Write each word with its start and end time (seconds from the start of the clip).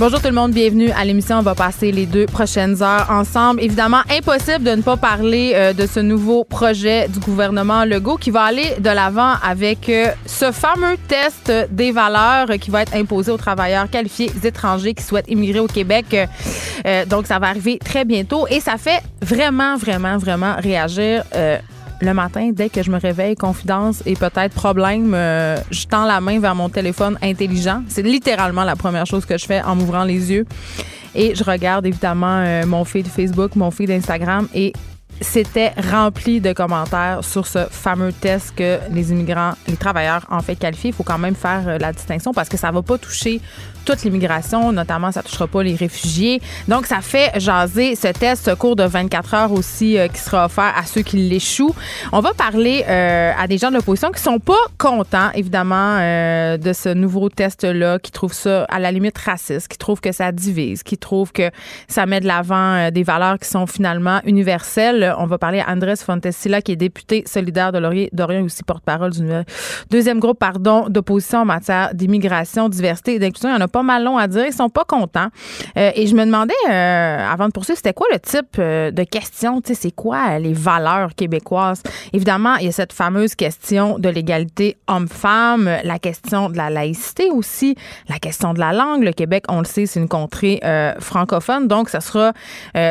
Bonjour 0.00 0.18
tout 0.18 0.28
le 0.28 0.34
monde, 0.34 0.52
bienvenue 0.52 0.90
à 0.92 1.04
l'émission. 1.04 1.40
On 1.40 1.42
va 1.42 1.54
passer 1.54 1.92
les 1.92 2.06
deux 2.06 2.24
prochaines 2.24 2.82
heures 2.82 3.10
ensemble. 3.10 3.62
Évidemment, 3.62 4.00
impossible 4.10 4.64
de 4.64 4.70
ne 4.70 4.80
pas 4.80 4.96
parler 4.96 5.52
euh, 5.54 5.74
de 5.74 5.86
ce 5.86 6.00
nouveau 6.00 6.42
projet 6.42 7.06
du 7.06 7.18
gouvernement 7.18 7.84
Legault 7.84 8.16
qui 8.16 8.30
va 8.30 8.44
aller 8.44 8.76
de 8.78 8.88
l'avant 8.88 9.34
avec 9.42 9.90
euh, 9.90 10.06
ce 10.24 10.52
fameux 10.52 10.96
test 11.06 11.52
des 11.70 11.92
valeurs 11.92 12.46
qui 12.58 12.70
va 12.70 12.80
être 12.80 12.94
imposé 12.94 13.30
aux 13.30 13.36
travailleurs 13.36 13.90
qualifiés 13.90 14.32
étrangers 14.42 14.94
qui 14.94 15.04
souhaitent 15.04 15.30
immigrer 15.30 15.60
au 15.60 15.66
Québec. 15.66 16.16
Euh, 16.86 17.04
donc, 17.04 17.26
ça 17.26 17.38
va 17.38 17.48
arriver 17.48 17.78
très 17.78 18.06
bientôt 18.06 18.46
et 18.48 18.60
ça 18.60 18.78
fait 18.78 19.02
vraiment, 19.20 19.76
vraiment, 19.76 20.16
vraiment 20.16 20.54
réagir 20.56 21.24
le 22.00 22.14
matin, 22.14 22.50
dès 22.52 22.68
que 22.68 22.82
je 22.82 22.90
me 22.90 22.98
réveille, 22.98 23.34
confidence 23.36 24.02
et 24.06 24.14
peut-être 24.14 24.54
problème, 24.54 25.12
euh, 25.14 25.56
je 25.70 25.86
tends 25.86 26.04
la 26.04 26.20
main 26.20 26.40
vers 26.40 26.54
mon 26.54 26.68
téléphone 26.68 27.18
intelligent. 27.22 27.82
C'est 27.88 28.02
littéralement 28.02 28.64
la 28.64 28.76
première 28.76 29.06
chose 29.06 29.26
que 29.26 29.38
je 29.38 29.46
fais 29.46 29.62
en 29.62 29.76
m'ouvrant 29.76 30.04
les 30.04 30.32
yeux. 30.32 30.46
Et 31.14 31.34
je 31.34 31.42
regarde 31.42 31.86
évidemment 31.86 32.42
euh, 32.44 32.66
mon 32.66 32.84
feed 32.84 33.08
Facebook, 33.08 33.56
mon 33.56 33.70
feed 33.70 33.90
Instagram 33.90 34.48
et 34.54 34.72
c'était 35.20 35.72
rempli 35.90 36.40
de 36.40 36.52
commentaires 36.52 37.22
sur 37.22 37.46
ce 37.46 37.66
fameux 37.70 38.12
test 38.12 38.54
que 38.56 38.78
les 38.90 39.12
immigrants, 39.12 39.52
les 39.68 39.76
travailleurs 39.76 40.26
en 40.30 40.40
fait 40.40 40.56
qualifiés. 40.56 40.90
Il 40.90 40.92
faut 40.94 41.02
quand 41.02 41.18
même 41.18 41.34
faire 41.34 41.62
euh, 41.66 41.78
la 41.78 41.92
distinction 41.92 42.32
parce 42.32 42.48
que 42.48 42.56
ça 42.56 42.70
va 42.70 42.82
pas 42.82 42.98
toucher 42.98 43.40
toute 43.84 44.02
l'immigration, 44.02 44.72
notamment 44.72 45.10
ça 45.12 45.22
touchera 45.22 45.46
pas 45.46 45.62
les 45.62 45.74
réfugiés. 45.74 46.40
Donc 46.68 46.86
ça 46.86 47.00
fait 47.00 47.38
jaser 47.38 47.96
ce 47.96 48.08
test, 48.08 48.46
ce 48.46 48.54
cours 48.54 48.76
de 48.76 48.84
24 48.84 49.34
heures 49.34 49.52
aussi 49.52 49.98
euh, 49.98 50.08
qui 50.08 50.20
sera 50.20 50.46
offert 50.46 50.72
à 50.76 50.84
ceux 50.84 51.02
qui 51.02 51.16
l'échouent. 51.16 51.74
On 52.12 52.20
va 52.20 52.32
parler 52.32 52.84
euh, 52.88 53.32
à 53.38 53.46
des 53.46 53.58
gens 53.58 53.70
de 53.70 53.76
l'opposition 53.76 54.10
qui 54.10 54.22
sont 54.22 54.38
pas 54.38 54.52
contents 54.78 55.30
évidemment 55.34 55.98
de 56.00 56.72
ce 56.72 56.92
nouveau 56.92 57.28
test 57.28 57.64
là, 57.64 57.98
qui 57.98 58.10
trouvent 58.10 58.32
ça 58.32 58.64
à 58.64 58.78
la 58.78 58.90
limite 58.90 59.18
raciste, 59.18 59.68
qui 59.68 59.78
trouvent 59.78 60.00
que 60.00 60.12
ça 60.12 60.32
divise, 60.32 60.82
qui 60.82 60.96
trouvent 60.96 61.32
que 61.32 61.50
ça 61.88 62.06
met 62.06 62.20
de 62.20 62.26
l'avant 62.26 62.90
des 62.90 63.02
valeurs 63.02 63.38
qui 63.38 63.48
sont 63.48 63.66
finalement 63.66 64.20
universelles 64.24 65.09
on 65.18 65.26
va 65.26 65.38
parler 65.38 65.60
à 65.60 65.70
Andrés 65.70 65.96
Fontesilla, 65.96 66.62
qui 66.62 66.72
est 66.72 66.76
député 66.76 67.24
solidaire 67.26 67.72
de 67.72 67.78
Laurier, 67.78 68.08
Dorian 68.12 68.44
aussi 68.44 68.62
porte-parole 68.62 69.10
du 69.10 69.28
deuxième 69.90 70.18
groupe 70.18 70.38
pardon, 70.38 70.86
d'opposition 70.88 71.40
en 71.40 71.44
matière 71.44 71.94
d'immigration, 71.94 72.68
diversité 72.68 73.14
et 73.14 73.18
d'inclusion. 73.18 73.50
Il 73.50 73.52
y 73.52 73.56
en 73.56 73.60
a 73.60 73.68
pas 73.68 73.82
mal 73.82 74.04
long 74.04 74.18
à 74.18 74.26
dire. 74.26 74.46
Ils 74.46 74.52
sont 74.52 74.68
pas 74.68 74.84
contents. 74.84 75.28
Euh, 75.76 75.90
et 75.94 76.06
je 76.06 76.14
me 76.14 76.24
demandais, 76.24 76.54
euh, 76.68 77.18
avant 77.30 77.46
de 77.46 77.52
poursuivre, 77.52 77.76
c'était 77.76 77.92
quoi 77.92 78.06
le 78.12 78.18
type 78.18 78.56
euh, 78.58 78.90
de 78.90 79.04
question? 79.04 79.60
C'est 79.64 79.90
quoi 79.90 80.38
les 80.38 80.52
valeurs 80.52 81.14
québécoises? 81.14 81.82
Évidemment, 82.12 82.56
il 82.56 82.66
y 82.66 82.68
a 82.68 82.72
cette 82.72 82.92
fameuse 82.92 83.34
question 83.34 83.98
de 83.98 84.08
l'égalité 84.08 84.76
homme-femme, 84.88 85.70
la 85.84 85.98
question 85.98 86.48
de 86.48 86.56
la 86.56 86.70
laïcité 86.70 87.30
aussi, 87.30 87.76
la 88.08 88.18
question 88.18 88.54
de 88.54 88.60
la 88.60 88.72
langue. 88.72 89.04
Le 89.04 89.12
Québec, 89.12 89.44
on 89.48 89.60
le 89.60 89.64
sait, 89.64 89.86
c'est 89.86 90.00
une 90.00 90.08
contrée 90.08 90.60
francophone. 90.98 91.68
Donc, 91.68 91.88
ça 91.88 92.00
sera 92.00 92.32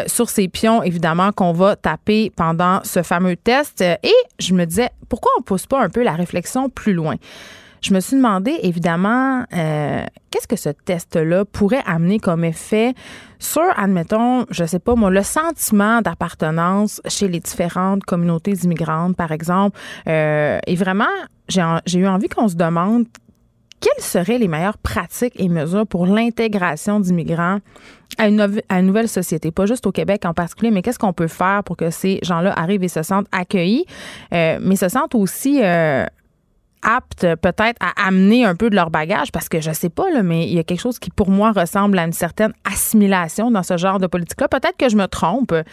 sur 0.08 0.30
ces 0.30 0.48
pions, 0.48 0.84
évidemment, 0.84 1.32
qu'on 1.32 1.52
va 1.52 1.76
taper 1.76 2.09
pendant 2.36 2.82
ce 2.84 3.04
fameux 3.04 3.36
test. 3.36 3.82
Et 3.82 4.14
je 4.40 4.54
me 4.54 4.66
disais, 4.66 4.90
pourquoi 5.08 5.32
on 5.40 5.42
pousse 5.42 5.66
pas 5.66 5.82
un 5.82 5.90
peu 5.90 6.04
la 6.04 6.14
réflexion 6.14 6.70
plus 6.70 6.94
loin? 6.94 7.16
Je 7.82 7.94
me 7.94 8.02
suis 8.02 8.18
demandé, 8.18 8.58
évidemment, 8.62 9.46
euh, 9.54 10.04
qu'est-ce 10.32 10.48
que 10.48 10.58
ce 10.58 10.70
test-là 10.70 11.46
pourrait 11.46 11.84
amener 11.86 12.20
comme 12.20 12.44
effet 12.44 12.94
sur, 13.40 13.64
admettons, 13.78 14.46
je 14.50 14.66
sais 14.66 14.80
pas 14.80 14.96
moi, 14.96 15.10
le 15.10 15.24
sentiment 15.24 16.02
d'appartenance 16.02 17.02
chez 17.08 17.30
les 17.30 17.40
différentes 17.40 18.04
communautés 18.04 18.54
immigrantes, 18.64 19.16
par 19.16 19.32
exemple. 19.32 19.80
Euh, 20.08 20.60
et 20.68 20.76
vraiment, 20.76 21.06
j'ai 21.48 22.00
eu 22.00 22.08
envie 22.08 22.28
qu'on 22.28 22.50
se 22.50 22.56
demande 22.56 23.06
quelles 23.80 24.04
seraient 24.04 24.38
les 24.38 24.48
meilleures 24.48 24.78
pratiques 24.78 25.34
et 25.38 25.50
mesures 25.50 25.88
pour 25.88 26.06
l'intégration 26.06 27.00
d'immigrants 27.00 27.60
à 28.18 28.28
une, 28.28 28.62
nouvelle 28.82 29.08
société, 29.08 29.52
pas 29.52 29.66
juste 29.66 29.86
au 29.88 29.92
Québec 29.92 30.26
en 30.26 30.34
particulier, 30.34 30.72
mais 30.72 30.82
qu'est-ce 30.82 31.00
qu'on 31.00 31.14
peut 31.14 31.28
faire 31.28 31.64
pour 31.64 31.78
que 31.78 31.90
ces 31.90 32.20
gens-là 32.24 32.54
arrivent 32.58 32.84
et 32.84 32.90
se 32.90 33.04
sentent 33.04 33.28
accueillis, 33.32 33.86
euh, 34.34 34.60
mais 34.62 34.76
se 34.76 34.90
sentent 34.90 35.16
aussi 35.16 35.62
euh, 35.64 36.06
aptes 36.82 37.28
peut-être 37.42 37.78
à 37.80 38.08
amener 38.08 38.46
un 38.46 38.56
peu 38.56 38.70
de 38.70 38.76
leur 38.76 38.90
bagage? 38.90 39.32
Parce 39.32 39.50
que 39.50 39.62
je 39.62 39.72
sais 39.72 39.90
pas 39.90 40.10
là, 40.12 40.24
mais 40.24 40.48
il 40.48 40.54
y 40.54 40.60
a 40.60 40.64
quelque 40.64 40.80
chose 40.80 41.00
qui 41.00 41.10
pour 41.10 41.30
moi 41.30 41.52
ressemble 41.52 41.98
à 42.00 42.04
une 42.04 42.14
certaine 42.14 42.54
assimilation 42.66 43.52
dans 43.52 43.64
ce 43.64 43.78
genre 43.78 44.00
de 44.00 44.08
politique 44.08 44.40
là 44.42 44.48
peut-être 44.48 44.78
que 44.78 44.90
je 44.90 44.96
me 44.96 45.08
trompe 45.08 45.52
euh, 45.52 45.64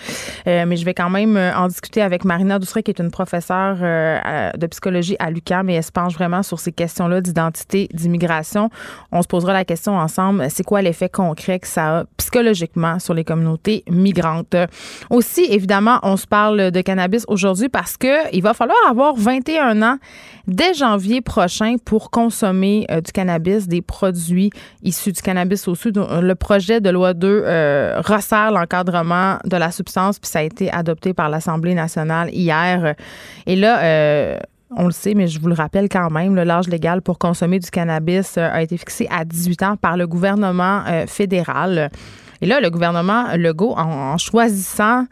mais 0.66 0.76
je 0.76 0.84
vais 0.84 0.94
quand 0.94 1.10
même 1.10 1.36
euh, 1.36 1.54
en 1.56 1.68
discuter 1.68 2.02
avec 2.02 2.24
Marina 2.24 2.58
Douceret 2.58 2.82
qui 2.82 2.90
est 2.90 3.00
une 3.00 3.10
professeure 3.10 3.76
euh, 3.80 4.50
de 4.56 4.66
psychologie 4.66 5.16
à 5.18 5.30
l'UQAM 5.30 5.70
et 5.70 5.74
elle 5.74 5.84
se 5.84 5.92
penche 5.92 6.14
vraiment 6.14 6.42
sur 6.42 6.60
ces 6.60 6.72
questions-là 6.72 7.20
d'identité 7.20 7.88
d'immigration. 7.92 8.70
On 9.12 9.22
se 9.22 9.28
posera 9.28 9.52
la 9.52 9.64
question 9.64 9.96
ensemble 9.96 10.46
c'est 10.50 10.64
quoi 10.64 10.82
l'effet 10.82 11.08
concret 11.08 11.58
que 11.58 11.68
ça 11.68 11.98
a 11.98 12.04
psychologiquement 12.16 12.98
sur 12.98 13.14
les 13.14 13.24
communautés 13.24 13.84
migrantes? 13.88 14.56
Aussi 15.10 15.46
évidemment 15.50 15.98
on 16.02 16.16
se 16.16 16.26
parle 16.26 16.70
de 16.70 16.80
cannabis 16.80 17.24
aujourd'hui 17.28 17.68
parce 17.68 17.96
que 17.96 18.34
il 18.34 18.42
va 18.42 18.54
falloir 18.54 18.78
avoir 18.88 19.14
21 19.16 19.82
ans 19.82 19.98
dès 20.46 20.74
janvier 20.74 20.95
prochain 21.24 21.76
pour 21.84 22.10
consommer 22.10 22.86
euh, 22.90 23.00
du 23.00 23.12
cannabis, 23.12 23.68
des 23.68 23.82
produits 23.82 24.50
issus 24.82 25.12
du 25.12 25.22
cannabis 25.22 25.68
au 25.68 25.74
sud. 25.74 25.96
Le 25.98 26.34
projet 26.34 26.80
de 26.80 26.90
loi 26.90 27.14
2 27.14 27.42
euh, 27.44 28.00
resserre 28.04 28.50
l'encadrement 28.52 29.38
de 29.44 29.56
la 29.56 29.70
substance, 29.70 30.18
puis 30.18 30.30
ça 30.30 30.40
a 30.40 30.42
été 30.42 30.70
adopté 30.70 31.14
par 31.14 31.28
l'Assemblée 31.28 31.74
nationale 31.74 32.30
hier. 32.32 32.94
Et 33.46 33.56
là, 33.56 33.82
euh, 33.82 34.38
on 34.76 34.86
le 34.86 34.92
sait, 34.92 35.14
mais 35.14 35.28
je 35.28 35.40
vous 35.40 35.48
le 35.48 35.54
rappelle 35.54 35.88
quand 35.88 36.10
même, 36.10 36.34
l'âge 36.34 36.68
légal 36.68 37.02
pour 37.02 37.18
consommer 37.18 37.58
du 37.58 37.70
cannabis 37.70 38.36
a 38.36 38.62
été 38.62 38.76
fixé 38.76 39.06
à 39.10 39.24
18 39.24 39.62
ans 39.62 39.76
par 39.76 39.96
le 39.96 40.06
gouvernement 40.06 40.82
fédéral. 41.06 41.90
Et 42.40 42.46
là, 42.46 42.60
le 42.60 42.70
gouvernement 42.70 43.34
Legault, 43.36 43.74
en, 43.76 44.18
choisissant 44.18 45.06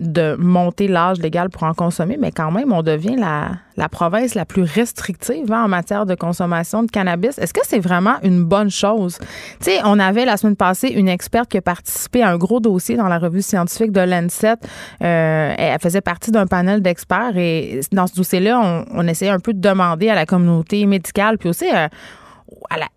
de 0.00 0.34
monter 0.38 0.88
l'âge 0.88 1.18
légal 1.18 1.50
pour 1.50 1.62
en 1.64 1.74
consommer, 1.74 2.16
mais 2.18 2.32
quand 2.32 2.50
même, 2.50 2.72
on 2.72 2.82
devient 2.82 3.16
la, 3.16 3.88
province 3.88 4.34
la 4.34 4.44
plus 4.44 4.62
restrictive 4.62 5.52
hein, 5.52 5.64
en 5.64 5.68
matière 5.68 6.06
de 6.06 6.14
consommation 6.14 6.82
de 6.82 6.90
cannabis. 6.90 7.38
Est-ce 7.38 7.52
que 7.52 7.60
c'est 7.62 7.78
vraiment 7.78 8.16
une 8.22 8.44
bonne 8.44 8.70
chose? 8.70 9.18
Tu 9.60 9.70
sais, 9.70 9.80
on 9.84 9.98
avait 9.98 10.24
la 10.24 10.36
semaine 10.36 10.56
passée 10.56 10.88
une 10.88 11.08
experte 11.08 11.50
qui 11.50 11.58
a 11.58 11.62
participé 11.62 12.22
à 12.22 12.30
un 12.30 12.36
gros 12.36 12.60
dossier 12.60 12.96
dans 12.96 13.08
la 13.08 13.18
revue 13.18 13.42
scientifique 13.42 13.92
de 13.92 14.00
l'ANSET. 14.00 14.56
Euh, 15.02 15.54
elle 15.56 15.78
faisait 15.80 16.00
partie 16.00 16.30
d'un 16.30 16.46
panel 16.46 16.82
d'experts 16.82 17.36
et 17.36 17.80
dans 17.92 18.06
ce 18.06 18.14
dossier-là, 18.14 18.60
on, 18.60 18.84
on, 18.92 19.06
essayait 19.06 19.30
un 19.30 19.40
peu 19.40 19.52
de 19.52 19.60
demander 19.60 20.08
à 20.08 20.14
la 20.14 20.26
communauté 20.26 20.84
médicale, 20.86 21.38
puis 21.38 21.48
aussi 21.48 21.66
euh, 21.72 21.88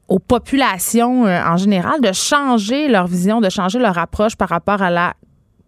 aux 0.07 0.19
populations 0.19 1.25
euh, 1.25 1.41
en 1.43 1.57
général 1.57 2.01
de 2.01 2.11
changer 2.11 2.87
leur 2.87 3.07
vision, 3.07 3.41
de 3.41 3.49
changer 3.49 3.79
leur 3.79 3.97
approche 3.97 4.35
par 4.35 4.49
rapport 4.49 4.81
à 4.81 4.89
la 4.89 5.13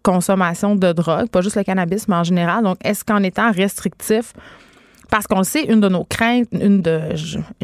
consommation 0.07 0.75
de 0.75 0.93
drogue, 0.93 1.27
pas 1.27 1.41
juste 1.41 1.57
le 1.57 1.63
cannabis, 1.63 2.07
mais 2.07 2.15
en 2.15 2.23
général. 2.23 2.63
Donc, 2.63 2.77
est-ce 2.83 3.03
qu'en 3.03 3.21
étant 3.23 3.51
restrictif, 3.51 4.33
parce 5.09 5.27
qu'on 5.27 5.39
le 5.39 5.43
sait, 5.43 5.63
une 5.63 5.79
de 5.79 5.89
nos 5.89 6.03
craintes, 6.03 6.47
une 6.51 6.81
de 6.81 6.99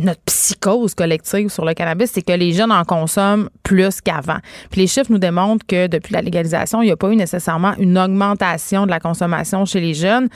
notre 0.01 0.21
psychose 0.25 0.95
collective 0.95 1.49
sur 1.49 1.65
le 1.65 1.73
cannabis, 1.73 2.11
c'est 2.13 2.21
que 2.21 2.31
les 2.31 2.53
jeunes 2.53 2.71
en 2.71 2.83
consomment 2.83 3.49
plus 3.63 4.01
qu'avant. 4.01 4.37
Puis 4.71 4.81
les 4.81 4.87
chiffres 4.87 5.11
nous 5.11 5.17
démontrent 5.17 5.65
que 5.67 5.87
depuis 5.87 6.13
la 6.13 6.21
légalisation, 6.21 6.81
il 6.81 6.85
n'y 6.85 6.91
a 6.91 6.97
pas 6.97 7.09
eu 7.09 7.15
nécessairement 7.15 7.73
une 7.77 7.97
augmentation 7.97 8.85
de 8.85 8.91
la 8.91 8.99
consommation 8.99 9.65
chez 9.65 9.81
les 9.81 9.93
jeunes. 9.93 10.29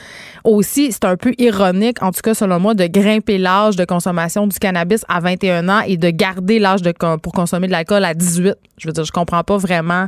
Aussi, 0.44 0.92
c'est 0.92 1.06
un 1.06 1.16
peu 1.16 1.34
ironique, 1.38 2.02
en 2.04 2.12
tout 2.12 2.22
cas 2.22 2.34
selon 2.34 2.60
moi, 2.60 2.74
de 2.74 2.88
grimper 2.88 3.38
l'âge 3.38 3.76
de 3.76 3.86
consommation 3.86 4.48
du 4.48 4.60
cannabis 4.60 5.06
à 5.08 5.20
21 5.20 5.70
ans 5.70 5.82
et 5.88 5.98
de 5.98 6.10
garder 6.10 6.60
l'âge 6.60 6.82
pour 7.22 7.34
consommer 7.34 7.68
de 7.68 7.72
l'alcool 7.72 8.04
à 8.04 8.14
18. 8.14 8.56
Je 8.78 8.88
veux 8.88 8.94
dire, 8.94 9.06
je 9.06 9.12
comprends 9.12 9.44
pas 9.44 9.58
vraiment 9.58 10.08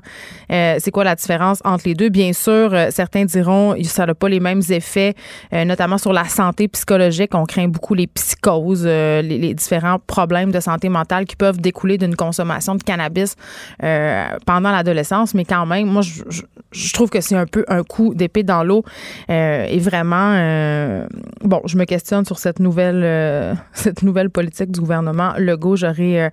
euh, 0.52 0.76
c'est 0.80 0.92
quoi 0.92 1.04
la 1.04 1.16
différence 1.16 1.60
entre 1.64 1.84
les 1.88 1.96
deux. 1.96 2.10
Bien 2.10 2.34
sûr, 2.34 2.74
euh, 2.74 2.90
certains 2.92 3.26
diront 3.26 3.74
que 3.74 3.84
ça 3.84 4.06
n'a 4.06 4.14
pas 4.14 4.30
les 4.30 4.40
mêmes 4.40 4.62
effets, 4.70 5.16
euh, 5.54 5.66
notamment 5.66 5.98
sur 5.98 6.14
la 6.14 6.26
santé 6.26 6.68
psychologique 6.68 6.89
on 7.34 7.46
craint 7.46 7.68
beaucoup 7.68 7.94
les 7.94 8.08
psychoses, 8.08 8.84
euh, 8.86 9.22
les, 9.22 9.54
différents 9.54 10.00
problèmes 10.00 10.52
de 10.52 10.60
santé 10.60 10.90
mentale 10.90 11.26
qui 11.26 11.36
peuvent 11.36 11.60
découler 11.60 11.98
d'une 11.98 12.16
consommation 12.16 12.76
de 12.76 12.84
cannabis 12.84 13.36
euh, 13.84 14.26
pendant 14.46 14.72
l'adolescence. 14.72 15.34
Mais 15.34 15.46
quand 15.46 15.66
même, 15.66 15.88
moi, 15.88 16.02
je, 16.02 16.94
trouve 16.94 17.10
que 17.10 17.22
c'est 17.22 17.36
un 17.36 17.46
peu 17.46 17.66
un 17.68 17.84
coup 17.84 18.14
d'épée 18.14 18.44
dans 18.44 18.64
l'eau. 18.64 18.84
Euh, 19.30 19.66
et 19.70 19.80
vraiment, 19.80 21.06
bon, 21.42 21.62
je 21.66 21.78
me 21.78 21.86
questionne 21.86 22.26
sur 22.26 22.40
cette 22.40 22.60
nouvelle, 22.60 23.58
cette 23.74 24.04
nouvelle 24.04 24.30
politique 24.30 24.72
du 24.72 24.80
gouvernement 24.80 25.34
Legault. 25.38 25.76
J'aurais 25.76 26.32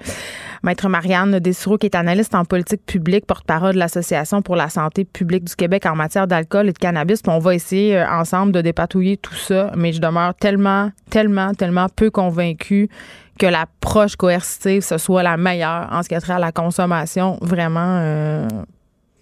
Maître 0.62 0.88
Marianne 0.88 1.38
Dessureau, 1.38 1.79
qui 1.79 1.87
est 1.87 1.94
analyste 1.94 2.35
en 2.35 2.44
politique 2.44 2.85
publique, 2.85 3.26
porte-parole 3.26 3.75
de 3.75 3.79
l'Association 3.79 4.43
pour 4.43 4.56
la 4.56 4.69
santé 4.69 5.05
publique 5.05 5.44
du 5.44 5.55
Québec 5.55 5.87
en 5.87 5.94
matière 5.94 6.26
d'alcool 6.26 6.69
et 6.69 6.73
de 6.73 6.79
cannabis. 6.79 7.23
on 7.26 7.38
va 7.38 7.55
essayer 7.55 7.99
euh, 7.99 8.08
ensemble 8.11 8.53
de 8.53 8.61
dépatouiller 8.61 9.17
tout 9.17 9.35
ça, 9.35 9.70
mais 9.76 9.93
je 9.93 10.00
demeure 10.00 10.35
tellement, 10.46 10.93
tellement, 11.10 11.54
tellement 11.54 11.88
peu 11.88 12.08
convaincue 12.08 12.88
que 13.37 13.46
l'approche 13.46 14.14
coercitive, 14.14 14.81
ce 14.82 14.96
soit 14.96 15.25
la 15.25 15.37
meilleure 15.37 15.88
en 15.90 16.04
ce 16.04 16.08
qui 16.08 16.14
a 16.14 16.20
trait 16.20 16.34
à 16.34 16.38
la 16.38 16.52
consommation. 16.52 17.37
Vraiment, 17.43 17.98
euh, 18.00 18.48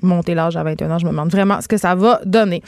monter 0.04 0.34
l'âge 0.34 0.56
à 0.56 0.62
21 0.62 0.90
ans. 0.90 0.98
Je 0.98 1.06
me 1.06 1.10
demande 1.10 1.30
vraiment 1.30 1.60
ce 1.60 1.68
que 1.68 1.76
ça 1.76 1.94
va 1.94 2.20
donner. 2.24 2.62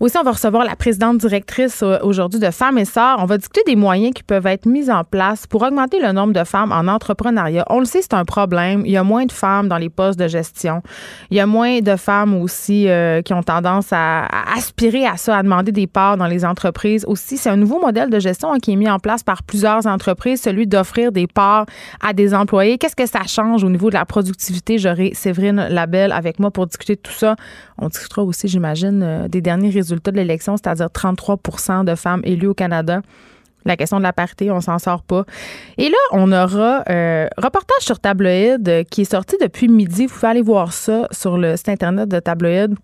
Aussi, 0.00 0.16
on 0.18 0.22
va 0.22 0.32
recevoir 0.32 0.64
la 0.64 0.76
présidente 0.76 1.18
directrice 1.18 1.82
euh, 1.82 1.98
aujourd'hui 2.02 2.40
de 2.40 2.50
Femmes 2.50 2.78
et 2.78 2.84
Sœurs. 2.84 3.16
On 3.18 3.26
va 3.26 3.38
discuter 3.38 3.62
des 3.66 3.76
moyens 3.76 4.14
qui 4.14 4.22
peuvent 4.22 4.46
être 4.46 4.66
mis 4.66 4.90
en 4.90 5.04
place 5.04 5.46
pour 5.46 5.62
augmenter 5.62 6.00
le 6.00 6.12
nombre 6.12 6.32
de 6.32 6.44
femmes 6.44 6.72
en 6.72 6.88
entrepreneuriat. 6.88 7.64
On 7.68 7.80
le 7.80 7.84
sait, 7.84 8.02
c'est 8.02 8.14
un 8.14 8.24
problème. 8.24 8.82
Il 8.86 8.92
y 8.92 8.96
a 8.96 9.04
moins 9.04 9.26
de 9.26 9.32
femmes 9.32 9.68
dans 9.68 9.78
les 9.78 9.90
postes 9.90 10.18
de 10.18 10.28
gestion. 10.28 10.82
Il 11.30 11.36
y 11.36 11.40
a 11.40 11.46
moins 11.46 11.80
de 11.80 11.96
femmes 11.96 12.34
aussi 12.34 12.88
euh, 12.88 13.22
qui 13.22 13.34
ont 13.34 13.42
tendance 13.42 13.88
à, 13.92 14.26
aspirer 14.56 15.06
à 15.06 15.16
ça, 15.16 15.36
à 15.36 15.42
demander 15.42 15.72
des 15.72 15.86
parts 15.86 16.16
dans 16.16 16.26
les 16.26 16.44
entreprises. 16.44 17.04
Aussi, 17.06 17.36
c'est 17.36 17.50
un 17.50 17.56
nouveau 17.56 17.80
modèle 17.80 18.10
de 18.10 18.18
gestion 18.18 18.52
hein, 18.52 18.58
qui 18.58 18.72
est 18.72 18.76
mis 18.76 18.88
en 18.88 18.98
place 18.98 19.22
par 19.22 19.42
plusieurs 19.42 19.86
entreprises, 19.86 20.40
celui 20.40 20.66
d'offrir 20.66 21.12
des 21.12 21.26
parts 21.26 21.66
à 22.00 22.12
des 22.12 22.34
employés. 22.34 22.78
Qu'est-ce 22.78 22.96
que 22.96 23.06
ça 23.06 23.22
change 23.26 23.64
au 23.64 23.70
niveau 23.70 23.90
de 23.90 23.94
la 23.94 24.04
productivité? 24.04 24.78
J'aurai 24.78 25.12
Séverine 25.14 25.66
Labelle 25.68 26.12
avec 26.12 26.38
moi 26.38 26.50
pour 26.50 26.59
pour 26.60 26.66
discuter 26.66 26.96
de 26.96 27.00
tout 27.00 27.12
ça. 27.12 27.36
On 27.78 27.88
discutera 27.88 28.22
aussi, 28.22 28.46
j'imagine, 28.46 29.02
euh, 29.02 29.28
des 29.28 29.40
derniers 29.40 29.70
résultats 29.70 30.10
de 30.10 30.16
l'élection, 30.16 30.58
c'est-à-dire 30.58 30.88
33% 30.88 31.84
de 31.84 31.94
femmes 31.94 32.20
élues 32.24 32.48
au 32.48 32.54
Canada. 32.54 33.00
La 33.64 33.78
question 33.78 33.96
de 33.96 34.02
la 34.02 34.12
parité, 34.12 34.50
on 34.50 34.60
s'en 34.60 34.78
sort 34.78 35.02
pas. 35.02 35.24
Et 35.78 35.88
là, 35.88 35.96
on 36.12 36.30
aura 36.32 36.84
euh, 36.90 37.28
reportage 37.38 37.80
sur 37.80 37.98
Tabloïd 37.98 38.68
euh, 38.68 38.84
qui 38.84 39.02
est 39.02 39.10
sorti 39.10 39.36
depuis 39.40 39.68
midi. 39.68 40.04
Vous 40.04 40.14
pouvez 40.14 40.28
aller 40.28 40.42
voir 40.42 40.74
ça 40.74 41.08
sur 41.12 41.38
le 41.38 41.56
site 41.56 41.70
internet 41.70 42.10
de 42.10 42.20
Tabloïd. 42.20 42.74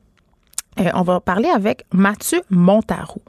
on 0.95 1.03
va 1.03 1.21
parler 1.21 1.51
avec 1.51 1.85
Mathieu 1.93 2.41
Montarou. 2.49 3.21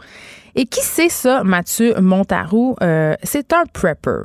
Et 0.60 0.66
qui 0.66 0.82
c'est 0.82 1.10
ça, 1.10 1.44
Mathieu 1.44 1.94
Montarou? 2.02 2.76
Euh, 2.82 3.14
c'est 3.22 3.54
un 3.54 3.66
prepper. 3.72 4.24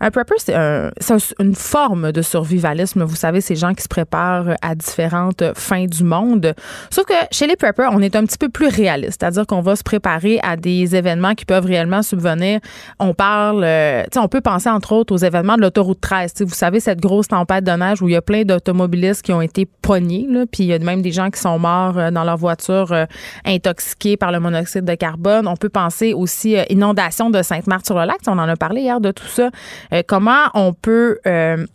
Un 0.00 0.12
prepper, 0.12 0.36
c'est 0.38 0.54
une 0.54 1.56
forme 1.56 2.12
de 2.12 2.22
survivalisme. 2.22 3.02
Vous 3.02 3.16
savez, 3.16 3.40
ces 3.40 3.56
gens 3.56 3.74
qui 3.74 3.82
se 3.82 3.88
préparent 3.88 4.54
à 4.62 4.76
différentes 4.76 5.42
fins 5.54 5.86
du 5.86 6.04
monde. 6.04 6.54
Sauf 6.88 7.04
que 7.04 7.14
chez 7.32 7.48
les 7.48 7.56
preppers, 7.56 7.90
on 7.92 8.00
est 8.00 8.14
un 8.14 8.24
petit 8.24 8.38
peu 8.38 8.48
plus 8.48 8.68
réaliste. 8.68 9.20
C'est-à-dire 9.20 9.44
qu'on 9.44 9.60
va 9.60 9.74
se 9.74 9.82
préparer 9.82 10.38
à 10.44 10.56
des 10.56 10.94
événements 10.94 11.34
qui 11.34 11.44
peuvent 11.44 11.66
réellement 11.66 12.04
subvenir. 12.04 12.60
On 13.00 13.12
parle, 13.12 13.64
euh, 13.64 14.04
on 14.16 14.28
peut 14.28 14.40
penser 14.40 14.68
entre 14.68 14.92
autres 14.92 15.12
aux 15.12 15.18
événements 15.18 15.56
de 15.56 15.62
l'autoroute 15.62 16.00
13. 16.00 16.34
vous 16.42 16.54
savez, 16.54 16.78
cette 16.78 17.00
grosse 17.00 17.26
tempête 17.26 17.64
de 17.64 17.72
neige 17.72 18.00
où 18.02 18.08
il 18.08 18.12
y 18.12 18.16
a 18.16 18.22
plein 18.22 18.44
d'automobilistes 18.44 19.22
qui 19.22 19.32
ont 19.32 19.42
été 19.42 19.66
pognés. 19.66 20.28
Puis 20.52 20.62
il 20.62 20.66
y 20.66 20.74
a 20.74 20.78
même 20.78 21.02
des 21.02 21.10
gens 21.10 21.28
qui 21.28 21.40
sont 21.40 21.58
morts 21.58 21.98
euh, 21.98 22.12
dans 22.12 22.22
leur 22.22 22.36
voiture 22.36 22.94
intoxiqués 23.44 24.16
par 24.16 24.30
le 24.30 24.38
monoxyde 24.38 24.84
de 24.84 24.94
carbone. 24.94 25.48
On 25.48 25.56
peut 25.56 25.71
penser 25.72 26.14
aussi 26.14 26.56
euh, 26.56 26.64
inondation 26.70 27.30
de 27.30 27.42
Sainte-Marthe-sur-le-Lac. 27.42 28.18
On 28.26 28.38
en 28.38 28.48
a 28.48 28.56
parlé 28.56 28.82
hier 28.82 29.00
de 29.00 29.10
tout 29.10 29.26
ça. 29.26 29.50
Euh, 29.92 30.02
comment 30.06 30.44
on 30.54 30.72
peut 30.72 31.18
euh, 31.26 31.66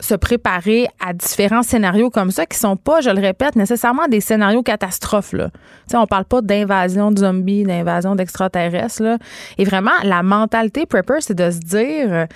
se 0.00 0.14
préparer 0.14 0.86
à 1.04 1.12
différents 1.12 1.62
scénarios 1.62 2.10
comme 2.10 2.30
ça 2.30 2.44
qui 2.44 2.58
sont 2.58 2.76
pas, 2.76 3.00
je 3.00 3.10
le 3.10 3.20
répète, 3.20 3.56
nécessairement 3.56 4.08
des 4.08 4.20
scénarios 4.20 4.62
catastrophes. 4.62 5.32
Là. 5.32 5.48
sais, 5.86 5.96
on 5.96 6.06
parle 6.06 6.26
pas 6.26 6.42
d'invasion 6.42 7.10
de 7.10 7.18
zombies, 7.20 7.64
d'invasion 7.64 8.14
d'extraterrestres. 8.14 9.18
Et 9.56 9.64
vraiment, 9.64 9.92
la 10.02 10.22
mentalité 10.22 10.84
prepper, 10.84 11.20
c'est 11.20 11.34
de 11.34 11.50
se 11.50 11.58
dire 11.58 12.26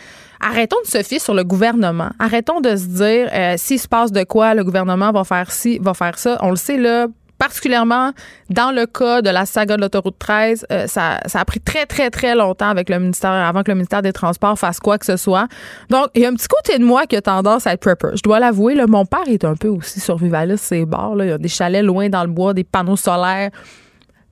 arrêtons 0.40 0.78
de 0.84 0.88
se 0.88 1.02
fier 1.02 1.18
sur 1.18 1.34
le 1.34 1.44
gouvernement. 1.44 2.08
Arrêtons 2.18 2.62
de 2.62 2.74
se 2.76 2.86
dire 2.86 3.28
s'il 3.58 3.78
se 3.78 3.88
passe 3.88 4.10
de 4.10 4.24
quoi, 4.24 4.54
le 4.54 4.64
gouvernement 4.64 5.12
va 5.12 5.24
faire 5.24 5.52
ci, 5.52 5.78
va 5.80 5.92
faire 5.92 6.18
ça. 6.18 6.38
On 6.40 6.48
le 6.48 6.56
sait 6.56 6.78
là, 6.78 7.08
particulièrement 7.40 8.12
dans 8.50 8.70
le 8.70 8.84
cas 8.84 9.22
de 9.22 9.30
la 9.30 9.46
saga 9.46 9.76
de 9.76 9.80
l'autoroute 9.80 10.18
13, 10.18 10.66
euh, 10.70 10.86
ça, 10.86 11.18
a 11.32 11.44
pris 11.46 11.58
très, 11.58 11.86
très, 11.86 12.10
très 12.10 12.34
longtemps 12.34 12.68
avec 12.68 12.90
le 12.90 12.98
ministère, 13.00 13.30
avant 13.30 13.62
que 13.62 13.70
le 13.70 13.76
ministère 13.76 14.02
des 14.02 14.12
Transports 14.12 14.58
fasse 14.58 14.78
quoi 14.78 14.98
que 14.98 15.06
ce 15.06 15.16
soit. 15.16 15.48
Donc, 15.88 16.08
il 16.14 16.20
y 16.20 16.26
a 16.26 16.28
un 16.28 16.34
petit 16.34 16.48
côté 16.48 16.78
de 16.78 16.84
moi 16.84 17.06
qui 17.06 17.16
a 17.16 17.22
tendance 17.22 17.66
à 17.66 17.72
être 17.72 17.80
prepper. 17.80 18.10
Je 18.14 18.22
dois 18.22 18.40
l'avouer, 18.40 18.74
mon 18.86 19.06
père 19.06 19.26
est 19.26 19.44
un 19.44 19.54
peu 19.54 19.68
aussi 19.68 20.00
survivaliste, 20.00 20.74
bords. 20.84 21.16
Là. 21.16 21.24
Il 21.24 21.28
y 21.28 21.32
a 21.32 21.38
des 21.38 21.48
chalets 21.48 21.82
loin 21.82 22.10
dans 22.10 22.22
le 22.22 22.30
bois, 22.30 22.52
des 22.52 22.64
panneaux 22.64 22.96
solaires 22.96 23.50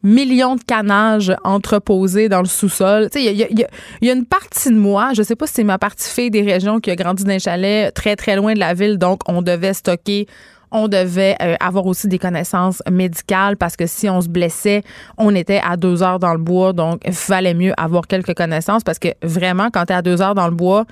millions 0.04 0.54
de 0.54 0.62
canages 0.62 1.34
entreposés 1.42 2.28
dans 2.28 2.38
le 2.38 2.46
sous-sol. 2.46 3.08
Il 3.16 3.22
y, 3.22 3.66
y 4.00 4.08
a, 4.10 4.12
une 4.12 4.26
partie 4.26 4.68
de 4.68 4.76
moi, 4.76 5.10
je 5.12 5.22
sais 5.24 5.34
pas 5.34 5.48
si 5.48 5.54
c'est 5.54 5.64
ma 5.64 5.76
partie 5.76 6.08
fille 6.08 6.30
des 6.30 6.42
régions 6.42 6.78
qui 6.78 6.92
a 6.92 6.94
grandi 6.94 7.24
dans 7.24 7.32
un 7.32 7.38
chalet 7.38 7.92
très, 7.92 8.14
très 8.14 8.36
loin 8.36 8.54
de 8.54 8.60
la 8.60 8.74
ville, 8.74 8.96
donc 8.96 9.22
on 9.26 9.42
devait 9.42 9.74
stocker 9.74 10.28
on 10.70 10.88
devait 10.88 11.36
euh, 11.42 11.56
avoir 11.60 11.86
aussi 11.86 12.08
des 12.08 12.18
connaissances 12.18 12.82
médicales 12.90 13.56
parce 13.56 13.76
que 13.76 13.86
si 13.86 14.08
on 14.08 14.20
se 14.20 14.28
blessait, 14.28 14.82
on 15.16 15.34
était 15.34 15.60
à 15.64 15.76
deux 15.76 16.02
heures 16.02 16.18
dans 16.18 16.32
le 16.32 16.38
bois. 16.38 16.72
Donc, 16.72 17.00
il 17.06 17.12
fallait 17.12 17.54
mieux 17.54 17.72
avoir 17.76 18.06
quelques 18.06 18.34
connaissances 18.34 18.84
parce 18.84 18.98
que 18.98 19.08
vraiment, 19.22 19.70
quand 19.70 19.86
tu 19.86 19.92
es 19.92 19.96
à 19.96 20.02
deux 20.02 20.20
heures 20.22 20.34
dans 20.34 20.48
le 20.48 20.54
bois, 20.54 20.84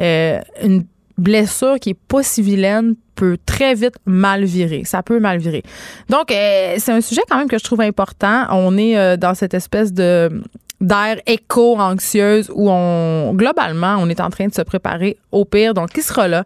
euh, 0.00 0.40
une 0.62 0.84
blessure 1.16 1.78
qui 1.80 1.90
est 1.90 1.98
pas 2.08 2.22
si 2.22 2.42
vilaine 2.42 2.96
peut 3.14 3.38
très 3.46 3.74
vite 3.74 3.94
mal 4.04 4.44
virer. 4.44 4.82
Ça 4.84 5.02
peut 5.02 5.20
mal 5.20 5.38
virer. 5.38 5.62
Donc, 6.08 6.32
euh, 6.32 6.74
c'est 6.78 6.92
un 6.92 7.00
sujet 7.00 7.22
quand 7.30 7.38
même 7.38 7.48
que 7.48 7.58
je 7.58 7.64
trouve 7.64 7.80
important. 7.80 8.46
On 8.50 8.76
est 8.76 9.16
dans 9.16 9.34
cette 9.34 9.54
espèce 9.54 9.92
de 9.92 10.42
d'air 10.84 11.16
éco-anxieuse 11.26 12.50
où 12.54 12.70
on, 12.70 13.32
globalement, 13.34 13.96
on 13.98 14.08
est 14.08 14.20
en 14.20 14.30
train 14.30 14.46
de 14.46 14.54
se 14.54 14.62
préparer 14.62 15.16
au 15.32 15.44
pire. 15.44 15.74
Donc, 15.74 15.90
qui 15.90 16.02
sera 16.02 16.28
là? 16.28 16.44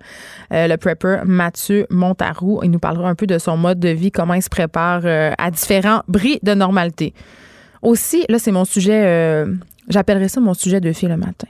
Euh, 0.53 0.69
le 0.69 0.77
prepper 0.77 1.23
Mathieu 1.25 1.87
Montarou. 1.91 2.61
Il 2.63 2.71
nous 2.71 2.79
parlera 2.79 3.09
un 3.09 3.15
peu 3.15 3.27
de 3.27 3.39
son 3.39 3.57
mode 3.57 3.81
de 3.81 3.89
vie, 3.89 4.11
comment 4.11 4.35
il 4.35 4.43
se 4.43 4.49
prépare 4.49 5.03
euh, 5.05 5.33
à 5.39 5.51
différents 5.51 6.03
bris 6.09 6.39
de 6.43 6.55
normalité. 6.55 7.13
Aussi, 7.83 8.25
là, 8.29 8.39
c'est 8.39 8.53
mon 8.53 8.65
sujet, 8.65 9.05
euh, 9.05 9.53
j'appellerais 9.89 10.29
ça 10.29 10.41
mon 10.41 10.55
sujet 10.55 10.81
de 10.81 10.93
fille 10.93 11.09
le 11.09 11.17
matin. 11.17 11.49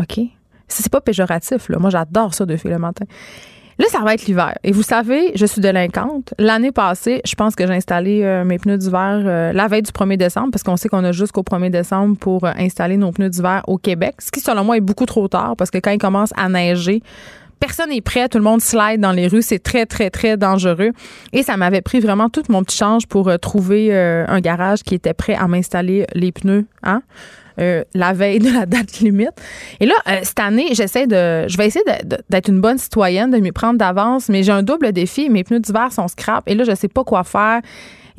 OK? 0.00 0.20
C'est 0.68 0.90
pas 0.90 1.00
péjoratif, 1.00 1.68
là. 1.68 1.78
Moi, 1.78 1.90
j'adore 1.90 2.34
ça 2.34 2.44
de 2.44 2.56
fille 2.56 2.70
le 2.70 2.78
matin. 2.78 3.04
Là, 3.78 3.86
ça 3.90 4.00
va 4.00 4.14
être 4.14 4.24
l'hiver. 4.26 4.54
Et 4.64 4.72
vous 4.72 4.82
savez, 4.82 5.32
je 5.34 5.44
suis 5.44 5.60
délinquante. 5.60 6.32
L'année 6.38 6.72
passée, 6.72 7.20
je 7.26 7.34
pense 7.34 7.54
que 7.54 7.66
j'ai 7.66 7.74
installé 7.74 8.22
euh, 8.22 8.42
mes 8.42 8.58
pneus 8.58 8.78
d'hiver 8.78 9.22
euh, 9.24 9.52
la 9.52 9.68
veille 9.68 9.82
du 9.82 9.92
1er 9.92 10.16
décembre, 10.16 10.48
parce 10.50 10.62
qu'on 10.62 10.76
sait 10.76 10.88
qu'on 10.88 11.04
a 11.04 11.12
jusqu'au 11.12 11.42
1er 11.42 11.70
décembre 11.70 12.16
pour 12.16 12.44
euh, 12.44 12.52
installer 12.56 12.96
nos 12.96 13.12
pneus 13.12 13.28
d'hiver 13.28 13.62
au 13.66 13.76
Québec, 13.76 14.14
ce 14.18 14.30
qui, 14.30 14.40
selon 14.40 14.64
moi, 14.64 14.78
est 14.78 14.80
beaucoup 14.80 15.04
trop 15.04 15.28
tard, 15.28 15.56
parce 15.56 15.70
que 15.70 15.76
quand 15.76 15.90
il 15.90 15.98
commence 15.98 16.30
à 16.36 16.48
neiger, 16.48 17.02
personne 17.60 17.90
n'est 17.90 18.00
prêt, 18.00 18.30
tout 18.30 18.38
le 18.38 18.44
monde 18.44 18.62
slide 18.62 19.00
dans 19.00 19.12
les 19.12 19.28
rues, 19.28 19.42
c'est 19.42 19.58
très, 19.58 19.84
très, 19.84 20.08
très 20.08 20.38
dangereux. 20.38 20.92
Et 21.34 21.42
ça 21.42 21.58
m'avait 21.58 21.82
pris 21.82 22.00
vraiment 22.00 22.30
tout 22.30 22.44
mon 22.48 22.64
petit 22.64 22.78
change 22.78 23.06
pour 23.06 23.30
trouver 23.38 23.94
un 23.94 24.40
garage 24.40 24.82
qui 24.82 24.94
était 24.94 25.14
prêt 25.14 25.34
à 25.34 25.48
m'installer 25.48 26.06
les 26.14 26.32
pneus. 26.32 26.66
Hein? 26.82 27.02
Euh, 27.58 27.84
la 27.94 28.12
veille 28.12 28.38
de 28.38 28.50
la 28.52 28.66
date 28.66 29.00
limite. 29.00 29.32
Et 29.80 29.86
là, 29.86 29.94
euh, 30.08 30.20
cette 30.22 30.40
année, 30.40 30.68
j'essaie 30.72 31.06
de, 31.06 31.48
je 31.48 31.56
vais 31.56 31.66
essayer 31.66 31.84
d'être 32.28 32.48
une 32.48 32.60
bonne 32.60 32.76
citoyenne, 32.76 33.30
de 33.30 33.38
m'y 33.38 33.52
prendre 33.52 33.78
d'avance, 33.78 34.28
mais 34.28 34.42
j'ai 34.42 34.52
un 34.52 34.62
double 34.62 34.92
défi. 34.92 35.30
Mes 35.30 35.42
pneus 35.42 35.60
d'hiver 35.60 35.90
sont 35.90 36.06
scrap 36.08 36.44
et 36.46 36.54
là, 36.54 36.64
je 36.64 36.74
sais 36.74 36.88
pas 36.88 37.02
quoi 37.02 37.24
faire. 37.24 37.62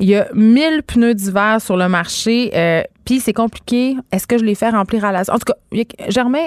Il 0.00 0.08
y 0.08 0.16
a 0.16 0.28
1000 0.34 0.82
pneus 0.82 1.14
d'hiver 1.14 1.60
sur 1.60 1.76
le 1.76 1.88
marché, 1.88 2.50
euh, 2.54 2.82
puis 3.04 3.20
c'est 3.20 3.32
compliqué. 3.32 3.96
Est-ce 4.12 4.26
que 4.26 4.38
je 4.38 4.44
les 4.44 4.54
fais 4.54 4.70
remplir 4.70 5.04
à 5.04 5.12
la... 5.12 5.22
En 5.22 5.38
tout 5.38 5.52
cas, 5.52 5.56
Germain 6.08 6.46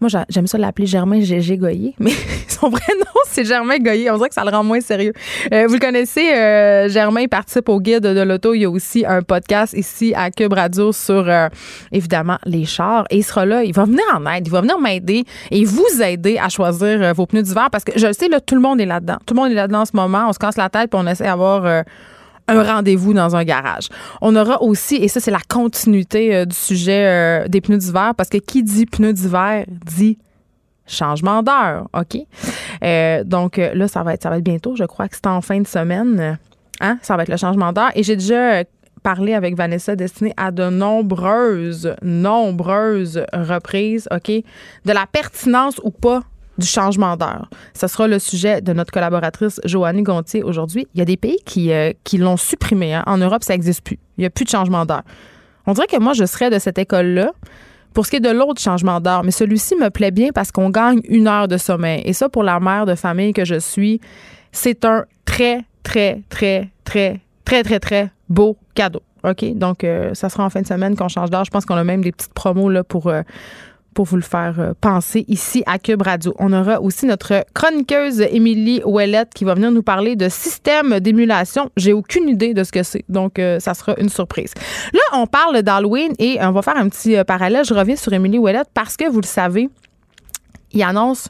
moi, 0.00 0.08
j'aime 0.30 0.46
ça 0.46 0.56
l'appeler 0.56 0.86
Germain 0.86 1.20
Gégé 1.20 1.58
Goyer, 1.58 1.94
mais 1.98 2.12
son 2.48 2.70
vrai 2.70 2.82
nom, 2.98 3.20
c'est 3.28 3.44
Germain 3.44 3.78
Goyer. 3.78 4.10
On 4.10 4.16
dirait 4.16 4.28
que 4.28 4.34
ça 4.34 4.44
le 4.44 4.50
rend 4.50 4.64
moins 4.64 4.80
sérieux. 4.80 5.12
Euh, 5.52 5.66
vous 5.66 5.74
le 5.74 5.78
connaissez, 5.78 6.32
euh, 6.34 6.88
Germain 6.88 7.26
participe 7.26 7.68
au 7.68 7.80
guide 7.80 8.02
de 8.02 8.20
l'auto. 8.22 8.54
Il 8.54 8.60
y 8.60 8.64
a 8.64 8.70
aussi 8.70 9.04
un 9.06 9.22
podcast 9.22 9.74
ici 9.74 10.14
à 10.16 10.30
Cube 10.30 10.54
Radio 10.54 10.92
sur, 10.92 11.28
euh, 11.28 11.48
évidemment, 11.92 12.38
les 12.46 12.64
chars. 12.64 13.04
Et 13.10 13.18
il 13.18 13.22
sera 13.22 13.44
là, 13.44 13.62
il 13.62 13.74
va 13.74 13.84
venir 13.84 14.04
en 14.14 14.24
aide, 14.26 14.46
il 14.46 14.50
va 14.50 14.62
venir 14.62 14.78
m'aider 14.78 15.24
et 15.50 15.64
vous 15.64 16.02
aider 16.02 16.38
à 16.38 16.48
choisir 16.48 17.14
vos 17.14 17.26
pneus 17.26 17.42
d'hiver 17.42 17.68
parce 17.70 17.84
que 17.84 17.92
je 17.96 18.06
le 18.06 18.12
sais, 18.12 18.28
là, 18.28 18.40
tout 18.40 18.54
le 18.54 18.62
monde 18.62 18.80
est 18.80 18.86
là-dedans. 18.86 19.18
Tout 19.26 19.34
le 19.34 19.40
monde 19.40 19.52
est 19.52 19.54
là-dedans 19.54 19.82
en 19.82 19.86
ce 19.86 19.94
moment. 19.94 20.24
On 20.28 20.32
se 20.32 20.38
casse 20.38 20.56
la 20.56 20.70
tête 20.70 20.90
puis 20.90 21.00
on 21.02 21.06
essaie 21.06 21.24
d'avoir 21.24 21.84
un 22.48 22.62
rendez-vous 22.62 23.12
dans 23.12 23.36
un 23.36 23.44
garage. 23.44 23.88
On 24.20 24.34
aura 24.36 24.62
aussi, 24.62 24.96
et 24.96 25.08
ça 25.08 25.20
c'est 25.20 25.30
la 25.30 25.40
continuité 25.48 26.34
euh, 26.34 26.44
du 26.44 26.54
sujet 26.56 27.06
euh, 27.06 27.48
des 27.48 27.60
pneus 27.60 27.78
d'hiver, 27.78 28.12
parce 28.16 28.28
que 28.28 28.38
qui 28.38 28.62
dit 28.62 28.86
pneus 28.86 29.12
d'hiver 29.12 29.64
dit 29.68 30.18
changement 30.86 31.42
d'heure, 31.42 31.88
OK? 31.94 32.18
Euh, 32.82 33.22
donc 33.24 33.58
là, 33.58 33.86
ça 33.86 34.02
va 34.02 34.14
être 34.14 34.22
ça 34.22 34.30
va 34.30 34.38
être 34.38 34.44
bientôt, 34.44 34.74
je 34.74 34.84
crois 34.84 35.08
que 35.08 35.14
c'est 35.14 35.28
en 35.28 35.40
fin 35.40 35.60
de 35.60 35.66
semaine. 35.66 36.38
Hein? 36.80 36.98
Ça 37.02 37.16
va 37.16 37.22
être 37.22 37.28
le 37.28 37.36
changement 37.36 37.72
d'heure. 37.72 37.90
Et 37.94 38.02
j'ai 38.02 38.16
déjà 38.16 38.64
parlé 39.02 39.34
avec 39.34 39.56
Vanessa 39.56 39.96
Destinée 39.96 40.34
à 40.36 40.50
de 40.50 40.68
nombreuses, 40.68 41.94
nombreuses 42.02 43.24
reprises, 43.32 44.08
OK, 44.10 44.30
de 44.30 44.92
la 44.92 45.06
pertinence 45.06 45.80
ou 45.84 45.90
pas 45.90 46.22
du 46.60 46.66
changement 46.66 47.16
d'heure. 47.16 47.48
Ce 47.74 47.86
sera 47.88 48.06
le 48.06 48.18
sujet 48.18 48.60
de 48.60 48.72
notre 48.72 48.92
collaboratrice 48.92 49.60
Joannie 49.64 50.02
Gontier 50.02 50.44
aujourd'hui. 50.44 50.86
Il 50.94 50.98
y 50.98 51.02
a 51.02 51.04
des 51.04 51.16
pays 51.16 51.38
qui, 51.44 51.72
euh, 51.72 51.92
l'ont 52.14 52.36
supprimé. 52.36 52.94
Hein. 52.94 53.02
En 53.06 53.18
Europe, 53.18 53.42
ça 53.42 53.54
n'existe 53.54 53.82
plus. 53.82 53.98
Il 54.16 54.20
n'y 54.20 54.26
a 54.26 54.30
plus 54.30 54.44
de 54.44 54.50
changement 54.50 54.86
d'heure. 54.86 55.02
On 55.66 55.72
dirait 55.72 55.86
que 55.86 55.98
moi, 55.98 56.12
je 56.12 56.24
serais 56.24 56.50
de 56.50 56.58
cette 56.58 56.78
école-là. 56.78 57.32
pour 57.92 58.06
ce 58.06 58.10
qui 58.10 58.18
est 58.18 58.20
de 58.20 58.30
l'autre 58.30 58.60
changement 58.60 59.00
d'heure. 59.00 59.24
Mais 59.24 59.32
celui-ci 59.32 59.74
me 59.74 59.90
plaît 59.90 60.12
bien 60.12 60.28
parce 60.32 60.52
qu'on 60.52 60.70
gagne 60.70 61.00
une 61.08 61.26
heure 61.26 61.48
de 61.48 61.56
sommeil. 61.56 62.02
Et 62.04 62.12
ça, 62.12 62.28
pour 62.28 62.44
la 62.44 62.60
mère 62.60 62.86
de 62.86 62.94
famille 62.94 63.32
que 63.32 63.44
je 63.44 63.58
suis, 63.58 64.00
c'est 64.52 64.84
un 64.84 65.06
très, 65.24 65.64
très, 65.82 66.22
très, 66.28 66.70
très, 66.84 67.20
très, 67.44 67.64
très, 67.64 67.80
très 67.80 68.12
beau 68.28 68.56
cadeau. 68.74 69.02
OK? 69.24 69.44
Donc, 69.54 69.84
euh, 69.84 70.14
ça 70.14 70.28
sera 70.28 70.44
en 70.44 70.50
fin 70.50 70.62
de 70.62 70.66
semaine 70.66 70.96
qu'on 70.96 71.08
change 71.08 71.30
d'heure. 71.30 71.44
Je 71.44 71.50
pense 71.50 71.66
qu'on 71.66 71.76
a 71.76 71.84
même 71.84 72.02
des 72.02 72.12
petites 72.12 72.32
promos 72.32 72.70
là, 72.70 72.84
pour, 72.84 73.08
euh, 73.08 73.22
pour 73.94 74.06
vous 74.06 74.16
le 74.16 74.22
faire 74.22 74.56
euh, 74.58 74.72
penser 74.80 75.24
ici 75.28 75.62
à 75.66 75.78
Cube 75.78 76.02
Radio. 76.02 76.34
On 76.38 76.52
aura 76.52 76.80
aussi 76.80 77.06
notre 77.06 77.44
chroniqueuse 77.54 78.20
Émilie 78.20 78.82
Ouellette 78.84 79.34
qui 79.34 79.44
va 79.44 79.54
venir 79.54 79.70
nous 79.70 79.82
parler 79.82 80.16
de 80.16 80.28
système 80.28 81.00
d'émulation. 81.00 81.70
J'ai 81.76 81.92
aucune 81.92 82.28
idée 82.28 82.54
de 82.54 82.64
ce 82.64 82.72
que 82.72 82.82
c'est, 82.82 83.04
donc 83.08 83.40
ça 83.58 83.74
sera 83.74 83.94
une 83.98 84.08
surprise. 84.08 84.52
Là, 84.92 85.00
on 85.14 85.26
parle 85.26 85.62
d'Halloween 85.62 86.12
et 86.18 86.38
on 86.40 86.52
va 86.52 86.62
faire 86.62 86.76
un 86.76 86.88
petit 86.88 87.16
parallèle. 87.24 87.64
Je 87.64 87.74
reviens 87.74 87.96
sur 87.96 88.12
Émilie 88.12 88.38
Ouellette 88.38 88.68
parce 88.74 88.96
que 88.96 89.08
vous 89.08 89.20
le 89.20 89.26
savez, 89.26 89.68
il 90.72 90.82
annonce 90.82 91.28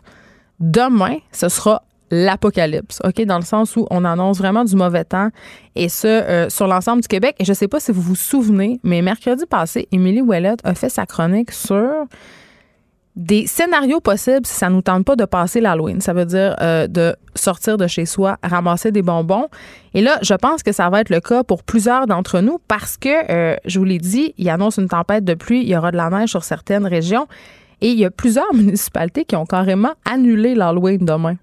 demain, 0.58 1.16
ce 1.32 1.48
sera 1.48 1.82
l'apocalypse, 2.10 3.00
OK? 3.04 3.24
Dans 3.24 3.38
le 3.38 3.44
sens 3.44 3.76
où 3.76 3.86
on 3.90 4.04
annonce 4.04 4.38
vraiment 4.38 4.64
du 4.64 4.76
mauvais 4.76 5.04
temps 5.04 5.28
et 5.76 5.88
ce, 5.88 6.06
euh, 6.06 6.48
sur 6.48 6.66
l'ensemble 6.66 7.02
du 7.02 7.08
Québec. 7.08 7.36
Et 7.38 7.44
je 7.44 7.52
ne 7.52 7.54
sais 7.54 7.68
pas 7.68 7.80
si 7.80 7.92
vous 7.92 8.02
vous 8.02 8.16
souvenez, 8.16 8.80
mais 8.82 9.00
mercredi 9.00 9.46
passé, 9.46 9.88
Émilie 9.92 10.20
Ouellette 10.20 10.60
a 10.64 10.74
fait 10.74 10.88
sa 10.88 11.06
chronique 11.06 11.52
sur 11.52 12.06
des 13.16 13.46
scénarios 13.46 14.00
possibles 14.00 14.46
si 14.46 14.54
ça 14.54 14.68
ne 14.68 14.76
nous 14.76 14.82
tente 14.82 15.04
pas 15.04 15.16
de 15.16 15.24
passer 15.24 15.60
l'Halloween. 15.60 16.00
Ça 16.00 16.12
veut 16.12 16.24
dire 16.24 16.56
euh, 16.60 16.86
de 16.86 17.16
sortir 17.34 17.76
de 17.76 17.86
chez 17.86 18.06
soi, 18.06 18.38
ramasser 18.42 18.92
des 18.92 19.02
bonbons. 19.02 19.48
Et 19.94 20.00
là, 20.00 20.18
je 20.22 20.34
pense 20.34 20.62
que 20.62 20.72
ça 20.72 20.88
va 20.90 21.00
être 21.00 21.10
le 21.10 21.20
cas 21.20 21.42
pour 21.42 21.64
plusieurs 21.64 22.06
d'entre 22.06 22.40
nous 22.40 22.58
parce 22.68 22.96
que, 22.96 23.30
euh, 23.30 23.56
je 23.64 23.78
vous 23.78 23.84
l'ai 23.84 23.98
dit, 23.98 24.34
il 24.38 24.48
annonce 24.48 24.78
une 24.78 24.88
tempête 24.88 25.24
de 25.24 25.34
pluie, 25.34 25.62
il 25.62 25.68
y 25.68 25.76
aura 25.76 25.90
de 25.90 25.96
la 25.96 26.08
neige 26.08 26.30
sur 26.30 26.44
certaines 26.44 26.86
régions. 26.86 27.26
Et 27.80 27.88
il 27.88 27.98
y 27.98 28.04
a 28.04 28.10
plusieurs 28.10 28.52
municipalités 28.54 29.24
qui 29.24 29.36
ont 29.36 29.46
carrément 29.46 29.92
annulé 30.04 30.54
l'Halloween 30.54 31.04
demain. 31.04 31.36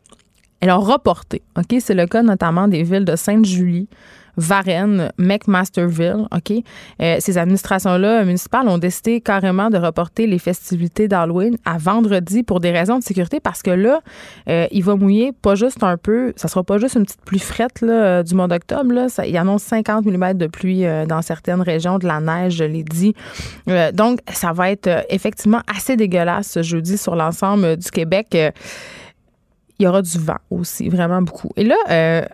Elle 0.59 0.69
a 0.69 0.75
reporté. 0.75 1.43
C'est 1.79 1.93
le 1.93 2.07
cas 2.07 2.23
notamment 2.23 2.67
des 2.67 2.81
villes 2.83 3.05
de 3.05 3.15
Sainte-Julie, 3.15 3.87
Varennes, 4.37 5.11
McMasterville, 5.17 6.27
OK? 6.31 6.63
Euh, 7.01 7.17
ces 7.19 7.37
administrations-là 7.37 8.23
municipales 8.23 8.67
ont 8.69 8.77
décidé 8.77 9.19
carrément 9.21 9.69
de 9.69 9.77
reporter 9.77 10.27
les 10.27 10.39
festivités 10.39 11.07
d'Halloween 11.07 11.57
à 11.65 11.77
vendredi 11.77 12.43
pour 12.43 12.59
des 12.59 12.71
raisons 12.71 12.99
de 12.99 13.03
sécurité 13.03 13.39
parce 13.39 13.61
que 13.61 13.71
là, 13.71 14.01
euh, 14.47 14.67
il 14.71 14.83
va 14.83 14.95
mouiller 14.95 15.31
pas 15.31 15.55
juste 15.55 15.83
un 15.83 15.97
peu, 15.97 16.33
ça 16.35 16.47
sera 16.47 16.63
pas 16.63 16.77
juste 16.77 16.95
une 16.95 17.05
petite 17.05 17.21
pluie 17.21 17.39
frette 17.39 17.81
là, 17.81 17.93
euh, 17.93 18.23
du 18.23 18.35
mois 18.35 18.47
d'octobre, 18.47 18.93
là, 18.93 19.07
il 19.25 19.37
annonce 19.37 19.63
50 19.63 20.05
mm 20.05 20.33
de 20.33 20.47
pluie 20.47 20.85
dans 21.07 21.21
certaines 21.21 21.61
régions, 21.61 21.97
de 21.97 22.07
la 22.07 22.19
neige, 22.19 22.55
je 22.57 22.63
l'ai 22.63 22.83
dit. 22.83 23.13
donc, 23.93 24.19
ça 24.31 24.53
va 24.53 24.71
être 24.71 25.05
effectivement 25.09 25.61
assez 25.67 25.95
dégueulasse 25.95 26.51
ce 26.51 26.63
jeudi 26.63 26.97
sur 26.97 27.15
l'ensemble 27.15 27.77
du 27.77 27.89
Québec 27.89 28.35
il 29.79 29.83
y 29.83 29.87
aura 29.87 30.01
du 30.01 30.17
vent 30.17 30.39
aussi, 30.49 30.89
vraiment 30.89 31.21
beaucoup. 31.21 31.51
Et 31.55 31.63
là, 31.63 31.75
euh, 31.89 32.25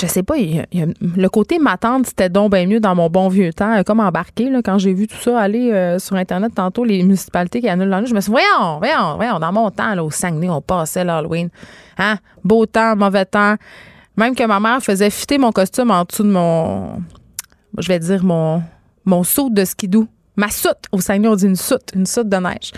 je 0.00 0.06
sais 0.06 0.22
pas, 0.22 0.34
le 0.36 1.28
côté 1.28 1.58
m'attendre, 1.58 2.06
c'était 2.06 2.30
donc 2.30 2.52
bien 2.52 2.66
mieux 2.66 2.80
dans 2.80 2.94
mon 2.94 3.10
bon 3.10 3.28
vieux 3.28 3.52
temps, 3.52 3.82
comme 3.84 4.00
embarqué, 4.00 4.48
là, 4.48 4.60
quand 4.64 4.78
j'ai 4.78 4.94
vu 4.94 5.06
tout 5.06 5.16
ça 5.16 5.38
aller 5.38 5.70
euh, 5.70 5.98
sur 5.98 6.16
Internet 6.16 6.54
tantôt, 6.54 6.84
les 6.84 7.02
municipalités 7.02 7.60
qui 7.60 7.68
annulent 7.68 7.88
l'année. 7.88 8.06
Je 8.06 8.14
me 8.14 8.20
suis 8.20 8.32
dit, 8.32 8.38
voyons, 8.38 8.78
voyons, 8.78 9.16
voyons, 9.16 9.38
dans 9.38 9.52
mon 9.52 9.70
temps, 9.70 9.94
là, 9.94 10.02
au 10.02 10.10
Saguenay, 10.10 10.48
on 10.48 10.62
passait 10.62 11.04
l'Halloween. 11.04 11.50
Hein? 11.98 12.16
Beau 12.42 12.64
temps, 12.64 12.96
mauvais 12.96 13.26
temps. 13.26 13.56
Même 14.16 14.34
que 14.34 14.44
ma 14.46 14.60
mère 14.60 14.82
faisait 14.82 15.10
fitter 15.10 15.36
mon 15.36 15.52
costume 15.52 15.90
en 15.90 16.04
dessous 16.04 16.22
de 16.22 16.30
mon, 16.30 17.02
je 17.76 17.88
vais 17.88 17.98
dire, 17.98 18.24
mon, 18.24 18.62
mon 19.04 19.24
saut 19.24 19.50
de 19.50 19.64
skidoo 19.64 20.06
ma 20.36 20.48
soute. 20.48 20.78
Au 20.92 21.00
Saguenay, 21.00 21.28
on 21.28 21.36
dit 21.36 21.46
une 21.46 21.56
soute, 21.56 21.90
une 21.94 22.06
soute 22.06 22.28
de 22.28 22.36
neige. 22.36 22.72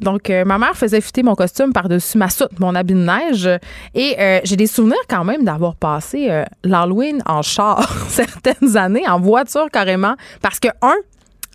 Donc, 0.00 0.30
euh, 0.30 0.44
ma 0.44 0.58
mère 0.58 0.76
faisait 0.76 1.00
fitter 1.00 1.22
mon 1.22 1.34
costume 1.34 1.72
par-dessus 1.72 2.18
ma 2.18 2.30
soute, 2.30 2.58
mon 2.58 2.74
habit 2.74 2.94
de 2.94 2.98
neige. 2.98 3.48
Et 3.94 4.16
euh, 4.18 4.40
j'ai 4.44 4.56
des 4.56 4.66
souvenirs 4.66 4.96
quand 5.08 5.24
même 5.24 5.44
d'avoir 5.44 5.76
passé 5.76 6.28
euh, 6.30 6.44
l'Halloween 6.64 7.22
en 7.26 7.42
char 7.42 7.88
certaines 8.08 8.76
années, 8.76 9.06
en 9.08 9.20
voiture 9.20 9.70
carrément. 9.70 10.14
Parce 10.42 10.58
que, 10.58 10.68
un, 10.82 10.94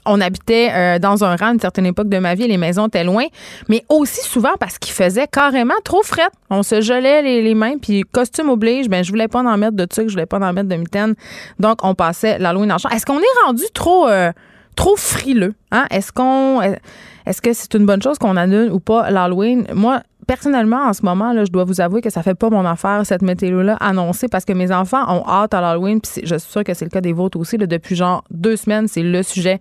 on 0.04 0.20
habitait 0.20 0.98
dans 0.98 1.24
un 1.24 1.36
rang 1.36 1.50
à 1.50 1.52
une 1.52 1.60
certaine 1.60 1.86
époque 1.86 2.10
de 2.10 2.18
ma 2.18 2.34
vie, 2.34 2.48
les 2.48 2.58
maisons 2.58 2.88
étaient 2.88 3.04
loin, 3.04 3.26
mais 3.70 3.86
aussi 3.88 4.28
souvent 4.28 4.54
parce 4.60 4.80
qu'il 4.80 4.94
faisait 4.94 5.28
carrément 5.28 5.76
trop 5.84 6.02
fret. 6.02 6.28
On 6.50 6.64
se 6.64 6.82
gelait 6.82 7.22
les, 7.22 7.54
mains, 7.54 7.78
puis 7.78 8.02
costume 8.12 8.50
oblige, 8.50 8.90
ben 8.90 9.04
je 9.04 9.12
voulais 9.12 9.28
pas 9.28 9.42
en 9.42 9.58
mettre 9.60 9.78
de 9.78 9.86
trucs, 9.86 10.08
je 10.08 10.14
voulais 10.14 10.26
pas 10.26 10.40
en 10.40 10.54
mettre 10.54 10.70
de 10.70 10.76
mitaine. 10.76 11.14
Donc 11.60 11.84
on 11.84 11.94
passait 11.94 12.40
l'Halloween 12.40 12.72
en 12.72 12.80
char. 12.80 12.92
Est-ce 12.94 13.06
qu'on 13.06 13.20
est 13.20 13.46
rendu 13.46 13.66
trop 13.76 14.08
trop 14.76 14.96
frileux. 14.96 15.54
Hein? 15.72 15.86
Est-ce 15.90 16.12
qu'on 16.12 16.62
est-ce 17.26 17.42
que 17.42 17.54
c'est 17.54 17.74
une 17.76 17.86
bonne 17.86 18.02
chose 18.02 18.18
qu'on 18.18 18.36
annule 18.36 18.72
ou 18.72 18.80
pas 18.80 19.12
l'Halloween? 19.12 19.68
Moi, 19.76 20.02
personnellement, 20.28 20.86
en 20.88 20.94
ce 20.94 21.04
moment, 21.04 21.34
je 21.46 21.52
dois 21.52 21.66
vous 21.66 21.82
avouer 21.82 22.02
que 22.02 22.10
ça 22.10 22.24
fait 22.24 22.36
pas 22.36 22.50
mon 22.50 22.66
affaire, 22.66 23.06
cette 23.06 23.22
météo-là 23.22 23.76
annoncée, 23.80 24.28
parce 24.28 24.46
que 24.46 24.54
mes 24.54 24.72
enfants 24.72 25.04
ont 25.08 25.28
hâte 25.28 25.54
à 25.54 25.62
l'Halloween, 25.62 26.02
puis 26.02 26.22
je 26.24 26.36
suis 26.36 26.52
sûre 26.52 26.64
que 26.64 26.74
c'est 26.74 26.86
le 26.86 26.90
cas 26.90 27.02
des 27.02 27.14
vôtres 27.14 27.40
aussi. 27.40 27.58
Depuis 27.58 27.96
genre 27.96 28.24
deux 28.32 28.56
semaines, 28.56 28.88
c'est 28.88 29.04
le 29.04 29.24
sujet. 29.24 29.60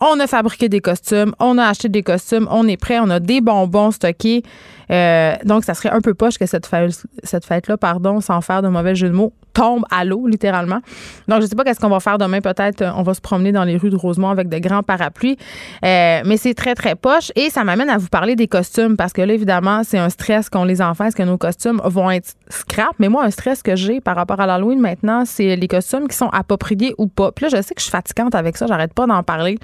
On 0.00 0.20
a 0.20 0.26
fabriqué 0.26 0.68
des 0.68 0.80
costumes, 0.80 1.34
on 1.40 1.58
a 1.58 1.64
acheté 1.64 1.88
des 1.88 2.02
costumes, 2.02 2.46
on 2.50 2.68
est 2.68 2.76
prêt, 2.76 2.98
on 3.00 3.10
a 3.10 3.18
des 3.18 3.40
bonbons 3.40 3.90
stockés. 3.90 4.42
Euh, 4.90 5.34
donc, 5.44 5.64
ça 5.64 5.74
serait 5.74 5.90
un 5.90 6.00
peu 6.00 6.14
poche 6.14 6.38
que 6.38 6.46
cette, 6.46 6.66
fête, 6.66 7.02
cette 7.24 7.44
fête-là, 7.44 7.76
pardon, 7.76 8.20
sans 8.20 8.40
faire 8.40 8.62
de 8.62 8.68
mauvais 8.68 8.94
jeu 8.94 9.08
de 9.08 9.14
mots, 9.14 9.32
tombe 9.60 9.84
à 9.90 10.06
l'eau, 10.06 10.26
littéralement. 10.26 10.80
Donc, 11.28 11.42
je 11.42 11.46
sais 11.46 11.54
pas 11.54 11.64
qu'est-ce 11.64 11.80
qu'on 11.80 11.90
va 11.90 12.00
faire 12.00 12.16
demain. 12.16 12.40
Peut-être 12.40 12.80
euh, 12.80 12.92
on 12.96 13.02
va 13.02 13.12
se 13.12 13.20
promener 13.20 13.52
dans 13.52 13.64
les 13.64 13.76
rues 13.76 13.90
de 13.90 13.96
Rosemont 13.96 14.30
avec 14.30 14.48
de 14.48 14.58
grands 14.58 14.82
parapluies. 14.82 15.36
Euh, 15.84 16.22
mais 16.24 16.38
c'est 16.38 16.54
très, 16.54 16.74
très 16.74 16.94
poche. 16.94 17.30
Et 17.36 17.50
ça 17.50 17.62
m'amène 17.62 17.90
à 17.90 17.98
vous 17.98 18.08
parler 18.08 18.36
des 18.36 18.48
costumes 18.48 18.96
parce 18.96 19.12
que 19.12 19.20
là, 19.20 19.34
évidemment, 19.34 19.82
c'est 19.84 19.98
un 19.98 20.08
stress 20.08 20.48
qu'ont 20.48 20.64
les 20.64 20.80
enfants. 20.80 21.04
Est-ce 21.04 21.16
que 21.16 21.22
nos 21.22 21.36
costumes 21.36 21.80
vont 21.84 22.10
être 22.10 22.32
scrap? 22.48 22.94
Mais 22.98 23.10
moi, 23.10 23.24
un 23.24 23.30
stress 23.30 23.62
que 23.62 23.76
j'ai 23.76 24.00
par 24.00 24.16
rapport 24.16 24.40
à 24.40 24.46
l'Halloween 24.46 24.80
maintenant, 24.80 25.24
c'est 25.26 25.56
les 25.56 25.68
costumes 25.68 26.08
qui 26.08 26.16
sont 26.16 26.30
appropriés 26.30 26.94
ou 26.96 27.06
pas. 27.06 27.30
Puis 27.30 27.44
là, 27.44 27.50
je 27.54 27.62
sais 27.62 27.74
que 27.74 27.80
je 27.80 27.84
suis 27.84 27.92
fatigante 27.92 28.34
avec 28.34 28.56
ça. 28.56 28.66
J'arrête 28.66 28.94
pas 28.94 29.06
d'en 29.06 29.22
parler. 29.22 29.58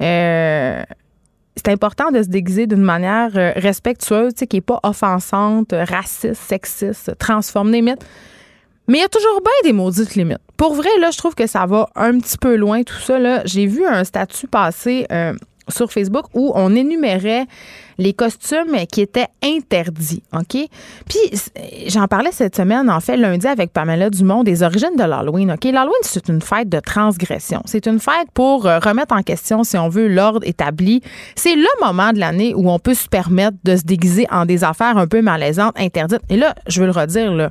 Euh, 0.00 0.82
c'est 1.56 1.68
important 1.68 2.10
de 2.10 2.22
se 2.22 2.28
déguiser 2.28 2.66
d'une 2.66 2.82
manière 2.82 3.30
respectueuse, 3.56 4.32
qui 4.32 4.56
n'est 4.56 4.60
pas 4.62 4.80
offensante, 4.82 5.72
raciste, 5.72 6.34
sexiste, 6.34 7.16
transforme 7.18 7.70
limite. 7.70 8.04
Mais 8.88 8.98
il 8.98 9.00
y 9.00 9.04
a 9.04 9.08
toujours 9.08 9.40
bien 9.40 9.70
des 9.70 9.72
maudites 9.72 10.14
limites. 10.14 10.38
Pour 10.56 10.74
vrai, 10.74 10.90
là, 11.00 11.10
je 11.10 11.18
trouve 11.18 11.34
que 11.34 11.46
ça 11.46 11.66
va 11.66 11.88
un 11.96 12.18
petit 12.18 12.38
peu 12.38 12.56
loin, 12.56 12.82
tout 12.82 13.00
ça. 13.00 13.44
J'ai 13.44 13.66
vu 13.66 13.86
un 13.86 14.04
statut 14.04 14.46
passer 14.46 15.06
euh, 15.10 15.32
sur 15.68 15.90
Facebook 15.90 16.26
où 16.34 16.52
on 16.54 16.74
énumérait 16.74 17.46
les 17.96 18.12
costumes 18.12 18.76
qui 18.90 19.00
étaient 19.00 19.28
interdits, 19.42 20.22
OK? 20.32 20.56
Puis 21.08 21.40
j'en 21.86 22.08
parlais 22.08 22.32
cette 22.32 22.56
semaine, 22.56 22.90
en 22.90 23.00
fait, 23.00 23.16
lundi 23.16 23.46
avec 23.46 23.72
Pamela 23.72 24.10
Dumont 24.10 24.42
des 24.42 24.62
origines 24.62 24.96
de 24.96 25.04
l'Halloween, 25.04 25.52
OK? 25.52 25.64
L'Halloween, 25.64 26.00
c'est 26.02 26.28
une 26.28 26.42
fête 26.42 26.68
de 26.68 26.80
transgression. 26.80 27.62
C'est 27.66 27.86
une 27.86 28.00
fête 28.00 28.28
pour 28.34 28.66
euh, 28.66 28.78
remettre 28.80 29.14
en 29.14 29.22
question, 29.22 29.64
si 29.64 29.78
on 29.78 29.88
veut, 29.88 30.08
l'ordre 30.08 30.46
établi. 30.46 31.02
C'est 31.36 31.54
le 31.54 31.68
moment 31.80 32.12
de 32.12 32.18
l'année 32.18 32.52
où 32.54 32.68
on 32.70 32.78
peut 32.78 32.94
se 32.94 33.08
permettre 33.08 33.56
de 33.64 33.76
se 33.76 33.82
déguiser 33.82 34.26
en 34.30 34.44
des 34.44 34.64
affaires 34.64 34.98
un 34.98 35.06
peu 35.06 35.22
malaisantes, 35.22 35.78
interdites. 35.78 36.22
Et 36.28 36.36
là, 36.36 36.54
je 36.66 36.80
veux 36.80 36.86
le 36.86 36.92
redire, 36.92 37.32
là, 37.32 37.50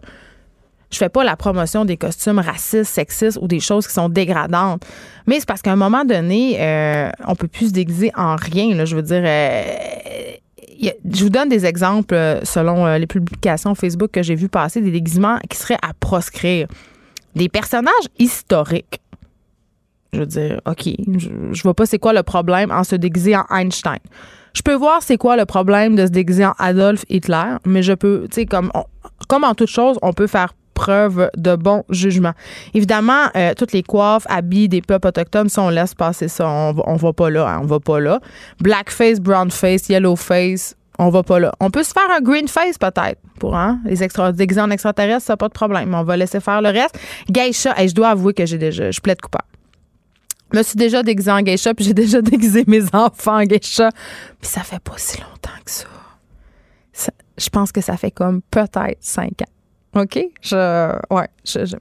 je 0.93 1.00
fais 1.00 1.09
pas 1.09 1.23
la 1.23 1.35
promotion 1.35 1.85
des 1.85 1.97
costumes 1.97 2.39
racistes, 2.39 2.91
sexistes 2.91 3.39
ou 3.41 3.47
des 3.47 3.59
choses 3.59 3.88
qui 3.88 3.93
sont 3.93 4.09
dégradantes. 4.09 4.85
Mais 5.25 5.39
c'est 5.39 5.47
parce 5.47 5.62
qu'à 5.62 5.71
un 5.71 5.75
moment 5.75 6.05
donné, 6.05 6.57
euh, 6.59 7.09
on 7.27 7.35
peut 7.35 7.47
plus 7.47 7.69
se 7.69 7.73
déguiser 7.73 8.12
en 8.15 8.35
rien. 8.35 8.85
Je 8.85 8.95
veux 8.95 9.01
dire, 9.01 9.23
euh, 9.25 9.63
je 10.79 11.23
vous 11.23 11.29
donne 11.29 11.50
des 11.50 11.65
exemples 11.65 12.13
euh, 12.13 12.41
selon 12.43 12.95
les 12.95 13.07
publications 13.07 13.73
Facebook 13.73 14.12
que 14.12 14.21
j'ai 14.21 14.35
vu 14.35 14.50
passer, 14.50 14.81
des 14.81 14.91
déguisements 14.91 15.39
qui 15.50 15.57
seraient 15.57 15.79
à 15.81 15.93
proscrire. 16.00 16.67
Des 17.35 17.50
personnages 17.50 18.07
historiques. 18.19 19.00
Je 20.13 20.19
veux 20.19 20.25
dire, 20.27 20.62
OK, 20.67 20.83
je, 21.17 21.29
je 21.51 21.63
vois 21.63 21.73
pas 21.73 21.88
c'est 21.88 21.97
quoi 21.97 22.13
le 22.13 22.21
problème 22.21 22.69
en 22.69 22.83
se 22.83 22.95
déguiser 22.95 23.35
en 23.35 23.45
Einstein. 23.50 23.97
Je 24.53 24.62
peux 24.62 24.75
voir 24.75 25.01
c'est 25.01 25.17
quoi 25.17 25.35
le 25.35 25.45
problème 25.45 25.95
de 25.95 26.05
se 26.05 26.12
déguiser 26.12 26.45
en 26.45 26.53
Adolf 26.59 27.03
Hitler, 27.09 27.55
mais 27.65 27.81
je 27.81 27.93
peux, 27.93 28.27
tu 28.29 28.41
sais, 28.41 28.45
comme, 28.45 28.71
comme 29.27 29.43
en 29.43 29.55
toute 29.55 29.69
chose, 29.69 29.97
on 30.03 30.13
peut 30.13 30.27
faire 30.27 30.53
preuve 30.73 31.29
de 31.37 31.55
bon 31.55 31.83
jugement. 31.89 32.33
Évidemment, 32.73 33.27
euh, 33.35 33.53
toutes 33.55 33.71
les 33.71 33.83
coiffes, 33.83 34.25
habits 34.29 34.69
des 34.69 34.81
peuples 34.81 35.07
autochtones, 35.07 35.49
ça, 35.49 35.61
on 35.61 35.69
laisse 35.69 35.93
passer 35.95 36.27
ça. 36.27 36.47
On, 36.47 36.75
on 36.85 36.95
va 36.95 37.13
pas 37.13 37.29
là, 37.29 37.47
hein, 37.47 37.59
on 37.63 37.65
va 37.65 37.79
pas 37.79 37.99
là. 37.99 38.19
Blackface, 38.59 39.19
brownface, 39.19 39.89
yellowface, 39.89 40.75
on 40.99 41.09
va 41.09 41.23
pas 41.23 41.39
là. 41.39 41.51
On 41.59 41.69
peut 41.69 41.83
se 41.83 41.93
faire 41.93 42.09
un 42.15 42.21
green 42.21 42.47
face 42.47 42.77
peut-être 42.77 43.19
pour 43.39 43.55
hein, 43.55 43.79
les 43.85 44.03
extra 44.03 44.31
déguisés 44.31 44.61
en 44.61 44.69
extraterrestres, 44.69 45.25
ça 45.25 45.37
pas 45.37 45.47
de 45.47 45.53
problème. 45.53 45.93
On 45.93 46.03
va 46.03 46.17
laisser 46.17 46.39
faire 46.39 46.61
le 46.61 46.69
reste. 46.69 46.97
Geisha, 47.29 47.73
et 47.81 47.87
je 47.87 47.95
dois 47.95 48.09
avouer 48.09 48.33
que 48.33 48.45
j'ai 48.45 48.57
déjà, 48.57 48.91
je 48.91 49.01
plaide 49.01 49.21
coupable. 49.21 49.47
Je 50.51 50.59
me 50.59 50.63
suis 50.63 50.77
déjà 50.77 51.01
déguisée 51.01 51.31
en 51.31 51.41
geisha, 51.41 51.73
puis 51.73 51.83
j'ai 51.83 51.95
déjà 51.95 52.21
déguisé 52.21 52.63
mes 52.67 52.83
enfants 52.93 53.41
en 53.41 53.43
geisha. 53.43 53.89
Puis 54.39 54.49
ça 54.49 54.61
fait 54.61 54.79
pas 54.79 54.93
si 54.97 55.17
longtemps 55.19 55.49
que 55.65 55.71
ça 55.71 55.87
je 57.37 57.49
pense 57.49 57.71
que 57.71 57.81
ça 57.81 57.97
fait 57.97 58.11
comme 58.11 58.41
peut-être 58.41 58.97
cinq 58.99 59.41
ans. 59.41 59.51
OK? 59.95 60.19
Je, 60.41 60.95
ouais, 61.13 61.27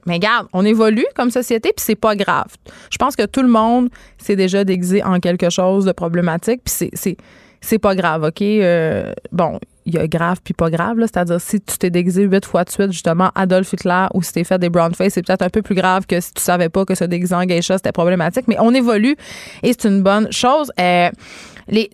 mais 0.05 0.13
regarde, 0.15 0.47
on 0.53 0.65
évolue 0.65 1.05
comme 1.15 1.31
société, 1.31 1.73
puis 1.75 1.83
c'est 1.83 1.95
pas 1.95 2.15
grave. 2.15 2.47
Je 2.91 2.97
pense 2.97 3.15
que 3.15 3.25
tout 3.25 3.41
le 3.41 3.49
monde 3.49 3.89
s'est 4.17 4.35
déjà 4.35 4.63
déguisé 4.63 5.03
en 5.03 5.19
quelque 5.19 5.49
chose 5.49 5.85
de 5.85 5.91
problématique, 5.91 6.61
puis 6.63 6.89
c'est, 6.93 7.17
c'est 7.61 7.79
pas 7.79 7.95
grave, 7.95 8.23
OK? 8.23 8.41
Euh, 8.41 9.13
bon, 9.31 9.59
il 9.85 9.95
y 9.95 9.97
a 9.97 10.07
grave 10.07 10.39
puis 10.43 10.53
pas 10.53 10.69
grave, 10.69 10.97
c'est-à-dire 10.99 11.41
si 11.41 11.59
tu 11.59 11.77
t'es 11.77 11.89
déguisé 11.89 12.23
huit 12.23 12.45
fois 12.45 12.63
de 12.63 12.69
suite, 12.69 12.91
justement, 12.91 13.31
Adolf 13.35 13.73
Hitler, 13.73 14.05
ou 14.13 14.21
si 14.21 14.33
t'es 14.33 14.43
fait 14.43 14.59
des 14.59 14.69
brown 14.69 14.93
face, 14.93 15.13
c'est 15.13 15.25
peut-être 15.25 15.41
un 15.41 15.49
peu 15.49 15.61
plus 15.61 15.75
grave 15.75 16.05
que 16.05 16.19
si 16.19 16.33
tu 16.33 16.41
savais 16.41 16.69
pas 16.69 16.85
que 16.85 16.95
se 16.95 17.03
déguiser 17.03 17.35
en 17.35 17.45
geisha, 17.45 17.77
c'était 17.77 17.91
problématique, 17.91 18.47
mais 18.47 18.57
on 18.59 18.73
évolue 18.73 19.15
et 19.63 19.73
c'est 19.73 19.87
une 19.87 20.01
bonne 20.03 20.31
chose. 20.31 20.71
Euh, 20.79 21.09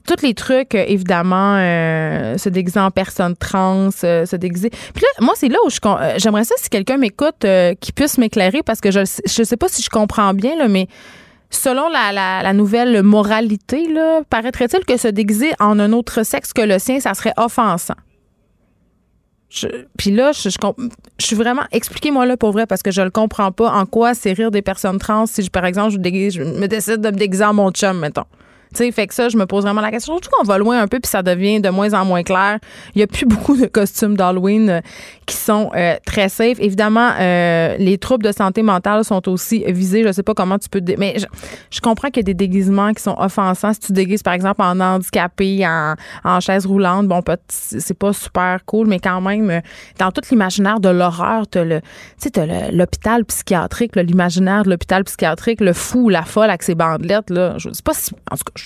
tous 0.05 0.21
les 0.23 0.33
trucs, 0.33 0.75
euh, 0.75 0.83
évidemment, 0.87 1.57
euh, 1.57 2.37
se 2.37 2.49
déguiser 2.49 2.79
en 2.79 2.91
personne 2.91 3.35
trans, 3.35 3.89
euh, 4.03 4.25
se 4.25 4.35
déguiser. 4.35 4.69
Puis 4.69 5.01
là, 5.01 5.25
moi, 5.25 5.33
c'est 5.35 5.49
là 5.49 5.57
où 5.65 5.69
je 5.69 5.79
j'aimerais 6.17 6.43
ça 6.43 6.55
si 6.57 6.69
quelqu'un 6.69 6.97
m'écoute, 6.97 7.45
qui 7.79 7.91
puisse 7.91 8.17
m'éclairer 8.17 8.63
parce 8.63 8.81
que 8.81 8.91
je 8.91 8.99
je 8.99 9.43
sais 9.43 9.57
pas 9.57 9.67
si 9.67 9.81
je 9.81 9.89
comprends 9.89 10.33
bien, 10.33 10.55
là, 10.55 10.67
mais 10.67 10.87
selon 11.49 11.89
la, 11.89 12.53
nouvelle 12.53 13.01
moralité, 13.03 13.87
paraîtrait-il 14.29 14.85
que 14.85 14.97
se 14.97 15.07
déguiser 15.07 15.51
en 15.59 15.79
un 15.79 15.93
autre 15.93 16.23
sexe 16.23 16.53
que 16.53 16.61
le 16.61 16.79
sien, 16.79 16.99
ça 16.99 17.13
serait 17.13 17.33
offensant? 17.37 17.95
puis 19.97 20.11
là, 20.11 20.31
je, 20.31 20.49
je, 20.49 21.25
suis 21.25 21.35
vraiment. 21.35 21.63
Expliquez-moi 21.71 22.27
là 22.27 22.37
pour 22.37 22.51
vrai 22.51 22.67
parce 22.67 22.83
que 22.83 22.91
je 22.91 23.01
le 23.01 23.09
comprends 23.09 23.51
pas. 23.51 23.71
En 23.71 23.87
quoi 23.87 24.13
c'est 24.13 24.31
rire 24.33 24.51
des 24.51 24.61
personnes 24.61 24.99
trans 24.99 25.25
si, 25.25 25.41
je, 25.41 25.49
par 25.49 25.65
exemple, 25.65 25.91
je, 25.93 25.97
déguise, 25.97 26.35
je 26.35 26.43
me 26.43 26.67
décide 26.67 27.01
de 27.01 27.09
me 27.09 27.17
déguiser 27.17 27.45
en 27.45 27.55
mon 27.55 27.71
chum, 27.71 27.99
mettons. 27.99 28.25
Tu 28.71 28.77
sais, 28.77 28.91
fait 28.91 29.07
que 29.07 29.15
ça, 29.15 29.29
je 29.29 29.37
me 29.37 29.47
pose 29.47 29.63
vraiment 29.63 29.81
la 29.81 29.89
question. 29.89 30.13
Surtout 30.13 30.29
qu'on 30.31 30.43
va 30.43 30.59
loin 30.59 30.79
un 30.79 30.87
peu, 30.87 30.99
puis 30.99 31.09
ça 31.09 31.23
devient 31.23 31.59
de 31.59 31.69
moins 31.69 31.93
en 31.93 32.05
moins 32.05 32.21
clair. 32.21 32.59
Il 32.93 32.99
y 32.99 33.03
a 33.03 33.07
plus 33.07 33.25
beaucoup 33.27 33.57
de 33.57 33.65
costumes 33.65 34.15
d'Halloween 34.15 34.69
euh, 34.69 34.81
qui 35.25 35.35
sont 35.35 35.71
euh, 35.75 35.95
très 36.05 36.29
safe. 36.29 36.59
Évidemment, 36.59 37.11
euh, 37.19 37.77
les 37.77 37.97
troubles 37.97 38.23
de 38.23 38.31
santé 38.31 38.61
mentale 38.61 39.03
sont 39.03 39.27
aussi 39.27 39.63
visés. 39.67 40.03
Je 40.03 40.11
sais 40.11 40.21
pas 40.21 40.35
comment 40.35 40.59
tu 40.59 40.69
peux... 40.69 40.81
Mais 40.99 41.15
je, 41.71 41.79
comprends 41.81 42.09
qu'il 42.09 42.17
y 42.17 42.19
a 42.19 42.31
des 42.31 42.35
déguisements 42.35 42.93
qui 42.93 43.01
sont 43.01 43.15
offensants. 43.17 43.73
Si 43.73 43.79
tu 43.79 43.93
déguises, 43.93 44.21
par 44.21 44.33
exemple, 44.33 44.61
en 44.61 44.79
handicapé, 44.79 45.65
en, 45.65 45.95
en 46.23 46.39
chaise 46.39 46.67
roulante, 46.67 47.07
bon, 47.07 47.21
c'est 47.47 47.97
pas 47.97 48.13
super 48.13 48.59
cool, 48.65 48.87
mais 48.87 48.99
quand 48.99 49.21
même, 49.21 49.61
dans 49.97 50.11
tout 50.11 50.21
l'imaginaire 50.29 50.79
de 50.79 50.89
l'horreur, 50.89 51.47
tu 51.49 51.59
le, 51.63 51.81
l'hôpital 52.71 53.25
psychiatrique, 53.25 53.95
l'imaginaire 53.95 54.63
de 54.63 54.69
l'hôpital 54.69 55.03
psychiatrique, 55.03 55.61
le 55.61 55.73
fou, 55.73 56.09
la 56.09 56.23
folle 56.23 56.49
avec 56.49 56.63
ses 56.63 56.75
bandelettes, 56.75 57.29
là. 57.29 57.55
Je 57.57 57.71
sais 57.71 57.83
pas 57.83 57.93
si... 57.93 58.11
En 58.31 58.35
tout 58.35 58.43
cas, 58.43 58.58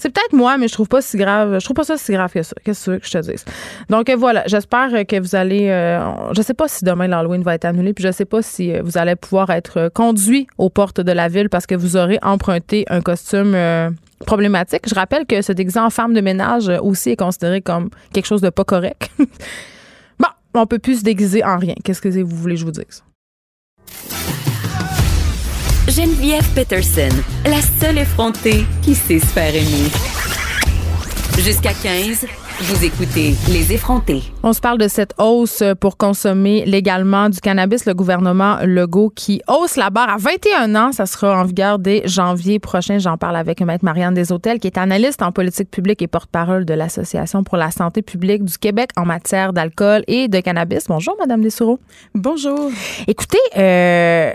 c'est 0.00 0.08
peut-être 0.08 0.32
moi, 0.32 0.56
mais 0.56 0.66
je 0.66 0.72
trouve 0.72 0.88
pas 0.88 1.02
si 1.02 1.18
grave. 1.18 1.58
Je 1.58 1.64
trouve 1.64 1.74
pas 1.74 1.84
ça 1.84 1.98
si 1.98 2.10
grave 2.12 2.32
que 2.32 2.42
ça. 2.42 2.54
Qu'est-ce 2.64 2.92
que 2.92 3.00
je 3.02 3.10
te 3.10 3.18
dis? 3.18 3.44
Donc 3.90 4.08
euh, 4.08 4.16
voilà, 4.16 4.42
j'espère 4.46 4.88
que 5.06 5.20
vous 5.20 5.36
allez. 5.36 5.68
Euh, 5.68 6.32
je 6.32 6.40
sais 6.40 6.54
pas 6.54 6.68
si 6.68 6.86
demain 6.86 7.06
l'Halloween 7.06 7.42
va 7.42 7.54
être 7.54 7.66
annulé, 7.66 7.92
puis 7.92 8.02
je 8.04 8.10
sais 8.10 8.24
pas 8.24 8.40
si 8.40 8.72
euh, 8.72 8.80
vous 8.82 8.96
allez 8.96 9.14
pouvoir 9.14 9.50
être 9.50 9.90
conduit 9.94 10.46
aux 10.56 10.70
portes 10.70 11.02
de 11.02 11.12
la 11.12 11.28
ville 11.28 11.50
parce 11.50 11.66
que 11.66 11.74
vous 11.74 11.98
aurez 11.98 12.18
emprunté 12.22 12.86
un 12.88 13.02
costume 13.02 13.54
problématique. 14.24 14.88
Je 14.88 14.94
rappelle 14.94 15.26
que 15.26 15.42
ce 15.42 15.52
déguisé 15.52 15.78
en 15.78 15.90
femme 15.90 16.14
de 16.14 16.22
ménage 16.22 16.70
aussi 16.82 17.10
est 17.10 17.16
considéré 17.16 17.60
comme 17.60 17.90
quelque 18.14 18.26
chose 18.26 18.40
de 18.40 18.48
pas 18.48 18.64
correct. 18.64 19.10
bon, 20.18 20.28
on 20.54 20.66
peut 20.66 20.78
plus 20.78 21.00
se 21.00 21.04
déguiser 21.04 21.44
en 21.44 21.58
rien. 21.58 21.74
Qu'est-ce 21.84 22.00
que 22.00 22.08
vous 22.08 22.36
voulez 22.36 22.54
que 22.54 22.60
je 22.60 22.64
vous 22.64 22.70
dise? 22.70 23.04
Geneviève 25.90 26.48
Peterson, 26.54 27.08
la 27.46 27.60
seule 27.80 27.98
effrontée 27.98 28.64
qui 28.80 28.94
sait 28.94 29.18
se 29.18 29.26
faire 29.26 29.52
aimer. 29.52 29.90
Jusqu'à 31.36 31.72
15, 31.72 32.26
vous 32.60 32.84
écoutez 32.84 33.34
Les 33.48 33.72
effrontés. 33.72 34.22
On 34.44 34.52
se 34.52 34.60
parle 34.60 34.78
de 34.78 34.86
cette 34.86 35.14
hausse 35.18 35.64
pour 35.80 35.96
consommer 35.96 36.64
légalement 36.64 37.28
du 37.28 37.40
cannabis. 37.40 37.86
Le 37.86 37.94
gouvernement 37.94 38.58
Legault 38.62 39.10
qui 39.10 39.42
hausse 39.48 39.74
la 39.74 39.90
barre 39.90 40.10
à 40.10 40.16
21 40.16 40.76
ans. 40.76 40.92
Ça 40.92 41.06
sera 41.06 41.40
en 41.40 41.44
vigueur 41.44 41.80
dès 41.80 42.06
janvier 42.06 42.60
prochain. 42.60 42.98
J'en 42.98 43.16
parle 43.16 43.34
avec 43.34 43.60
Maître 43.60 43.84
Marianne 43.84 44.14
Deshôtels, 44.14 44.60
qui 44.60 44.68
est 44.68 44.78
analyste 44.78 45.22
en 45.22 45.32
politique 45.32 45.72
publique 45.72 46.02
et 46.02 46.06
porte-parole 46.06 46.66
de 46.66 46.74
l'Association 46.74 47.42
pour 47.42 47.56
la 47.56 47.72
santé 47.72 48.02
publique 48.02 48.44
du 48.44 48.58
Québec 48.58 48.90
en 48.96 49.06
matière 49.06 49.52
d'alcool 49.52 50.04
et 50.06 50.28
de 50.28 50.38
cannabis. 50.38 50.84
Bonjour, 50.86 51.16
Madame 51.18 51.42
Dessoureau. 51.42 51.80
Bonjour. 52.14 52.70
Écoutez, 53.08 53.38
euh, 53.56 54.32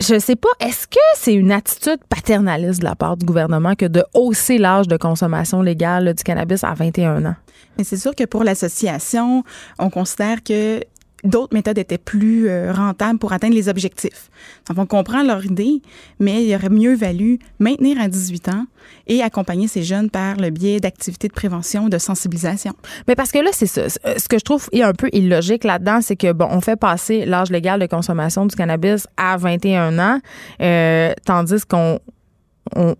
je 0.00 0.18
sais 0.18 0.36
pas, 0.36 0.48
est-ce 0.60 0.86
que 0.86 0.98
c'est 1.14 1.34
une 1.34 1.52
attitude 1.52 1.98
paternaliste 2.08 2.80
de 2.80 2.84
la 2.84 2.96
part 2.96 3.16
du 3.16 3.26
gouvernement 3.26 3.74
que 3.74 3.86
de 3.86 4.02
hausser 4.14 4.58
l'âge 4.58 4.88
de 4.88 4.96
consommation 4.96 5.60
légale 5.62 6.14
du 6.14 6.22
cannabis 6.22 6.64
à 6.64 6.72
21 6.72 7.26
ans? 7.26 7.36
Mais 7.76 7.84
c'est 7.84 7.98
sûr 7.98 8.14
que 8.14 8.24
pour 8.24 8.42
l'association, 8.42 9.44
on 9.78 9.90
considère 9.90 10.42
que 10.42 10.80
d'autres 11.24 11.54
méthodes 11.54 11.78
étaient 11.78 11.98
plus 11.98 12.48
euh, 12.48 12.72
rentables 12.72 13.18
pour 13.18 13.32
atteindre 13.32 13.54
les 13.54 13.68
objectifs. 13.68 14.30
Donc, 14.68 14.78
on 14.78 14.86
comprend 14.86 15.22
leur 15.22 15.44
idée, 15.44 15.82
mais 16.18 16.44
il 16.44 16.54
aurait 16.54 16.70
mieux 16.70 16.94
valu 16.94 17.38
maintenir 17.58 18.00
à 18.00 18.08
18 18.08 18.48
ans 18.48 18.66
et 19.06 19.22
accompagner 19.22 19.68
ces 19.68 19.82
jeunes 19.82 20.10
par 20.10 20.36
le 20.36 20.50
biais 20.50 20.80
d'activités 20.80 21.28
de 21.28 21.32
prévention, 21.32 21.88
de 21.88 21.98
sensibilisation. 21.98 22.72
Mais 23.08 23.14
parce 23.14 23.32
que 23.32 23.38
là, 23.38 23.50
c'est 23.52 23.66
ça. 23.66 23.88
Ce 23.88 24.28
que 24.28 24.38
je 24.38 24.44
trouve 24.44 24.68
est 24.72 24.82
un 24.82 24.92
peu 24.92 25.08
illogique 25.12 25.64
là-dedans, 25.64 26.00
c'est 26.00 26.16
que, 26.16 26.32
bon, 26.32 26.48
on 26.50 26.60
fait 26.60 26.76
passer 26.76 27.24
l'âge 27.26 27.50
légal 27.50 27.80
de 27.80 27.86
consommation 27.86 28.46
du 28.46 28.56
cannabis 28.56 29.06
à 29.16 29.36
21 29.36 29.98
ans, 29.98 30.20
euh, 30.60 31.12
tandis 31.24 31.64
qu'on 31.66 32.00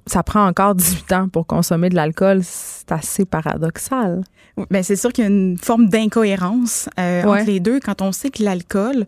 ça 0.06 0.22
prend 0.22 0.46
encore 0.46 0.74
18 0.76 1.12
ans 1.12 1.28
pour 1.28 1.46
consommer 1.46 1.88
de 1.88 1.96
l'alcool. 1.96 2.40
C'est 2.42 2.92
assez 2.92 3.24
paradoxal. 3.24 4.22
Bien, 4.70 4.82
c'est 4.82 4.96
sûr 4.96 5.12
qu'il 5.12 5.24
y 5.24 5.26
a 5.26 5.30
une 5.30 5.58
forme 5.58 5.88
d'incohérence 5.88 6.88
euh, 6.98 7.24
entre 7.24 7.46
les 7.46 7.60
deux. 7.60 7.80
Quand 7.80 8.02
on 8.02 8.12
sait 8.12 8.30
que 8.30 8.42
l'alcool, 8.42 9.06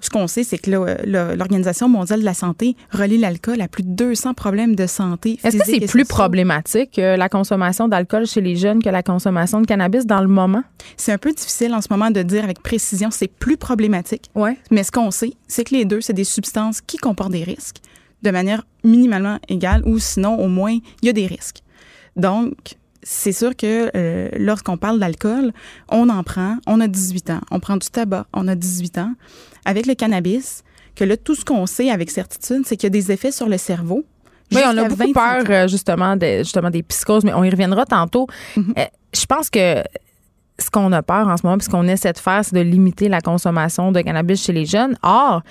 ce 0.00 0.10
qu'on 0.10 0.26
sait, 0.26 0.42
c'est 0.42 0.58
que 0.58 0.70
l'Organisation 1.36 1.88
mondiale 1.88 2.20
de 2.20 2.24
la 2.24 2.34
santé 2.34 2.76
relie 2.90 3.18
l'alcool 3.18 3.60
à 3.60 3.68
plus 3.68 3.84
de 3.84 3.90
200 3.90 4.34
problèmes 4.34 4.74
de 4.74 4.86
santé. 4.86 5.38
Est-ce 5.44 5.56
que 5.56 5.64
c'est 5.64 5.86
plus 5.86 6.04
problématique, 6.04 6.98
euh, 6.98 7.16
la 7.16 7.28
consommation 7.28 7.88
d'alcool 7.88 8.26
chez 8.26 8.40
les 8.40 8.56
jeunes, 8.56 8.82
que 8.82 8.88
la 8.88 9.02
consommation 9.02 9.60
de 9.60 9.66
cannabis 9.66 10.04
dans 10.04 10.20
le 10.20 10.28
moment? 10.28 10.64
C'est 10.96 11.12
un 11.12 11.18
peu 11.18 11.32
difficile 11.32 11.72
en 11.72 11.80
ce 11.80 11.88
moment 11.90 12.10
de 12.10 12.22
dire 12.22 12.42
avec 12.44 12.60
précision, 12.60 13.10
c'est 13.10 13.28
plus 13.28 13.56
problématique. 13.56 14.28
Ouais. 14.34 14.58
Mais 14.70 14.82
ce 14.82 14.90
qu'on 14.90 15.10
sait, 15.12 15.34
c'est 15.46 15.64
que 15.64 15.74
les 15.74 15.84
deux, 15.84 16.00
c'est 16.00 16.12
des 16.12 16.24
substances 16.24 16.80
qui 16.80 16.96
comportent 16.96 17.32
des 17.32 17.44
risques 17.44 17.76
de 18.22 18.30
manière 18.30 18.64
minimalement 18.84 19.38
égale 19.48 19.82
ou 19.84 19.98
sinon, 19.98 20.38
au 20.38 20.48
moins, 20.48 20.78
il 21.02 21.06
y 21.06 21.08
a 21.08 21.12
des 21.12 21.26
risques. 21.26 21.62
Donc, 22.16 22.76
c'est 23.02 23.32
sûr 23.32 23.56
que 23.56 23.90
euh, 23.96 24.28
lorsqu'on 24.36 24.76
parle 24.76 24.98
d'alcool, 25.00 25.52
on 25.88 26.08
en 26.08 26.22
prend, 26.22 26.58
on 26.66 26.80
a 26.80 26.86
18 26.86 27.30
ans. 27.30 27.40
On 27.50 27.60
prend 27.60 27.76
du 27.76 27.88
tabac, 27.88 28.26
on 28.32 28.46
a 28.48 28.54
18 28.54 28.98
ans. 28.98 29.12
Avec 29.64 29.86
le 29.86 29.94
cannabis, 29.94 30.62
que 30.94 31.04
là, 31.04 31.16
tout 31.16 31.34
ce 31.34 31.44
qu'on 31.44 31.66
sait 31.66 31.90
avec 31.90 32.10
certitude, 32.10 32.62
c'est 32.66 32.76
qu'il 32.76 32.86
y 32.86 32.88
a 32.88 32.90
des 32.90 33.10
effets 33.12 33.32
sur 33.32 33.48
le 33.48 33.58
cerveau. 33.58 34.04
Oui, 34.52 34.60
on 34.66 34.76
a 34.76 34.88
beaucoup 34.88 35.12
peur 35.12 35.44
euh, 35.48 35.66
justement, 35.66 36.16
justement 36.20 36.70
des 36.70 36.82
psychoses, 36.82 37.24
mais 37.24 37.32
on 37.32 37.42
y 37.42 37.50
reviendra 37.50 37.86
tantôt. 37.86 38.26
Mm-hmm. 38.56 38.78
Euh, 38.78 38.84
je 39.14 39.26
pense 39.26 39.48
que 39.48 39.82
ce 40.58 40.70
qu'on 40.70 40.92
a 40.92 41.02
peur 41.02 41.26
en 41.28 41.36
ce 41.36 41.44
moment, 41.44 41.56
puis 41.56 41.64
ce 41.64 41.70
qu'on 41.70 41.88
essaie 41.88 42.12
de 42.12 42.18
faire, 42.18 42.44
c'est 42.44 42.54
de 42.54 42.60
limiter 42.60 43.08
la 43.08 43.20
consommation 43.20 43.92
de 43.92 44.00
cannabis 44.00 44.44
chez 44.44 44.52
les 44.52 44.66
jeunes. 44.66 44.96
Or, 45.02 45.42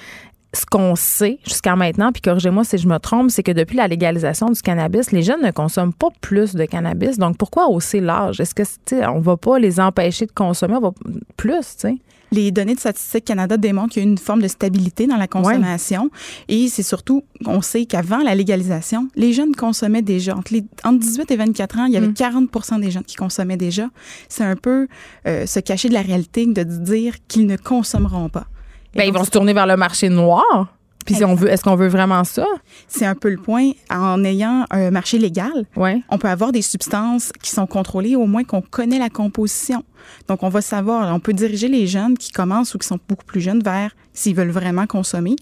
ce 0.53 0.65
qu'on 0.65 0.95
sait 0.95 1.39
jusqu'à 1.45 1.75
maintenant, 1.75 2.11
puis 2.11 2.21
corrigez-moi 2.21 2.63
si 2.63 2.77
je 2.77 2.87
me 2.87 2.97
trompe, 2.97 3.31
c'est 3.31 3.43
que 3.43 3.51
depuis 3.51 3.77
la 3.77 3.87
légalisation 3.87 4.49
du 4.49 4.61
cannabis, 4.61 5.11
les 5.11 5.21
jeunes 5.21 5.41
ne 5.41 5.51
consomment 5.51 5.93
pas 5.93 6.09
plus 6.19 6.55
de 6.55 6.65
cannabis. 6.65 7.17
Donc, 7.17 7.37
pourquoi 7.37 7.69
hausser 7.69 8.01
l'âge? 8.01 8.39
Est-ce 8.39 8.55
que, 8.55 8.63
on 9.09 9.19
va 9.19 9.37
pas 9.37 9.59
les 9.59 9.79
empêcher 9.79 10.25
de 10.25 10.31
consommer? 10.31 10.75
On 10.75 10.81
va 10.81 10.91
plus, 11.37 11.53
tu 11.53 11.87
sais? 11.87 11.95
Les 12.33 12.51
données 12.51 12.75
de 12.75 12.79
Statistique 12.79 13.25
Canada 13.25 13.57
démontrent 13.57 13.93
qu'il 13.93 14.03
y 14.03 14.05
a 14.05 14.09
une 14.09 14.17
forme 14.17 14.41
de 14.41 14.47
stabilité 14.47 15.05
dans 15.05 15.17
la 15.17 15.27
consommation. 15.27 16.09
Et 16.47 16.69
c'est 16.69 16.83
surtout, 16.83 17.25
on 17.45 17.61
sait 17.61 17.85
qu'avant 17.85 18.19
la 18.19 18.35
légalisation, 18.35 19.09
les 19.17 19.33
jeunes 19.33 19.53
consommaient 19.53 20.01
déjà. 20.01 20.37
Entre, 20.37 20.53
les, 20.53 20.63
entre 20.85 20.99
18 20.99 21.29
et 21.29 21.35
24 21.35 21.79
ans, 21.79 21.85
il 21.85 21.93
y 21.93 21.97
avait 21.97 22.13
40 22.13 22.49
mm. 22.49 22.79
des 22.79 22.91
jeunes 22.91 23.03
qui 23.03 23.17
consommaient 23.17 23.57
déjà. 23.57 23.89
C'est 24.29 24.45
un 24.45 24.55
peu 24.55 24.87
euh, 25.27 25.45
se 25.45 25.59
cacher 25.59 25.89
de 25.89 25.93
la 25.93 26.01
réalité 26.01 26.45
de 26.45 26.63
dire 26.63 27.15
qu'ils 27.27 27.47
ne 27.47 27.57
consommeront 27.57 28.29
pas. 28.29 28.47
Ben, 28.95 29.03
ils 29.03 29.13
vont 29.13 29.23
se 29.23 29.31
tourner 29.31 29.53
vers 29.53 29.67
le 29.67 29.77
marché 29.77 30.09
noir. 30.09 30.67
Puis 31.05 31.15
si 31.15 31.25
on 31.25 31.33
veut, 31.33 31.49
est-ce 31.49 31.63
qu'on 31.63 31.75
veut 31.75 31.87
vraiment 31.87 32.23
ça? 32.23 32.45
C'est 32.87 33.05
un 33.05 33.15
peu 33.15 33.29
le 33.29 33.37
point. 33.37 33.71
En 33.89 34.23
ayant 34.23 34.65
un 34.69 34.91
marché 34.91 35.17
légal, 35.17 35.65
ouais. 35.75 36.01
on 36.09 36.17
peut 36.17 36.27
avoir 36.27 36.51
des 36.51 36.61
substances 36.61 37.31
qui 37.41 37.49
sont 37.49 37.65
contrôlées, 37.65 38.15
au 38.15 38.27
moins 38.27 38.43
qu'on 38.43 38.61
connaît 38.61 38.99
la 38.99 39.09
composition. 39.09 39.83
Donc, 40.27 40.43
on 40.43 40.49
va 40.49 40.61
savoir, 40.61 41.13
on 41.13 41.19
peut 41.19 41.33
diriger 41.33 41.67
les 41.67 41.87
jeunes 41.87 42.17
qui 42.17 42.31
commencent 42.31 42.75
ou 42.75 42.77
qui 42.77 42.87
sont 42.87 42.99
beaucoup 43.07 43.25
plus 43.25 43.41
jeunes 43.41 43.63
vers 43.63 43.95
s'ils 44.13 44.35
veulent 44.35 44.51
vraiment 44.51 44.85
consommer 44.85 45.35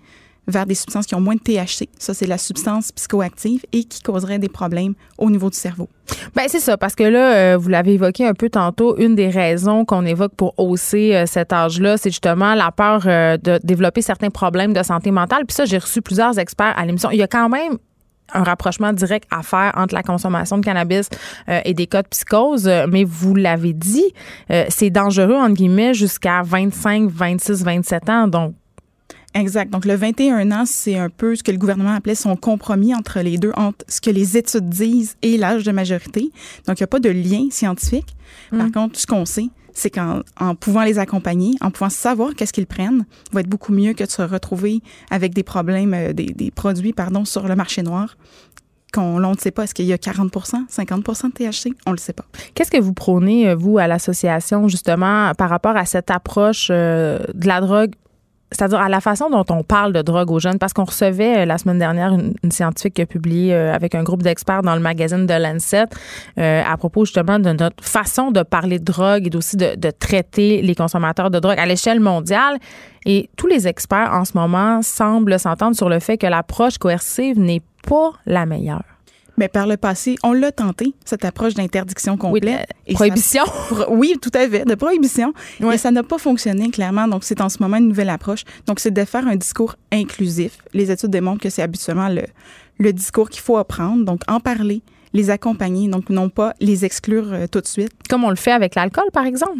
vers 0.50 0.66
des 0.66 0.76
substances 0.76 1.06
qui 1.06 1.16
ont 1.16 1.22
moins 1.22 1.36
de 1.36 1.42
THC. 1.42 1.88
Ça, 1.98 2.14
c'est 2.14 2.28
la 2.28 2.38
substance 2.38 2.92
psychoactive 2.92 3.66
et 3.72 3.84
qui 3.84 4.02
causerait 4.02 4.40
des 4.40 4.50
problèmes 4.50 4.94
au 5.18 5.30
niveau 5.30 5.50
du 5.50 5.58
cerveau. 5.58 5.88
Ben 6.36 6.46
c'est 6.48 6.60
ça, 6.60 6.78
parce 6.78 6.96
que 6.96 7.04
là, 7.04 7.34
euh, 7.36 7.58
vous 7.58 7.70
l'avez 7.70 7.94
évoqué 7.94 8.26
un 8.26 8.34
peu 8.34 8.50
tantôt, 8.50 8.98
une 8.98 9.16
des 9.16 9.30
raisons 9.30 9.86
qu'on 9.86 10.06
évoque 10.06 10.34
pour 10.36 10.54
hausser 10.58 11.16
euh, 11.16 11.26
cet 11.26 11.54
âge-là, 11.54 11.98
c'est 11.98 12.10
justement 12.10 12.56
la 12.56 12.72
peur 12.72 13.04
euh, 13.06 13.38
de 13.38 13.60
développer 13.64 14.02
certains 14.02 14.30
problèmes 14.30 14.74
de 14.74 14.84
santé 14.84 15.12
mentale. 15.12 15.46
Puis 15.46 15.56
ça, 15.56 15.66
j'ai 15.66 15.78
reçu 15.78 16.02
plusieurs 16.02 16.38
experts 16.40 16.74
à 16.78 16.86
l'émission. 16.86 17.10
Il 17.12 17.18
y 17.18 17.24
a 17.24 17.28
quand 17.28 17.50
même 17.50 17.78
un 18.32 18.44
rapprochement 18.44 18.94
direct 18.94 19.28
à 19.32 19.42
faire 19.42 19.74
entre 19.76 19.96
la 19.96 20.04
consommation 20.04 20.60
de 20.60 20.64
cannabis 20.64 21.10
et 21.66 21.74
des 21.74 21.88
cas 21.88 22.04
de 22.04 22.08
psychose, 22.10 22.70
mais 22.88 23.04
vous 23.04 23.34
l'avez 23.34 23.74
dit, 23.74 24.06
c'est 24.70 24.92
dangereux, 24.92 25.34
entre 25.34 25.56
guillemets, 25.56 25.96
jusqu'à 25.96 26.44
25, 26.44 27.10
26, 27.10 27.64
27 27.64 28.10
ans. 28.10 28.28
Donc, 28.28 28.54
Exact. 29.36 29.70
Donc, 29.72 29.86
le 29.86 29.94
21 29.96 30.52
ans, 30.52 30.63
c'est 30.65 30.98
un 30.98 31.10
peu 31.10 31.36
ce 31.36 31.44
que 31.44 31.52
le 31.52 31.58
gouvernement 31.58 31.94
appelait 31.94 32.15
son 32.15 32.36
compromis 32.36 32.96
entre 32.96 33.20
les 33.20 33.38
deux, 33.38 33.52
entre 33.56 33.86
ce 33.88 34.02
que 34.02 34.10
les 34.10 34.38
études 34.38 34.70
disent 34.70 35.15
et 35.22 35.38
l'âge 35.38 35.63
de 35.63 35.72
majorité. 35.72 36.32
Donc, 36.65 36.80
il 36.80 36.82
n'y 36.82 36.86
a 36.86 36.88
pas 36.88 37.00
de 37.00 37.10
lien 37.10 37.48
scientifique. 37.52 38.15
Par 38.50 38.65
Mm. 38.68 38.72
contre, 38.72 39.00
ce 39.00 39.06
qu'on 39.06 39.26
sait, 39.26 39.50
c'est 39.74 39.92
qu'en 39.92 40.22
en 40.39 40.56
pouvant 40.56 40.84
les 40.84 40.98
accompagner, 40.98 41.54
en 41.62 41.70
pouvant 41.70 41.89
savoir 41.92 42.34
qu'est-ce 42.36 42.52
qu'ils 42.54 42.65
prennent, 42.68 43.06
va 43.32 43.42
être 43.42 43.48
beaucoup 43.48 43.72
mieux 43.72 43.94
que 43.94 44.04
de 44.04 44.10
se 44.10 44.24
retrouver 44.24 44.82
avec 45.12 45.34
des 45.36 45.44
problèmes, 45.44 45.94
euh, 45.94 46.12
des, 46.12 46.26
des 46.34 46.50
produits, 46.52 46.94
pardon, 46.94 47.24
sur 47.24 47.48
le 47.48 47.56
marché 47.56 47.84
noir 47.84 48.18
qu'on 48.92 49.20
ne 49.20 49.38
sait 49.38 49.52
pas. 49.52 49.63
Est-ce 49.65 49.76
qu'il 49.76 49.86
y 49.86 49.94
a 49.94 49.98
40 50.00 50.36
50 50.68 51.04
de 51.06 51.32
THC? 51.32 51.74
On 51.86 51.92
le 51.92 51.98
sait 51.98 52.13
pas. 52.13 52.26
Qu'est-ce 52.56 52.72
que 52.72 52.80
vous 52.82 52.94
prônez, 52.94 53.50
euh, 53.50 53.56
vous, 53.56 53.78
à 53.78 53.88
l'association, 53.88 54.68
justement, 54.68 55.32
par 55.38 55.50
rapport 55.50 55.78
à 55.78 55.86
cette 55.86 56.10
approche 56.10 56.70
euh, 56.72 57.20
de 57.34 57.48
la 57.48 57.62
drogue? 57.62 57.94
C'est-à-dire 58.52 58.80
à 58.80 58.90
la 58.90 59.00
façon 59.00 59.30
dont 59.30 59.46
on 59.50 59.64
parle 59.64 59.94
de 59.94 60.02
drogue 60.02 60.32
aux 60.32 60.40
jeunes, 60.40 60.58
parce 60.58 60.74
qu'on 60.74 60.86
recevait 60.86 61.40
euh, 61.40 61.46
la 61.46 61.58
semaine 61.58 61.78
dernière 61.78 62.14
une, 62.14 62.34
une 62.44 62.52
scientifique 62.52 62.96
qui 62.96 63.02
a 63.02 63.06
publié 63.06 63.54
euh, 63.54 63.74
avec 63.74 63.94
un 63.94 64.04
groupe 64.04 64.24
d'experts 64.24 64.64
dans 64.64 64.76
le 64.76 64.82
magazine 64.82 65.28
de 65.28 65.34
Lancet 65.34 65.86
euh, 66.40 66.64
à 66.66 66.78
propos 66.78 67.06
justement 67.06 67.38
de 67.38 67.52
notre 67.52 67.84
façon 67.84 68.32
de 68.32 68.42
parler 68.42 68.80
de 68.80 68.86
drogue 68.86 69.30
et 69.32 69.38
aussi 69.38 69.56
de, 69.56 69.76
de 69.76 69.92
traiter 69.92 70.62
les 70.62 70.76
consommateurs 70.76 71.30
de 71.30 71.40
drogue 71.40 71.60
à 71.60 71.66
l'échelle 71.66 72.00
mondiale. 72.00 72.58
Et 73.06 73.30
tous 73.38 73.48
les 73.48 73.68
experts 73.68 74.12
en 74.14 74.26
ce 74.26 74.38
moment 74.38 74.82
semblent 74.82 75.40
s'entendre 75.40 75.76
sur 75.76 75.90
le 75.90 76.00
fait 76.00 76.18
que 76.18 76.28
l'approche 76.28 76.78
coercive 76.78 77.40
n'est 77.40 77.62
pas 77.88 78.12
la 78.26 78.46
meilleure. 78.46 78.84
Mais 79.39 79.47
par 79.47 79.65
le 79.67 79.78
passé, 79.78 80.17
on 80.21 80.34
l'a 80.34 80.52
tenté, 80.52 80.93
cette 81.06 81.23
approche 81.23 81.54
d'interdiction 81.54 82.13
Oui, 82.13 82.19
complète. 82.19 82.43
de 82.69 82.73
Et 82.88 82.91
ça- 82.91 82.95
prohibition. 82.97 83.43
Pro- 83.69 83.86
Oui, 83.89 84.15
tout 84.21 84.30
à 84.34 84.47
fait, 84.49 84.65
de 84.65 84.75
prohibition. 84.75 85.34
Ouais. 85.62 85.75
Et 85.75 85.78
ça 85.78 85.91
n'a 85.91 86.04
pas 86.04 86.17
fonctionné, 86.17 86.69
clairement. 86.71 87.08
Donc, 87.08 87.23
c'est 87.23 87.39
en 87.39 87.47
ce 87.47 87.58
moment 87.62 87.78
une 87.78 87.88
nouvelle 87.88 88.10
approche. 88.10 88.43
Donc, 88.67 88.82
c'est 88.82 88.91
de 88.91 89.06
faire 89.06 89.25
un 89.25 89.38
discours 89.38 89.75
inclusif. 89.93 90.58
Les 90.73 90.91
études 90.91 91.10
démontrent 91.10 91.41
que 91.41 91.49
c'est 91.49 91.62
habituellement 91.62 92.10
le, 92.10 92.23
le 92.80 92.91
discours 92.93 93.30
qu'il 93.30 93.41
faut 93.41 93.56
apprendre. 93.58 94.04
Donc, 94.04 94.21
en 94.28 94.41
parler, 94.41 94.82
les 95.13 95.30
accompagner, 95.30 95.88
donc 95.88 96.10
non 96.10 96.30
pas 96.30 96.54
les 96.60 96.84
exclure 96.84 97.32
euh, 97.34 97.47
tout 97.47 97.62
de 97.62 97.67
suite. 97.67 97.91
Comme 98.10 98.25
on 98.25 98.30
le 98.30 98.36
fait 98.36 98.52
avec 98.52 98.75
l'alcool, 98.75 99.06
par 99.13 99.25
exemple. 99.25 99.60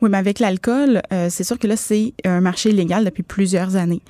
Oui, 0.00 0.10
mais 0.10 0.18
avec 0.18 0.38
l'alcool, 0.38 1.00
euh, 1.12 1.26
c'est 1.30 1.42
sûr 1.42 1.58
que 1.58 1.66
là, 1.66 1.76
c'est 1.76 2.12
un 2.24 2.40
marché 2.40 2.68
illégal 2.70 3.04
depuis 3.04 3.22
plusieurs 3.24 3.74
années. 3.76 4.00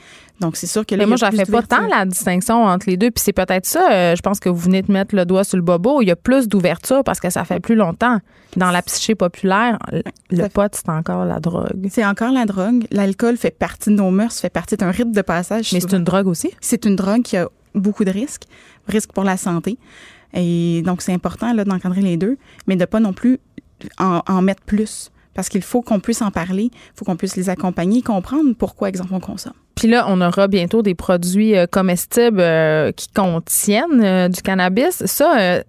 Donc, 0.41 0.57
c'est 0.57 0.67
sûr 0.67 0.85
que 0.85 0.95
là, 0.95 0.99
Mais 1.03 1.07
moi, 1.07 1.17
je 1.17 1.35
fais 1.35 1.47
pas 1.51 1.63
tant 1.63 1.87
la 1.87 2.05
distinction 2.05 2.65
entre 2.65 2.91
les 2.91 2.97
deux. 2.99 3.11
Puis 3.11 3.23
c'est 3.25 3.33
peut-être 3.33 3.65
ça, 3.65 3.91
euh, 3.91 4.15
je 4.17 4.21
pense 4.21 4.39
que 4.39 4.49
vous 4.51 4.59
venez 4.59 4.83
de 4.83 4.93
mettre 4.93 5.15
le 5.15 5.25
doigt 5.25 5.45
sur 5.45 5.57
le 5.57 5.63
bobo. 5.63 6.03
Il 6.03 6.09
y 6.09 6.11
a 6.11 6.17
plus 6.17 6.47
d'ouverture 6.49 7.03
parce 7.05 7.21
que 7.21 7.31
ça 7.31 7.45
fait 7.45 7.59
plus 7.61 7.75
longtemps. 7.75 8.19
Dans 8.57 8.71
la 8.71 8.83
psyché 8.83 9.15
populaire, 9.15 9.79
le 10.31 10.43
fait- 10.43 10.49
pot, 10.53 10.71
c'est 10.75 10.89
encore 10.91 11.25
la 11.25 11.41
drogue. 11.41 11.89
C'est 11.91 12.05
encore 12.05 12.33
la 12.33 12.45
drogue. 12.45 12.87
L'alcool 12.91 13.37
fait 13.39 13.51
partie 13.57 13.91
de 13.91 13.95
nos 13.95 14.11
mœurs, 14.11 14.39
fait 14.39 14.51
partie 14.51 14.77
d'un 14.77 14.91
rite 14.91 15.13
de 15.13 15.23
passage. 15.23 15.73
Mais 15.73 15.81
c'est 15.81 15.93
une 15.95 16.05
drogue 16.05 16.27
aussi. 16.27 16.51
c'est 16.61 16.85
une 16.85 16.97
drogue 16.97 17.23
qui 17.23 17.37
a 17.39 17.49
beaucoup 17.75 18.05
de 18.05 18.11
risques, 18.11 18.45
risques 18.89 19.13
pour 19.13 19.25
la 19.25 19.37
santé. 19.37 19.79
Et 20.35 20.83
donc, 20.85 21.01
c'est 21.03 21.13
important 21.15 21.53
là, 21.55 21.65
d'encadrer 21.65 22.03
les 22.03 22.17
deux, 22.19 22.37
mais 22.67 22.77
de 22.77 22.85
pas 22.85 23.01
non 23.01 23.13
plus 23.15 23.39
en, 23.99 24.21
en 24.27 24.43
mettre 24.43 24.63
plus. 24.63 25.11
Parce 25.37 25.49
qu'il 25.49 25.63
faut 25.63 25.83
qu'on 25.83 26.01
puisse 26.01 26.23
en 26.23 26.33
parler, 26.33 26.71
il 26.73 26.93
faut 26.97 27.05
qu'on 27.05 27.15
puisse 27.17 27.37
les 27.37 27.49
accompagner, 27.49 28.03
comprendre 28.03 28.55
pourquoi, 28.59 28.89
exemple, 28.89 29.11
on 29.15 29.21
consomme. 29.21 29.53
Puis 29.77 29.87
là, 29.87 30.07
on 30.09 30.21
aura 30.23 30.49
bientôt 30.49 30.83
des 30.83 30.95
produits 30.95 31.55
euh, 31.57 31.67
comestibles 31.67 32.41
euh, 32.41 32.91
qui 32.93 33.09
contiennent 33.15 34.03
euh, 34.03 34.29
du 34.29 34.41
cannabis. 34.43 35.05
Ça, 35.05 35.39
euh, 35.39 35.63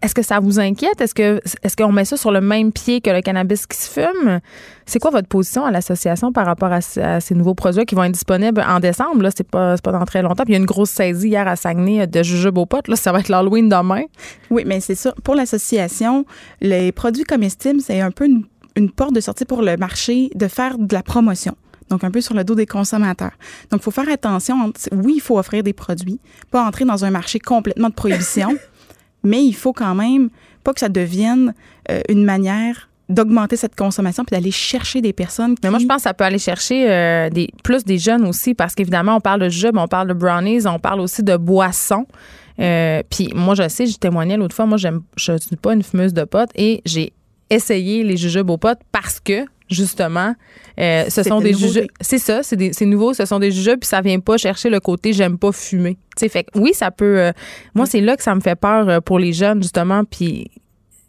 est-ce 0.00 0.14
que 0.14 0.22
ça 0.22 0.38
vous 0.38 0.60
inquiète? 0.60 1.00
Est-ce 1.00 1.12
que 1.12 1.40
est-ce 1.64 1.76
qu'on 1.76 1.90
met 1.90 2.04
ça 2.04 2.16
sur 2.16 2.30
le 2.30 2.40
même 2.40 2.70
pied 2.70 3.00
que 3.00 3.10
le 3.10 3.20
cannabis 3.20 3.66
qui 3.66 3.76
se 3.76 3.90
fume? 3.90 4.38
C'est 4.86 5.00
quoi 5.00 5.10
votre 5.10 5.26
position 5.26 5.64
à 5.64 5.72
l'association 5.72 6.32
par 6.32 6.46
rapport 6.46 6.70
à, 6.72 6.80
ce- 6.80 7.00
à 7.00 7.18
ces 7.20 7.34
nouveaux 7.34 7.56
produits 7.56 7.84
qui 7.84 7.96
vont 7.96 8.04
être 8.04 8.12
disponibles 8.12 8.64
en 8.64 8.78
décembre? 8.78 9.22
Là, 9.22 9.30
c'est 9.36 9.42
pas, 9.50 9.76
c'est 9.76 9.84
pas 9.84 9.90
dans 9.90 10.04
très 10.04 10.22
longtemps. 10.22 10.44
Puis 10.44 10.52
il 10.52 10.56
y 10.56 10.56
a 10.56 10.60
une 10.60 10.66
grosse 10.66 10.90
saisie 10.90 11.30
hier 11.30 11.48
à 11.48 11.56
Saguenay 11.56 12.06
de 12.06 12.22
jujubes 12.22 12.58
aux 12.58 12.66
potes. 12.66 12.86
Là, 12.86 12.94
ça 12.94 13.10
va 13.10 13.18
être 13.18 13.28
l'Halloween 13.28 13.68
demain. 13.68 14.02
Oui, 14.52 14.62
mais 14.64 14.78
c'est 14.78 14.94
ça. 14.94 15.12
Pour 15.24 15.34
l'association, 15.34 16.24
les 16.60 16.92
produits 16.92 17.24
comestibles, 17.24 17.80
c'est 17.80 18.00
un 18.00 18.12
peu 18.12 18.26
une, 18.26 18.44
une 18.78 18.90
porte 18.90 19.12
de 19.12 19.20
sortie 19.20 19.44
pour 19.44 19.62
le 19.62 19.76
marché 19.76 20.30
de 20.34 20.48
faire 20.48 20.78
de 20.78 20.94
la 20.94 21.02
promotion. 21.02 21.56
Donc, 21.90 22.04
un 22.04 22.10
peu 22.10 22.20
sur 22.20 22.34
le 22.34 22.44
dos 22.44 22.54
des 22.54 22.66
consommateurs. 22.66 23.32
Donc, 23.70 23.80
il 23.80 23.82
faut 23.82 23.90
faire 23.90 24.08
attention. 24.08 24.72
Oui, 24.92 25.14
il 25.16 25.20
faut 25.20 25.38
offrir 25.38 25.62
des 25.62 25.72
produits, 25.72 26.20
pas 26.50 26.64
entrer 26.64 26.84
dans 26.84 27.04
un 27.04 27.10
marché 27.10 27.38
complètement 27.38 27.88
de 27.88 27.94
prohibition, 27.94 28.56
mais 29.24 29.42
il 29.42 29.54
faut 29.54 29.72
quand 29.72 29.94
même 29.94 30.28
pas 30.64 30.74
que 30.74 30.80
ça 30.80 30.88
devienne 30.88 31.54
euh, 31.90 32.00
une 32.08 32.24
manière 32.24 32.88
d'augmenter 33.08 33.56
cette 33.56 33.74
consommation 33.74 34.22
puis 34.22 34.36
d'aller 34.36 34.50
chercher 34.50 35.00
des 35.00 35.14
personnes 35.14 35.54
qui... 35.54 35.60
Mais 35.62 35.70
moi, 35.70 35.78
je 35.78 35.86
pense 35.86 35.96
que 35.96 36.02
ça 36.02 36.12
peut 36.12 36.24
aller 36.24 36.38
chercher 36.38 36.90
euh, 36.90 37.30
des, 37.30 37.48
plus 37.64 37.84
des 37.84 37.96
jeunes 37.96 38.26
aussi 38.26 38.52
parce 38.52 38.74
qu'évidemment, 38.74 39.16
on 39.16 39.20
parle 39.20 39.40
de 39.40 39.48
jujubes, 39.48 39.78
on 39.78 39.88
parle 39.88 40.08
de 40.08 40.12
brownies, 40.12 40.66
on 40.66 40.78
parle 40.78 41.00
aussi 41.00 41.22
de 41.22 41.36
boissons. 41.36 42.06
Euh, 42.60 43.02
Puis 43.08 43.30
moi, 43.34 43.54
je 43.54 43.66
sais, 43.68 43.86
je 43.86 43.96
témoignais 43.96 44.36
l'autre 44.36 44.54
fois, 44.54 44.66
moi, 44.66 44.76
j'aime, 44.76 45.00
je 45.16 45.38
suis 45.38 45.56
pas 45.56 45.72
une 45.72 45.82
fumeuse 45.82 46.12
de 46.12 46.24
potes 46.24 46.50
et 46.54 46.82
j'ai 46.84 47.14
essayé 47.50 48.02
les 48.04 48.16
jujubes 48.16 48.50
aux 48.50 48.58
potes 48.58 48.80
parce 48.92 49.20
que, 49.20 49.44
justement, 49.70 50.34
euh, 50.80 51.04
ce 51.08 51.22
sont 51.22 51.40
des 51.40 51.54
jujubes. 51.54 51.86
C'est 52.00 52.18
ça, 52.18 52.42
c'est, 52.42 52.56
nouveau, 52.86 53.12
ce 53.14 53.24
sont 53.26 53.38
des 53.38 53.50
jujubes, 53.50 53.80
puis 53.80 53.88
ça 53.88 54.00
vient 54.00 54.20
pas 54.20 54.36
chercher 54.36 54.70
le 54.70 54.80
côté 54.80 55.12
j'aime 55.12 55.38
pas 55.38 55.52
fumer. 55.52 55.94
Tu 56.16 56.20
sais, 56.20 56.28
fait 56.28 56.46
oui, 56.54 56.72
ça 56.74 56.90
peut. 56.90 57.18
euh, 57.18 57.32
moi, 57.74 57.86
c'est 57.86 58.00
là 58.00 58.16
que 58.16 58.22
ça 58.22 58.34
me 58.34 58.40
fait 58.40 58.56
peur 58.56 58.88
euh, 58.88 59.00
pour 59.00 59.18
les 59.18 59.32
jeunes, 59.32 59.62
justement, 59.62 60.04
puis 60.04 60.50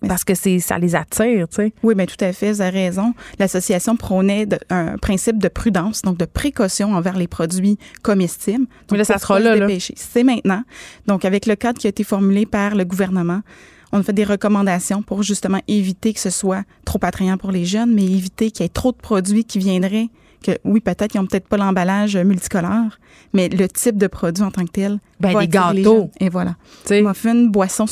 parce 0.08 0.24
que 0.24 0.34
c'est 0.34 0.60
ça 0.60 0.78
les 0.80 0.96
attire, 0.96 1.50
tu 1.50 1.56
sais. 1.58 1.74
Oui, 1.84 1.94
bien 1.94 2.06
tout 2.06 2.16
à 2.24 2.32
fait, 2.32 2.54
vous 2.54 2.62
avez 2.62 2.86
raison. 2.86 3.14
L'association 3.38 3.98
prônait 3.98 4.46
de- 4.46 4.58
un 4.70 4.98
principe 4.98 5.40
de 5.40 5.50
prudence, 5.50 6.04
donc 6.04 6.18
de 6.18 6.24
précaution 6.24 6.94
envers 6.94 7.18
les 7.18 7.28
produits 7.28 7.78
comestibles. 8.02 8.60
Donc, 8.60 8.92
Mais 8.94 8.98
là, 9.00 9.04
ça 9.04 9.18
sera 9.18 9.42
là, 9.42 9.58
là. 9.58 9.68
C'est 9.98 10.24
maintenant. 10.24 10.64
Donc, 11.08 11.26
avec 11.26 11.46
le 11.46 11.56
cadre 11.58 11.80
qui 11.80 11.88
a 11.88 11.90
été 11.90 12.06
formulé 12.06 12.46
par 12.46 12.76
le 12.76 12.86
gouvernement, 12.86 13.42
on 13.92 14.00
a 14.00 14.04
fait 14.04 14.14
des 14.14 14.24
recommandations 14.24 15.02
pour 15.02 15.24
justement 15.24 15.62
éviter 15.68 16.14
que 16.14 16.20
ce 16.20 16.30
soit 16.30 16.64
trop 16.86 17.00
attrayant 17.02 17.38
pour 17.38 17.52
les 17.52 17.66
jeunes, 17.66 17.94
mais 17.94 18.04
éviter 18.04 18.52
qu'il 18.52 18.64
y 18.64 18.66
ait 18.66 18.70
trop 18.70 18.92
de 18.92 18.98
produits 18.98 19.46
qui 19.46 19.60
viendraient, 19.60 20.10
que 20.44 20.52
oui, 20.64 20.80
peut-être 20.80 21.12
qu'ils 21.12 21.22
n'ont 21.22 21.28
peut-être 21.28 21.48
pas 21.48 21.58
l'emballage 21.58 22.16
multicolore, 22.18 22.98
mais 23.34 23.50
le 23.50 23.68
type 23.68 23.98
de 23.98 24.08
produit 24.08 24.44
en 24.44 24.52
tant 24.52 24.66
que 24.66 24.72
tel. 24.72 25.00
Ben, 25.20 25.34
des 25.34 25.40
les 25.42 25.48
gâteaux. 25.48 26.12
Et 26.20 26.30
voilà. 26.30 26.56
Tu 26.84 26.90
sais. 26.90 27.02
Muffin, 27.02 27.46
boisson 27.46 27.88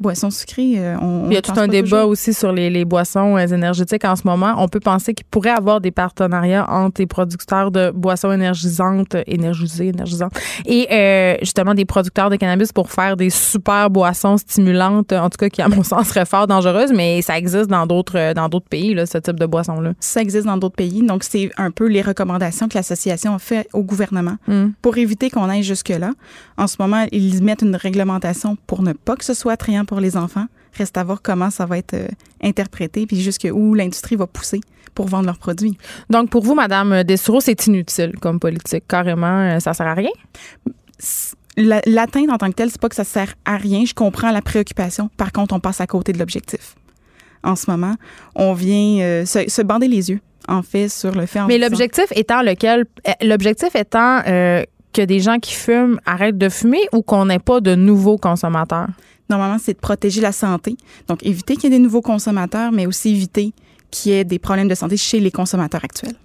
sucrée. 0.00 0.10
Boisson 0.10 0.30
sucrée, 0.30 0.74
euh, 0.78 0.96
on. 1.00 1.26
Il 1.30 1.34
y 1.34 1.36
a 1.36 1.42
tout 1.42 1.52
un 1.56 1.68
débat 1.68 1.82
toujours. 2.02 2.08
aussi 2.10 2.34
sur 2.34 2.52
les, 2.52 2.70
les 2.70 2.84
boissons 2.84 3.36
euh, 3.36 3.46
énergétiques 3.46 4.04
en 4.04 4.16
ce 4.16 4.22
moment. 4.24 4.54
On 4.58 4.68
peut 4.68 4.80
penser 4.80 5.14
qu'il 5.14 5.26
pourrait 5.26 5.50
avoir 5.50 5.80
des 5.80 5.90
partenariats 5.90 6.68
entre 6.70 7.00
les 7.00 7.06
producteurs 7.06 7.70
de 7.70 7.90
boissons 7.94 8.32
énergisantes, 8.32 9.16
énergisées, 9.26 9.88
énergisantes, 9.88 10.32
et 10.66 10.86
euh, 10.90 11.36
justement 11.40 11.74
des 11.74 11.84
producteurs 11.84 12.30
de 12.30 12.36
cannabis 12.36 12.72
pour 12.72 12.90
faire 12.90 13.16
des 13.16 13.30
super 13.30 13.90
boissons 13.90 14.36
stimulantes, 14.36 15.12
en 15.12 15.30
tout 15.30 15.38
cas 15.38 15.48
qui, 15.48 15.62
à 15.62 15.68
mon 15.68 15.82
sens, 15.84 16.08
seraient 16.08 16.26
fort 16.26 16.46
dangereuses, 16.46 16.92
mais 16.94 17.22
ça 17.22 17.38
existe 17.38 17.68
dans 17.68 17.86
d'autres 17.86 18.32
dans 18.34 18.48
d'autres 18.48 18.68
pays, 18.68 18.94
là, 18.94 19.06
ce 19.06 19.18
type 19.18 19.38
de 19.38 19.46
boisson-là. 19.46 19.92
Ça 20.00 20.20
existe 20.20 20.46
dans 20.46 20.56
d'autres 20.56 20.76
pays. 20.76 21.02
Donc, 21.02 21.24
c'est 21.24 21.50
un 21.56 21.70
peu 21.70 21.86
les 21.86 22.02
recommandations 22.02 22.68
que 22.68 22.74
l'association 22.76 23.34
a 23.34 23.38
fait 23.38 23.68
au 23.72 23.82
gouvernement 23.82 24.36
Mm. 24.46 24.68
pour 24.82 24.98
éviter 24.98 25.30
qu'on 25.30 25.48
aille 25.48 25.62
jusque-là. 25.62 26.12
En 26.56 26.66
ce 26.66 26.76
moment, 26.78 27.06
ils 27.12 27.42
mettent 27.42 27.62
une 27.62 27.76
réglementation 27.76 28.56
pour 28.66 28.82
ne 28.82 28.92
pas 28.92 29.16
que 29.16 29.24
ce 29.24 29.34
soit 29.34 29.52
attrayant 29.52 29.84
pour 29.90 29.98
les 30.00 30.16
enfants. 30.16 30.46
Reste 30.78 30.96
à 30.96 31.02
voir 31.02 31.20
comment 31.20 31.50
ça 31.50 31.66
va 31.66 31.76
être 31.76 31.94
euh, 31.94 32.06
interprété, 32.44 33.06
puis 33.08 33.20
jusqu'où 33.20 33.74
l'industrie 33.74 34.14
va 34.14 34.28
pousser 34.28 34.60
pour 34.94 35.08
vendre 35.08 35.26
leurs 35.26 35.38
produits. 35.38 35.76
Donc, 36.10 36.30
pour 36.30 36.44
vous, 36.44 36.54
Madame 36.54 37.02
Dessureau, 37.02 37.40
c'est 37.40 37.66
inutile 37.66 38.12
comme 38.20 38.38
politique. 38.38 38.84
Carrément, 38.86 39.26
euh, 39.40 39.58
ça 39.58 39.74
sert 39.74 39.88
à 39.88 39.94
rien? 39.94 40.10
S- 41.00 41.34
la- 41.56 41.82
L'atteindre 41.86 42.32
en 42.32 42.38
tant 42.38 42.48
que 42.50 42.54
tel, 42.54 42.70
c'est 42.70 42.80
pas 42.80 42.88
que 42.88 42.94
ça 42.94 43.02
sert 43.02 43.34
à 43.44 43.56
rien. 43.56 43.84
Je 43.84 43.92
comprends 43.94 44.30
la 44.30 44.42
préoccupation. 44.42 45.10
Par 45.16 45.32
contre, 45.32 45.54
on 45.56 45.60
passe 45.60 45.80
à 45.80 45.88
côté 45.88 46.12
de 46.12 46.18
l'objectif. 46.20 46.76
En 47.42 47.56
ce 47.56 47.68
moment, 47.68 47.96
on 48.36 48.52
vient 48.52 49.00
euh, 49.02 49.24
se, 49.26 49.48
se 49.50 49.62
bander 49.62 49.88
les 49.88 50.10
yeux, 50.10 50.20
en 50.46 50.62
fait, 50.62 50.88
sur 50.88 51.10
le 51.12 51.26
fait. 51.26 51.40
en 51.40 51.48
Mais 51.48 51.58
l'objectif 51.58 52.04
étant 52.14 52.42
lequel? 52.42 52.84
Euh, 53.08 53.12
l'objectif 53.22 53.74
étant 53.74 54.22
euh, 54.28 54.62
que 54.92 55.02
des 55.02 55.18
gens 55.18 55.38
qui 55.40 55.54
fument 55.54 55.98
arrêtent 56.06 56.38
de 56.38 56.48
fumer 56.48 56.82
ou 56.92 57.02
qu'on 57.02 57.24
n'ait 57.26 57.38
pas 57.40 57.60
de 57.60 57.74
nouveaux 57.74 58.18
consommateurs? 58.18 58.86
Normalement, 59.30 59.58
c'est 59.58 59.74
de 59.74 59.78
protéger 59.78 60.20
la 60.20 60.32
santé. 60.32 60.76
Donc, 61.08 61.24
éviter 61.24 61.54
qu'il 61.54 61.64
y 61.70 61.74
ait 61.74 61.78
des 61.78 61.82
nouveaux 61.82 62.02
consommateurs, 62.02 62.72
mais 62.72 62.86
aussi 62.86 63.10
éviter 63.10 63.52
qu'il 63.90 64.12
y 64.12 64.14
ait 64.16 64.24
des 64.24 64.38
problèmes 64.38 64.68
de 64.68 64.74
santé 64.74 64.96
chez 64.96 65.20
les 65.20 65.30
consommateurs 65.30 65.84
actuels. 65.84 66.16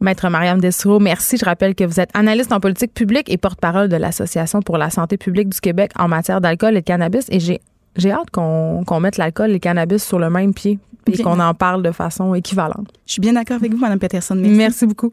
Maître 0.00 0.28
Mariam 0.30 0.60
Dessereau, 0.60 0.98
merci. 0.98 1.36
Je 1.36 1.44
rappelle 1.44 1.74
que 1.74 1.84
vous 1.84 2.00
êtes 2.00 2.10
analyste 2.14 2.52
en 2.52 2.60
politique 2.60 2.94
publique 2.94 3.28
et 3.30 3.36
porte-parole 3.36 3.88
de 3.88 3.96
l'Association 3.96 4.62
pour 4.62 4.78
la 4.78 4.88
santé 4.88 5.18
publique 5.18 5.50
du 5.50 5.60
Québec 5.60 5.92
en 5.98 6.08
matière 6.08 6.40
d'alcool 6.40 6.76
et 6.76 6.80
de 6.80 6.86
cannabis. 6.86 7.26
Et 7.28 7.38
j'ai 7.38 7.60
j'ai 7.96 8.12
hâte 8.12 8.30
qu'on 8.30 8.84
qu'on 8.86 9.00
mette 9.00 9.18
l'alcool 9.18 9.50
et 9.50 9.54
le 9.54 9.58
cannabis 9.58 10.02
sur 10.02 10.18
le 10.18 10.30
même 10.30 10.54
pied 10.54 10.78
et 11.06 11.22
qu'on 11.22 11.40
en 11.40 11.54
parle 11.54 11.82
de 11.82 11.92
façon 11.92 12.34
équivalente. 12.34 12.88
Je 13.06 13.12
suis 13.12 13.20
bien 13.20 13.34
d'accord 13.34 13.56
avec 13.56 13.72
vous, 13.72 13.78
Mme 13.78 13.98
Peterson. 13.98 14.36
Merci. 14.36 14.56
Merci 14.56 14.86
beaucoup. 14.86 15.12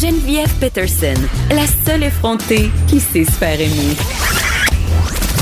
Geneviève 0.00 0.48
Peterson, 0.58 1.12
la 1.50 1.66
seule 1.66 2.04
effrontée 2.04 2.70
qui 2.88 3.00
sait 3.00 3.26
se 3.26 3.32
faire 3.32 3.60
aimer. 3.60 3.94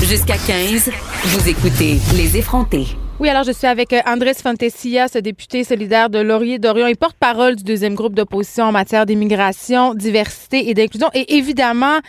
Jusqu'à 0.03 0.35
15, 0.35 0.91
vous 1.23 1.47
écoutez 1.47 1.97
Les 2.17 2.35
effrontés. 2.35 2.87
Oui, 3.21 3.29
alors 3.29 3.45
je 3.45 3.53
suis 3.53 3.67
avec 3.67 3.93
euh, 3.93 4.01
Andrés 4.05 4.33
Fantesia, 4.33 5.07
ce 5.07 5.19
député 5.19 5.63
solidaire 5.63 6.09
de 6.09 6.19
Laurier-Dorion 6.19 6.87
et 6.87 6.95
porte-parole 6.95 7.55
du 7.55 7.63
deuxième 7.63 7.95
groupe 7.95 8.15
d'opposition 8.15 8.65
en 8.65 8.73
matière 8.73 9.05
d'immigration, 9.05 9.93
diversité 9.93 10.69
et 10.69 10.73
d'inclusion. 10.73 11.09
Et 11.13 11.37
évidemment, 11.37 11.99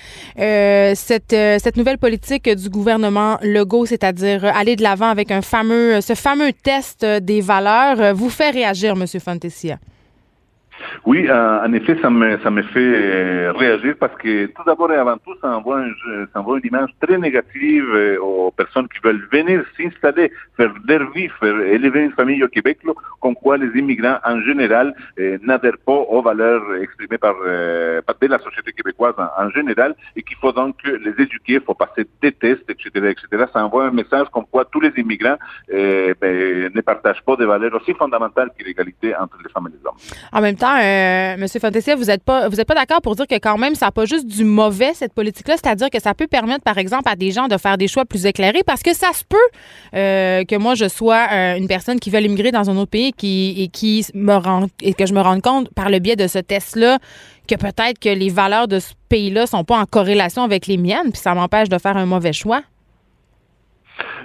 euh, 0.41 0.95
cette, 0.97 1.33
euh, 1.33 1.59
cette 1.63 1.77
nouvelle 1.77 1.99
politique 1.99 2.49
du 2.49 2.69
gouvernement 2.69 3.39
Legault, 3.43 3.87
c'est-à-dire 3.87 4.45
aller 4.45 4.75
de 4.75 4.83
l'avant 4.83 5.09
avec 5.09 5.31
un 5.31 5.43
fameux, 5.43 6.01
ce 6.01 6.17
fameux 6.17 6.53
test 6.53 7.05
des 7.05 7.43
valeurs, 7.43 8.13
vous 8.13 8.29
fait 8.29 8.51
réagir, 8.51 8.97
Monsieur 8.97 9.21
Fantesia. 9.21 9.79
Oui, 11.07 11.27
euh, 11.29 11.65
en 11.65 11.73
effet, 11.73 11.97
ça 12.03 12.11
me, 12.11 12.39
ça 12.41 12.51
me 12.51 12.63
fait 12.63 12.79
euh, 12.79 13.53
réagir 13.53 13.95
parce 13.99 14.15
que 14.17 14.47
tout 14.47 14.63
d'abord 14.67 14.93
et 14.93 14.97
avant 14.97 15.17
tout, 15.19 15.35
ça 15.41 15.49
envoie, 15.49 15.83
ça 16.33 16.41
envoie 16.41 16.59
une 16.59 16.67
image 16.67 16.91
très 17.01 17.19
négative 17.19 17.85
euh, 17.95 18.19
aux 18.19 18.51
personnes 18.51 18.89
qui 18.89 18.99
veulent 19.03 19.27
venir 19.33 19.65
s'installer, 19.77 20.31
faire 20.57 20.73
leur 20.87 21.11
vie, 21.13 21.29
faire 21.41 21.59
élever 21.61 22.05
une 22.05 22.13
famille 22.13 22.43
au 22.45 22.49
Québec, 22.49 22.79
comme 23.21 23.35
quoi 23.35 23.57
les 23.57 23.79
immigrants 23.79 24.19
en 24.25 24.41
général 24.43 24.95
n'adhèrent 25.43 25.79
pas 25.85 25.93
aux 25.93 26.23
valeurs 26.23 26.63
exprimées 26.81 27.19
par, 27.19 27.35
par 27.35 28.17
la 28.21 28.39
société 28.39 28.73
québécoise 28.73 29.15
en, 29.19 29.51
général 29.51 29.95
et 30.17 30.23
qu'il 30.23 30.37
faut 30.37 30.53
donc 30.53 30.77
les 30.85 31.23
éduquer, 31.23 31.55
il 31.55 31.61
faut 31.61 31.75
passer 31.75 32.07
des 32.23 32.33
tests, 32.33 32.69
etc., 32.69 32.89
etc. 32.95 33.45
Ça 33.53 33.65
envoie 33.65 33.87
un 33.87 33.91
message 33.91 34.29
comme 34.33 34.47
quoi 34.51 34.65
tous 34.65 34.81
les 34.81 34.93
immigrants 34.97 35.37
ben, 35.69 36.71
ne 36.75 36.81
partagent 36.81 37.23
pas 37.25 37.37
des 37.37 37.47
valeurs 37.47 37.75
aussi 37.75 37.93
fondamentales 37.95 38.51
que 38.59 38.65
l'égalité 38.65 39.15
entre 39.17 39.39
les 39.43 39.51
femmes 39.51 39.69
et 39.69 39.77
les 39.77 39.87
hommes. 39.87 39.97
Euh, 40.79 41.37
Monsieur 41.39 41.59
Fantasia, 41.59 41.97
vous 41.97 42.05
n'êtes 42.05 42.23
pas, 42.23 42.49
vous 42.49 42.61
êtes 42.61 42.69
pas 42.69 42.75
d'accord 42.75 43.01
pour 43.01 43.17
dire 43.17 43.27
que 43.27 43.37
quand 43.37 43.59
même, 43.59 43.75
ça 43.75 43.87
n'a 43.87 43.93
pas 43.93 44.05
juste 44.05 44.27
du 44.27 44.45
mauvais, 44.45 44.93
cette 44.95 45.15
politique-là, 45.15 45.57
c'est-à-dire 45.57 45.91
que 45.91 46.01
ça 46.01 46.15
peut 46.15 46.27
permettre, 46.27 46.63
par 46.63 46.79
exemple, 46.79 47.09
à 47.09 47.17
des 47.17 47.31
gens 47.31 47.49
de 47.49 47.57
faire 47.57 47.79
des 47.79 47.89
choix 47.89 48.05
plus 48.05 48.27
éclairés, 48.27 48.63
parce 48.65 48.83
que 48.83 48.95
ça 48.95 49.09
se 49.13 49.25
peut 49.29 49.37
euh, 49.95 50.45
que 50.45 50.57
moi, 50.57 50.75
je 50.75 50.89
sois 50.89 51.27
euh, 51.33 51.57
une 51.57 51.69
personne 51.69 51.99
qui 51.99 52.11
veut 52.11 52.21
immigrer 52.21 52.53
dans 52.53 52.69
un 52.69 52.77
autre 52.77 52.91
pays 52.91 53.13
qui, 53.13 53.55
et, 53.59 53.69
qui 53.69 54.07
me 54.15 54.35
rend, 54.35 54.67
et 54.83 54.95
que 54.95 55.07
je 55.07 55.15
me 55.15 55.21
rende 55.21 55.43
compte 55.43 55.73
par 55.75 55.91
le 55.91 55.99
biais 55.99 56.17
de 56.17 56.27
ce 56.27 56.39
test-là 56.39 56.99
que 57.49 57.55
peut-être 57.55 57.99
que 57.99 58.11
les 58.11 58.29
valeurs 58.29 58.69
de 58.69 58.79
ce 58.79 58.93
pays-là 59.09 59.47
sont 59.47 59.65
pas 59.65 59.79
en 59.79 59.85
corrélation 59.85 60.43
avec 60.43 60.67
les 60.67 60.77
miennes, 60.77 61.11
puis 61.11 61.21
ça 61.21 61.35
m'empêche 61.35 61.69
de 61.69 61.79
faire 61.79 61.97
un 61.97 62.07
mauvais 62.07 62.33
choix? 62.33 62.63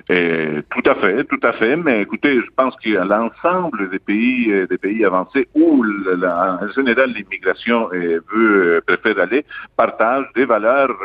Tout 0.07 0.89
à 0.89 0.95
fait, 0.95 1.23
tout 1.25 1.39
à 1.41 1.53
fait. 1.53 1.75
Mais 1.75 2.01
écoutez, 2.01 2.35
je 2.35 2.49
pense 2.55 2.75
que 2.77 2.89
l'ensemble 2.89 3.89
des 3.89 3.99
pays, 3.99 4.51
euh, 4.51 4.67
des 4.67 4.77
pays 4.77 5.03
avancés 5.05 5.47
où 5.55 5.83
en 5.83 6.67
général 6.75 7.11
l'immigration 7.11 7.89
euh, 7.93 8.19
veut 8.31 8.77
euh, 8.77 8.81
préfère 8.85 9.19
aller, 9.19 9.45
partagent 9.75 10.31
des 10.35 10.45
valeurs 10.45 10.95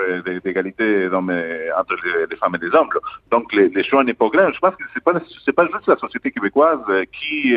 d'égalité 0.45 1.09
entre 1.09 1.97
les, 2.05 2.37
femmes 2.37 2.57
et 2.57 2.65
les 2.65 2.75
hommes. 2.75 2.89
Donc 3.31 3.53
les, 3.53 3.83
choix 3.85 4.05
n'est 4.05 4.15
pas 4.15 4.29
grand. 4.29 4.53
Je 4.53 4.59
pense 4.59 4.75
que 4.77 4.85
c'est 4.95 5.03
pas 5.03 5.13
c'est 5.45 5.53
pas 5.53 5.67
juste 5.67 5.87
la 5.87 5.97
société 5.97 6.31
québécoise 6.31 6.81
qui 7.13 7.55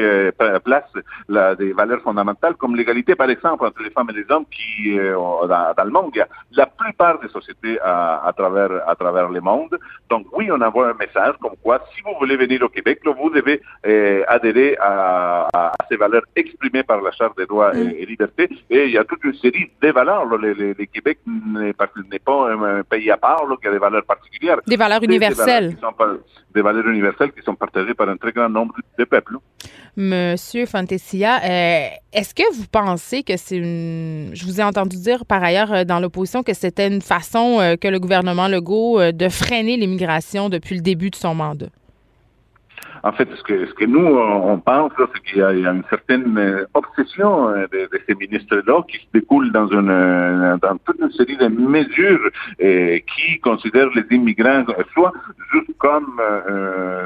place 0.63 0.91
la, 1.28 1.56
des 1.56 1.73
valeurs 1.73 2.02
fondamentales 2.02 2.56
comme 2.56 2.76
l'égalité, 2.76 3.15
par 3.15 3.30
exemple, 3.30 3.65
entre 3.65 3.82
les 3.84 3.89
femmes 3.89 4.10
et 4.12 4.13
les 4.13 4.26
hommes 4.30 4.45
qui 4.52 4.97
dans, 4.97 5.84
le 5.84 5.91
monde. 5.91 6.12
Il 6.15 6.19
y 6.19 6.21
a 6.21 6.28
la 6.54 6.65
plupart 6.67 7.19
des 7.19 7.30
sociétés 7.30 7.80
à, 7.82 8.32
travers 8.36 8.88
à 8.88 8.95
travers 8.95 9.30
le 9.30 9.41
monde. 9.41 9.78
Donc 10.10 10.26
oui, 10.34 10.49
on 10.52 10.62
un 10.62 10.93
message 11.05 11.35
comme 11.41 11.55
quoi, 11.61 11.79
si 11.95 12.01
vous 12.01 12.13
voulez 12.19 12.37
venir 12.37 12.61
au 12.63 12.69
Québec, 12.69 12.99
vous 13.05 13.29
devez 13.29 13.61
euh, 13.85 14.23
adhérer 14.27 14.77
à, 14.79 15.47
ces 15.89 15.97
valeurs 15.97 16.23
exprimées 16.35 16.83
par 16.83 17.01
la 17.01 17.11
Charte 17.11 17.37
des 17.37 17.45
droits 17.45 17.75
et, 17.75 18.05
libertés. 18.05 18.49
Et 18.69 18.85
il 18.85 18.91
y 18.91 18.97
a 18.97 19.03
toute 19.03 19.23
une 19.23 19.33
série 19.35 19.69
de 19.81 19.89
valeurs. 19.91 20.25
Le, 20.25 20.73
Québec 20.85 21.19
n'est 21.27 21.73
pas, 21.73 21.89
un, 22.51 22.83
pays 22.83 23.11
à 23.11 23.17
part, 23.17 23.43
qui 23.61 23.67
a 23.67 23.71
des 23.71 23.77
valeurs 23.77 24.03
particulières. 24.03 24.59
Des 24.67 24.75
valeurs 24.75 25.03
universelles. 25.03 25.75
Des 26.53 26.61
valeurs, 26.61 26.87
universelles 26.87 27.31
qui 27.31 27.41
sont 27.41 27.55
partagées 27.55 27.93
par 27.93 28.07
un 28.09 28.17
très 28.17 28.31
grand 28.31 28.49
nombre 28.49 28.75
de 28.97 29.03
peuples. 29.05 29.37
Monsieur 29.95 30.65
Fantesia, 30.65 31.37
euh, 31.43 31.87
est-ce 32.13 32.33
que 32.33 32.43
vous 32.55 32.65
pensez 32.71 33.23
que 33.23 33.37
c'est 33.37 33.57
une... 33.57 34.31
Je 34.33 34.43
vous 34.45 34.59
ai 34.59 34.63
entendu 34.63 34.97
dire 34.97 35.25
par 35.25 35.43
ailleurs 35.43 35.71
euh, 35.71 35.83
dans 35.83 35.99
l'opposition 35.99 36.41
que 36.41 36.53
c'était 36.53 36.87
une 36.87 37.01
façon 37.01 37.75
que 37.79 37.87
le 37.87 37.99
gouvernement 37.99 38.47
Legault 38.47 38.99
de 39.11 39.29
freiner 39.29 39.77
l'immigration 39.77 40.49
depuis 40.49 40.75
le 40.75 40.81
début 40.81 40.92
de 40.95 41.15
son 41.15 41.36
mandat? 41.36 41.71
En 43.05 43.11
fait, 43.11 43.27
ce 43.35 43.43
que, 43.43 43.65
ce 43.65 43.73
que 43.73 43.83
nous, 43.83 44.05
on 44.05 44.57
pense, 44.59 44.93
c'est 44.97 45.21
qu'il 45.23 45.39
y, 45.39 45.43
a 45.43 45.51
une 45.51 45.83
certaine 45.89 46.37
euh, 46.37 46.65
obsession 46.73 47.49
euh, 47.49 47.67
de, 47.69 47.89
ces 48.07 48.15
ministres-là 48.15 48.81
qui 48.87 48.97
se 48.97 49.07
découle 49.13 49.51
dans, 49.51 49.67
une, 49.67 49.89
euh, 49.89 50.55
dans 50.61 50.77
toute 50.77 51.01
une 51.01 51.11
série 51.11 51.35
de 51.35 51.49
mesures 51.49 52.29
qui 52.59 53.39
considèrent 53.41 53.89
les 53.93 54.05
immigrants 54.15 54.63
soit 54.93 55.11
juste 55.51 55.71
comme, 55.77 56.21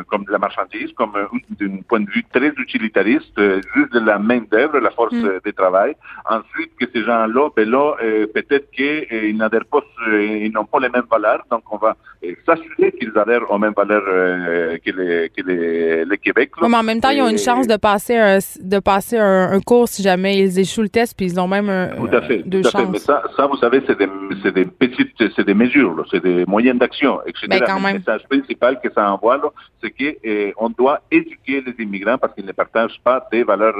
comme 0.07 0.23
de 0.25 0.31
la 0.31 0.37
marchandise, 0.37 0.91
comme 0.93 1.13
d'un 1.59 1.77
point 1.87 2.01
de 2.01 2.09
vue 2.09 2.23
très 2.31 2.49
utilitariste, 2.57 3.39
juste 3.75 3.93
de 3.93 3.99
la 3.99 4.19
main-d'œuvre, 4.19 4.79
la 4.79 4.91
force 4.91 5.13
mm. 5.13 5.39
de 5.43 5.51
travail. 5.51 5.95
Ensuite, 6.29 6.71
que 6.79 6.85
ces 6.93 7.03
gens-là, 7.03 7.49
ben 7.55 7.69
là, 7.69 7.93
peut-être 8.33 8.69
qu'ils 8.71 9.37
n'adhèrent 9.37 9.65
pas, 9.65 9.79
ils 10.11 10.51
n'ont 10.53 10.65
pas 10.65 10.79
les 10.79 10.89
mêmes 10.89 11.07
valeurs, 11.09 11.43
donc 11.49 11.63
on 11.71 11.77
va 11.77 11.95
s'assurer 12.45 12.91
qu'ils 12.91 13.17
adhèrent 13.17 13.49
aux 13.49 13.57
mêmes 13.57 13.73
valeurs 13.75 14.03
que 14.05 14.91
les, 14.91 15.29
que 15.29 15.41
les 15.41 15.86
le 16.05 16.15
Québec. 16.15 16.51
mais 16.61 16.75
en 16.75 16.83
même 16.83 17.01
temps, 17.01 17.09
ils 17.09 17.21
ont 17.21 17.29
une 17.29 17.37
chance 17.37 17.67
de 17.67 17.75
passer 17.77 18.15
un, 18.15 18.39
de 18.61 18.79
passer 18.79 19.17
un, 19.17 19.59
cours 19.59 19.87
si 19.87 20.03
jamais 20.03 20.39
ils 20.39 20.59
échouent 20.59 20.83
le 20.83 20.89
test, 20.89 21.15
puis 21.17 21.25
ils 21.27 21.39
ont 21.39 21.47
même 21.47 21.69
un, 21.69 21.89
tout 21.89 22.15
à 22.15 22.21
fait, 22.21 22.39
deux 22.45 22.61
tout 22.61 22.69
à 22.77 22.81
Fait. 22.81 22.85
Mais 22.85 22.99
ça, 22.99 23.23
ça, 23.35 23.47
vous 23.47 23.57
savez, 23.57 23.81
c'est 23.87 23.97
des, 23.97 24.51
des, 24.51 24.65
petites, 24.65 25.15
c'est 25.35 25.45
des 25.45 25.53
mesures, 25.53 26.05
c'est 26.11 26.23
des 26.23 26.45
moyens 26.45 26.79
d'action, 26.79 27.19
etc. 27.25 27.47
Ben, 27.49 27.61
quand 27.65 27.77
le 27.77 27.93
message 27.97 28.23
principal 28.29 28.79
que 28.81 28.91
ça 28.93 29.11
envoie, 29.11 29.37
c'est 29.81 29.91
qu'on 29.91 30.19
eh, 30.23 30.53
doit 30.77 31.01
éduquer 31.11 31.61
les 31.61 31.83
immigrants 31.83 32.17
parce 32.17 32.33
qu'ils 32.33 32.45
ne 32.45 32.51
partagent 32.51 32.99
pas 33.03 33.27
des 33.31 33.43
valeurs, 33.43 33.75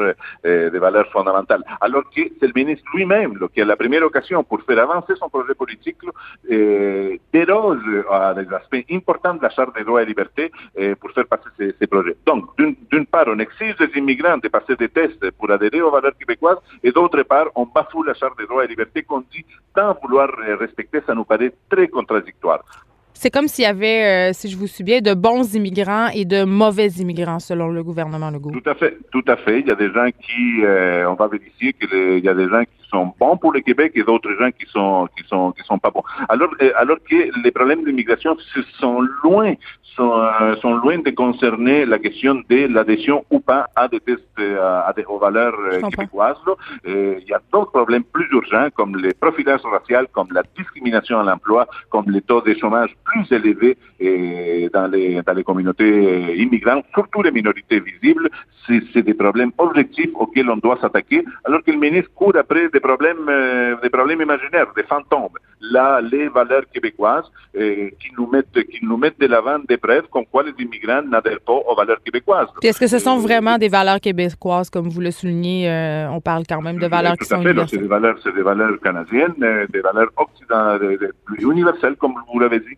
euh, 0.46 0.70
des 0.70 0.80
valeurs 0.80 1.10
fondamentales. 1.12 1.64
Alors 1.82 2.04
que 2.04 2.22
c'est 2.40 2.48
le 2.48 2.54
ministre 2.56 2.86
lui-même 2.94 3.38
qui 3.54 3.62
a 3.62 3.66
la 3.66 3.76
première 3.76 4.04
occasion 4.04 4.44
pour 4.44 4.62
faire 4.64 4.80
avancer 4.80 5.14
son 5.20 5.30
projet 5.30 5.54
politique, 5.54 5.98
euh, 6.52 7.16
déroge 7.34 7.80
à 8.12 8.34
des 8.34 8.52
aspects 8.54 8.86
importants 8.92 9.36
de 9.36 9.42
la 9.42 9.50
Charte 9.50 9.76
des 9.76 9.84
droits 9.84 10.04
et 10.04 10.06
libertés 10.06 10.52
euh, 10.80 10.96
pour 10.96 11.12
faire 11.12 11.26
passer 11.26 11.50
ces, 11.58 11.76
ces 11.80 11.88
donc, 12.26 12.46
d'une 12.58 13.06
part, 13.06 13.26
on 13.28 13.40
exige 13.40 13.76
des 13.78 13.98
immigrants 13.98 14.38
de 14.38 14.48
passer 14.48 14.76
des 14.76 14.90
tests 14.90 15.32
pour 15.32 15.52
adhérer 15.52 15.82
aux 15.82 15.92
valeurs 15.92 16.18
québécoises, 16.18 16.58
et 16.84 16.92
d'autre 16.92 17.22
part, 17.24 17.48
on 17.56 17.66
bafoue 17.66 18.04
la 18.04 18.14
Charte 18.14 18.38
des 18.38 18.46
droits 18.46 18.66
et 18.66 18.68
libertés 18.68 19.04
qu'on 19.04 19.22
dit 19.22 19.46
tant 19.76 19.98
vouloir 20.02 20.30
respecter, 20.60 21.02
ça 21.06 21.14
nous 21.14 21.26
paraît 21.26 21.54
très 21.70 21.88
contradictoire. 21.88 22.64
C'est 23.20 23.32
comme 23.32 23.48
s'il 23.48 23.64
y 23.64 23.68
avait, 23.68 24.30
euh, 24.30 24.34
si 24.34 24.48
je 24.48 24.56
vous 24.56 24.68
suis 24.68 24.84
bien, 24.84 25.02
de 25.02 25.16
bons 25.16 25.56
immigrants 25.56 26.10
et 26.14 26.24
de 26.24 26.44
mauvais 26.44 26.90
immigrants 27.00 27.40
selon 27.40 27.70
le 27.70 27.82
gouvernement 27.84 28.30
Legault. 28.30 28.52
Tout 28.52 28.70
à 28.70 28.76
fait, 28.76 28.96
tout 29.12 29.24
à 29.28 29.36
fait. 29.38 29.62
Il 29.62 29.68
y 29.68 29.72
a 29.72 29.76
des 29.76 29.92
gens 29.92 30.06
qui, 30.22 30.64
euh, 30.64 31.10
on 31.10 31.16
va 31.16 31.28
vérifier 31.28 31.74
qu'il 31.74 32.24
y 32.24 32.30
a 32.30 32.36
des 32.36 32.48
gens 32.48 32.62
qui 32.62 32.77
sont 32.92 33.14
bons 33.20 33.38
pour 33.38 33.52
le 33.52 33.62
Québec 33.62 33.92
et 33.96 34.04
d'autres 34.04 34.34
gens 34.40 34.52
qui 34.52 34.66
sont 34.68 35.08
qui 35.16 35.24
sont 35.28 35.52
qui 35.52 35.64
sont 35.64 35.80
pas 35.80 35.92
bons. 35.92 36.04
Alors 36.30 36.50
euh, 36.62 36.72
alors 36.78 36.98
que 37.10 37.20
les 37.44 37.52
problèmes 37.52 37.84
d'immigration 37.84 38.36
sont 38.80 39.02
loin 39.24 39.54
sont, 39.96 40.14
euh, 40.14 40.56
sont 40.58 40.76
loin 40.76 41.00
de 41.00 41.10
concerner 41.10 41.86
la 41.86 41.98
question 41.98 42.36
de 42.50 42.68
l'adhésion 42.74 43.26
ou 43.32 43.40
pas 43.40 43.68
à 43.76 43.88
des 43.88 44.00
tests 44.00 44.22
euh, 44.40 44.88
à 44.88 44.94
des, 44.96 45.04
aux 45.06 45.18
valeurs 45.18 45.58
québécoises. 45.90 46.38
il 46.86 47.26
y 47.28 47.34
a 47.34 47.42
d'autres 47.52 47.72
problèmes 47.72 48.04
plus 48.04 48.28
urgents 48.32 48.70
comme 48.76 48.96
les 48.98 49.14
profilages 49.14 49.62
raciales, 49.64 50.08
comme 50.14 50.30
la 50.32 50.44
discrimination 50.58 51.20
à 51.20 51.24
l'emploi, 51.24 51.68
comme 51.90 52.10
les 52.10 52.22
taux 52.22 52.42
de 52.42 52.54
chômage 52.54 52.96
plus 53.06 53.26
élevés 53.32 53.78
dans 54.74 54.88
les 54.88 55.22
dans 55.26 55.34
les 55.34 55.44
communautés 55.44 56.38
immigrantes, 56.38 56.86
surtout 56.94 57.22
les 57.22 57.32
minorités 57.32 57.80
visibles. 57.80 58.30
C'est 58.94 59.02
des 59.02 59.14
problèmes 59.14 59.54
objectifs 59.58 60.10
auxquels 60.16 60.50
on 60.50 60.58
doit 60.58 60.78
s'attaquer, 60.82 61.24
alors 61.46 61.64
que 61.64 61.72
le 61.72 61.78
ministre 61.78 62.12
court 62.14 62.36
après 62.36 62.68
des 62.78 62.82
problèmes, 62.90 63.28
euh, 63.28 63.76
des 63.82 63.90
problèmes 63.90 64.22
imaginaires, 64.22 64.68
des 64.76 64.84
fantômes. 64.84 65.38
Là, 65.76 66.00
les 66.14 66.28
valeurs 66.30 66.66
québécoises 66.74 67.30
euh, 67.56 67.90
qui 68.00 68.10
nous 68.18 68.28
mettent, 68.34 68.60
qui 68.72 68.80
nous 68.84 68.98
mettent 68.98 69.20
de 69.20 69.28
l'avant 69.34 69.58
des 69.72 69.78
preuves 69.78 70.08
comme 70.14 70.26
quoi 70.32 70.44
les 70.44 70.56
immigrants 70.64 71.02
n'adhèrent 71.14 71.46
pas 71.50 71.60
aux 71.70 71.76
valeurs 71.76 72.02
québécoises. 72.06 72.50
Est-ce 72.62 72.80
que 72.80 72.88
ce 72.96 73.00
sont 73.00 73.18
euh, 73.18 73.28
vraiment 73.28 73.58
des 73.58 73.72
valeurs 73.80 74.00
québécoises, 74.00 74.70
comme 74.70 74.90
vous 74.90 75.02
le 75.02 75.12
soulignez 75.12 75.60
On 76.18 76.22
parle 76.22 76.44
quand 76.48 76.62
même 76.62 76.80
de 76.86 76.88
valeurs 76.88 77.18
qui 77.18 77.26
sont 77.26 77.42
universelles. 77.42 77.80
C'est 77.80 77.86
des 77.88 77.94
valeurs, 77.98 78.18
c'est 78.24 78.36
des 78.36 78.46
valeurs 78.52 78.80
canadiennes, 78.88 79.40
des 79.74 79.82
valeurs 79.82 80.12
occidentales, 80.16 80.98
universelles, 81.40 81.96
comme 81.96 82.14
vous 82.32 82.40
l'avez 82.40 82.60
dit. 82.60 82.78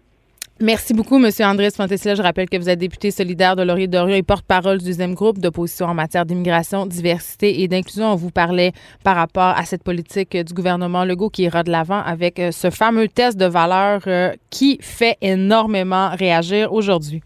Merci 0.62 0.93
beaucoup, 0.93 1.24
M. 1.24 1.32
Andrés 1.39 1.72
Fantesila. 1.72 2.15
Je 2.15 2.22
rappelle 2.22 2.50
que 2.50 2.58
vous 2.58 2.67
êtes 2.67 2.80
député 2.80 3.12
solidaire 3.12 3.56
de 3.56 3.63
Laurier 3.63 3.88
Dorion 3.88 4.13
et 4.13 4.24
porte-parole 4.24 4.80
du 4.80 4.86
deuxième 4.86 5.13
groupe 5.13 5.39
d'opposition 5.39 5.86
en 5.86 5.93
matière 5.93 6.26
d'immigration, 6.26 6.86
diversité 6.86 7.62
et 7.62 7.69
d'inclusion. 7.69 8.12
On 8.12 8.15
vous 8.15 8.30
parlait 8.30 8.74
par 9.04 9.15
rapport 9.15 9.58
à 9.58 9.63
cette 9.63 9.84
politique 9.84 10.36
du 10.36 10.54
gouvernement 10.54 11.06
Legault 11.06 11.30
qui 11.30 11.43
ira 11.43 11.63
de 11.63 11.72
l'avant 11.72 12.02
avec 12.02 12.39
euh, 12.39 12.52
ce 12.52 12.69
fameux 12.69 13.08
test 13.08 13.38
de 13.38 13.45
valeur 13.45 14.02
euh, 14.08 14.34
qui 14.50 14.78
fait 14.82 15.17
énormément 15.22 16.10
réagir 16.10 16.74
aujourd'hui. 16.74 17.24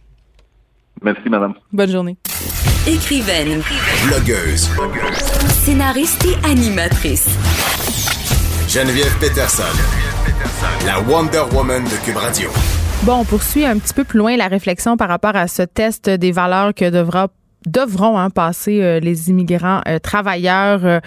Merci, 1.02 1.28
madame. 1.28 1.56
Bonne 1.72 1.90
journée. 1.90 2.18
Écrivaine. 2.88 3.62
Blogueuse. 4.08 4.70
Scénariste 5.48 6.24
et 6.26 6.46
animatrice. 6.46 7.28
Geneviève 8.70 9.18
Peterson. 9.20 9.64
La 10.86 11.00
Wonder 11.02 11.44
Woman 11.52 11.84
de 11.84 12.06
Cube 12.06 12.18
Radio. 12.18 12.50
Bon, 13.06 13.20
on 13.20 13.26
poursuit 13.26 13.66
un 13.66 13.78
petit 13.80 13.94
peu 13.94 14.06
plus 14.06 14.18
loin 14.18 14.38
la 14.38 14.48
réflexion 14.48 14.96
par 14.96 15.10
rapport 15.10 15.36
à 15.36 15.48
ce 15.48 15.62
test 15.62 16.10
des 16.10 16.32
valeurs 16.32 16.74
que 16.74 16.90
devra 16.90 17.28
devront 17.68 18.18
hein, 18.18 18.30
passer 18.30 18.82
euh, 18.82 19.02
les 19.02 19.30
immigrants 19.30 19.82
euh, 19.90 20.00
travailleurs 20.00 20.86
euh, 20.86 21.00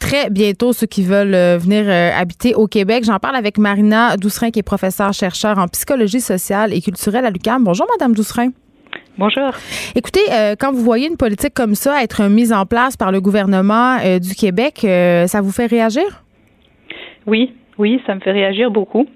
très 0.00 0.30
bientôt, 0.30 0.72
ceux 0.72 0.88
qui 0.88 1.04
veulent 1.04 1.36
venir 1.58 1.88
habiter 1.88 2.56
au 2.56 2.66
Québec. 2.66 3.04
J'en 3.04 3.20
parle 3.20 3.36
avec 3.36 3.58
Marina 3.58 4.16
Doucerin, 4.16 4.50
qui 4.50 4.58
est 4.58 4.64
professeure 4.64 5.12
chercheur 5.12 5.58
en 5.58 5.68
psychologie 5.68 6.20
sociale 6.20 6.72
et 6.72 6.80
culturelle 6.80 7.24
à 7.24 7.30
l'UQAM. 7.30 7.62
Bonjour, 7.62 7.86
Madame 7.96 8.14
Doucerin. 8.16 8.48
Bonjour. 9.16 9.52
Écoutez, 9.94 10.22
quand 10.58 10.72
vous 10.72 10.82
voyez 10.82 11.06
une 11.06 11.16
politique 11.16 11.54
comme 11.54 11.76
ça 11.76 12.02
être 12.02 12.24
mise 12.24 12.52
en 12.52 12.66
place 12.66 12.96
par 12.96 13.12
le 13.12 13.20
gouvernement 13.20 13.98
du 14.18 14.34
Québec, 14.34 14.80
ça 14.82 15.40
vous 15.40 15.52
fait 15.52 15.66
réagir? 15.66 16.24
Oui, 17.26 17.52
oui, 17.78 18.00
ça 18.06 18.14
me 18.16 18.20
fait 18.20 18.32
réagir 18.32 18.72
beaucoup. 18.72 19.06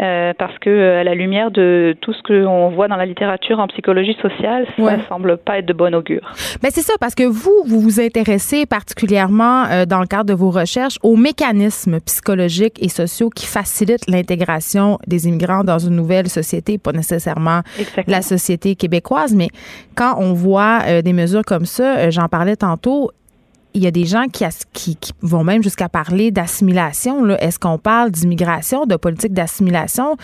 Euh, 0.00 0.32
parce 0.38 0.58
que 0.60 0.70
euh, 0.70 1.00
à 1.00 1.04
la 1.04 1.14
lumière 1.14 1.50
de 1.50 1.94
tout 2.00 2.14
ce 2.14 2.22
que 2.22 2.46
on 2.46 2.70
voit 2.70 2.88
dans 2.88 2.96
la 2.96 3.04
littérature 3.04 3.58
en 3.58 3.66
psychologie 3.66 4.16
sociale, 4.22 4.66
ça 4.78 4.96
ne 4.96 5.02
semble 5.02 5.36
pas 5.36 5.58
être 5.58 5.66
de 5.66 5.74
bon 5.74 5.94
augure. 5.94 6.32
Ben 6.62 6.70
c'est 6.72 6.80
ça, 6.80 6.94
parce 6.98 7.14
que 7.14 7.24
vous, 7.24 7.62
vous 7.66 7.80
vous 7.80 8.00
intéressez 8.00 8.64
particulièrement 8.64 9.64
euh, 9.64 9.84
dans 9.84 10.00
le 10.00 10.06
cadre 10.06 10.24
de 10.24 10.32
vos 10.32 10.50
recherches 10.50 10.96
aux 11.02 11.16
mécanismes 11.16 12.00
psychologiques 12.00 12.82
et 12.82 12.88
sociaux 12.88 13.28
qui 13.28 13.44
facilitent 13.44 14.08
l'intégration 14.08 14.98
des 15.06 15.28
immigrants 15.28 15.64
dans 15.64 15.78
une 15.78 15.96
nouvelle 15.96 16.30
société, 16.30 16.78
pas 16.78 16.92
nécessairement 16.92 17.60
la 18.06 18.22
société 18.22 18.76
québécoise, 18.76 19.34
mais 19.34 19.48
quand 19.96 20.14
on 20.18 20.32
voit 20.32 21.02
des 21.02 21.12
mesures 21.12 21.44
comme 21.44 21.66
ça, 21.66 22.08
j'en 22.10 22.28
parlais 22.28 22.56
tantôt, 22.56 23.10
il 23.74 23.82
y 23.82 23.86
a 23.86 23.90
des 23.90 24.04
gens 24.04 24.24
qui, 24.32 24.96
vont 25.22 25.44
même 25.44 25.62
jusqu'à 25.62 25.88
parler 25.88 26.30
d'assimilation. 26.30 27.28
Est-ce 27.36 27.58
qu'on 27.58 27.78
parle 27.78 28.10
d'immigration, 28.10 28.86
de 28.86 28.96
politique 28.96 29.32
d'assimilation? 29.32 30.16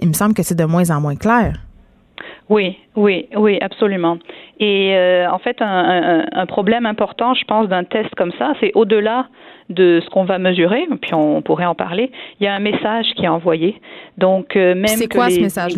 Il 0.00 0.08
me 0.08 0.12
semble 0.12 0.34
que 0.34 0.42
c'est 0.42 0.58
de 0.58 0.64
moins 0.64 0.90
en 0.90 1.00
moins 1.00 1.16
clair. 1.16 1.54
Oui, 2.48 2.76
oui, 2.96 3.28
oui, 3.36 3.58
absolument. 3.60 4.18
Et 4.60 4.94
euh, 4.94 5.30
en 5.30 5.38
fait, 5.38 5.56
un, 5.60 6.46
problème 6.46 6.86
important, 6.86 7.34
je 7.34 7.44
pense, 7.44 7.68
d'un 7.68 7.84
test 7.84 8.10
comme 8.16 8.32
ça, 8.38 8.52
c'est 8.60 8.72
au-delà 8.74 9.26
de 9.72 10.00
ce 10.04 10.10
qu'on 10.10 10.24
va 10.24 10.38
mesurer, 10.38 10.86
puis 11.00 11.14
on 11.14 11.42
pourrait 11.42 11.64
en 11.64 11.74
parler. 11.74 12.10
Il 12.40 12.44
y 12.44 12.46
a 12.46 12.54
un 12.54 12.60
message 12.60 13.06
qui 13.16 13.24
est 13.24 13.28
envoyé. 13.28 13.80
Donc 14.18 14.56
euh, 14.56 14.74
même 14.74 14.86
c'est 14.86 15.12
quoi 15.12 15.30
ce 15.30 15.40
message 15.40 15.74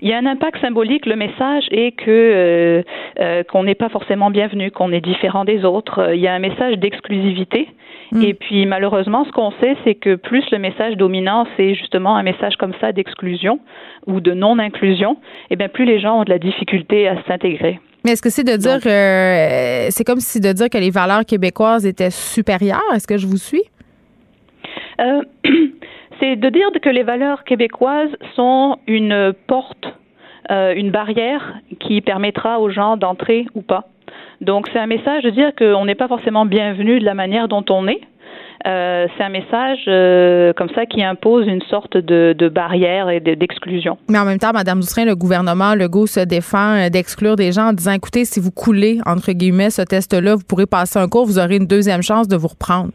il 0.00 0.08
y 0.08 0.12
a 0.12 0.18
un 0.18 0.26
impact 0.26 0.60
symbolique. 0.60 1.06
Le 1.06 1.16
message 1.16 1.64
est 1.70 1.92
que 1.92 2.08
euh, 2.08 2.82
euh, 3.20 3.42
qu'on 3.42 3.64
n'est 3.64 3.74
pas 3.74 3.88
forcément 3.88 4.30
bienvenu, 4.30 4.70
qu'on 4.70 4.92
est 4.92 5.00
différent 5.00 5.44
des 5.44 5.64
autres. 5.64 6.14
Il 6.14 6.20
y 6.20 6.28
a 6.28 6.34
un 6.34 6.38
message 6.38 6.78
d'exclusivité. 6.78 7.68
Hmm. 8.12 8.22
Et 8.22 8.34
puis 8.34 8.64
malheureusement, 8.64 9.24
ce 9.24 9.32
qu'on 9.32 9.50
sait, 9.60 9.76
c'est 9.84 9.94
que 9.94 10.14
plus 10.14 10.44
le 10.50 10.58
message 10.58 10.96
dominant, 10.96 11.46
c'est 11.56 11.74
justement 11.74 12.16
un 12.16 12.22
message 12.22 12.56
comme 12.56 12.74
ça 12.80 12.92
d'exclusion 12.92 13.60
ou 14.06 14.20
de 14.20 14.32
non-inclusion, 14.32 15.12
et 15.12 15.16
eh 15.50 15.56
bien 15.56 15.68
plus 15.68 15.84
les 15.84 15.98
gens 15.98 16.20
ont 16.20 16.24
de 16.24 16.30
la 16.30 16.38
difficulté 16.38 17.06
à 17.08 17.22
s'intégrer. 17.24 17.80
Mais 18.08 18.12
est-ce 18.14 18.22
que 18.22 18.30
c'est 18.30 18.42
de 18.42 18.56
dire, 18.56 18.80
euh, 18.86 19.88
c'est 19.90 20.02
comme 20.02 20.20
si 20.20 20.40
de 20.40 20.50
dire 20.50 20.70
que 20.70 20.78
les 20.78 20.88
valeurs 20.88 21.26
québécoises 21.26 21.84
étaient 21.84 22.08
supérieures? 22.10 22.80
Est-ce 22.94 23.06
que 23.06 23.18
je 23.18 23.26
vous 23.26 23.36
suis? 23.36 23.64
c'est 24.98 26.36
de 26.36 26.48
dire 26.48 26.70
que 26.82 26.88
les 26.88 27.02
valeurs 27.02 27.44
québécoises 27.44 28.08
sont 28.34 28.78
une 28.86 29.34
porte, 29.46 29.86
euh, 30.50 30.72
une 30.74 30.90
barrière 30.90 31.56
qui 31.80 32.00
permettra 32.00 32.60
aux 32.60 32.70
gens 32.70 32.96
d'entrer 32.96 33.44
ou 33.54 33.60
pas. 33.60 33.88
Donc 34.40 34.68
c'est 34.72 34.78
un 34.78 34.86
message 34.86 35.22
de 35.22 35.28
dire 35.28 35.54
qu'on 35.54 35.84
n'est 35.84 35.94
pas 35.94 36.08
forcément 36.08 36.46
bienvenu 36.46 37.00
de 37.00 37.04
la 37.04 37.12
manière 37.14 37.46
dont 37.46 37.64
on 37.68 37.88
est. 37.88 38.00
Euh, 38.66 39.06
c'est 39.16 39.24
un 39.24 39.28
message 39.28 39.78
euh, 39.86 40.52
comme 40.52 40.68
ça 40.74 40.86
qui 40.86 41.02
impose 41.02 41.46
une 41.46 41.62
sorte 41.62 41.96
de, 41.96 42.34
de 42.36 42.48
barrière 42.48 43.08
et 43.08 43.20
d'exclusion. 43.20 43.98
Mais 44.08 44.18
en 44.18 44.24
même 44.24 44.38
temps, 44.38 44.52
Mme 44.52 44.80
Doucerin, 44.80 45.04
le 45.04 45.14
gouvernement 45.14 45.74
Legault 45.74 46.06
se 46.06 46.20
défend 46.20 46.88
d'exclure 46.90 47.36
des 47.36 47.52
gens 47.52 47.68
en 47.68 47.72
disant, 47.72 47.92
écoutez, 47.92 48.24
si 48.24 48.40
vous 48.40 48.50
coulez, 48.50 48.98
entre 49.06 49.32
guillemets, 49.32 49.70
ce 49.70 49.82
test-là, 49.82 50.34
vous 50.34 50.44
pourrez 50.44 50.66
passer 50.66 50.98
un 50.98 51.08
cours, 51.08 51.26
vous 51.26 51.38
aurez 51.38 51.56
une 51.56 51.66
deuxième 51.66 52.02
chance 52.02 52.26
de 52.28 52.36
vous 52.36 52.48
reprendre. 52.48 52.90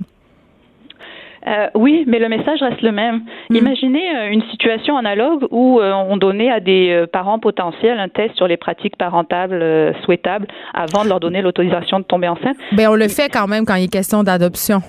Euh, 1.45 1.67
oui, 1.75 2.05
mais 2.07 2.19
le 2.19 2.29
message 2.29 2.61
reste 2.61 2.81
le 2.81 2.91
même. 2.91 3.23
Hmm. 3.49 3.55
Imaginez 3.55 4.15
euh, 4.15 4.31
une 4.31 4.43
situation 4.51 4.97
analogue 4.97 5.45
où 5.51 5.79
euh, 5.79 5.91
on 5.91 6.17
donnait 6.17 6.51
à 6.51 6.59
des 6.59 7.05
parents 7.11 7.39
potentiels 7.39 7.99
un 7.99 8.07
test 8.07 8.35
sur 8.35 8.47
les 8.47 8.57
pratiques 8.57 8.95
parentables 8.97 9.93
souhaitables 10.03 10.47
avant 10.73 11.03
de 11.03 11.09
leur 11.09 11.19
donner 11.19 11.41
l'autorisation 11.41 11.99
de 11.99 12.05
tomber 12.05 12.27
enceinte. 12.27 12.57
Ben 12.71 12.87
on 12.89 12.95
le 12.95 13.07
fait 13.07 13.29
quand 13.29 13.47
même 13.47 13.65
quand 13.65 13.75
il 13.75 13.85
est 13.85 13.91
question 13.91 14.23
d'adoption. 14.23 14.81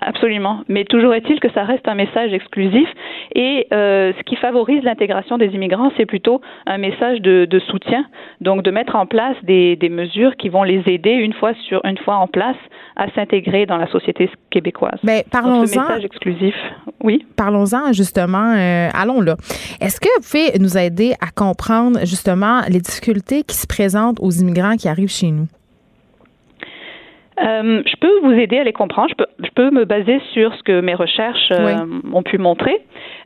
Absolument. 0.00 0.60
Mais 0.68 0.84
toujours 0.84 1.14
est-il 1.14 1.40
que 1.40 1.50
ça 1.52 1.64
reste 1.64 1.86
un 1.88 1.94
message 1.94 2.32
exclusif 2.32 2.88
et 3.34 3.66
euh, 3.72 4.12
ce 4.16 4.22
qui 4.24 4.36
favorise 4.36 4.82
l'intégration 4.84 5.38
des 5.38 5.46
immigrants, 5.46 5.90
c'est 5.96 6.06
plutôt 6.06 6.40
un 6.66 6.78
message 6.78 7.20
de, 7.20 7.46
de, 7.46 7.58
soutien, 7.58 8.06
donc 8.40 8.62
de 8.62 8.70
mettre 8.70 8.96
en 8.96 9.06
place 9.06 9.36
des, 9.42 9.76
des, 9.76 9.88
mesures 9.88 10.36
qui 10.36 10.48
vont 10.48 10.62
les 10.62 10.82
aider 10.86 11.10
une 11.10 11.32
fois 11.32 11.52
sur 11.68 11.84
une 11.84 11.98
fois 11.98 12.16
en 12.16 12.26
place 12.26 12.56
à 12.96 13.10
s'intégrer 13.12 13.66
dans 13.66 13.76
la 13.76 13.88
société 13.88 14.30
québécoise. 14.50 14.98
Mais 15.02 15.22
ben, 15.22 15.30
parlons-en. 15.30 15.60
Message 15.62 16.04
exclusif, 16.04 16.54
oui. 17.02 17.24
Parlons-en 17.36 17.92
justement. 17.92 18.54
Euh, 18.56 18.88
allons 18.94 19.20
là. 19.20 19.36
Est-ce 19.80 20.00
que 20.00 20.08
vous 20.16 20.22
pouvez 20.22 20.58
nous 20.58 20.78
aider 20.78 21.14
à 21.20 21.30
comprendre 21.34 22.00
justement 22.00 22.60
les 22.68 22.80
difficultés 22.80 23.42
qui 23.42 23.56
se 23.56 23.66
présentent 23.66 24.20
aux 24.20 24.30
immigrants 24.30 24.76
qui 24.76 24.88
arrivent 24.88 25.10
chez 25.10 25.30
nous? 25.30 25.48
Euh, 27.40 27.82
je 27.84 27.96
peux 27.96 28.20
vous 28.20 28.32
aider 28.32 28.58
à 28.58 28.64
les 28.64 28.72
comprendre. 28.72 29.08
Je 29.10 29.14
peux, 29.14 29.26
je 29.42 29.50
peux 29.54 29.70
me 29.70 29.84
baser 29.84 30.20
sur 30.32 30.54
ce 30.54 30.62
que 30.62 30.80
mes 30.80 30.94
recherches 30.94 31.50
euh, 31.50 31.84
ont 32.12 32.22
pu 32.22 32.38
montrer. 32.38 32.80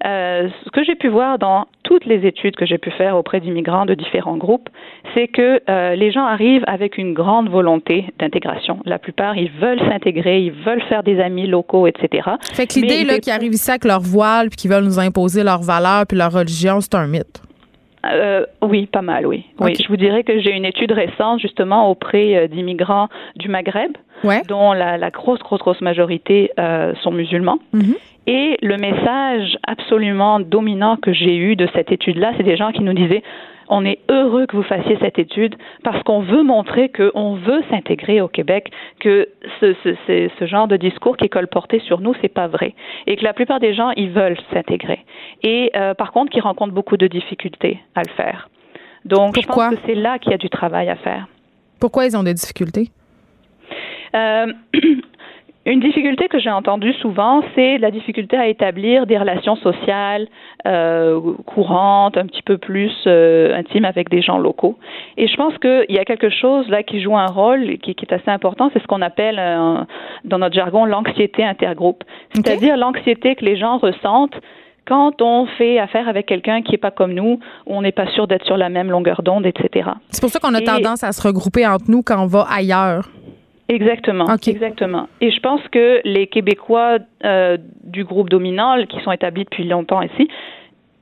Euh, 0.07 0.49
ce 0.65 0.71
que 0.71 0.83
j'ai 0.85 0.95
pu 0.95 1.09
voir 1.09 1.39
dans 1.39 1.67
toutes 1.83 2.07
les 2.07 2.27
études 2.27 2.57
que 2.57 2.65
j'ai 2.65 2.79
pu 2.79 2.91
faire 2.93 3.17
auprès 3.17 3.41
d'immigrants 3.41 3.87
de 3.87 3.95
différents 3.95 4.37
groupes, 4.37 4.69
c'est 5.15 5.29
que 5.29 5.61
les 5.95 6.11
gens 6.11 6.25
arrivent 6.25 6.65
avec 6.67 6.99
une 6.99 7.15
grande 7.15 7.49
volonté 7.49 8.07
d'intégration. 8.19 8.81
La 8.85 8.99
plupart, 8.99 9.37
ils 9.37 9.51
veulent 9.51 9.81
s'intégrer, 9.81 10.43
ils 10.43 10.53
veulent 10.53 10.83
faire 10.83 11.03
des 11.03 11.21
amis 11.21 11.47
locaux, 11.47 11.87
etc. 11.87 12.29
Fait 12.53 12.67
que 12.67 12.75
l'idée 12.75 13.05
là 13.05 13.19
qu'ils 13.19 13.33
arrivent 13.33 13.55
ici 13.55 13.71
avec 13.71 13.85
leur 13.85 14.01
voile 14.01 14.49
puis 14.51 14.57
qu'ils 14.57 14.71
veulent 14.71 14.85
nous 14.85 14.99
imposer 14.99 15.43
leurs 15.43 15.63
valeurs 15.63 16.07
puis 16.07 16.17
leur 16.17 16.33
religion, 16.33 16.81
c'est 16.81 16.95
un 16.95 17.07
mythe. 17.07 17.43
Euh, 18.13 18.47
oui, 18.63 18.87
pas 18.87 19.03
mal, 19.03 19.27
oui. 19.27 19.45
Oui, 19.61 19.75
je 19.75 19.89
vous 19.89 19.97
dirais 19.97 20.25
que 20.25 20.41
j'ai 20.41 20.53
une 20.53 20.65
étude 20.65 20.93
récente 20.93 21.41
justement 21.41 21.91
auprès 21.91 22.37
euh, 22.37 22.49
d'immigrants 22.49 23.09
du 23.37 23.49
Maghreb, 23.49 23.93
dont 24.49 24.73
la, 24.73 25.11
grosse, 25.11 25.41
grosse, 25.41 25.61
grosse 25.61 25.81
majorité 25.81 26.51
euh, 26.59 26.95
sont 27.03 27.11
musulmans. 27.11 27.59
Mhm. 27.73 27.95
Et 28.31 28.59
le 28.61 28.77
message 28.77 29.57
absolument 29.67 30.39
dominant 30.39 30.99
que 30.99 31.15
j'ai 31.15 31.35
eu 31.35 31.57
de 31.57 31.67
cette 31.73 31.91
étude-là, 31.91 32.35
c'est 32.37 32.43
des 32.43 32.59
gens 32.59 32.73
qui 32.73 32.83
nous 32.83 32.93
disaient 32.93 33.23
on 33.71 33.87
est 33.87 34.01
heureux 34.11 34.45
que 34.45 34.55
vous 34.55 34.63
fassiez 34.63 34.99
cette 35.01 35.19
étude 35.19 35.55
parce 35.83 36.03
qu'on 36.03 36.21
veut 36.21 36.43
montrer 36.43 36.91
qu'on 36.91 37.37
veut 37.37 37.63
s'intégrer 37.71 38.21
au 38.21 38.29
Québec, 38.29 38.71
que 39.01 39.29
ce, 39.61 39.75
ce, 39.83 40.29
ce, 40.39 40.47
genre 40.47 40.69
de 40.69 40.77
discours 40.77 41.17
qui 41.17 41.25
est 41.25 41.31
colporté 41.31 41.81
sur 41.81 42.01
nous, 42.01 42.15
c'est 42.21 42.33
pas 42.33 42.49
vrai. 42.49 42.75
Et 43.07 43.17
que 43.17 43.25
la 43.25 43.33
plupart 43.33 43.61
des 43.61 43.73
gens, 43.73 43.93
ils 43.97 44.11
veulent 44.11 44.37
s'intégrer. 44.53 45.05
Et 45.43 45.71
euh, 45.75 45.95
par 45.95 46.13
contre, 46.13 46.31
qu'ils 46.31 46.43
rencontrent 46.43 46.75
beaucoup 46.75 46.99
de 46.99 47.07
difficultés 47.07 47.79
à 47.95 48.03
le 48.03 48.11
faire. 48.11 48.51
Donc, 49.07 49.41
je 49.41 49.47
pense 49.47 49.75
que 49.75 49.81
c'est 49.87 49.95
là 49.95 50.19
qu'il 50.19 50.33
y 50.33 50.35
a 50.35 50.39
du 50.39 50.51
travail 50.51 50.91
à 50.91 50.97
faire. 50.97 51.29
Pourquoi 51.81 52.05
ils 52.05 52.15
ont 52.15 52.23
des 52.23 52.35
difficultés? 52.35 52.91
Euh, 54.15 54.53
Une 55.69 55.81
difficulté 55.81 56.29
que 56.29 56.39
j'ai 56.39 56.51
entendue 56.51 56.95
souvent, 56.95 57.43
c'est 57.55 57.77
la 57.77 57.91
difficulté 57.91 58.39
à 58.39 58.49
établir 58.49 59.05
des 59.05 59.19
relations 59.19 59.55
sociales 59.57 60.27
euh, 60.67 61.21
courantes, 61.45 62.17
un 62.17 62.25
petit 62.25 62.41
peu 62.41 62.57
plus 62.57 62.91
euh, 63.07 63.55
intimes 63.55 63.85
avec 63.85 64.09
des 64.09 64.23
gens 64.23 64.39
locaux. 64.39 64.79
Et 65.19 65.29
je 65.29 65.37
pense 65.37 65.53
qu'il 65.59 65.95
y 65.95 65.99
a 65.99 66.07
quelque 66.07 66.31
chose 66.31 66.67
là 66.71 66.83
qui 66.83 67.03
joue 67.03 67.19
un 67.19 67.27
rôle 67.27 67.77
qui, 67.83 67.95
qui 67.95 68.07
est 68.07 68.15
assez 68.15 68.31
important, 68.31 68.71
c'est 68.73 68.83
ce 68.83 68.87
qu'on 68.87 69.03
appelle 69.03 69.39
euh, 69.39 69.85
dans 70.25 70.39
notre 70.39 70.55
jargon 70.55 70.87
l'anxiété 70.87 71.45
intergroupe, 71.45 72.03
c'est-à-dire 72.33 72.79
l'anxiété 72.79 73.35
que 73.35 73.45
les 73.45 73.59
gens 73.59 73.77
ressentent 73.77 74.41
quand 74.87 75.21
on 75.21 75.45
fait 75.59 75.79
affaire 75.79 76.09
avec 76.09 76.25
quelqu'un 76.25 76.63
qui 76.63 76.73
n'est 76.73 76.79
pas 76.79 76.91
comme 76.91 77.13
nous, 77.13 77.41
on 77.67 77.83
n'est 77.83 77.93
pas 77.93 78.07
sûr 78.13 78.27
d'être 78.27 78.47
sur 78.47 78.57
la 78.57 78.71
même 78.71 78.91
longueur 78.91 79.21
d'onde, 79.23 79.45
etc. 79.45 79.91
C'est 80.09 80.23
pour 80.23 80.31
ça 80.31 80.41
qu'on 80.41 80.55
a 80.55 80.63
tendance 80.63 81.05
à 81.05 81.13
se 81.13 81.21
regrouper 81.21 81.67
entre 81.67 81.85
nous 81.89 82.03
quand 82.03 82.23
on 82.23 82.27
va 82.27 82.47
ailleurs. 82.51 83.11
Exactement, 83.69 84.25
exactement. 84.47 85.09
Et 85.21 85.31
je 85.31 85.41
pense 85.41 85.61
que 85.71 86.01
les 86.05 86.27
Québécois 86.27 86.99
euh, 87.25 87.59
du 87.85 88.05
groupe 88.05 88.31
dominant, 88.31 88.83
qui 88.87 88.99
sont 89.01 89.13
établis 89.13 89.45
depuis 89.45 89.65
longtemps 89.65 90.01
ici, 90.01 90.29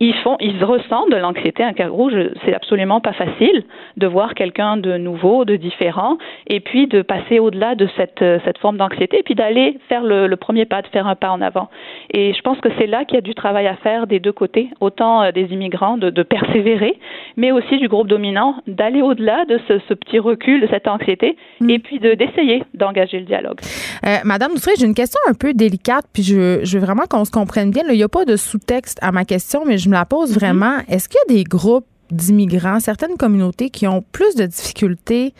ils 0.00 0.14
font, 0.16 0.36
ils 0.40 0.62
ressentent 0.62 1.10
de 1.10 1.16
l'anxiété. 1.16 1.62
Un 1.62 1.72
cas 1.72 1.88
rouge, 1.88 2.14
c'est 2.44 2.54
absolument 2.54 3.00
pas 3.00 3.12
facile 3.12 3.64
de 3.96 4.06
voir 4.06 4.34
quelqu'un 4.34 4.76
de 4.76 4.98
nouveau, 4.98 5.44
de 5.44 5.56
différent, 5.56 6.18
et 6.46 6.60
puis 6.60 6.86
de 6.86 7.02
passer 7.02 7.38
au-delà 7.38 7.74
de 7.74 7.88
cette, 7.96 8.20
euh, 8.20 8.38
cette 8.44 8.58
forme 8.58 8.76
d'anxiété, 8.76 9.20
et 9.20 9.22
puis 9.22 9.34
d'aller 9.34 9.78
faire 9.88 10.02
le, 10.02 10.26
le, 10.26 10.36
premier 10.36 10.66
pas, 10.66 10.82
de 10.82 10.86
faire 10.88 11.06
un 11.06 11.14
pas 11.14 11.30
en 11.30 11.40
avant. 11.40 11.68
Et 12.10 12.34
je 12.34 12.40
pense 12.42 12.58
que 12.60 12.68
c'est 12.78 12.86
là 12.86 13.04
qu'il 13.04 13.14
y 13.14 13.18
a 13.18 13.22
du 13.22 13.34
travail 13.34 13.66
à 13.66 13.76
faire 13.76 14.06
des 14.06 14.20
deux 14.20 14.32
côtés, 14.32 14.68
autant 14.80 15.22
euh, 15.22 15.32
des 15.32 15.46
immigrants 15.52 15.96
de, 15.96 16.10
de 16.10 16.22
persévérer, 16.22 16.98
mais 17.36 17.52
aussi 17.52 17.78
du 17.78 17.88
groupe 17.88 18.08
dominant 18.08 18.56
d'aller 18.66 19.00
au-delà 19.00 19.44
de 19.46 19.58
ce, 19.66 19.78
ce, 19.88 19.94
petit 19.94 20.18
recul, 20.18 20.60
de 20.60 20.66
cette 20.66 20.88
anxiété, 20.88 21.36
mm. 21.60 21.70
et 21.70 21.78
puis 21.78 21.98
d'essayer 22.00 22.62
d'engager 22.74 23.18
le 23.18 23.24
dialogue. 23.24 23.60
Euh, 24.06 24.16
Madame 24.24 24.52
Doucet, 24.52 24.72
j'ai 24.78 24.86
une 24.86 24.94
question 24.94 25.20
un 25.28 25.34
peu 25.34 25.54
délicate, 25.54 26.04
puis 26.12 26.22
je, 26.22 26.60
je 26.62 26.78
veux 26.78 26.84
vraiment 26.84 27.04
qu'on 27.08 27.24
se 27.24 27.30
comprenne 27.30 27.70
bien. 27.70 27.82
Il 27.88 27.96
n'y 27.96 28.02
a 28.02 28.08
pas 28.08 28.26
de 28.26 28.36
sous-texte 28.36 28.98
à 29.00 29.10
ma 29.10 29.24
question, 29.24 29.64
mais 29.66 29.78
je 29.78 29.85
je 29.86 29.90
me 29.90 29.94
la 29.94 30.04
pose 30.04 30.30
mm-hmm. 30.30 30.38
vraiment. 30.38 30.78
Est-ce 30.88 31.08
qu'il 31.08 31.18
y 31.28 31.32
a 31.32 31.38
des 31.38 31.44
groupes 31.44 31.86
d'immigrants, 32.10 32.80
certaines 32.80 33.16
communautés 33.16 33.70
qui 33.70 33.86
ont 33.86 34.02
plus 34.12 34.34
de 34.34 34.44
difficultés 34.44 35.32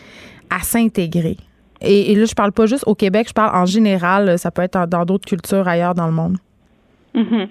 à 0.51 0.61
s'intégrer? 0.61 1.37
Et, 1.83 2.15
là, 2.15 2.25
je 2.25 2.35
parle 2.35 2.53
pas 2.53 2.65
juste 2.67 2.85
au 2.87 2.95
Québec, 2.95 3.27
je 3.29 3.35
parle 3.35 3.55
en 3.55 3.67
général. 3.67 4.39
Ça 4.39 4.51
peut 4.51 4.63
être 4.63 4.87
dans 4.87 5.05
d'autres 5.05 5.27
cultures 5.27 5.69
ailleurs 5.69 5.95
dans 5.95 6.07
le 6.07 6.13
monde. 6.13 6.39
Mm-hmm. 7.15 7.49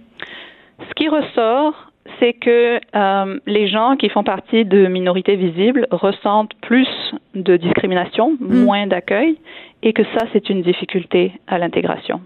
Ce 0.80 0.94
qui 0.96 1.08
ressort, 1.10 1.92
c'est 2.20 2.34
que 2.34 2.80
euh, 2.96 3.40
les 3.46 3.68
gens 3.68 3.96
qui 3.98 4.10
font 4.10 4.24
partie 4.24 4.66
de 4.66 4.88
minorités 4.88 5.36
visibles 5.36 5.88
ressentent 5.92 6.54
plus 6.62 6.88
de 7.36 7.58
discrimination, 7.58 8.38
mm. 8.40 8.64
moins 8.64 8.88
d'accueil, 8.88 9.38
et 9.84 9.94
que 9.94 10.04
ça, 10.18 10.26
c'est 10.34 10.50
une 10.50 10.64
difficulté 10.64 11.34
à 11.48 11.58
l'intégration. 11.60 12.22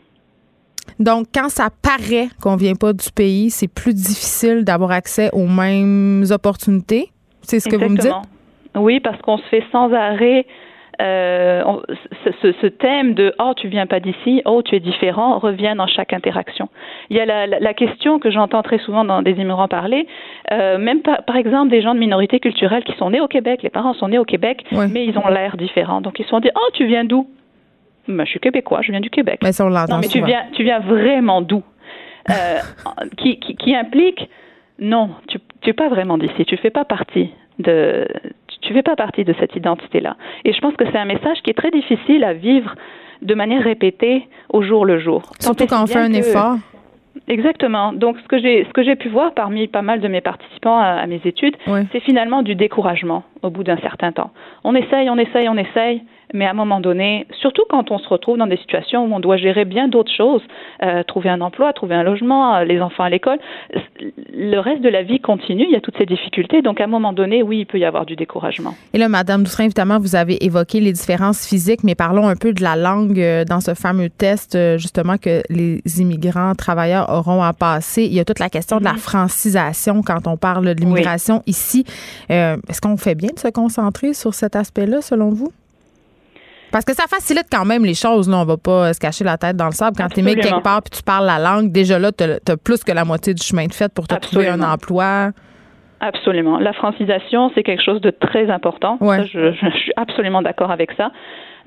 Donc, 0.99 1.27
quand 1.33 1.49
ça 1.49 1.69
paraît 1.81 2.27
qu'on 2.41 2.57
vient 2.57 2.75
pas 2.75 2.91
du 2.91 3.09
pays, 3.15 3.49
c'est 3.49 3.73
plus 3.73 3.93
difficile 3.93 4.65
d'avoir 4.65 4.91
accès 4.91 5.29
aux 5.31 5.47
mêmes 5.47 6.25
opportunités. 6.29 7.09
C'est 7.41 7.59
ce 7.59 7.69
que 7.69 7.77
vous 7.77 7.89
me 7.89 7.97
dites? 7.97 8.11
Oui, 8.75 8.99
parce 8.99 9.19
qu'on 9.21 9.37
se 9.37 9.43
fait 9.43 9.63
sans 9.71 9.91
arrêt 9.93 10.45
euh, 11.01 11.63
ce, 12.41 12.51
ce, 12.51 12.67
thème 12.67 13.13
de 13.13 13.33
oh 13.39 13.53
tu 13.55 13.69
viens 13.69 13.87
pas 13.87 14.01
d'ici, 14.01 14.41
oh 14.43 14.61
tu 14.61 14.75
es 14.75 14.81
différent 14.81 15.39
revient 15.39 15.73
dans 15.77 15.87
chaque 15.87 16.11
interaction. 16.11 16.67
Il 17.09 17.15
y 17.15 17.21
a 17.21 17.25
la, 17.25 17.47
la, 17.47 17.73
question 17.73 18.19
que 18.19 18.29
j'entends 18.29 18.63
très 18.63 18.79
souvent 18.79 19.05
dans 19.05 19.21
des 19.21 19.31
immigrants 19.31 19.69
parler, 19.69 20.07
euh, 20.51 20.77
même 20.77 21.01
par, 21.01 21.23
par, 21.23 21.37
exemple 21.37 21.69
des 21.69 21.81
gens 21.81 21.93
de 21.93 21.99
minorités 21.99 22.41
culturelles 22.41 22.83
qui 22.83 22.97
sont 22.97 23.11
nés 23.11 23.21
au 23.21 23.29
Québec, 23.29 23.63
les 23.63 23.69
parents 23.69 23.93
sont 23.93 24.09
nés 24.09 24.17
au 24.17 24.25
Québec, 24.25 24.65
mais 24.71 25.05
ils 25.05 25.17
ont 25.17 25.29
l'air 25.29 25.55
différents. 25.55 26.01
Donc 26.01 26.19
ils 26.19 26.23
se 26.23 26.29
sont 26.29 26.41
dit 26.41 26.49
oh 26.53 26.69
tu 26.73 26.85
viens 26.85 27.05
d'où? 27.05 27.27
Ben, 28.07 28.25
Je 28.25 28.29
suis 28.29 28.39
québécois, 28.39 28.81
je 28.81 28.91
viens 28.91 29.01
du 29.01 29.09
Québec. 29.09 29.39
Mais 29.43 29.51
ça, 29.51 29.65
on 29.65 29.69
non 29.69 29.99
mais 29.99 30.07
tu 30.07 30.23
viens 30.23 30.43
tu 30.53 30.63
viens 30.63 30.79
vraiment 30.79 31.41
d'où? 31.41 31.63
Euh, 32.29 32.33
qui, 33.17 33.39
qui, 33.39 33.55
qui 33.55 33.75
implique? 33.75 34.29
Non 34.79 35.11
tu 35.27 35.39
tu 35.61 35.71
es 35.71 35.73
pas 35.73 35.89
vraiment 35.89 36.17
d'ici, 36.17 36.45
tu 36.45 36.57
fais 36.57 36.69
pas 36.69 36.85
partie 36.85 37.29
de 37.59 38.07
tu 38.61 38.73
fais 38.73 38.83
pas 38.83 38.95
partie 38.95 39.23
de 39.23 39.33
cette 39.39 39.55
identité-là. 39.55 40.17
Et 40.45 40.53
je 40.53 40.59
pense 40.59 40.75
que 40.75 40.85
c'est 40.91 40.97
un 40.97 41.05
message 41.05 41.41
qui 41.43 41.49
est 41.49 41.57
très 41.57 41.71
difficile 41.71 42.23
à 42.23 42.33
vivre 42.33 42.75
de 43.21 43.35
manière 43.35 43.63
répétée 43.63 44.27
au 44.49 44.61
jour 44.61 44.85
le 44.85 44.99
jour. 44.99 45.23
Surtout 45.39 45.65
quand 45.67 45.83
on 45.83 45.87
fait 45.87 45.99
un 45.99 46.13
effort. 46.13 46.55
Exactement. 47.27 47.93
Donc, 47.93 48.17
ce 48.19 48.27
que 48.27 48.39
j'ai, 48.39 48.65
ce 48.65 48.73
que 48.73 48.83
j'ai 48.83 48.95
pu 48.95 49.09
voir 49.09 49.33
parmi 49.33 49.67
pas 49.67 49.81
mal 49.81 49.99
de 49.99 50.07
mes 50.07 50.21
participants 50.21 50.79
à, 50.79 51.05
mes 51.05 51.21
études, 51.25 51.55
c'est 51.91 51.99
finalement 51.99 52.41
du 52.43 52.55
découragement 52.55 53.23
au 53.41 53.49
bout 53.49 53.63
d'un 53.63 53.77
certain 53.77 54.11
temps. 54.11 54.31
On 54.63 54.75
essaye, 54.75 55.09
on 55.09 55.17
essaye, 55.17 55.49
on 55.49 55.57
essaye, 55.57 56.03
mais 56.34 56.45
à 56.45 56.51
un 56.51 56.53
moment 56.53 56.80
donné, 56.80 57.25
surtout 57.41 57.63
quand 57.69 57.91
on 57.91 57.97
se 57.97 58.07
retrouve 58.07 58.38
dans 58.38 58.47
des 58.47 58.57
situations 58.57 59.05
où 59.05 59.13
on 59.13 59.19
doit 59.19 59.38
gérer 59.38 59.65
bien 59.65 59.88
d'autres 59.88 60.11
choses, 60.15 60.41
euh, 60.84 61.03
trouver 61.03 61.30
un 61.30 61.41
emploi, 61.41 61.73
trouver 61.73 61.95
un 61.95 62.03
logement, 62.03 62.55
euh, 62.55 62.63
les 62.63 62.82
enfants 62.82 63.03
à 63.03 63.09
l'école, 63.09 63.39
le 64.34 64.59
reste 64.59 64.82
de 64.82 64.89
la 64.89 65.03
vie 65.03 65.19
continue, 65.19 65.63
il 65.63 65.71
y 65.71 65.75
a 65.75 65.82
toutes 65.82 65.97
ces 65.97 66.05
difficultés, 66.05 66.61
donc 66.61 66.82
à 66.82 66.84
un 66.84 66.88
moment 66.88 67.13
donné, 67.13 67.41
oui, 67.41 67.59
il 67.59 67.65
peut 67.65 67.80
y 67.80 67.86
avoir 67.86 68.05
du 68.05 68.15
découragement. 68.15 68.75
Et 68.93 68.97
là, 68.97 69.09
Madame 69.09 69.43
Doucerin, 69.43 69.65
évidemment, 69.65 69.99
vous 69.99 70.15
avez 70.15 70.43
évoqué 70.45 70.80
les 70.80 70.93
différences 70.93 71.47
physiques, 71.47 71.84
mais 71.84 71.95
parlons 71.95 72.27
un 72.27 72.36
peu 72.36 72.53
de 72.53 72.61
la 72.61 72.75
langue 72.75 73.19
euh, 73.19 73.43
dans 73.43 73.59
ce 73.59 73.73
fameux 73.73 74.09
test, 74.09 74.57
justement, 74.77 75.17
que 75.17 75.41
les 75.49 75.82
immigrants 75.99 76.53
travailleurs 76.53 77.09
auront 77.09 77.41
à 77.41 77.53
passer. 77.53 78.03
Il 78.03 78.13
y 78.13 78.19
a 78.19 78.25
toute 78.25 78.39
la 78.39 78.49
question 78.49 78.77
de 78.77 78.84
la 78.84 78.93
mhm. 78.93 78.99
francisation 78.99 80.01
quand 80.03 80.27
on 80.27 80.38
parle 80.38 80.65
de 80.65 80.71
l'immigration 80.80 81.41
ici. 81.47 81.86
Est-ce 82.30 82.82
qu'on 82.82 82.97
fait 82.97 83.15
bien 83.15 83.30
de 83.34 83.39
se 83.39 83.47
concentrer 83.47 84.13
sur 84.13 84.34
cet 84.34 84.55
aspect-là, 84.55 85.01
selon 85.01 85.30
vous? 85.30 85.51
Parce 86.72 86.86
que 86.86 86.93
ça 86.93 87.05
facilite 87.07 87.47
quand 87.51 87.65
même 87.65 87.84
les 87.84 87.93
choses. 87.93 88.30
Là. 88.30 88.38
On 88.38 88.45
va 88.45 88.57
pas 88.57 88.93
se 88.93 88.99
cacher 88.99 89.24
la 89.24 89.38
tête 89.38 89.55
dans 89.55 89.65
le 89.65 89.72
sable. 89.72 89.97
Quand 89.97 90.07
tu 90.07 90.20
es 90.20 90.24
mis 90.24 90.36
quelque 90.36 90.61
part 90.61 90.82
puis 90.82 90.91
tu 90.97 91.03
parles 91.03 91.26
la 91.26 91.39
langue, 91.39 91.72
déjà 91.72 91.97
là, 91.99 92.11
tu 92.11 92.24
as, 92.24 92.57
plus 92.57 92.84
que 92.84 92.91
la 92.91 93.05
moitié 93.05 93.34
du 93.34 93.43
chemin 93.43 93.65
de 93.65 93.74
fait 93.74 93.93
pour 93.93 94.07
te 94.07 94.15
trouver 94.15 94.47
un 94.47 94.61
emploi. 94.61 95.32
Absolument. 95.99 96.59
La 96.59 96.74
francisation, 96.74 97.51
c'est 97.55 97.63
quelque 97.63 97.84
chose 97.84 98.01
de 98.01 98.11
très 98.11 98.49
important. 98.49 98.97
je, 99.01 99.53
suis 99.76 99.91
absolument 99.97 100.41
d'accord 100.41 100.72
avec 100.72 100.91
ça. 100.93 101.11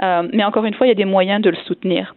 Euh, 0.02 0.28
mais 0.32 0.44
encore 0.44 0.64
une 0.64 0.74
fois, 0.74 0.86
il 0.86 0.90
y 0.90 0.92
a 0.92 0.96
des 0.96 1.04
moyens 1.04 1.42
de 1.42 1.50
le 1.50 1.56
soutenir. 1.66 2.14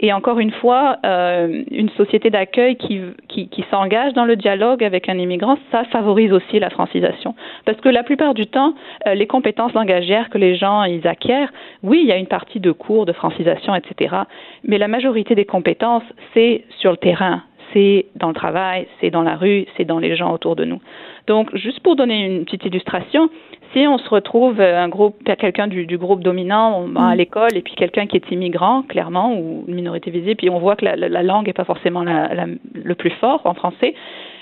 Et 0.00 0.12
encore 0.12 0.38
une 0.38 0.52
fois, 0.52 0.98
euh, 1.04 1.64
une 1.70 1.90
société 1.90 2.30
d'accueil 2.30 2.76
qui, 2.76 3.00
qui, 3.28 3.48
qui 3.48 3.64
s'engage 3.70 4.12
dans 4.12 4.24
le 4.24 4.36
dialogue 4.36 4.84
avec 4.84 5.08
un 5.08 5.18
immigrant, 5.18 5.58
ça 5.72 5.84
favorise 5.84 6.32
aussi 6.32 6.60
la 6.60 6.70
francisation. 6.70 7.34
Parce 7.64 7.80
que 7.80 7.88
la 7.88 8.04
plupart 8.04 8.34
du 8.34 8.46
temps, 8.46 8.74
euh, 9.06 9.14
les 9.14 9.26
compétences 9.26 9.72
langagières 9.74 10.30
que 10.30 10.38
les 10.38 10.54
gens 10.54 10.84
ils 10.84 11.06
acquièrent, 11.06 11.52
oui, 11.82 12.00
il 12.02 12.08
y 12.08 12.12
a 12.12 12.16
une 12.16 12.28
partie 12.28 12.60
de 12.60 12.70
cours 12.70 13.06
de 13.06 13.12
francisation, 13.12 13.74
etc. 13.74 14.16
Mais 14.64 14.78
la 14.78 14.88
majorité 14.88 15.34
des 15.34 15.44
compétences, 15.44 16.04
c'est 16.32 16.64
sur 16.78 16.92
le 16.92 16.96
terrain, 16.96 17.42
c'est 17.72 18.06
dans 18.14 18.28
le 18.28 18.34
travail, 18.34 18.86
c'est 19.00 19.10
dans 19.10 19.22
la 19.22 19.36
rue, 19.36 19.66
c'est 19.76 19.84
dans 19.84 19.98
les 19.98 20.16
gens 20.16 20.32
autour 20.32 20.56
de 20.56 20.64
nous. 20.64 20.80
Donc, 21.26 21.54
juste 21.56 21.80
pour 21.80 21.96
donner 21.96 22.24
une 22.24 22.44
petite 22.44 22.64
illustration, 22.64 23.28
si 23.72 23.86
on 23.86 23.98
se 23.98 24.08
retrouve 24.08 24.60
euh, 24.60 24.82
un 24.82 24.88
groupe, 24.88 25.16
quelqu'un 25.38 25.66
du, 25.66 25.86
du, 25.86 25.98
groupe 25.98 26.22
dominant 26.22 26.86
à 26.96 27.14
mm. 27.14 27.18
l'école 27.18 27.56
et 27.56 27.62
puis 27.62 27.74
quelqu'un 27.74 28.06
qui 28.06 28.16
est 28.16 28.30
immigrant, 28.30 28.82
clairement, 28.82 29.34
ou 29.34 29.64
une 29.68 29.74
minorité 29.74 30.10
visible, 30.10 30.36
puis 30.36 30.50
on 30.50 30.58
voit 30.58 30.76
que 30.76 30.84
la, 30.84 30.96
la 30.96 31.22
langue 31.22 31.46
n'est 31.46 31.52
pas 31.52 31.64
forcément 31.64 32.02
la, 32.02 32.46
le 32.72 32.94
plus 32.94 33.10
fort 33.20 33.42
en 33.44 33.54
français, 33.54 33.94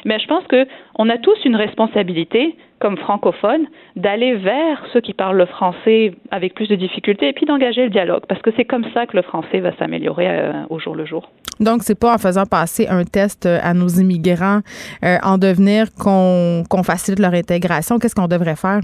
mais 0.04 0.18
je 0.20 0.26
pense 0.26 0.44
que 0.46 0.66
on 0.98 1.08
a 1.08 1.18
tous 1.18 1.36
une 1.44 1.56
responsabilité, 1.56 2.56
comme 2.78 2.96
francophones, 2.96 3.66
d'aller 3.96 4.34
vers 4.36 4.84
ceux 4.92 5.00
qui 5.00 5.14
parlent 5.14 5.36
le 5.36 5.46
français 5.46 6.12
avec 6.30 6.54
plus 6.54 6.68
de 6.68 6.76
difficultés 6.76 7.28
et 7.28 7.32
puis 7.32 7.46
d'engager 7.46 7.84
le 7.84 7.90
dialogue, 7.90 8.22
parce 8.28 8.40
que 8.42 8.50
c'est 8.56 8.64
comme 8.64 8.84
ça 8.94 9.06
que 9.06 9.16
le 9.16 9.22
français 9.22 9.60
va 9.60 9.76
s'améliorer 9.76 10.28
euh, 10.28 10.52
au 10.70 10.78
jour 10.78 10.94
le 10.94 11.04
jour. 11.06 11.30
Donc, 11.58 11.82
c'est 11.82 11.98
pas 11.98 12.14
en 12.14 12.18
faisant 12.18 12.44
passer 12.44 12.86
un 12.86 13.04
test 13.04 13.46
à 13.46 13.72
nos 13.72 13.88
immigrants 13.88 14.60
euh, 15.04 15.16
en 15.22 15.38
devenir 15.38 15.86
qu'on 15.94 16.82
facilite 16.84 17.18
leur 17.18 17.32
intégration. 17.32 17.98
Qu'est-ce 17.98 18.14
qu'on 18.14 18.28
devrait 18.28 18.56
faire? 18.56 18.80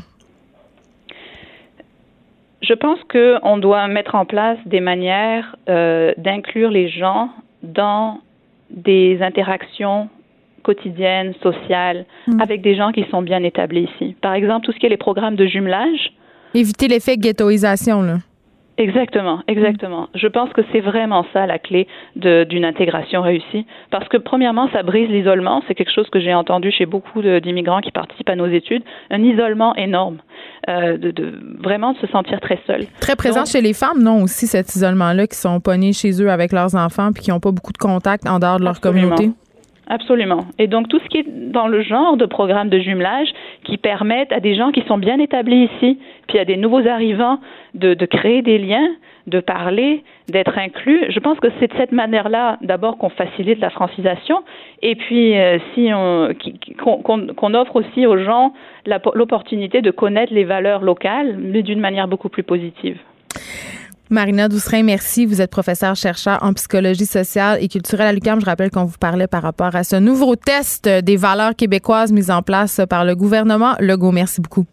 Je 2.63 2.75
pense 2.75 2.99
qu'on 3.11 3.59
doit 3.59 3.89
mettre 3.89 4.15
en 4.15 4.25
place 4.25 4.59
des 4.67 4.81
manières 4.81 5.57
euh, 5.69 6.13
d'inclure 6.17 6.71
les 6.71 6.89
gens 6.89 7.31
dans 7.63 8.21
des 8.71 9.19
interactions 9.21 10.09
quotidiennes, 10.63 11.35
sociales, 11.43 12.07
mm. 12.29 12.41
avec 12.41 12.63
des 12.63 12.77
gens 12.77 12.93
qui 12.93 13.05
sont 13.11 13.23
bien 13.23 13.43
établis 13.43 13.89
ici. 13.97 14.15
Par 14.21 14.35
exemple, 14.35 14.65
tout 14.65 14.73
ce 14.73 14.79
qui 14.79 14.87
est 14.87 14.91
les 14.91 14.97
programmes 14.97 15.37
de 15.37 15.47
jumelage. 15.47 16.13
Éviter 16.55 16.87
l'effet 16.89 17.17
ghettoisation, 17.17 18.03
là. 18.03 18.19
Exactement, 18.79 19.41
exactement. 19.49 20.09
Je 20.15 20.27
pense 20.27 20.51
que 20.53 20.63
c'est 20.73 20.81
vraiment 20.81 21.27
ça 21.33 21.47
la 21.47 21.59
clé 21.59 21.87
d'une 22.17 22.65
intégration 22.65 23.21
réussie. 23.21 23.67
Parce 23.91 24.09
que 24.09 24.17
premièrement, 24.17 24.69
ça 24.73 24.83
brise 24.83 25.09
l'isolement. 25.11 25.63
C'est 25.69 25.75
quelque 25.75 25.93
chose 25.93 26.09
que 26.11 26.21
j'ai 26.21 26.35
entendu 26.35 26.71
chez 26.71 26.87
beaucoup 26.87 27.23
d'immigrants 27.23 27.81
qui 27.81 27.91
participent 27.91 28.31
à 28.31 28.37
nos 28.37 28.47
études. 28.47 28.83
Un 29.11 29.23
isolement 29.23 29.75
énorme. 29.77 30.19
Euh, 30.69 30.97
de, 30.97 31.11
de, 31.11 31.41
vraiment 31.59 31.93
de 31.93 31.99
se 31.99 32.07
sentir 32.07 32.41
très 32.41 32.59
seul. 32.69 32.85
Très 33.01 33.17
présent 33.17 33.45
chez 33.45 33.61
les 33.61 33.75
femmes, 33.75 34.01
non, 34.01 34.23
aussi 34.23 34.47
cet 34.47 34.77
isolement-là, 34.77 35.27
qui 35.27 35.37
sont 35.37 35.59
pognés 35.59 35.93
chez 35.93 36.23
eux 36.23 36.31
avec 36.31 36.53
leurs 36.53 36.77
enfants 36.77 37.11
puis 37.13 37.25
qui 37.25 37.31
n'ont 37.31 37.41
pas 37.41 37.51
beaucoup 37.51 37.73
de 37.73 37.79
contact 37.79 38.29
en 38.29 38.39
dehors 38.39 38.61
de 38.61 38.65
leur 38.65 38.81
communauté? 38.81 39.31
Absolument. 39.93 40.47
Et 40.59 40.69
donc 40.69 40.89
tout 40.89 40.99
ce 41.01 41.09
qui 41.11 41.19
est 41.19 41.27
dans 41.29 41.69
le 41.69 41.83
genre 41.83 42.17
de 42.17 42.25
programme 42.25 42.71
de 42.71 42.79
jumelage 42.79 43.29
qui 43.63 43.77
permettent 43.77 44.33
à 44.33 44.41
des 44.41 44.55
gens 44.55 44.73
qui 44.73 44.81
sont 44.89 44.97
bien 44.97 45.19
établis 45.19 45.69
ici, 45.75 45.99
puis 46.29 46.39
à 46.39 46.47
des 46.47 46.57
nouveaux 46.57 46.89
arrivants 46.89 47.41
de, 47.75 47.95
créer 48.07 48.41
des 48.41 48.57
liens, 48.57 48.89
de 49.27 49.41
parler, 49.41 50.03
d'être 50.31 50.57
inclus. 50.57 51.05
Je 51.11 51.21
pense 51.21 51.39
que 51.41 51.49
c'est 51.61 51.71
de 51.71 51.77
cette 51.77 51.93
manière-là, 51.93 52.57
d'abord, 52.63 52.97
qu'on 52.97 53.11
facilite 53.11 53.61
la 53.61 53.69
francisation, 53.69 54.43
et 54.81 54.95
puis 54.95 55.39
euh, 55.39 55.59
si 55.75 55.91
on 55.93 56.31
qu'on 56.79 57.55
offre 57.55 57.77
aussi 57.77 58.07
aux 58.07 58.17
gens 58.17 58.55
l'opportunité 59.13 59.83
de 59.83 59.91
connaître 59.91 60.33
les 60.33 60.45
valeurs 60.45 60.81
locales, 60.81 61.37
mais 61.39 61.61
d'une 61.61 61.81
manière 61.81 62.09
beaucoup 62.09 62.31
plus 62.31 62.45
positive. 62.45 62.97
Marina 64.11 64.49
Doucerin, 64.49 64.83
merci. 64.83 65.25
Vous 65.27 65.41
êtes 65.41 65.51
professeure 65.51 65.97
chercheur 65.97 66.39
en 66.43 66.53
psychologie 66.53 67.07
sociale 67.07 67.59
et 67.63 67.69
culturelle 67.69 68.09
à 68.09 68.13
l'UQAM. 68.13 68.41
Je 68.41 68.47
rappelle 68.47 68.71
qu'on 68.71 68.85
vous 68.85 68.99
parlait 68.99 69.27
par 69.27 69.43
rapport 69.43 69.75
à 69.75 69.85
ce 69.85 69.97
nouveau 69.97 70.37
test 70.37 70.89
des 70.89 71.17
valeurs 71.17 71.57
québécoises 71.57 72.13
mis 72.13 72.31
en 72.31 72.43
place 72.43 72.81
par 72.89 73.05
le 73.05 73.15
gouvernement 73.17 73.75
Legault. 73.81 74.13
Merci 74.13 74.41
beaucoup. 74.41 74.67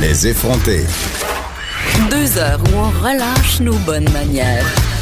Les 0.00 0.26
effrontés. 0.26 0.84
Deux 2.10 2.38
heures 2.38 2.60
où 2.72 2.76
on 2.76 2.90
relâche 3.00 3.60
nos 3.60 3.78
bonnes 3.86 4.10
manières. 4.10 4.93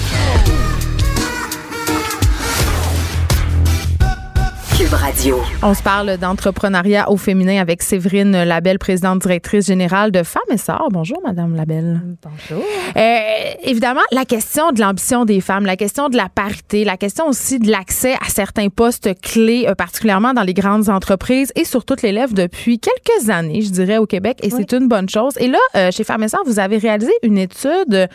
On 5.62 5.74
se 5.74 5.82
parle 5.82 6.16
d'entrepreneuriat 6.16 7.08
au 7.08 7.16
féminin 7.16 7.60
avec 7.60 7.84
Séverine 7.84 8.42
Labelle, 8.42 8.80
présidente 8.80 9.20
directrice 9.20 9.66
générale 9.66 10.10
de 10.10 10.24
Femmes 10.24 10.42
et 10.50 10.56
Sœurs. 10.56 10.88
Bonjour, 10.90 11.20
Madame 11.24 11.54
Labelle. 11.54 12.00
Bonjour. 12.20 12.64
Euh, 12.96 13.18
évidemment, 13.62 14.00
la 14.10 14.24
question 14.24 14.72
de 14.72 14.80
l'ambition 14.80 15.24
des 15.24 15.40
femmes, 15.40 15.66
la 15.66 15.76
question 15.76 16.08
de 16.08 16.16
la 16.16 16.28
parité, 16.28 16.82
la 16.82 16.96
question 16.96 17.28
aussi 17.28 17.60
de 17.60 17.70
l'accès 17.70 18.14
à 18.14 18.28
certains 18.28 18.70
postes 18.70 19.08
clés, 19.20 19.66
euh, 19.68 19.76
particulièrement 19.76 20.34
dans 20.34 20.42
les 20.42 20.54
grandes 20.54 20.88
entreprises 20.88 21.52
et 21.54 21.64
sur 21.64 21.84
toutes 21.84 22.02
les 22.02 22.10
lèvres 22.10 22.34
depuis 22.34 22.80
quelques 22.80 23.30
années, 23.30 23.62
je 23.62 23.70
dirais, 23.70 23.98
au 23.98 24.06
Québec, 24.06 24.38
et 24.42 24.50
c'est 24.50 24.72
une 24.72 24.88
bonne 24.88 25.08
chose. 25.08 25.34
Et 25.38 25.46
là, 25.46 25.58
euh, 25.76 25.92
chez 25.92 26.02
Femmes 26.02 26.24
et 26.24 26.28
Sœurs, 26.28 26.44
vous 26.44 26.58
avez 26.58 26.78
réalisé 26.78 27.12
une 27.22 27.38
étude 27.38 28.08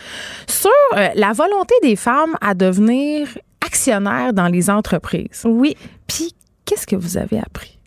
sur 0.49 0.69
la 1.15 1.31
volonté 1.31 1.75
des 1.81 1.95
femmes 1.95 2.35
à 2.41 2.53
devenir 2.53 3.29
actionnaire 3.65 4.33
dans 4.33 4.47
les 4.47 4.69
entreprises. 4.69 5.43
Oui. 5.45 5.77
Puis, 6.07 6.33
qu'est-ce 6.67 6.85
que 6.85 6.95
vous 6.95 7.17
avez 7.17 7.39
appris? 7.39 7.79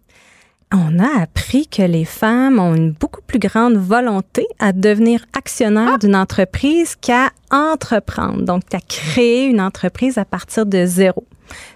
On 0.72 1.00
a 1.00 1.20
appris 1.20 1.66
que 1.66 1.82
les 1.82 2.04
femmes 2.04 2.58
ont 2.60 2.74
une 2.74 2.92
beaucoup 2.92 3.22
plus 3.22 3.40
grande 3.40 3.76
volonté 3.76 4.46
à 4.60 4.72
devenir 4.72 5.24
actionnaires 5.36 5.94
ah! 5.94 5.98
d'une 5.98 6.16
entreprise 6.16 6.94
qu'à 6.96 7.30
entreprendre, 7.50 8.42
donc 8.42 8.62
à 8.72 8.78
créer 8.80 9.46
une 9.46 9.60
entreprise 9.60 10.16
à 10.16 10.24
partir 10.24 10.66
de 10.66 10.86
zéro. 10.86 11.24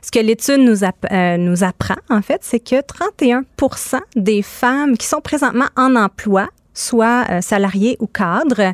Ce 0.00 0.12
que 0.12 0.20
l'étude 0.20 0.60
nous, 0.60 0.84
euh, 0.84 1.36
nous 1.36 1.64
apprend, 1.64 1.96
en 2.08 2.22
fait, 2.22 2.38
c'est 2.42 2.60
que 2.60 2.80
31% 2.80 3.98
des 4.14 4.42
femmes 4.42 4.96
qui 4.96 5.06
sont 5.06 5.20
présentement 5.20 5.66
en 5.76 5.96
emploi, 5.96 6.48
soit 6.72 7.24
euh, 7.30 7.40
salariés 7.40 7.96
ou 7.98 8.06
cadres, 8.06 8.72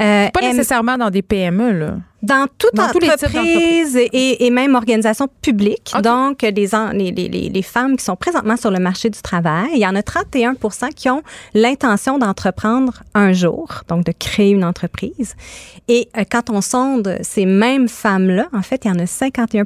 euh, 0.00 0.28
pas 0.28 0.40
nécessairement 0.40 0.98
dans 0.98 1.10
des 1.10 1.22
PME, 1.22 1.72
là 1.72 1.94
dans 2.22 2.46
toute 2.58 2.78
entreprise 2.78 3.96
et, 3.96 4.46
et, 4.46 4.50
même 4.50 4.74
organisation 4.74 5.28
publique. 5.42 5.92
Donc, 6.02 6.42
les, 6.42 6.52
les, 6.52 7.48
les, 7.48 7.62
femmes 7.62 7.96
qui 7.96 8.04
sont 8.04 8.16
présentement 8.16 8.56
sur 8.56 8.70
le 8.70 8.78
marché 8.78 9.10
du 9.10 9.20
travail, 9.20 9.70
il 9.74 9.80
y 9.80 9.86
en 9.86 9.96
a 9.96 10.02
31 10.02 10.54
qui 10.94 11.10
ont 11.10 11.22
l'intention 11.54 12.18
d'entreprendre 12.18 13.02
un 13.14 13.32
jour, 13.32 13.82
donc 13.88 14.04
de 14.04 14.12
créer 14.12 14.50
une 14.50 14.64
entreprise. 14.64 15.34
Et 15.88 16.08
euh, 16.16 16.24
quand 16.30 16.50
on 16.50 16.60
sonde 16.60 17.18
ces 17.22 17.46
mêmes 17.46 17.88
femmes-là, 17.88 18.48
en 18.52 18.62
fait, 18.62 18.84
il 18.84 18.88
y 18.88 18.90
en 18.90 18.98
a 18.98 19.06
51 19.06 19.64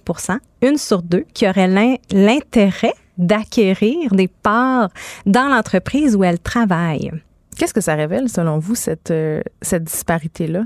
une 0.63 0.79
sur 0.79 1.03
deux, 1.03 1.25
qui 1.35 1.47
auraient 1.47 1.69
l'intérêt 2.11 2.95
d'acquérir 3.19 4.15
des 4.15 4.29
parts 4.29 4.91
dans 5.27 5.49
l'entreprise 5.49 6.17
où 6.17 6.25
elles 6.25 6.39
travaillent. 6.39 7.13
Qu'est-ce 7.57 7.73
que 7.73 7.81
ça 7.81 7.95
révèle, 7.95 8.29
selon 8.29 8.59
vous, 8.59 8.75
cette, 8.75 9.11
euh, 9.11 9.41
cette 9.63 9.85
disparité-là? 9.85 10.65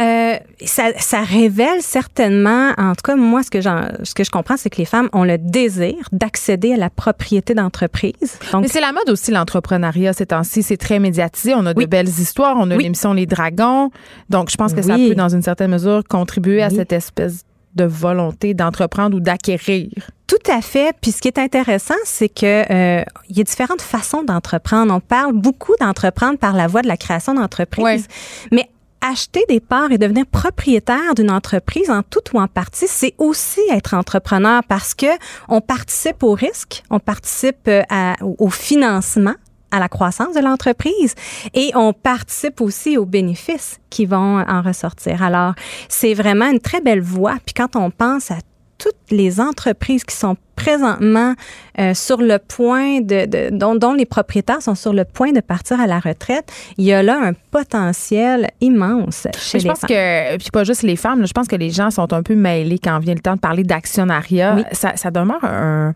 Euh, 0.00 0.36
ça, 0.64 0.90
ça, 0.98 1.22
révèle 1.22 1.82
certainement, 1.82 2.70
en 2.78 2.94
tout 2.94 3.02
cas 3.04 3.16
moi 3.16 3.42
ce 3.42 3.50
que, 3.50 3.60
ce 3.60 4.14
que 4.14 4.24
je 4.24 4.30
comprends, 4.30 4.56
c'est 4.56 4.70
que 4.70 4.78
les 4.78 4.84
femmes 4.84 5.08
ont 5.12 5.24
le 5.24 5.38
désir 5.38 5.94
d'accéder 6.12 6.74
à 6.74 6.76
la 6.76 6.90
propriété 6.90 7.54
d'entreprise. 7.54 8.38
Mais 8.58 8.68
c'est 8.68 8.80
la 8.80 8.92
mode 8.92 9.10
aussi 9.10 9.30
l'entrepreneuriat 9.30 10.12
ces 10.14 10.26
temps-ci, 10.26 10.62
c'est 10.62 10.76
très 10.76 10.98
médiatisé. 10.98 11.54
On 11.54 11.66
a 11.66 11.74
de 11.74 11.84
belles 11.84 12.08
histoires, 12.08 12.56
on 12.58 12.70
a 12.70 12.76
l'émission 12.76 13.12
Les 13.12 13.26
Dragons, 13.26 13.90
donc 14.30 14.50
je 14.50 14.56
pense 14.56 14.72
que 14.72 14.82
ça 14.82 14.96
peut 14.96 15.14
dans 15.14 15.28
une 15.28 15.42
certaine 15.42 15.70
mesure 15.70 16.02
contribuer 16.08 16.62
à 16.62 16.70
cette 16.70 16.92
espèce 16.92 17.44
de 17.74 17.84
volonté 17.84 18.54
d'entreprendre 18.54 19.16
ou 19.16 19.20
d'acquérir. 19.20 19.88
Tout 20.26 20.50
à 20.50 20.60
fait. 20.60 20.94
Puis 21.00 21.12
ce 21.12 21.20
qui 21.20 21.28
est 21.28 21.38
intéressant, 21.38 21.94
c'est 22.04 22.28
que 22.28 22.62
euh, 22.72 23.04
il 23.28 23.36
y 23.36 23.40
a 23.40 23.44
différentes 23.44 23.82
façons 23.82 24.22
d'entreprendre. 24.22 24.94
On 24.94 25.00
parle 25.00 25.32
beaucoup 25.32 25.74
d'entreprendre 25.80 26.38
par 26.38 26.54
la 26.54 26.66
voie 26.66 26.82
de 26.82 26.88
la 26.88 26.96
création 26.96 27.34
d'entreprise, 27.34 28.08
mais 28.50 28.68
acheter 29.02 29.44
des 29.48 29.60
parts 29.60 29.92
et 29.92 29.98
devenir 29.98 30.24
propriétaire 30.26 31.14
d'une 31.14 31.30
entreprise 31.30 31.90
en 31.90 32.02
tout 32.02 32.20
ou 32.32 32.40
en 32.40 32.46
partie, 32.46 32.86
c'est 32.88 33.14
aussi 33.18 33.60
être 33.70 33.94
entrepreneur 33.94 34.62
parce 34.66 34.94
que 34.94 35.06
on 35.48 35.60
participe 35.60 36.22
au 36.22 36.32
risque, 36.32 36.82
on 36.90 37.00
participe 37.00 37.68
euh, 37.68 37.82
au 38.20 38.48
financement 38.48 39.34
à 39.72 39.80
la 39.80 39.88
croissance 39.88 40.34
de 40.34 40.40
l'entreprise 40.40 41.14
et 41.54 41.72
on 41.74 41.92
participe 41.92 42.60
aussi 42.60 42.96
aux 42.96 43.06
bénéfices 43.06 43.80
qui 43.90 44.06
vont 44.06 44.40
en 44.46 44.62
ressortir. 44.62 45.22
Alors, 45.22 45.54
c'est 45.88 46.14
vraiment 46.14 46.50
une 46.50 46.60
très 46.60 46.80
belle 46.80 47.00
voie. 47.00 47.36
Puis 47.44 47.54
quand 47.54 47.74
on 47.74 47.90
pense 47.90 48.30
à 48.30 48.36
toutes 48.78 49.10
les 49.10 49.40
entreprises 49.40 50.04
qui 50.04 50.16
sont 50.16 50.36
présentement 50.62 51.34
euh, 51.78 51.94
sur 51.94 52.18
le 52.18 52.38
point 52.38 53.00
de, 53.00 53.50
dont, 53.50 53.94
les 53.94 54.06
propriétaires 54.06 54.62
sont 54.62 54.74
sur 54.74 54.92
le 54.92 55.04
point 55.04 55.32
de 55.32 55.40
partir 55.40 55.80
à 55.80 55.86
la 55.86 55.98
retraite, 55.98 56.52
il 56.78 56.84
y 56.84 56.92
a 56.92 57.02
là 57.02 57.18
un 57.22 57.32
potentiel 57.50 58.48
immense 58.60 59.26
chez 59.38 59.60
je 59.60 59.68
pense 59.68 59.80
que 59.80 60.36
puis 60.36 60.50
pas 60.52 60.64
juste 60.64 60.82
les 60.82 60.96
femmes, 60.96 61.26
je 61.26 61.32
pense 61.32 61.48
que 61.48 61.56
les 61.56 61.70
gens 61.70 61.90
sont 61.90 62.12
un 62.12 62.22
peu 62.22 62.34
mêlés 62.34 62.78
quand 62.78 62.98
vient 62.98 63.14
le 63.14 63.20
temps 63.20 63.34
de 63.34 63.40
parler 63.40 63.64
d'actionnariat. 63.64 64.64
Ça, 64.72 64.96
ça 64.96 65.10
demeure 65.10 65.44
un, 65.44 65.94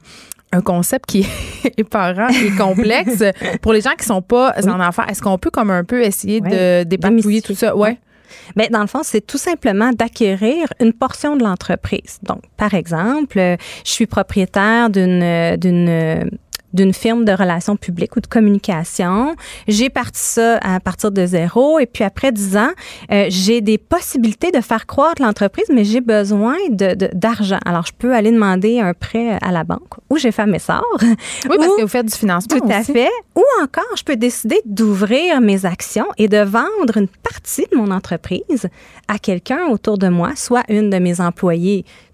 concept 0.64 1.04
qui 1.04 1.26
est 1.76 1.84
parent 1.84 2.28
et 2.28 2.50
complexe 2.56 3.22
pour 3.60 3.74
les 3.74 3.82
gens 3.82 3.90
qui 3.98 4.06
sont 4.06 4.22
pas 4.22 4.54
en 4.66 4.80
affaires. 4.80 5.06
Est-ce 5.10 5.20
qu'on 5.20 5.36
peut 5.36 5.50
comme 5.50 5.70
un 5.70 5.84
peu 5.84 6.02
essayer 6.02 6.40
de 6.40 6.84
dépatouiller 6.84 7.42
tout 7.42 7.54
ça? 7.54 7.76
Ouais. 7.76 7.98
Mais 8.56 8.68
dans 8.68 8.80
le 8.80 8.86
fond, 8.86 9.00
c'est 9.02 9.26
tout 9.26 9.38
simplement 9.38 9.90
d'acquérir 9.92 10.68
une 10.80 10.92
portion 10.92 11.36
de 11.36 11.42
l'entreprise. 11.42 12.18
Donc, 12.22 12.42
par 12.56 12.74
exemple, 12.74 13.38
je 13.38 13.90
suis 13.90 14.06
propriétaire 14.06 14.90
d'une 14.90 16.30
d'une 16.76 16.92
firme 16.92 17.24
de 17.24 17.32
relations 17.32 17.76
publiques 17.76 18.14
ou 18.16 18.20
de 18.20 18.26
communication. 18.26 19.34
J'ai 19.66 19.90
parti 19.90 20.20
ça 20.20 20.58
à 20.58 20.78
partir 20.78 21.10
de 21.10 21.26
zéro 21.26 21.78
et 21.78 21.86
puis 21.86 22.04
après 22.04 22.30
dix 22.30 22.56
ans, 22.56 22.70
euh, 23.10 23.26
j'ai 23.28 23.60
des 23.60 23.78
possibilités 23.78 24.52
de 24.52 24.60
faire 24.60 24.86
croître 24.86 25.22
l'entreprise, 25.22 25.66
mais 25.72 25.84
j'ai 25.84 26.00
besoin 26.00 26.56
de, 26.70 26.94
d'argent. 27.14 27.58
Alors, 27.64 27.86
je 27.86 27.92
peux 27.98 28.14
aller 28.14 28.30
demander 28.30 28.78
un 28.78 28.92
prêt 28.92 29.38
à 29.40 29.50
la 29.50 29.64
banque 29.64 29.94
ou 30.10 30.18
j'ai 30.18 30.30
fait 30.30 30.46
mes 30.46 30.58
sorts. 30.58 30.84
Oui, 31.48 31.56
parce 31.58 31.76
que 31.76 31.82
vous 31.82 31.88
faites 31.88 32.06
du 32.06 32.14
financement 32.14 32.58
Tout 32.58 32.68
à 32.70 32.82
fait. 32.82 33.10
Ou 33.34 33.42
encore, 33.62 33.84
je 33.96 34.02
peux 34.02 34.16
décider 34.16 34.60
d'ouvrir 34.64 35.40
mes 35.40 35.64
actions 35.64 36.06
et 36.18 36.28
de 36.28 36.38
vendre 36.38 36.96
une 36.96 37.08
partie 37.08 37.66
de 37.72 37.76
mon 37.76 37.90
entreprise 37.90 38.68
à 39.08 39.18
quelqu'un 39.18 39.66
autour 39.70 39.96
de 39.98 40.08
moi, 40.08 40.32
soit 40.36 40.64
une 40.68 40.90
de 40.90 40.98
mes 40.98 41.20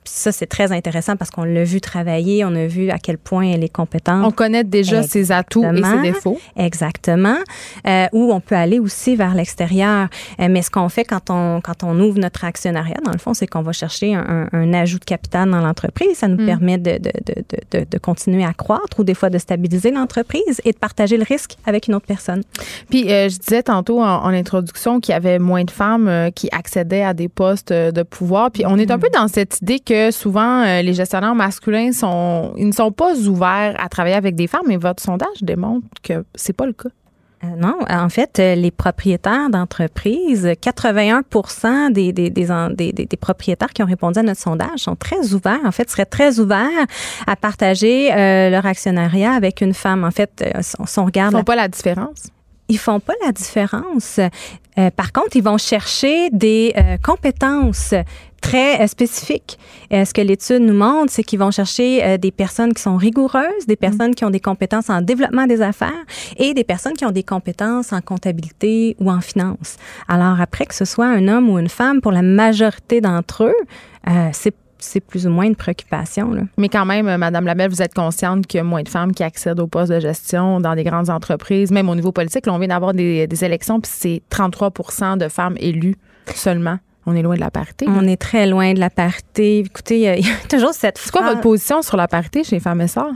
employés 0.03 0.13
ça, 0.13 0.33
c'est 0.33 0.47
très 0.47 0.73
intéressant 0.73 1.17
parce 1.17 1.31
qu'on 1.31 1.45
l'a 1.45 1.65
vu 1.65 1.81
travailler, 1.81 2.45
on 2.45 2.55
a 2.55 2.67
vu 2.67 2.91
à 2.91 2.99
quel 2.99 3.19
point 3.19 3.45
elle 3.45 3.63
est 3.63 3.73
compétente. 3.73 4.25
On 4.25 4.31
connaît 4.31 4.65
déjà 4.65 5.03
ses 5.03 5.31
atouts 5.31 5.65
et 5.65 5.83
ses 5.83 6.03
défauts. 6.03 6.41
Exactement. 6.57 7.37
Euh, 7.87 8.07
ou 8.13 8.33
on 8.33 8.41
peut 8.41 8.57
aller 8.57 8.79
aussi 8.79 9.15
vers 9.17 9.35
l'extérieur. 9.35 10.09
Euh, 10.41 10.49
mais 10.51 10.63
ce 10.63 10.71
qu'on 10.71 10.89
fait 10.89 11.05
quand 11.05 11.31
on, 11.31 11.61
quand 11.61 11.85
on 11.85 11.99
ouvre 12.01 12.19
notre 12.19 12.45
actionnariat, 12.45 12.97
dans 13.05 13.13
le 13.13 13.19
fond, 13.19 13.33
c'est 13.33 13.47
qu'on 13.47 13.63
va 13.63 13.73
chercher 13.73 14.15
un, 14.15 14.49
un, 14.53 14.75
ajout 14.75 14.99
de 14.99 15.05
capital 15.05 15.51
dans 15.51 15.61
l'entreprise. 15.61 16.17
Ça 16.17 16.29
nous 16.29 16.43
hmm. 16.43 16.47
permet 16.47 16.79
de, 16.79 16.99
de, 16.99 17.13
de, 17.71 17.87
de, 17.89 17.99
continuer 17.99 18.45
à 18.45 18.53
croître 18.53 18.99
ou 18.99 19.05
des 19.05 19.15
fois 19.15 19.31
de 19.31 19.39
stabiliser 19.39 19.91
l'entreprise 19.91 20.61
et 20.65 20.73
de 20.73 20.79
partager 20.79 21.17
le 21.17 21.25
risque 21.25 21.57
avec 21.65 21.87
une 21.87 21.95
autre 21.95 22.07
personne. 22.07 22.43
Puis, 22.91 23.11
euh, 23.11 23.29
je 23.29 23.39
disais 23.39 23.63
tantôt 23.63 24.03
en, 24.03 24.33
introduction 24.33 24.99
qu'il 24.99 25.13
y 25.13 25.17
avait 25.17 25.39
moins 25.39 25.65
de 25.65 25.71
femmes 25.71 26.09
euh, 26.09 26.31
qui 26.31 26.49
accédaient 26.53 27.03
à 27.03 27.15
des 27.15 27.29
postes 27.29 27.73
de 27.73 28.03
pouvoir. 28.03 28.51
Puis, 28.51 28.65
on 28.67 28.79
est 28.79 28.91
un 28.91 28.97
hmm. 28.97 29.01
peu 29.01 29.09
dans 29.13 29.29
cette 29.29 29.61
idée 29.61 29.79
que 29.79 29.92
que 29.93 30.11
souvent 30.11 30.63
euh, 30.63 30.81
les 30.81 30.95
gestionnaires 30.95 31.35
masculins 31.35 31.93
sont 31.93 32.55
ils 32.57 32.67
ne 32.67 32.73
sont 32.73 32.93
pas 32.93 33.15
ouverts 33.15 33.77
à 33.79 33.91
travailler 33.91 34.17
avec 34.17 34.35
des 34.35 34.47
femmes, 34.47 34.65
mais 34.67 34.79
votre 34.79 35.03
sondage 35.03 35.43
démontre 35.43 35.87
que 36.03 36.25
c'est 36.35 36.55
pas 36.55 36.65
le 36.65 36.73
cas. 36.73 36.89
Euh, 37.45 37.49
non, 37.59 37.77
en 37.91 38.09
fait, 38.09 38.39
euh, 38.39 38.55
les 38.55 38.71
propriétaires 38.71 39.51
d'entreprises, 39.51 40.49
81 40.63 41.91
des, 41.91 42.13
des, 42.13 42.31
des, 42.31 42.93
des, 42.93 43.17
propriétaires 43.19 43.71
qui 43.71 43.83
ont 43.83 43.87
répondu 43.87 44.19
à 44.21 44.23
notre 44.23 44.41
sondage 44.41 44.79
sont 44.79 44.97
très 44.97 45.35
ouverts, 45.35 45.61
en 45.65 45.73
fait, 45.73 45.91
seraient 45.91 46.07
très 46.07 46.39
ouverts 46.39 46.87
à 47.27 47.37
partager 47.37 48.09
leur 48.51 48.65
actionnariat 48.65 49.33
avec 49.33 49.61
une 49.61 49.75
femme. 49.75 50.05
En 50.05 50.13
fait, 50.13 50.43
si 50.61 50.99
on 50.99 51.05
regarde... 51.05 51.33
Ils 51.33 51.39
font 51.39 51.45
pas 51.45 51.57
la 51.57 51.69
différence? 51.69 52.29
Ils 52.69 52.79
font 52.79 53.01
pas 53.01 53.15
la 53.27 53.33
différence. 53.33 54.21
par 54.97 55.13
contre, 55.13 55.35
ils 55.35 55.43
vont 55.43 55.59
chercher 55.59 56.31
des 56.31 56.75
compétences 57.03 57.93
très 58.43 58.83
euh, 58.83 58.87
spécifiques. 58.87 59.59
Euh, 59.93 60.05
ce 60.05 60.13
que 60.13 60.21
l'étude 60.21 60.61
nous 60.61 60.75
montre, 60.75 61.11
c'est 61.11 61.23
qu'ils 61.23 61.39
vont 61.39 61.51
chercher 61.51 62.05
euh, 62.05 62.19
des 62.19 62.31
personnes 62.31 62.75
qui 62.75 62.83
sont 62.83 62.97
rigoureuses, 62.97 63.67
des 63.67 63.77
personnes 63.77 64.15
qui 64.15 64.27
ont 64.27 64.31
des 64.31 64.41
compétences 64.41 64.91
en 64.91 65.01
développement 65.01 65.47
des 65.47 65.63
affaires 65.63 66.05
et 66.37 66.53
des 66.53 66.65
personnes 66.65 66.93
qui 66.93 67.07
ont 67.07 67.13
des 67.13 67.23
compétences 67.23 67.95
en 67.95 68.03
comptabilité 68.03 68.97
ou 69.01 69.11
en 69.11 69.23
finance. 69.23 69.77
Alors 70.09 70.41
après 70.41 70.67
que 70.67 70.75
ce 70.75 70.85
soit 70.85 71.07
un 71.07 71.29
homme 71.29 71.49
ou 71.49 71.59
une 71.59 71.71
femme, 71.71 72.03
pour 72.03 72.13
la 72.13 72.23
majorité 72.23 73.01
d'entre 73.01 73.45
eux, 73.45 73.55
c'est 74.33 74.55
c'est 74.85 74.99
plus 74.99 75.29
ou 75.29 75.31
moins 75.31 75.45
une 75.45 75.55
préoccupation. 75.55 76.33
Là. 76.33 76.43
Mais 76.59 76.69
quand 76.69 76.85
même, 76.85 77.17
Madame 77.17 77.47
Labelle, 77.47 77.71
vous 77.71 77.83
êtes 77.83 77.95
consciente 77.95 78.49
qu'il 78.49 78.59
y 78.59 78.61
a 78.61 78.65
moins 78.65 78.83
de 78.83 78.89
femmes 78.89 79.13
qui 79.13 79.23
accèdent 79.23 79.61
aux 79.61 79.69
postes 79.69 79.93
de 79.93 80.01
gestion 80.01 80.59
dans 80.59 80.75
des 80.75 80.83
grandes 80.83 81.09
entreprises, 81.09 81.71
même 81.71 81.89
au 81.89 81.95
niveau 81.95 82.11
politique. 82.11 82.47
Là, 82.47 82.53
on 82.53 82.59
vient 82.59 82.67
d'avoir 82.67 82.93
des, 82.93 83.29
des 83.29 83.45
élections, 83.45 83.81
puis 83.81 83.93
c'est 83.95 84.23
33 84.29 85.17
de 85.19 85.29
femmes 85.29 85.57
élues 85.61 85.95
seulement. 86.35 86.79
On 87.07 87.17
est 87.17 87.23
loin 87.23 87.35
de 87.35 87.41
la 87.41 87.51
parité. 87.51 87.87
On 87.89 88.07
est 88.07 88.17
très 88.17 88.47
loin 88.47 88.75
de 88.75 88.81
la 88.81 88.91
parité. 88.91 89.59
Écoutez, 89.61 89.97
il 89.97 90.27
y, 90.27 90.31
a 90.31 90.35
toujours 90.49 90.73
cette. 90.73 90.99
C'est 90.99 91.11
quoi 91.11 91.23
votre 91.23 91.41
position 91.41 91.83
sur 91.83 91.97
la 91.97 92.09
parité 92.09 92.45
chez 92.45 92.61
Femmes 92.61 92.81
et 92.81 92.89
Sœurs? 92.89 93.13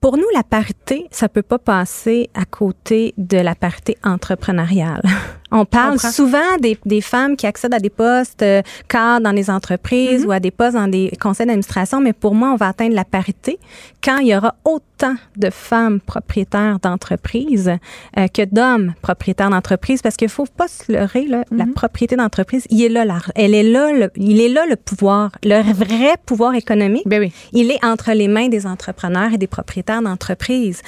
Pour 0.00 0.18
nous, 0.18 0.26
la 0.34 0.42
parité, 0.42 1.06
ça 1.10 1.30
peut 1.30 1.42
pas 1.42 1.58
passer 1.58 2.28
à 2.34 2.44
côté 2.44 3.14
de 3.16 3.38
la 3.38 3.54
parité 3.54 3.96
entrepreneuriale. 4.04 5.02
On 5.56 5.64
parle 5.64 6.00
souvent 6.00 6.56
des, 6.60 6.76
des, 6.84 7.00
femmes 7.00 7.36
qui 7.36 7.46
accèdent 7.46 7.74
à 7.74 7.78
des 7.78 7.88
postes 7.88 8.42
euh, 8.42 8.60
cadres 8.88 9.22
dans 9.22 9.30
les 9.30 9.50
entreprises 9.50 10.24
mm-hmm. 10.24 10.26
ou 10.26 10.32
à 10.32 10.40
des 10.40 10.50
postes 10.50 10.74
dans 10.74 10.88
des 10.88 11.12
conseils 11.20 11.46
d'administration, 11.46 12.00
mais 12.00 12.12
pour 12.12 12.34
moi, 12.34 12.50
on 12.50 12.56
va 12.56 12.68
atteindre 12.68 12.96
la 12.96 13.04
parité 13.04 13.60
quand 14.02 14.18
il 14.18 14.28
y 14.28 14.36
aura 14.36 14.56
autant 14.64 15.14
de 15.36 15.50
femmes 15.50 16.00
propriétaires 16.00 16.80
d'entreprises 16.80 17.70
euh, 18.18 18.26
que 18.26 18.44
d'hommes 18.44 18.94
propriétaires 19.00 19.50
d'entreprises, 19.50 20.02
parce 20.02 20.16
qu'il 20.16 20.28
faut 20.28 20.44
pas 20.44 20.66
se 20.66 20.90
leurrer, 20.90 21.26
là, 21.26 21.44
la 21.52 21.66
mm-hmm. 21.66 21.72
propriété 21.72 22.16
d'entreprise, 22.16 22.66
il 22.70 22.82
est 22.82 22.88
là, 22.88 23.04
là, 23.04 23.18
elle 23.36 23.54
est 23.54 23.62
là, 23.62 23.92
le, 23.92 24.10
il 24.16 24.40
est 24.40 24.48
là 24.48 24.66
le 24.68 24.74
pouvoir, 24.74 25.30
le 25.44 25.62
vrai 25.72 26.14
pouvoir 26.26 26.56
économique. 26.56 27.06
Ben 27.06 27.20
oui. 27.20 27.32
Il 27.52 27.70
est 27.70 27.82
entre 27.84 28.10
les 28.12 28.26
mains 28.26 28.48
des 28.48 28.66
entrepreneurs 28.66 29.32
et 29.32 29.38
des 29.38 29.46
propriétaires 29.46 30.02
d'entreprises. 30.02 30.82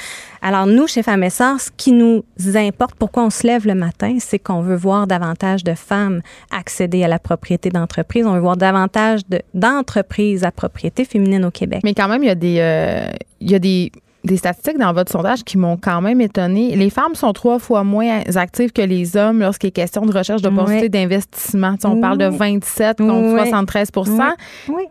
Alors 0.46 0.68
nous, 0.68 0.86
chez 0.86 1.02
Femmes 1.02 1.28
Sœurs, 1.28 1.60
ce 1.60 1.70
qui 1.76 1.90
nous 1.90 2.24
importe, 2.54 2.94
pourquoi 2.94 3.24
on 3.24 3.30
se 3.30 3.44
lève 3.44 3.66
le 3.66 3.74
matin, 3.74 4.18
c'est 4.20 4.38
qu'on 4.38 4.58
On 4.58 4.60
veut 4.60 4.76
voir 4.76 5.08
davantage 5.08 5.64
de 5.64 5.74
femmes 5.74 6.22
accéder 6.52 7.02
à 7.02 7.08
la 7.08 7.18
propriété 7.18 7.68
d'entreprise. 7.68 8.24
On 8.26 8.32
veut 8.34 8.38
voir 8.38 8.56
davantage 8.56 9.22
d'entreprises 9.54 10.44
à 10.44 10.52
propriété 10.52 11.04
féminine 11.04 11.44
au 11.44 11.50
Québec. 11.50 11.80
Mais 11.82 11.94
quand 11.94 12.06
même, 12.06 12.22
il 12.22 12.28
a 12.30 12.36
des, 12.36 12.58
euh, 12.60 13.08
il 13.40 13.50
y 13.50 13.56
a 13.56 13.58
des 13.58 13.90
des 14.24 14.36
statistiques 14.36 14.78
dans 14.78 14.92
votre 14.92 15.10
sondage 15.10 15.44
qui 15.44 15.56
m'ont 15.56 15.76
quand 15.76 16.00
même 16.00 16.20
étonné. 16.20 16.74
Les 16.76 16.90
femmes 16.90 17.14
sont 17.14 17.32
trois 17.32 17.58
fois 17.58 17.84
moins 17.84 18.22
actives 18.34 18.72
que 18.72 18.82
les 18.82 19.16
hommes 19.16 19.40
lorsqu'il 19.40 19.68
est 19.68 19.72
question 19.72 20.04
de 20.04 20.12
recherche 20.12 20.42
d'opportunités 20.42 20.88
d'investissement. 20.88 21.76
on 21.84 22.00
parle 22.00 22.18
de 22.18 22.26
27 22.26 22.98
contre 22.98 23.30
73 23.30 23.90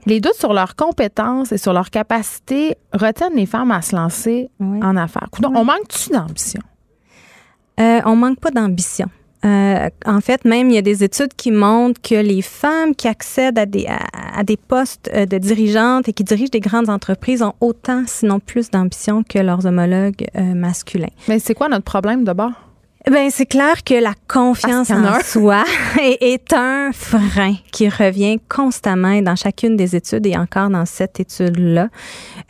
Les 0.06 0.22
doutes 0.22 0.36
sur 0.36 0.54
leurs 0.54 0.76
compétences 0.76 1.52
et 1.52 1.58
sur 1.58 1.74
leur 1.74 1.90
capacité 1.90 2.76
retiennent 2.94 3.36
les 3.36 3.46
femmes 3.46 3.72
à 3.72 3.82
se 3.82 3.96
lancer 3.96 4.50
en 4.60 4.96
affaires. 4.96 5.30
on 5.44 5.66
manque-tu 5.66 6.12
d'ambition? 6.12 6.62
Euh, 7.80 8.00
on 8.06 8.16
manque 8.16 8.40
pas 8.40 8.52
d'ambition. 8.52 9.08
Euh, 9.44 9.90
en 10.06 10.22
fait, 10.22 10.46
même, 10.46 10.70
il 10.70 10.76
y 10.76 10.78
a 10.78 10.82
des 10.82 11.04
études 11.04 11.34
qui 11.36 11.52
montrent 11.52 12.02
que 12.02 12.16
les 12.16 12.42
femmes 12.42 12.96
qui 12.96 13.08
accèdent 13.08 13.60
à 13.60 13.66
des, 13.66 13.86
à, 13.88 14.44
des 14.44 14.58
postes 14.58 15.10
euh, 15.14 15.26
de 15.26 15.38
dirigeantes 15.38 16.08
et 16.08 16.14
qui 16.14 16.24
dirigent 16.24 16.52
des 16.52 16.60
grandes 16.60 16.90
entreprises 16.90 17.42
ont 17.42 17.54
autant, 17.60 18.04
sinon 18.08 18.40
plus 18.40 18.72
d'ambition 18.72 19.24
que 19.24 19.40
leurs 19.40 19.66
homologues 19.66 20.26
euh, 20.36 20.54
masculins. 20.54 21.12
Mais 21.28 21.40
c'est 21.40 21.54
quoi 21.54 21.68
notre 21.68 21.84
problème 21.84 22.24
d'abord? 22.24 22.52
Ben 23.10 23.30
c'est 23.30 23.46
clair 23.46 23.84
que 23.84 23.94
la 23.94 24.14
confiance 24.28 24.90
en 24.90 25.20
soi 25.22 25.64
est, 26.02 26.52
un 26.54 26.92
frein 26.92 27.54
qui 27.72 27.88
revient 27.88 28.40
constamment 28.50 29.22
dans 29.22 29.36
chacune 29.36 29.76
des 29.76 29.96
études 29.96 30.26
et 30.26 30.36
encore 30.36 30.70
dans 30.70 30.88
cette 30.88 31.20
étude-là. 31.20 31.90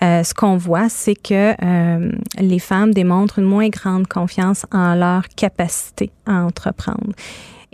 Euh, 0.02 0.24
ce 0.24 0.34
qu'on 0.34 0.56
voit, 0.56 0.88
c'est 0.88 1.16
que 1.16 1.54
euh, 1.62 2.12
les 2.40 2.60
femmes 2.60 2.94
démontrent 2.94 3.40
une 3.40 3.46
moins 3.46 3.68
grande 3.68 4.08
confiance 4.08 4.66
en 4.72 4.96
leur 4.96 5.28
capacité 5.36 6.12
à 6.26 6.46
entreprendre. 6.46 7.12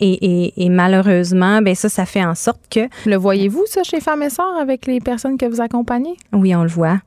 Et, 0.03 0.69
malheureusement, 0.69 1.61
ben 1.61 1.75
ça, 1.75 1.87
ça 1.87 2.05
fait 2.05 2.23
en 2.23 2.33
sorte 2.33 2.61
que... 2.71 2.79
Le 3.05 3.15
voyez-vous, 3.15 3.65
ça, 3.67 3.83
chez 3.83 3.99
Femmes 3.99 4.23
et 4.23 4.29
Sœurs, 4.31 4.57
avec 4.59 4.87
les 4.87 4.99
personnes 4.99 5.37
que 5.37 5.45
vous 5.45 5.61
accompagnez? 5.61 6.15
Oui, 6.33 6.55
on 6.55 6.63
le 6.63 6.69
voit, 6.69 6.97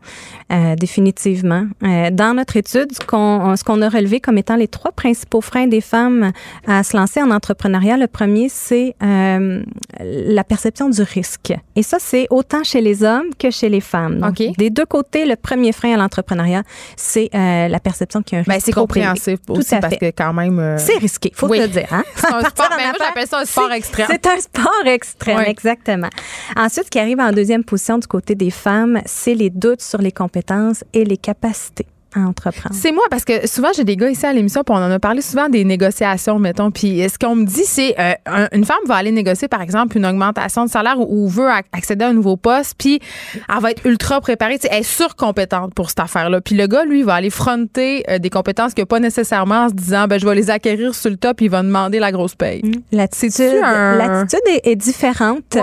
euh, 0.52 0.76
définitivement. 0.76 1.66
Euh, 1.82 2.10
dans 2.10 2.34
notre 2.34 2.56
étude, 2.56 2.92
ce 2.92 3.04
qu'on, 3.04 3.54
qu'on 3.66 3.82
a 3.82 3.88
relevé 3.88 4.20
comme 4.20 4.38
étant 4.38 4.54
les 4.54 4.68
trois 4.68 4.92
principaux 4.92 5.40
freins 5.40 5.66
des 5.66 5.80
femmes 5.80 6.30
à 6.68 6.84
se 6.84 6.96
lancer 6.96 7.20
en 7.20 7.32
entrepreneuriat, 7.32 7.96
le 7.96 8.06
premier, 8.06 8.48
c'est 8.48 8.94
euh, 9.02 9.62
la 10.00 10.44
perception 10.44 10.88
du 10.88 11.02
risque. 11.02 11.52
Et 11.74 11.82
ça, 11.82 11.96
c'est 11.98 12.28
autant 12.30 12.62
chez 12.62 12.80
les 12.80 13.02
hommes 13.02 13.30
que 13.38 13.50
chez 13.50 13.68
les 13.68 13.80
femmes. 13.80 14.20
Donc, 14.20 14.40
des 14.56 14.70
deux 14.70 14.86
côtés, 14.86 15.26
le 15.26 15.34
premier 15.34 15.72
frein 15.72 15.94
à 15.94 15.96
l'entrepreneuriat, 15.96 16.62
c'est 16.96 17.28
la 17.32 17.80
perception 17.80 18.22
qu'il 18.22 18.36
y 18.36 18.38
a 18.38 18.40
un 18.42 18.44
ben, 18.44 18.54
risque. 18.54 18.66
c'est 18.66 18.72
compréhensif 18.72 19.38
aussi, 19.48 19.74
parce 19.80 19.96
que 19.96 20.12
quand 20.12 20.32
même... 20.32 20.76
C'est 20.78 20.98
risqué, 20.98 21.32
faut 21.34 21.48
le 21.48 21.66
dire. 21.66 21.88
Hein? 21.90 22.04
moi, 22.90 23.06
j'appelle 23.06 23.26
ça 23.26 23.38
un 23.40 23.44
sport 23.44 23.72
extrême. 23.72 24.06
C'est 24.10 24.26
un 24.26 24.40
sport 24.40 24.86
extrême, 24.86 25.40
exactement. 25.40 26.10
Ensuite, 26.56 26.86
ce 26.86 26.90
qui 26.90 26.98
arrive 26.98 27.20
en 27.20 27.32
deuxième 27.32 27.64
position 27.64 27.98
du 27.98 28.06
côté 28.06 28.34
des 28.34 28.50
femmes, 28.50 29.00
c'est 29.06 29.34
les 29.34 29.50
doutes 29.50 29.82
sur 29.82 30.00
les 30.00 30.12
compétences 30.12 30.84
et 30.92 31.04
les 31.04 31.16
capacités 31.16 31.86
entreprendre. 32.20 32.74
C'est 32.74 32.92
moi 32.92 33.04
parce 33.10 33.24
que 33.24 33.46
souvent 33.46 33.68
j'ai 33.74 33.84
des 33.84 33.96
gars 33.96 34.10
ici 34.10 34.26
à 34.26 34.32
l'émission 34.32 34.62
puis 34.64 34.74
on 34.74 34.78
en 34.78 34.90
a 34.90 34.98
parlé 34.98 35.20
souvent 35.20 35.48
des 35.48 35.64
négociations 35.64 36.38
mettons 36.38 36.70
puis 36.70 37.02
ce 37.08 37.18
qu'on 37.18 37.34
me 37.34 37.44
dit 37.44 37.64
c'est 37.64 37.94
euh, 37.98 38.46
une 38.52 38.64
femme 38.64 38.76
va 38.86 38.96
aller 38.96 39.12
négocier 39.12 39.48
par 39.48 39.62
exemple 39.62 39.96
une 39.96 40.06
augmentation 40.06 40.64
de 40.64 40.70
salaire 40.70 40.98
ou, 40.98 41.28
veut 41.28 41.48
accéder 41.72 42.04
à 42.04 42.08
un 42.08 42.12
nouveau 42.12 42.36
poste 42.36 42.74
puis 42.78 43.00
elle 43.34 43.62
va 43.62 43.70
être 43.70 43.84
ultra 43.86 44.20
préparée, 44.20 44.58
elle 44.70 44.80
est 44.80 44.82
surcompétente 44.82 45.74
pour 45.74 45.88
cette 45.88 46.00
affaire 46.00 46.30
là. 46.30 46.40
Puis 46.40 46.54
le 46.54 46.66
gars 46.66 46.84
lui 46.84 47.02
va 47.02 47.14
aller 47.14 47.30
fronter 47.30 48.04
euh, 48.08 48.18
des 48.18 48.30
compétences 48.30 48.74
qu'il 48.74 48.82
n'a 48.82 48.86
pas 48.86 49.00
nécessairement 49.00 49.64
en 49.64 49.68
se 49.68 49.74
disant 49.74 50.06
ben 50.06 50.20
je 50.20 50.26
vais 50.26 50.34
les 50.34 50.50
acquérir 50.50 50.94
sur 50.94 51.10
le 51.10 51.16
top 51.16 51.38
puis 51.38 51.46
il 51.46 51.50
va 51.50 51.62
demander 51.62 51.98
la 51.98 52.12
grosse 52.12 52.34
paye. 52.34 52.62
Mmh. 52.62 52.72
L'attitude 52.92 53.60
l'attitude 53.60 54.40
est, 54.62 54.76
différente. 54.76 55.56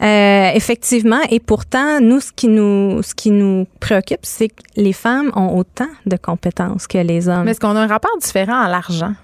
Euh, 0.00 0.50
effectivement 0.54 1.20
et 1.28 1.40
pourtant 1.40 2.00
nous 2.00 2.20
ce 2.20 2.30
qui 2.32 2.46
nous 2.46 3.02
ce 3.02 3.14
qui 3.14 3.30
nous 3.30 3.66
préoccupe 3.80 4.20
c'est 4.22 4.48
que 4.48 4.62
les 4.76 4.92
femmes 4.92 5.32
ont 5.34 5.56
autant 5.56 5.77
de 6.06 6.16
compétences 6.16 6.86
que 6.86 6.98
les 6.98 7.28
hommes. 7.28 7.44
Mais 7.44 7.52
est-ce 7.52 7.60
qu'on 7.60 7.76
a 7.76 7.80
un 7.80 7.86
rapport 7.86 8.16
différent 8.18 8.60
à 8.60 8.68
l'argent? 8.68 9.14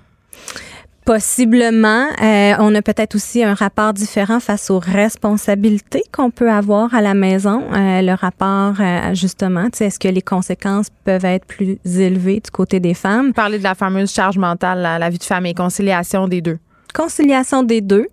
Possiblement. 1.05 2.07
Euh, 2.23 2.55
on 2.61 2.75
a 2.75 2.81
peut-être 2.81 3.15
aussi 3.15 3.45
un 3.45 3.53
rapport 3.53 3.93
différent 3.93 4.41
face 4.41 4.71
aux 4.71 4.79
responsabilités 4.79 6.03
qu'on 6.11 6.31
peut 6.31 6.51
avoir 6.51 6.95
à 6.95 7.03
la 7.03 7.13
maison. 7.13 7.63
Euh, 7.73 8.01
le 8.01 8.15
rapport, 8.15 8.75
euh, 8.81 9.15
justement, 9.15 9.69
est-ce 9.79 9.99
que 9.99 10.09
les 10.09 10.23
conséquences 10.23 10.87
peuvent 11.05 11.27
être 11.27 11.45
plus 11.45 11.79
élevées 11.85 12.41
du 12.41 12.51
côté 12.51 12.81
des 12.81 12.95
femmes? 12.95 13.35
Parler 13.35 13.59
de 13.59 13.65
la 13.65 13.75
fameuse 13.75 14.15
charge 14.15 14.39
mentale, 14.39 14.81
la, 14.81 14.99
la 14.99 15.11
vie 15.11 15.19
de 15.19 15.25
famille, 15.25 15.53
conciliation 15.53 16.27
des 16.27 16.41
deux. 16.41 16.59
Conciliation 16.95 17.63
des 17.63 17.83
deux. 17.83 18.07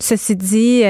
ceci 0.00 0.34
dit, 0.34 0.82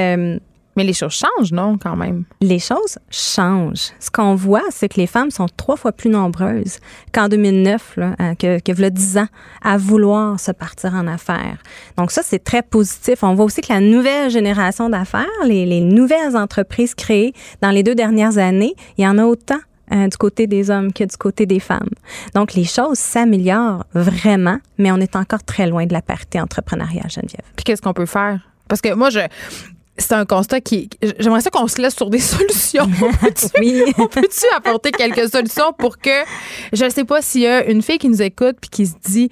mais 0.79 0.85
les 0.85 0.93
choses 0.93 1.11
changent, 1.11 1.51
non, 1.51 1.77
quand 1.77 1.97
même? 1.97 2.23
Les 2.39 2.59
choses 2.59 2.99
changent. 3.11 3.91
Ce 3.99 4.09
qu'on 4.09 4.33
voit, 4.33 4.63
c'est 4.69 4.87
que 4.87 4.97
les 4.97 5.07
femmes 5.07 5.29
sont 5.29 5.47
trois 5.57 5.75
fois 5.75 5.91
plus 5.91 6.09
nombreuses 6.09 6.79
qu'en 7.11 7.27
2009, 7.27 7.97
là, 7.97 8.15
euh, 8.21 8.33
que, 8.35 8.59
que 8.61 8.81
a 8.81 8.89
10 8.89 9.17
ans, 9.17 9.27
à 9.61 9.77
vouloir 9.77 10.39
se 10.39 10.53
partir 10.53 10.93
en 10.93 11.05
affaires. 11.07 11.57
Donc 11.97 12.11
ça, 12.11 12.21
c'est 12.23 12.41
très 12.41 12.61
positif. 12.61 13.23
On 13.23 13.35
voit 13.35 13.43
aussi 13.43 13.59
que 13.59 13.73
la 13.73 13.81
nouvelle 13.81 14.29
génération 14.29 14.89
d'affaires, 14.89 15.25
les, 15.43 15.65
les 15.65 15.81
nouvelles 15.81 16.37
entreprises 16.37 16.95
créées 16.95 17.33
dans 17.61 17.71
les 17.71 17.83
deux 17.83 17.95
dernières 17.95 18.37
années, 18.37 18.73
il 18.97 19.03
y 19.03 19.07
en 19.07 19.17
a 19.17 19.25
autant 19.25 19.59
euh, 19.91 20.07
du 20.07 20.15
côté 20.15 20.47
des 20.47 20.69
hommes 20.69 20.93
que 20.93 21.03
du 21.03 21.17
côté 21.17 21.45
des 21.45 21.59
femmes. 21.59 21.89
Donc, 22.35 22.53
les 22.53 22.63
choses 22.63 22.99
s'améliorent 22.99 23.85
vraiment, 23.93 24.59
mais 24.77 24.93
on 24.93 24.97
est 24.97 25.17
encore 25.17 25.43
très 25.43 25.67
loin 25.67 25.85
de 25.85 25.91
la 25.91 26.01
parité 26.01 26.39
entrepreneuriale, 26.39 27.09
Geneviève. 27.09 27.43
Puis 27.57 27.65
qu'est-ce 27.65 27.81
qu'on 27.81 27.91
peut 27.91 28.05
faire? 28.05 28.39
Parce 28.69 28.79
que 28.79 28.93
moi, 28.93 29.09
je, 29.09 29.19
c'est 29.99 30.13
un 30.13 30.25
constat 30.25 30.61
qui. 30.61 30.89
J'aimerais 31.19 31.41
ça 31.41 31.49
qu'on 31.49 31.67
se 31.67 31.81
laisse 31.81 31.95
sur 31.95 32.09
des 32.09 32.19
solutions. 32.19 32.89
On 33.97 34.07
peut-tu 34.07 34.45
apporter 34.55 34.91
quelques 34.91 35.29
solutions 35.29 35.73
pour 35.77 35.97
que. 35.97 36.23
Je 36.73 36.85
ne 36.85 36.89
sais 36.89 37.05
pas 37.05 37.21
s'il 37.21 37.41
y 37.41 37.47
a 37.47 37.65
une 37.65 37.81
fille 37.81 37.97
qui 37.97 38.09
nous 38.09 38.21
écoute 38.21 38.57
puis 38.61 38.69
qui 38.69 38.85
se 38.87 38.95
dit. 39.05 39.29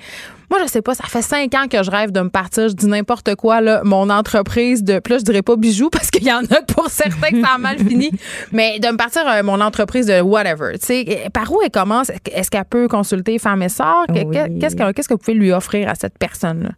Moi, 0.50 0.60
je 0.64 0.70
sais 0.70 0.82
pas, 0.82 0.96
ça 0.96 1.04
fait 1.04 1.22
cinq 1.22 1.54
ans 1.56 1.68
que 1.70 1.84
je 1.84 1.92
rêve 1.92 2.14
de 2.14 2.22
me 2.22 2.30
partir. 2.30 2.70
Je 2.70 2.74
dis 2.74 2.88
n'importe 2.88 3.36
quoi, 3.36 3.60
là, 3.60 3.82
mon 3.84 4.10
entreprise 4.10 4.82
de. 4.82 5.00
Plus, 5.00 5.20
je 5.20 5.24
dirais 5.26 5.42
pas 5.42 5.58
bijoux 5.58 5.90
parce 5.90 6.10
qu'il 6.10 6.24
y 6.24 6.32
en 6.32 6.44
a 6.46 6.62
pour 6.62 6.90
certains 6.90 7.32
que 7.32 7.42
ça 7.42 7.56
a 7.56 7.58
mal 7.58 7.78
fini. 7.78 8.12
Mais 8.54 8.80
de 8.80 8.88
me 8.88 8.96
partir, 8.96 9.28
euh, 9.28 9.44
mon 9.44 9.60
entreprise 9.60 10.06
de 10.06 10.22
whatever. 10.22 10.78
Tu 10.80 10.86
sais, 10.86 11.30
par 11.34 11.52
où 11.52 11.62
elle 11.62 11.70
commence? 11.70 12.12
Est-ce 12.32 12.50
qu'elle 12.50 12.64
peut 12.64 12.88
consulter 12.88 13.40
Femmes 13.40 13.64
et 13.64 13.70
Sœurs? 13.70 14.06
Qu'est-ce 14.08 14.76
que 14.76 15.14
vous 15.14 15.18
pouvez 15.18 15.38
lui 15.38 15.52
offrir 15.52 15.90
à 15.90 15.96
cette 15.96 16.18
personne-là? 16.18 16.70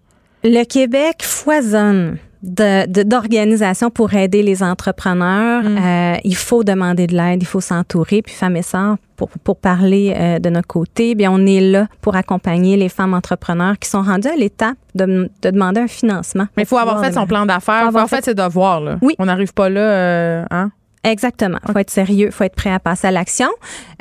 Le 0.43 0.63
Québec 0.63 1.17
foisonne 1.21 2.17
d'organisation 2.41 3.89
pour 3.89 4.13
aider 4.13 4.43
les 4.43 4.63
entrepreneurs. 4.63 5.63
Mm. 5.63 5.77
Euh, 5.77 6.17
il 6.23 6.35
faut 6.35 6.63
demander 6.63 7.07
de 7.07 7.15
l'aide, 7.15 7.41
il 7.41 7.45
faut 7.45 7.61
s'entourer. 7.61 8.21
Puis 8.21 8.33
Femmes 8.33 8.55
et 8.55 8.61
Sœurs, 8.61 8.97
pour, 9.17 9.29
pour 9.29 9.57
parler 9.57 10.13
euh, 10.15 10.39
de 10.39 10.49
notre 10.49 10.67
côté, 10.67 11.15
bien, 11.15 11.31
on 11.31 11.45
est 11.45 11.59
là 11.59 11.87
pour 12.01 12.15
accompagner 12.15 12.77
les 12.77 12.87
femmes 12.87 13.13
entrepreneurs 13.13 13.77
qui 13.77 13.89
sont 13.89 14.01
rendues 14.01 14.29
à 14.29 14.35
l'étape 14.35 14.77
de, 14.95 15.29
de, 15.41 15.49
demander 15.49 15.81
un 15.81 15.87
financement. 15.87 16.47
Mais 16.55 16.63
il 16.63 16.65
faut 16.65 16.77
avoir 16.77 17.03
fait 17.03 17.11
son 17.11 17.27
plan 17.27 17.45
d'affaires. 17.45 17.79
Il 17.79 17.91
faut 17.91 17.97
avoir 17.97 18.09
fait 18.09 18.23
ses 18.23 18.33
devoirs. 18.33 18.79
Là. 18.79 18.97
Oui. 19.01 19.15
On 19.19 19.25
n'arrive 19.25 19.53
pas 19.53 19.69
là. 19.69 19.81
Euh, 19.81 20.45
hein? 20.49 20.71
Exactement. 21.03 21.59
Il 21.67 21.71
faut 21.71 21.79
être 21.79 21.89
sérieux, 21.89 22.27
il 22.27 22.31
faut 22.31 22.43
être 22.43 22.55
prêt 22.55 22.71
à 22.71 22.79
passer 22.79 23.07
à 23.07 23.11
l'action. 23.11 23.49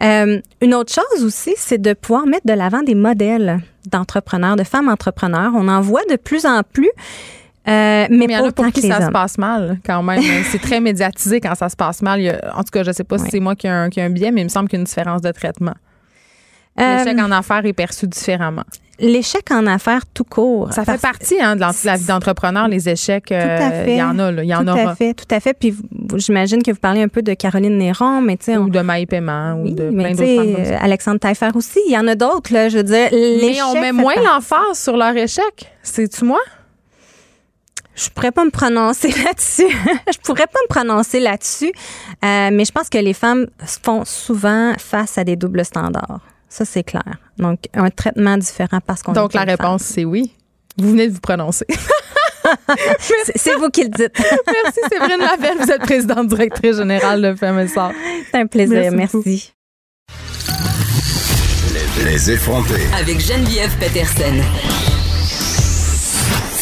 Euh, 0.02 0.40
une 0.60 0.74
autre 0.74 0.92
chose 0.92 1.24
aussi, 1.24 1.54
c'est 1.56 1.80
de 1.80 1.92
pouvoir 1.92 2.26
mettre 2.26 2.46
de 2.46 2.52
l'avant 2.52 2.82
des 2.82 2.94
modèles 2.94 3.60
d'entrepreneurs, 3.86 4.56
de 4.56 4.64
femmes 4.64 4.88
entrepreneurs. 4.88 5.52
On 5.54 5.68
en 5.68 5.80
voit 5.80 6.04
de 6.10 6.16
plus 6.16 6.44
en 6.44 6.62
plus. 6.62 6.90
Euh, 7.68 8.06
mais, 8.10 8.24
il 8.24 8.30
y 8.30 8.36
en 8.36 8.46
a 8.46 8.52
pour 8.52 8.66
qui 8.72 8.82
ça 8.82 9.06
se 9.06 9.10
passe 9.10 9.36
mal 9.36 9.78
quand 9.84 10.02
même. 10.02 10.22
c'est 10.50 10.60
très 10.60 10.80
médiatisé 10.80 11.40
quand 11.40 11.54
ça 11.54 11.68
se 11.68 11.76
passe 11.76 12.02
mal. 12.02 12.40
en 12.54 12.62
tout 12.62 12.70
cas, 12.72 12.82
je 12.82 12.88
ne 12.88 12.94
sais 12.94 13.04
pas 13.04 13.18
si 13.18 13.26
c'est 13.30 13.40
moi 13.40 13.54
qui 13.54 13.66
ai, 13.66 13.70
un, 13.70 13.90
qui 13.90 14.00
un 14.00 14.10
biais, 14.10 14.30
mais 14.30 14.40
il 14.40 14.44
me 14.44 14.48
semble 14.48 14.68
qu'il 14.68 14.78
y 14.78 14.80
a 14.80 14.82
une 14.82 14.86
différence 14.86 15.20
de 15.20 15.30
traitement. 15.30 15.74
L'échec 16.78 17.18
euh, 17.18 17.22
en 17.22 17.30
affaires 17.32 17.66
est 17.66 17.72
perçu 17.72 18.06
différemment. 18.06 18.62
L'échec 19.00 19.50
en 19.50 19.66
affaires 19.66 20.02
tout 20.12 20.24
court. 20.24 20.72
Ça 20.72 20.84
fait 20.84 21.00
partie 21.00 21.40
hein, 21.40 21.54
de 21.54 21.60
la, 21.60 21.96
vie 21.96 22.06
d'entrepreneur, 22.06 22.66
les 22.66 22.88
échecs. 22.88 23.30
Euh, 23.30 23.84
il 23.86 23.96
y 23.96 24.02
en 24.02 24.18
a, 24.18 24.32
là, 24.32 24.42
il 24.42 24.48
y 24.48 24.54
en 24.54 24.64
tout 24.64 24.70
à 24.70 24.94
fait, 24.94 25.14
tout 25.14 25.26
à 25.30 25.38
fait. 25.38 25.54
Puis 25.54 25.74
j'imagine 26.16 26.62
que 26.62 26.72
vous 26.72 26.78
parlez 26.78 27.02
un 27.02 27.08
peu 27.08 27.22
de 27.22 27.34
Caroline 27.34 27.78
Néron, 27.78 28.20
mais 28.20 28.36
tu 28.36 28.46
sais, 28.46 28.56
ou 28.56 28.70
de 28.70 28.80
Maï 28.80 29.06
Paiement, 29.06 29.54
ou 29.54 29.70
de 29.70 29.90
plein 29.90 30.12
d'autres 30.12 30.72
Alexandre 30.80 31.20
Taillefer 31.20 31.50
aussi. 31.54 31.78
Il 31.86 31.92
y 31.92 31.98
en 31.98 32.08
a 32.08 32.16
d'autres 32.16 32.52
là. 32.52 32.68
Je 32.68 32.78
veux 32.78 32.82
dire, 32.82 33.08
mais 33.12 33.62
on 33.62 33.80
met 33.80 33.92
moins 33.92 34.16
l'emphase 34.16 34.78
sur 34.78 34.96
leur 34.96 35.16
échec. 35.16 35.72
C'est-tu 35.82 36.24
moi? 36.24 36.40
Je 37.98 38.08
pourrais 38.10 38.30
pas 38.30 38.44
me 38.44 38.50
prononcer 38.50 39.08
là-dessus. 39.24 39.68
je 40.12 40.18
pourrais 40.22 40.46
pas 40.46 40.60
me 40.62 40.68
prononcer 40.68 41.20
là-dessus, 41.20 41.72
euh, 42.24 42.50
mais 42.52 42.64
je 42.64 42.72
pense 42.72 42.88
que 42.88 42.98
les 42.98 43.14
femmes 43.14 43.46
font 43.82 44.04
souvent 44.04 44.74
face 44.78 45.18
à 45.18 45.24
des 45.24 45.36
doubles 45.36 45.64
standards. 45.64 46.20
Ça, 46.48 46.64
c'est 46.64 46.84
clair. 46.84 47.18
Donc, 47.38 47.60
un 47.74 47.90
traitement 47.90 48.38
différent 48.38 48.78
parce 48.86 49.02
qu'on 49.02 49.12
Donc, 49.12 49.34
la 49.34 49.42
réponse, 49.42 49.82
c'est 49.82 50.04
oui. 50.04 50.32
Vous 50.78 50.90
venez 50.90 51.08
de 51.08 51.12
vous 51.12 51.20
prononcer. 51.20 51.66
c'est 53.36 53.54
vous 53.56 53.68
qui 53.68 53.82
le 53.82 53.88
dites. 53.88 54.12
merci, 54.18 54.80
Séverine 54.90 55.20
Lavelle. 55.20 55.58
Vous 55.58 55.70
êtes 55.70 55.82
présidente 55.82 56.28
directrice 56.28 56.76
générale 56.76 57.20
de 57.20 57.34
Femmes 57.34 57.66
C'est 57.68 58.38
un 58.38 58.46
plaisir. 58.46 58.92
Merci. 58.92 59.52
Les 62.04 62.30
effronter. 62.30 62.80
Avec 62.96 63.20
Geneviève 63.20 63.76
Peterson. 63.78 64.40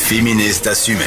Féministe 0.09 0.69
assumée. 0.69 1.03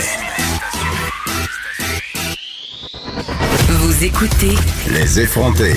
Vous 3.69 4.03
écoutez 4.03 4.55
Les 4.91 5.21
effrontés. 5.21 5.75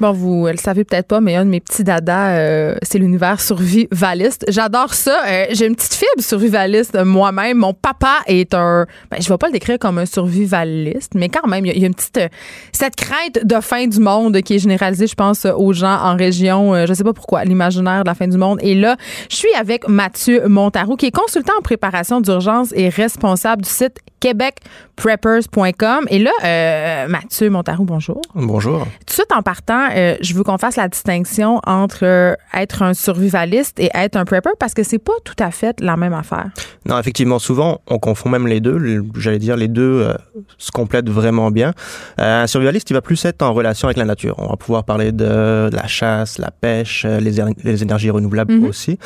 Bon, 0.00 0.10
vous 0.10 0.48
le 0.48 0.56
savez 0.56 0.82
peut-être 0.82 1.06
pas, 1.06 1.20
mais 1.20 1.36
un 1.36 1.44
de 1.44 1.50
mes 1.50 1.60
petits 1.60 1.84
dadas, 1.84 2.36
euh, 2.36 2.74
c'est 2.82 2.98
l'univers 2.98 3.40
survivaliste. 3.40 4.44
J'adore 4.48 4.92
ça. 4.92 5.22
Euh, 5.24 5.44
j'ai 5.52 5.66
une 5.66 5.76
petite 5.76 5.94
fibre 5.94 6.20
survivaliste 6.20 6.96
moi-même. 7.04 7.58
Mon 7.58 7.74
papa 7.74 8.18
est 8.26 8.54
un. 8.54 8.86
Ben, 9.12 9.22
je 9.22 9.28
vais 9.28 9.38
pas 9.38 9.46
le 9.46 9.52
décrire 9.52 9.78
comme 9.78 9.98
un 9.98 10.06
survivaliste, 10.06 11.12
mais 11.14 11.28
quand 11.28 11.46
même, 11.46 11.64
il 11.64 11.78
y, 11.78 11.84
a 11.84 11.86
une 11.86 11.94
petite. 11.94 12.16
Euh, 12.16 12.28
cette 12.72 12.96
crainte 12.96 13.44
de 13.44 13.60
fin 13.60 13.86
du 13.86 14.00
monde 14.00 14.40
qui 14.40 14.56
est 14.56 14.58
généralisée, 14.58 15.06
je 15.06 15.14
pense, 15.14 15.44
aux 15.44 15.72
gens 15.72 16.00
en 16.02 16.16
région. 16.16 16.86
je 16.86 16.92
sais 16.92 17.04
pas 17.04 17.12
pourquoi, 17.12 17.44
l'imaginaire 17.44 18.02
de 18.02 18.08
la 18.08 18.14
fin 18.16 18.26
du 18.26 18.36
monde. 18.36 18.58
Et 18.62 18.74
là, 18.74 18.96
je 19.30 19.36
suis 19.36 19.54
avec 19.54 19.88
Mathieu 19.88 20.48
Montarou, 20.48 20.96
qui 20.96 21.06
est 21.06 21.16
consultant 21.16 21.54
en 21.56 21.62
préparation 21.62 22.20
d'urgence 22.20 22.72
et 22.74 22.88
responsable 22.88 23.62
du 23.62 23.70
site 23.70 23.98
québecpreppers.com. 24.24 26.06
Et 26.08 26.18
là, 26.18 27.06
Mathieu 27.08 27.50
Montarou, 27.50 27.84
bonjour. 27.84 28.22
Bonjour. 28.34 28.80
Tout 28.80 29.06
de 29.06 29.12
suite 29.12 29.32
en 29.32 29.42
partant, 29.42 29.88
euh, 29.94 30.16
je 30.22 30.32
veux 30.32 30.42
qu'on 30.42 30.56
fasse 30.56 30.76
la 30.76 30.88
distinction 30.88 31.60
entre 31.66 32.04
euh, 32.04 32.34
être 32.54 32.82
un 32.82 32.94
survivaliste 32.94 33.78
et 33.78 33.90
être 33.94 34.16
un 34.16 34.24
prepper 34.24 34.50
parce 34.58 34.72
que 34.72 34.82
c'est 34.82 34.98
pas 34.98 35.12
tout 35.24 35.36
à 35.38 35.50
fait 35.50 35.78
la 35.80 35.98
même 35.98 36.14
affaire. 36.14 36.50
Non, 36.86 36.98
effectivement, 36.98 37.38
souvent 37.38 37.82
on 37.86 37.98
confond 37.98 38.30
même 38.30 38.46
les 38.46 38.60
deux. 38.60 39.04
J'allais 39.16 39.38
dire 39.38 39.56
les 39.56 39.68
deux 39.68 39.82
euh, 39.82 40.14
se 40.56 40.70
complètent 40.70 41.10
vraiment 41.10 41.50
bien. 41.50 41.72
un 42.16 42.46
survivaliste, 42.46 42.88
il 42.88 42.94
va 42.94 43.02
plus 43.02 43.22
être 43.26 43.42
en 43.42 43.52
relation 43.52 43.88
avec 43.88 43.98
la 43.98 44.06
nature. 44.06 44.36
On 44.38 44.48
va 44.48 44.56
pouvoir 44.56 44.84
parler 44.84 45.12
de, 45.12 45.68
la 45.70 45.86
chasse, 45.86 46.38
la 46.38 46.50
pêche, 46.50 47.04
les, 47.04 47.42
les 47.62 47.82
énergies 47.82 48.10
renouvelables 48.10 48.54
mhm. 48.54 48.64
aussi. 48.64 48.98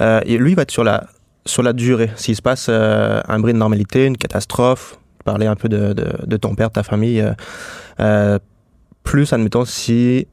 et 0.00 0.38
lui, 0.38 0.52
il 0.52 0.54
va 0.54 0.62
être 0.62 0.70
sur 0.70 0.84
la 0.84 1.04
sur 1.50 1.62
la 1.62 1.72
durée. 1.72 2.10
S'il 2.16 2.36
se 2.36 2.42
passe 2.42 2.68
un 2.68 3.38
bris 3.40 3.52
de 3.52 3.58
normalité, 3.58 4.06
une 4.06 4.16
catastrophe, 4.16 4.98
parler 5.24 5.46
un 5.46 5.56
peu 5.56 5.68
de, 5.68 5.92
de, 5.92 6.06
de 6.26 6.36
ton 6.36 6.54
père, 6.54 6.68
de 6.68 6.74
ta 6.74 6.82
famille 6.82 7.24
plus, 9.02 9.32
admettons, 9.32 9.64
si 9.64 10.26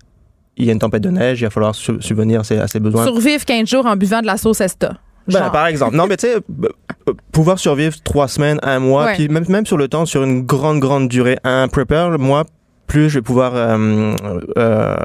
il 0.57 0.65
y 0.65 0.69
a 0.69 0.73
une 0.73 0.79
tempête 0.79 1.03
de 1.03 1.09
neige, 1.09 1.41
il 1.41 1.45
va 1.45 1.49
falloir 1.49 1.75
subvenir 1.75 2.41
à 2.41 2.67
ses, 2.67 2.79
besoins. 2.79 3.03
Survivre 3.03 3.45
15 3.45 3.67
jours 3.67 3.85
en 3.85 3.95
buvant 3.95 4.21
de 4.21 4.25
la 4.25 4.37
sauce 4.37 4.61
Esta. 4.61 4.93
Ben, 5.27 5.49
par 5.49 5.67
exemple. 5.67 5.95
Non, 5.95 6.07
mais 6.07 6.15
tu 6.15 6.27
sais, 6.27 6.35
euh, 6.35 7.13
pouvoir 7.31 7.59
survivre 7.59 7.95
trois 8.01 8.27
semaines, 8.27 8.59
un 8.63 8.79
mois, 8.79 9.07
puis 9.13 9.27
même, 9.27 9.43
même 9.49 9.65
sur 9.65 9.77
le 9.77 9.87
temps, 9.87 10.05
sur 10.05 10.23
une 10.23 10.43
grande, 10.43 10.79
grande 10.79 11.09
durée. 11.09 11.37
Un 11.43 11.67
prepper, 11.67 12.15
moi, 12.17 12.45
plus 12.87 13.09
je 13.09 13.15
vais 13.15 13.21
pouvoir 13.21 13.51
euh, 13.53 14.15
euh, 14.57 14.95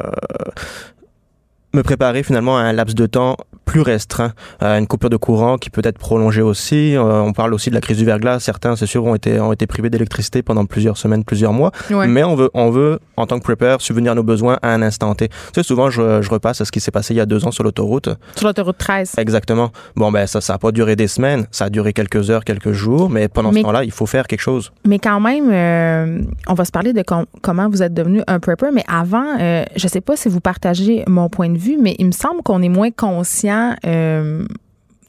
me 1.72 1.82
préparer 1.82 2.22
finalement 2.22 2.58
à 2.58 2.62
un 2.62 2.72
laps 2.72 2.94
de 2.94 3.06
temps 3.06 3.36
plus 3.64 3.80
restreint, 3.80 4.32
à 4.60 4.78
une 4.78 4.86
coupure 4.86 5.10
de 5.10 5.16
courant 5.16 5.56
qui 5.56 5.70
peut 5.70 5.82
être 5.84 5.98
prolongée 5.98 6.42
aussi. 6.42 6.96
Euh, 6.96 7.22
on 7.22 7.32
parle 7.32 7.54
aussi 7.54 7.70
de 7.70 7.74
la 7.74 7.80
crise 7.80 7.96
du 7.96 8.04
verglas. 8.04 8.40
Certains, 8.40 8.76
c'est 8.76 8.86
sûr, 8.86 9.04
ont 9.04 9.14
été, 9.14 9.40
ont 9.40 9.52
été 9.52 9.66
privés 9.66 9.88
d'électricité 9.88 10.42
pendant 10.42 10.66
plusieurs 10.66 10.96
semaines, 10.96 11.24
plusieurs 11.24 11.52
mois. 11.52 11.70
Mais 11.90 12.24
on 12.24 12.34
veut, 12.34 12.50
on 12.54 12.70
veut, 12.70 12.98
en 13.16 13.26
tant 13.26 13.38
que 13.38 13.44
prepper, 13.44 13.76
subvenir 13.78 14.12
à 14.12 14.14
nos 14.14 14.22
besoins 14.22 14.58
à 14.62 14.72
un 14.72 14.82
instant 14.82 15.14
T. 15.14 15.28
Tu 15.28 15.34
sais, 15.54 15.62
souvent, 15.62 15.90
je, 15.90 16.22
je 16.22 16.30
repasse 16.30 16.60
à 16.60 16.64
ce 16.64 16.72
qui 16.72 16.80
s'est 16.80 16.90
passé 16.90 17.14
il 17.14 17.18
y 17.18 17.20
a 17.20 17.26
deux 17.26 17.46
ans 17.46 17.50
sur 17.50 17.64
l'autoroute. 17.64 18.08
Sur 18.36 18.46
l'autoroute 18.48 18.78
13. 18.78 19.14
Exactement. 19.18 19.70
Bon, 19.96 20.10
ben, 20.10 20.26
ça, 20.26 20.40
ça 20.40 20.54
a 20.54 20.58
pas 20.58 20.72
duré 20.72 20.96
des 20.96 21.08
semaines. 21.08 21.46
Ça 21.50 21.66
a 21.66 21.70
duré 21.70 21.92
quelques 21.92 22.30
heures, 22.30 22.44
quelques 22.44 22.72
jours. 22.72 23.10
Mais 23.10 23.28
pendant 23.28 23.52
ce 23.52 23.60
temps-là, 23.60 23.84
il 23.84 23.92
faut 23.92 24.06
faire 24.06 24.26
quelque 24.26 24.40
chose. 24.40 24.72
Mais 24.86 24.98
quand 24.98 25.20
même, 25.20 25.50
euh, 25.50 26.22
on 26.48 26.54
va 26.54 26.64
se 26.64 26.72
parler 26.72 26.92
de 26.92 27.02
comment 27.40 27.68
vous 27.68 27.82
êtes 27.82 27.94
devenu 27.94 28.22
un 28.26 28.40
prepper. 28.40 28.70
Mais 28.72 28.84
avant, 28.88 29.38
euh, 29.40 29.64
je 29.76 29.88
sais 29.88 30.00
pas 30.00 30.16
si 30.16 30.28
vous 30.28 30.40
partagez 30.40 31.04
mon 31.06 31.28
point 31.28 31.48
de 31.48 31.58
vue, 31.58 31.61
mais 31.80 31.96
il 31.98 32.06
me 32.06 32.12
semble 32.12 32.42
qu'on 32.42 32.62
est 32.62 32.68
moins 32.68 32.90
conscient 32.90 33.74
euh, 33.86 34.44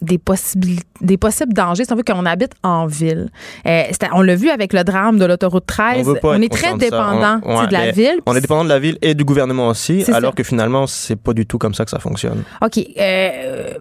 des 0.01 0.18
possibilités, 0.18 0.84
des 1.01 1.18
possibles 1.18 1.54
dangers, 1.54 1.86
c'est 1.86 2.12
qu'on 2.12 2.26
habite 2.26 2.51
en 2.62 2.86
ville. 2.88 3.30
Euh, 3.66 3.84
on 4.14 4.22
l'a 4.22 4.36
vu 4.36 4.49
avec 4.49 4.74
le 4.74 4.84
drame 4.84 5.18
de 5.18 5.26
l'autoroute 5.26 5.66
13. 5.66 6.08
On, 6.24 6.41
est 6.41 6.51
très 6.51 6.76
dépendant 6.78 7.38
de, 7.38 7.72
la 7.72 7.91
ville. 7.91 8.20
On 8.26 8.36
est 8.36 8.41
dépendant 8.41 8.66
de 8.66 8.70
la 8.70 8.80
ville 8.80 8.97
et 9.01 9.14
du 9.14 9.24
gouvernement 9.24 9.70
aussi, 9.70 10.04
alors 10.12 10.36
que 10.36 10.43
finalement, 10.43 10.88
c'est 10.88 11.16
pas 11.16 11.34
du 11.34 11.45
tout 11.45 11.58
comme 11.58 11.74
ça 11.74 11.86
que 11.86 11.91
ça 11.91 11.99
fonctionne. 11.99 12.43
OK. 12.62 12.86
Euh, 12.99 13.74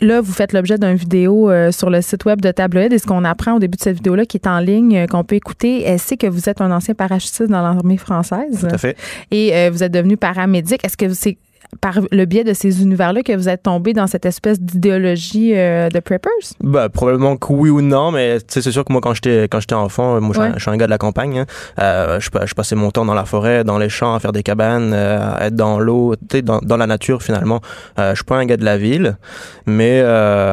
là, 0.00 0.22
vous 0.22 0.32
faites 0.32 0.54
l'objet 0.54 0.78
d'une 0.78 0.94
vidéo 0.94 1.50
sur 1.72 1.90
le 1.90 2.00
site 2.00 2.24
web 2.24 2.40
de 2.40 2.50
Tabloïd. 2.50 2.92
Et 2.92 2.98
ce 2.98 3.06
qu'on 3.06 3.24
apprend 3.24 3.56
au 3.56 3.58
début 3.58 3.76
de 3.76 3.82
cette 3.82 3.96
vidéo-là, 3.96 4.24
qui 4.24 4.38
est 4.38 4.46
en 4.46 4.60
ligne, 4.60 5.06
qu'on 5.08 5.24
peut 5.24 5.36
écouter, 5.36 5.94
c'est 5.98 6.16
que 6.16 6.26
vous 6.26 6.48
êtes 6.48 6.62
un 6.62 6.70
ancien 6.70 6.94
parachutiste 6.94 7.50
dans 7.50 7.60
l'armée 7.60 7.98
française. 7.98 8.60
Tout 8.60 8.74
à 8.74 8.78
fait. 8.78 8.96
Et 9.30 9.68
vous 9.68 9.82
êtes 9.82 9.92
devenu 9.92 10.16
paramédic. 10.16 10.82
Est-ce 10.84 10.96
que 10.96 11.12
c'est 11.12 11.36
par 11.80 12.00
le 12.10 12.24
biais 12.24 12.44
de 12.44 12.52
ces 12.52 12.82
univers-là 12.82 13.22
que 13.22 13.34
vous 13.34 13.48
êtes 13.48 13.62
tombé 13.62 13.92
dans 13.92 14.06
cette 14.06 14.26
espèce 14.26 14.60
d'idéologie 14.60 15.56
euh, 15.56 15.88
de 15.88 16.00
preppers? 16.00 16.30
Ben, 16.62 16.88
probablement 16.88 17.36
que 17.36 17.52
oui 17.52 17.70
ou 17.70 17.80
non, 17.80 18.10
mais 18.10 18.38
c'est 18.48 18.62
sûr 18.62 18.84
que 18.84 18.92
moi, 18.92 19.00
quand 19.00 19.14
j'étais 19.14 19.44
quand 19.44 19.60
j'étais 19.60 19.74
enfant, 19.74 20.20
moi, 20.20 20.34
je, 20.54 20.60
suis 20.60 20.70
un 20.70 20.76
gars 20.76 20.86
de 20.86 20.90
la 20.90 20.98
campagne. 20.98 21.40
Hein. 21.40 21.46
Euh, 21.78 22.20
je, 22.20 22.28
je, 22.44 22.54
passais 22.54 22.74
mon 22.74 22.90
temps 22.90 23.04
dans 23.04 23.14
la 23.14 23.24
forêt, 23.24 23.64
dans 23.64 23.78
les 23.78 23.88
champs, 23.88 24.14
à 24.14 24.20
faire 24.20 24.32
des 24.32 24.42
cabanes, 24.42 24.92
euh, 24.92 25.34
à 25.36 25.46
être 25.46 25.54
dans 25.54 25.78
l'eau, 25.78 26.14
dans, 26.42 26.58
dans 26.58 26.76
la 26.76 26.86
nature, 26.86 27.22
finalement. 27.22 27.60
je 27.98 28.14
suis 28.14 28.24
pas 28.24 28.36
un 28.36 28.46
gars 28.46 28.56
de 28.56 28.64
la 28.64 28.76
ville, 28.76 29.16
mais, 29.66 30.02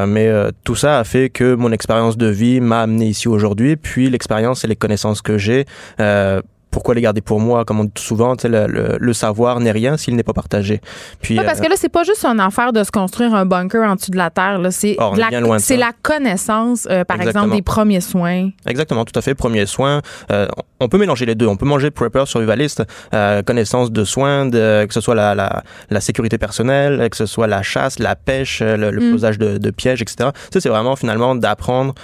mais 0.07 0.32
tout 0.63 0.76
ça 0.76 0.99
a 0.99 1.03
fait 1.03 1.30
que 1.30 1.55
mon 1.55 1.72
expérience 1.72 2.18
de 2.18 2.28
vie 2.28 2.61
m'a 2.61 2.82
amené 2.82 3.07
ici 3.07 3.28
aujourd'hui. 3.28 3.76
Puis 3.76 4.09
l'expérience 4.09 4.63
et 4.63 4.68
les 4.68 4.76
connaissances 4.76 5.22
que 5.22 5.38
j'ai 5.38 5.65
pourquoi 6.72 6.95
les 6.95 7.01
garder 7.01 7.22
pour 7.22 7.39
moi 7.39 7.65
Comme 7.65 7.80
on 7.80 7.86
dit 7.86 7.91
souvent, 7.95 8.36
le, 8.43 8.97
le, 8.99 9.13
savoir 9.13 9.59
n'est 9.59 9.72
rien 9.72 9.97
s'il 9.97 10.15
n'est 10.15 10.24
pas 10.24 10.34
partagé. 10.34 10.82
Puis, 11.22 11.36
parce 11.36 11.59
euh, 11.59 11.63
que 11.63 11.70
là, 11.70 11.76
c'est 11.78 11.89
pas 11.89 12.03
juste 12.03 12.26
une 12.26 12.39
affaire 12.39 12.74
de 12.74 12.84
se 12.84 12.91
construire 12.91 13.34
un 13.34 13.45
bunker 13.45 13.89
en 13.89 13.95
dessous 13.95 14.11
de 14.11 14.18
la 14.18 14.30
terre. 14.30 14.59
C'est 14.72 14.97
la, 15.15 15.59
c'est 15.59 15.78
la 15.78 15.91
connaissance, 16.01 16.88
euh, 16.89 17.03
par 17.03 17.22
exemple, 17.22 17.55
des 17.55 17.61
premiers 17.61 18.01
soins. 18.01 18.49
Exactement, 18.65 19.05
tout 19.05 19.18
à 19.18 19.22
fait. 19.22 19.34
Premiers 19.34 19.65
soins. 19.65 20.01
Euh, 20.32 20.47
on 20.80 20.89
peut 20.89 20.97
mélanger 20.97 21.26
les 21.26 21.36
deux. 21.36 21.47
On 21.47 21.55
peut 21.55 21.65
manger 21.65 21.89
prepper, 21.89 22.26
survivaliste, 22.26 22.84
connaissance 23.45 23.91
de 23.91 24.03
soins, 24.03 24.45
de, 24.45 24.86
que 24.86 24.93
ce 24.93 25.01
soit 25.01 25.15
la, 25.15 25.36
la, 25.36 25.63
la, 25.89 26.01
sécurité 26.01 26.38
personnelle, 26.38 27.09
que 27.09 27.18
ce 27.18 27.26
soit 27.26 27.47
la 27.47 27.63
chasse, 27.63 27.99
la 27.99 28.15
pêche, 28.15 28.61
le, 28.61 28.91
mm. 28.91 29.11
posage 29.11 29.39
de, 29.39 29.57
de, 29.57 29.72
pièges, 29.72 30.01
etc. 30.01 30.30
Ça, 30.51 30.61
c'est 30.61 30.70
vraiment 30.70 30.95
finalement 30.95 31.36
d'apprendre 31.36 31.95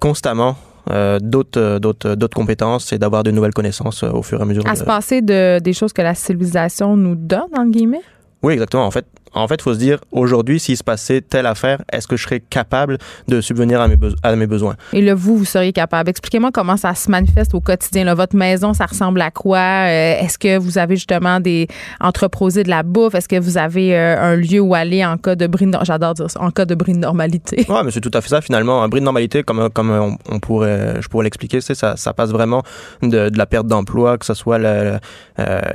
constamment 0.00 0.56
euh, 0.90 1.18
d'autres, 1.20 1.60
euh, 1.60 1.78
d'autres, 1.78 2.14
d'autres 2.14 2.36
compétences 2.36 2.92
et 2.92 2.98
d'avoir 2.98 3.22
de 3.22 3.30
nouvelles 3.30 3.52
connaissances 3.52 4.02
euh, 4.02 4.10
au 4.10 4.22
fur 4.22 4.38
et 4.38 4.42
à 4.42 4.44
mesure. 4.44 4.66
À 4.66 4.74
se 4.74 4.84
passer 4.84 5.20
de, 5.20 5.58
des 5.58 5.72
choses 5.72 5.92
que 5.92 6.02
la 6.02 6.14
civilisation 6.14 6.96
nous 6.96 7.14
donne, 7.14 7.48
en 7.56 7.66
guillemets? 7.66 8.02
Oui, 8.42 8.54
exactement. 8.54 8.86
En 8.86 8.90
fait, 8.90 9.06
en 9.34 9.48
fait, 9.48 9.56
il 9.56 9.62
faut 9.62 9.74
se 9.74 9.78
dire, 9.78 9.98
aujourd'hui, 10.12 10.60
s'il 10.60 10.76
se 10.76 10.84
passait 10.84 11.20
telle 11.20 11.46
affaire, 11.46 11.82
est-ce 11.92 12.06
que 12.06 12.16
je 12.16 12.22
serais 12.24 12.40
capable 12.40 12.98
de 13.26 13.40
subvenir 13.40 13.80
à 13.80 13.88
mes, 13.88 13.96
à 14.22 14.36
mes 14.36 14.46
besoins? 14.46 14.76
Et 14.92 15.02
là, 15.02 15.14
vous, 15.14 15.36
vous 15.36 15.44
seriez 15.44 15.72
capable. 15.72 16.10
Expliquez-moi 16.10 16.50
comment 16.52 16.76
ça 16.76 16.94
se 16.94 17.10
manifeste 17.10 17.54
au 17.54 17.60
quotidien. 17.60 18.04
Là, 18.04 18.14
votre 18.14 18.36
maison, 18.36 18.74
ça 18.74 18.86
ressemble 18.86 19.20
à 19.20 19.30
quoi? 19.30 19.58
Euh, 19.58 20.20
est-ce 20.20 20.38
que 20.38 20.58
vous 20.58 20.78
avez 20.78 20.96
justement 20.96 21.40
des 21.40 21.68
entreposés 22.00 22.62
de 22.62 22.70
la 22.70 22.82
bouffe? 22.82 23.14
Est-ce 23.14 23.28
que 23.28 23.38
vous 23.38 23.58
avez 23.58 23.96
euh, 23.96 24.20
un 24.20 24.36
lieu 24.36 24.60
où 24.60 24.74
aller 24.74 25.04
en 25.04 25.16
cas 25.16 25.34
de 25.34 25.46
bris 25.46 25.66
de, 25.66 25.76
j'adore 25.82 26.14
dire 26.14 26.30
ça, 26.30 26.40
en 26.40 26.50
cas 26.50 26.64
de 26.64 26.74
bris 26.74 26.92
de 26.92 26.98
normalité? 26.98 27.66
Oui, 27.78 27.80
mais 27.84 27.90
c'est 27.90 28.00
tout 28.00 28.10
à 28.14 28.20
fait 28.20 28.30
ça, 28.30 28.40
finalement. 28.40 28.82
Un 28.82 28.88
bris 28.88 29.00
de 29.00 29.04
normalité, 29.04 29.42
comme, 29.42 29.68
comme 29.70 30.16
on, 30.30 30.40
pourrait, 30.40 31.00
je 31.00 31.08
pourrais 31.08 31.24
l'expliquer, 31.24 31.60
c'est 31.60 31.74
ça, 31.74 31.96
ça 31.96 32.12
passe 32.14 32.30
vraiment 32.30 32.62
de, 33.02 33.28
de 33.28 33.38
la 33.38 33.46
perte 33.46 33.66
d'emploi, 33.66 34.16
que 34.16 34.24
ce 34.24 34.34
soit 34.34 34.58
euh, 34.58 34.98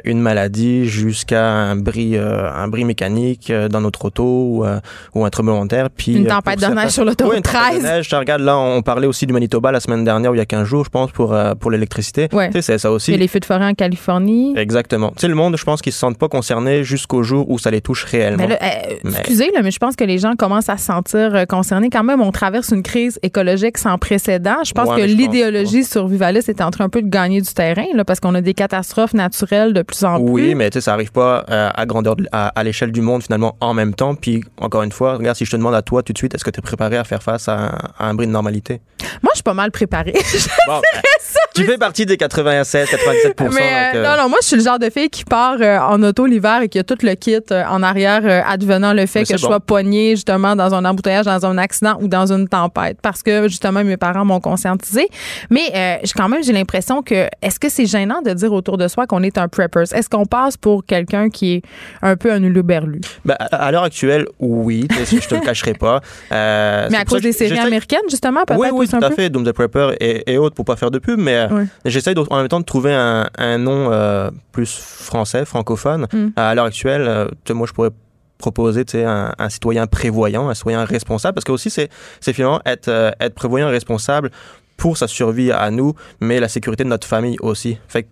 une 0.04 0.20
maladie 0.20 0.86
jusqu'à 0.86 1.46
un 1.46 1.76
bris, 1.76 2.18
un 2.18 2.68
bris 2.68 2.84
mécanique, 2.84 3.43
euh, 3.50 3.68
dans 3.68 3.82
notre 3.82 4.06
auto 4.06 4.24
ou, 4.24 4.66
euh, 4.66 4.80
ou 5.14 5.26
un 5.26 5.30
tremblement 5.30 5.64
de 5.64 5.70
terre. 5.70 5.90
Puis, 5.90 6.14
une 6.14 6.26
euh, 6.26 6.30
tempête 6.30 6.60
de 6.60 6.66
neige 6.68 6.92
sur 6.92 7.06
l'autoroute 7.06 7.36
oui, 7.36 7.42
13. 7.42 7.78
De 7.78 7.84
neige, 7.84 8.10
je 8.10 8.16
regarde 8.16 8.42
là, 8.42 8.58
on 8.58 8.82
parlait 8.82 9.08
aussi 9.08 9.26
du 9.26 9.34
Manitoba 9.34 9.72
la 9.72 9.80
semaine 9.80 10.04
dernière, 10.04 10.32
ou 10.32 10.36
il 10.36 10.40
y 10.40 10.42
a 10.42 10.46
15 10.46 10.68
jours, 10.68 10.86
je 10.86 10.90
pense, 10.90 11.12
pour, 11.12 11.36
pour 11.60 11.72
l'électricité. 11.72 12.30
Ouais. 12.32 12.48
Tu 12.48 12.54
sais, 12.54 12.62
c'est 12.62 12.78
ça 12.78 12.92
aussi. 12.92 13.12
Il 13.12 13.16
y 13.16 13.18
a 13.18 13.20
les 13.20 13.28
feux 13.28 13.40
de 13.40 13.46
forêt 13.46 13.66
en 13.66 13.74
Californie. 13.74 14.54
Exactement. 14.58 15.12
Tu 15.12 15.22
sais, 15.22 15.28
le 15.28 15.36
monde, 15.36 15.58
je 15.58 15.64
pense 15.64 15.82
qu'ils 15.82 15.94
se 15.94 16.00
sentent 16.00 16.18
pas 16.18 16.30
concernés 16.30 16.84
jusqu'au 16.84 17.24
jour 17.24 17.50
où 17.50 17.60
ça 17.60 17.72
les 17.72 17.82
touche 17.82 18.04
réellement. 18.06 18.48
Mais 18.48 19.02
Excusez, 19.04 19.52
là, 19.54 19.62
mais 19.64 19.72
je 19.72 19.80
pense 19.80 19.96
que 19.96 20.04
les 20.04 20.18
gens 20.18 20.34
commencent 20.36 20.70
à 20.70 20.78
se 20.78 20.86
sentir 20.86 21.46
concernés. 21.48 21.90
Quand 21.90 22.04
même, 22.04 22.22
on 22.22 22.32
traverse 22.32 22.70
une 22.70 22.84
crise 22.84 23.20
écologique 23.24 23.78
sans 23.78 23.98
précédent. 23.98 24.58
Je 24.66 24.74
pense 24.74 24.90
que 24.90 25.02
l'idéologie 25.02 25.84
survivaliste 25.84 26.50
est 26.50 26.62
en 26.62 26.72
train 26.72 26.86
un 26.86 26.90
peu 26.90 27.02
de 27.02 27.10
gagner 27.10 27.42
du 27.42 27.54
terrain, 27.54 27.86
là, 27.94 28.04
parce 28.04 28.20
qu'on 28.20 28.36
a 28.36 28.42
des 28.42 28.54
catastrophes 28.54 29.14
naturelles 29.14 29.74
de 29.74 29.82
plus 29.82 30.04
en 30.04 30.18
plus. 30.18 30.32
Oui, 30.32 30.56
mais 30.56 30.70
tu 30.70 30.76
sais, 30.76 30.82
ça 30.82 30.94
arrive 30.94 31.12
pas 31.12 31.44
à 31.48 31.86
grandeur, 31.86 32.16
à, 32.32 32.48
à 32.48 32.64
l'échelle 32.64 32.92
du 32.92 33.02
monde, 33.02 33.24
finalement, 33.24 33.33
en 33.42 33.74
même 33.74 33.94
temps. 33.94 34.16
Puis, 34.16 34.44
encore 34.58 34.84
une 34.84 34.92
fois, 34.92 35.16
regarde, 35.16 35.38
si 35.38 35.46
je 35.46 35.52
te 35.52 35.58
demande 35.58 35.76
à 35.76 35.82
toi 35.82 36.04
tout 36.04 36.14
de 36.14 36.18
suite, 36.18 36.36
est-ce 36.36 36.44
que 36.44 36.50
tu 36.50 36.60
es 36.60 36.62
préparé 36.62 36.98
à 36.98 37.04
faire 37.04 37.24
face 37.24 37.48
à 37.48 37.78
un, 38.00 38.14
bris 38.14 38.28
de 38.28 38.32
normalité? 38.32 38.82
Moi, 39.22 39.32
je 39.32 39.38
suis 39.38 39.44
pas 39.44 39.54
mal 39.54 39.72
préparée. 39.72 40.14
bon, 40.68 40.82
tu 41.54 41.64
fais 41.64 41.78
partie 41.78 42.06
des 42.06 42.18
96, 42.18 42.90
97 42.90 43.40
mais, 43.40 43.46
euh, 43.48 43.98
euh, 43.98 44.04
Non, 44.04 44.24
non, 44.24 44.30
moi, 44.30 44.40
je 44.42 44.48
suis 44.48 44.56
le 44.56 44.64
genre 44.64 44.80
de 44.80 44.90
fille 44.90 45.10
qui 45.10 45.24
part 45.24 45.58
euh, 45.62 45.78
en 45.78 46.02
auto 46.04 46.26
l'hiver 46.26 46.62
et 46.64 46.70
qui 46.70 46.80
a 46.80 46.84
tout 46.84 46.98
le 47.02 47.14
kit 47.16 47.40
en 47.52 47.84
arrière, 47.84 48.44
advenant 48.48 48.94
le 48.94 49.06
fait 49.06 49.24
que 49.24 49.34
je 49.34 49.38
sois 49.38 49.60
poignée 49.60 50.12
justement 50.12 50.56
dans 50.56 50.74
un 50.74 50.86
embouteillage, 50.86 51.26
dans 51.26 51.46
un 51.46 51.58
accident 51.58 51.98
ou 52.02 52.08
dans 52.08 52.32
une 52.32 52.48
tempête. 52.48 52.98
Parce 53.02 53.24
que 53.24 53.48
justement, 53.48 53.84
mes 53.84 53.98
parents 53.98 54.26
m'ont 54.26 54.40
conscientisé. 54.40 55.08
Mais 55.50 56.02
quand 56.16 56.30
même, 56.30 56.44
j'ai 56.44 56.54
l'impression 56.54 57.02
que 57.02 57.28
est-ce 57.42 57.60
que 57.60 57.70
c'est 57.70 57.86
gênant 57.86 58.22
de 58.22 58.32
dire 58.34 58.52
autour 58.52 58.78
de 58.78 58.88
soi 58.88 59.06
qu'on 59.08 59.24
est 59.24 59.38
un 59.38 59.48
preppers? 59.48 59.94
Est-ce 59.94 60.10
qu'on 60.10 60.26
passe 60.26 60.58
pour 60.58 60.86
quelqu'un 60.86 61.30
qui 61.30 61.56
est 61.56 61.62
un 62.02 62.16
peu 62.16 62.32
un 62.32 62.42
uluberlu? 62.42 63.02
Ben, 63.26 63.36
à 63.40 63.72
l'heure 63.72 63.84
actuelle, 63.84 64.26
oui. 64.40 64.88
je 65.12 65.28
te 65.28 65.36
le 65.36 65.42
cacherai 65.42 65.74
pas. 65.74 66.02
mais 66.32 66.98
à 66.98 67.06
cause 67.06 67.22
des 67.22 67.34
séries 67.34 67.60
américaines, 67.60 68.00
justement, 68.10 68.44
peut-être? 68.46 68.60
Oui, 68.60 68.70
oui, 68.72 68.88
tout 68.88 68.98
à 69.02 69.12
fait. 69.12 69.30
Doom 69.30 69.46
the 69.46 69.52
Prepper 69.52 69.96
et, 70.00 70.38
autres 70.38 70.56
pour 70.56 70.66
pas 70.66 70.76
faire 70.76 70.92
de 70.92 71.00
pub, 71.00 71.20
mais 71.20 71.43
euh, 71.52 71.66
j'essaye 71.86 72.16
en 72.18 72.38
même 72.38 72.48
temps 72.48 72.60
de 72.60 72.66
trouver 72.66 72.94
un, 72.94 73.58
nom 73.58 73.92
euh, 73.92 74.32
plus 74.52 74.76
français, 74.76 75.46
francophone. 75.46 76.08
Mm. 76.12 76.28
À 76.36 76.56
l'heure 76.56 76.66
actuelle, 76.66 77.06
euh, 77.08 77.54
moi, 77.54 77.68
je 77.68 77.74
pourrais 77.74 77.92
proposer 78.38 78.86
un, 79.06 79.34
un 79.38 79.50
citoyen 79.50 79.88
prévoyant, 79.88 80.50
un 80.50 80.54
citoyen 80.54 80.84
responsable, 80.84 81.36
parce 81.36 81.46
que 81.46 81.52
aussi, 81.52 81.70
c'est 81.70 81.90
finalement 82.22 82.62
être, 82.66 82.90
être 83.20 83.36
prévoyant 83.36 83.70
et 83.70 83.72
responsable 83.72 84.32
pour 84.76 84.98
sa 84.98 85.08
survie 85.08 85.52
à 85.52 85.72
nous, 85.72 85.94
mais 86.20 86.40
la 86.40 86.50
sécurité 86.50 86.84
de 86.84 86.90
notre 86.90 87.08
famille 87.08 87.38
aussi. 87.40 87.78
Fait 87.88 88.08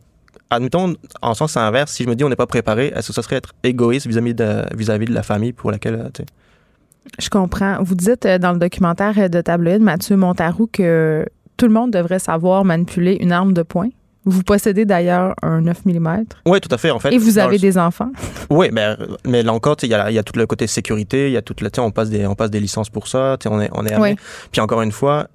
admettons, 0.49 0.93
en 1.21 1.33
sens 1.33 1.57
inverse, 1.57 1.91
si 1.91 2.03
je 2.03 2.09
me 2.09 2.15
dis 2.15 2.23
on 2.23 2.29
n'est 2.29 2.35
pas 2.35 2.45
préparé, 2.45 2.93
est-ce 2.95 3.07
que 3.07 3.13
ça 3.13 3.23
serait 3.23 3.37
être 3.37 3.53
égoïste 3.63 4.05
vis-à-vis 4.05 4.35
de, 4.35 4.63
vis-à-vis 4.75 5.05
de 5.05 5.13
la 5.13 5.23
famille 5.23 5.53
pour 5.53 5.71
laquelle, 5.71 6.11
Je 7.17 7.29
comprends. 7.29 7.81
Vous 7.81 7.95
dites 7.95 8.27
dans 8.27 8.51
le 8.51 8.59
documentaire 8.59 9.29
de 9.29 9.41
tabloïd 9.41 9.81
Mathieu 9.81 10.17
Montarou 10.17 10.67
que 10.71 11.25
tout 11.61 11.67
le 11.67 11.73
monde 11.73 11.91
devrait 11.91 12.17
savoir 12.17 12.65
manipuler 12.65 13.17
une 13.19 13.31
arme 13.31 13.53
de 13.53 13.61
poing. 13.61 13.89
Vous 14.25 14.41
possédez 14.41 14.83
d'ailleurs 14.83 15.35
un 15.43 15.61
9 15.61 15.85
mm. 15.85 16.23
Oui, 16.47 16.59
tout 16.59 16.73
à 16.73 16.79
fait, 16.79 16.89
en 16.89 16.97
fait. 16.97 17.13
Et 17.13 17.19
vous 17.19 17.37
avez 17.37 17.59
des 17.59 17.77
enfants. 17.77 18.11
Oui, 18.49 18.67
mais, 18.73 18.97
mais 19.25 19.43
là 19.43 19.53
encore, 19.53 19.77
il 19.81 19.89
y 19.89 19.93
a, 19.93 20.11
y 20.11 20.17
a, 20.17 20.23
tout 20.23 20.37
le 20.37 20.45
côté 20.45 20.67
sécurité, 20.67 21.27
il 21.27 21.33
y 21.33 21.37
a 21.37 21.41
tout 21.41 21.55
le, 21.61 21.69
on 21.79 21.91
passe 21.91 22.09
des, 22.09 22.27
on 22.27 22.35
passe 22.35 22.49
des 22.49 22.59
licences 22.59 22.89
pour 22.89 23.07
ça, 23.07 23.37
on 23.45 23.61
est, 23.61 23.69
on 23.71 23.85
est 23.85 24.17
Puis 24.51 24.59
encore 24.59 24.81
une 24.81 24.91
fois, 24.91 25.27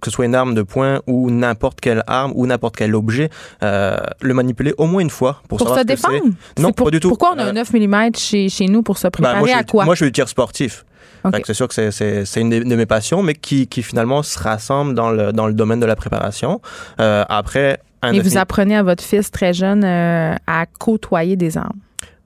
que 0.00 0.10
ce 0.10 0.14
soit 0.14 0.24
une 0.24 0.34
arme 0.34 0.54
de 0.54 0.62
poing 0.62 1.00
ou 1.06 1.30
n'importe 1.30 1.80
quelle 1.80 2.02
arme 2.08 2.32
ou 2.34 2.46
n'importe 2.46 2.74
quel 2.74 2.96
objet, 2.96 3.30
euh, 3.62 3.98
le 4.20 4.34
manipuler 4.34 4.74
au 4.76 4.86
moins 4.86 5.02
une 5.02 5.10
fois 5.10 5.42
pour, 5.48 5.58
pour 5.58 5.78
se 5.78 5.84
défendre? 5.84 6.24
Non, 6.58 6.72
pas 6.72 6.90
du 6.90 6.98
tout. 6.98 7.10
Pourquoi 7.10 7.34
on 7.36 7.38
a 7.38 7.44
un 7.44 7.52
9 7.52 7.70
euh, 7.72 7.86
mm 7.86 8.16
chez, 8.16 8.48
chez 8.48 8.66
nous 8.66 8.82
pour 8.82 8.98
se 8.98 9.06
ben, 9.06 9.10
préparer 9.10 9.52
à 9.52 9.62
quoi? 9.62 9.84
Moi, 9.84 9.94
je 9.94 10.04
suis 10.04 10.12
tir 10.12 10.28
sportif. 10.28 10.84
C'est 11.44 11.54
sûr 11.54 11.68
que 11.68 11.90
c'est 11.90 12.40
une 12.40 12.50
de 12.50 12.76
mes 12.76 12.86
passions, 12.86 13.22
mais 13.22 13.34
qui, 13.34 13.66
qui, 13.66 13.82
finalement 13.82 14.22
se 14.22 14.38
rassemble 14.38 14.94
dans 14.94 15.10
le, 15.10 15.32
dans 15.32 15.46
le 15.46 15.52
domaine 15.52 15.80
de 15.80 15.86
la 15.86 15.96
préparation. 15.96 16.60
Euh, 17.00 17.24
après, 17.28 17.80
un 18.02 18.12
Et 18.12 18.20
vous 18.20 18.36
apprenez 18.38 18.76
à 18.76 18.82
votre 18.82 19.02
fils 19.02 19.30
très 19.30 19.52
jeune 19.52 19.84
euh, 19.84 20.34
à 20.46 20.66
côtoyer 20.66 21.36
des 21.36 21.56
armes. 21.56 21.78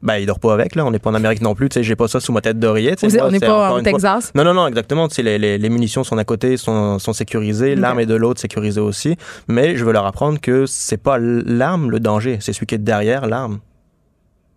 Ben, 0.03 0.17
il 0.17 0.27
dort 0.27 0.41
pas 0.41 0.53
avec, 0.53 0.75
là. 0.75 0.85
On 0.85 0.91
n'est 0.91 0.99
pas 0.99 1.11
en 1.11 1.15
Amérique 1.15 1.43
non 1.43 1.55
plus. 1.55 1.69
Tu 1.69 1.75
sais, 1.75 1.85
j'ai 1.85 1.95
pas 1.95 2.09
ça 2.09 2.19
sous 2.19 2.33
ma 2.33 2.41
tête 2.41 2.59
d'oreiller. 2.59 2.97
on 3.21 3.31
n'est 3.31 3.39
pas 3.39 3.73
au 3.73 3.81
Texas? 3.83 4.33
Non, 4.35 4.43
non, 4.43 4.53
non, 4.53 4.67
exactement. 4.67 5.07
Tu 5.07 5.15
sais, 5.15 5.23
les, 5.23 5.39
les, 5.39 5.59
les, 5.59 5.69
munitions 5.69 6.03
sont 6.03 6.17
d'un 6.17 6.25
côté, 6.25 6.57
sont, 6.57 6.99
sont 6.99 7.13
sécurisées. 7.13 7.77
L'arme 7.77 8.01
est 8.01 8.07
de 8.07 8.17
l'autre, 8.17 8.41
sécurisée 8.41 8.81
aussi. 8.81 9.17
Mais 9.47 9.77
je 9.77 9.85
veux 9.85 9.93
leur 9.93 10.05
apprendre 10.05 10.41
que 10.41 10.67
c'est 10.67 10.97
pas 10.97 11.19
l'arme 11.19 11.91
le 11.91 12.01
danger. 12.01 12.39
C'est 12.41 12.53
celui 12.53 12.67
qui 12.67 12.75
est 12.75 12.79
derrière 12.79 13.27
l'arme. 13.27 13.61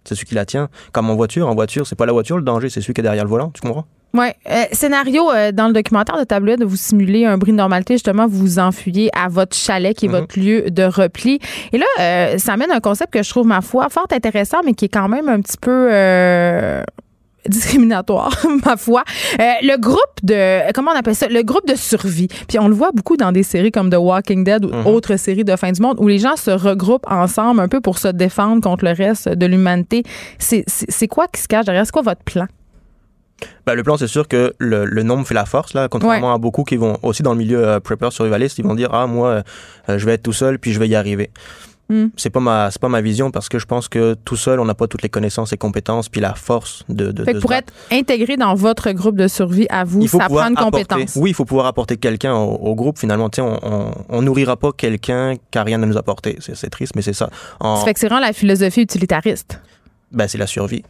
C'est 0.04 0.16
celui 0.16 0.28
qui 0.28 0.36
la 0.36 0.46
tient. 0.46 0.70
Comme 0.92 1.10
en 1.12 1.16
voiture. 1.16 1.48
En 1.48 1.54
voiture, 1.54 1.86
c'est 1.86 1.96
pas 1.96 2.08
la 2.08 2.14
voiture 2.14 2.38
le 2.38 2.44
danger, 2.44 2.70
c'est 2.70 2.82
celui 2.82 2.94
qui 2.94 3.02
est 3.02 3.04
derrière 3.04 3.24
le 3.24 3.30
volant. 3.30 3.52
Tu 3.54 3.62
comprends? 3.62 3.86
Oui. 4.16 4.28
Euh, 4.50 4.64
scénario, 4.72 5.30
euh, 5.30 5.52
dans 5.52 5.68
le 5.68 5.74
documentaire 5.74 6.18
de 6.18 6.24
Tableau, 6.24 6.56
de 6.56 6.64
vous 6.64 6.78
simuler 6.78 7.26
un 7.26 7.38
bris 7.38 7.52
de 7.52 7.58
normalité, 7.58 7.96
justement, 7.96 8.28
vous 8.28 8.40
vous 8.40 8.60
enfuyez 8.60 9.10
à 9.14 9.28
votre 9.28 9.56
chalet, 9.56 9.96
qui 9.96 10.06
est 10.06 10.10
mhm. 10.10 10.16
votre 10.16 10.40
lieu 10.40 10.72
de 10.72 10.84
repli. 10.84 11.40
Et 11.74 11.78
là, 11.78 11.86
euh, 12.00 12.38
ça 12.38 12.54
amène 12.54 12.72
un 12.72 12.80
concept 12.80 13.12
que 13.12 13.22
je 13.22 13.30
trouve, 13.30 13.46
ma 13.46 13.62
foi, 13.62 13.90
fort 13.90 14.08
intéressant, 14.12 14.60
mais 14.64 14.74
qui 14.74 14.86
est 14.86 14.90
quand 14.90 15.10
même 15.10 15.28
un 15.28 15.42
petit 15.42 15.58
peu 15.60 15.90
discriminatoire, 17.48 18.34
ma 18.66 18.76
foi. 18.76 19.04
le 19.38 19.78
groupe 19.78 20.00
de, 20.24 20.72
comment 20.74 20.92
on 20.92 20.98
appelle 20.98 21.16
ça? 21.16 21.28
Le 21.28 21.44
groupe 21.44 21.68
de 21.68 21.76
survie. 21.76 22.28
Puis 22.48 22.58
on 22.58 22.68
le 22.68 22.74
voit 22.74 22.92
beaucoup 22.92 23.18
dans 23.18 23.32
des 23.32 23.44
séries 23.44 23.72
comme 23.72 23.92
The 23.92 23.98
Walking 23.98 24.44
Dead 24.44 24.66
ou 24.66 24.70
mhm. 24.70 24.88
autres 24.88 25.18
séries 25.18 25.44
de 25.44 25.56
fin 25.56 25.72
du 25.72 25.82
monde 25.82 25.98
où 26.00 26.08
les 26.08 26.18
gens 26.18 26.38
se 26.38 26.52
regroupent 26.52 27.06
ensemble 27.08 27.60
un 27.60 27.68
peu 27.68 27.82
pour 27.82 28.00
se 28.00 28.08
défendre 28.08 28.62
contre 28.64 28.86
le 28.86 28.92
reste 28.94 29.30
de 29.30 29.46
l'humanité. 29.46 30.04
C'est 30.40 31.08
quoi 31.08 31.28
qui 31.28 31.42
se 31.42 31.48
cache 31.48 31.66
derrière? 31.66 31.86
C'est 31.86 31.92
quoi 31.92 32.02
votre 32.02 32.24
plan? 32.24 32.48
Ben, 33.66 33.76
le 33.76 33.84
plan, 33.84 33.98
c'est 33.98 34.08
sûr 34.08 34.28
que 34.28 34.54
le, 34.60 34.86
le, 34.86 35.04
nombre 35.04 35.28
fait 35.28 35.34
la 35.34 35.46
force, 35.46 35.74
là, 35.74 35.88
contrairement 35.90 36.34
à 36.34 36.38
beaucoup 36.38 36.64
qui 36.64 36.78
vont 36.78 36.98
aussi 37.04 37.24
dans 37.24 37.34
le 37.34 37.38
milieu 37.38 37.68
euh, 37.68 37.80
prepper 37.80 38.12
survivaliste, 38.12 38.58
ils 38.60 38.66
vont 38.66 38.76
dire 38.76 38.90
Ah, 38.94 39.08
moi, 39.08 39.44
euh, 39.90 39.98
je 39.98 40.06
vais 40.06 40.14
être 40.14 40.24
tout 40.24 40.34
seul, 40.34 40.60
puis 40.60 40.72
je 40.72 40.80
vais 40.80 40.88
y 40.88 40.96
arriver. 40.96 41.32
Hmm. 41.88 42.08
C'est 42.18 42.32
pas 42.32 42.40
ma 42.40 42.72
c'est 42.72 42.82
pas 42.82 42.90
ma 42.90 43.02
vision 43.02 43.30
parce 43.30 43.48
que 43.48 43.60
je 43.60 43.68
pense 43.68 43.88
que 43.88 44.16
tout 44.26 44.36
seul 44.36 44.60
on 44.60 44.66
n'a 44.66 44.74
pas 44.74 44.88
toutes 44.88 45.04
les 45.04 45.10
connaissances 45.10 45.54
et 45.54 45.58
compétences 45.58 46.10
puis 46.10 46.20
la 46.20 46.34
force 46.34 46.84
de, 46.90 47.12
de, 47.12 47.40
pour 47.40 47.54
être 47.54 47.72
intégré 47.92 48.38
dans 48.38 48.56
votre 48.56 48.92
groupe 48.92 49.16
de 49.16 49.28
survie 49.28 49.68
à 49.70 49.84
vous 49.84 50.08
ça 50.08 50.28
prend 50.28 50.48
une 50.48 50.56
compétence. 50.56 51.16
Oui, 51.16 51.30
il 51.30 51.34
faut 51.36 51.46
pouvoir 51.46 51.68
apporter 51.68 51.98
quelqu'un 51.98 52.34
au, 52.34 52.74
groupe 52.74 52.98
finalement, 52.98 53.30
on, 53.38 53.60
on, 53.62 53.92
on 54.10 54.22
nourrira 54.24 54.58
pas 54.58 54.72
quelqu'un 54.72 55.36
qui 55.52 55.60
a 55.60 55.64
rien 55.64 55.84
à 55.84 55.86
nous 55.86 55.96
apporter. 55.96 56.40
C'est 56.40 56.72
triste 56.72 56.96
mais 56.96 57.04
c'est 57.04 57.14
ça. 57.14 57.30
En... 57.60 57.76
Ça 57.76 57.86
fait 57.86 57.94
que 57.94 58.00
c'est 58.00 58.08
vraiment 58.08 58.26
la 58.26 58.34
philosophie 58.34 58.82
utilitariste. 58.82 59.62
Ben 60.12 60.28
c'est 60.28 60.40
la 60.40 60.48
survie. 60.48 60.84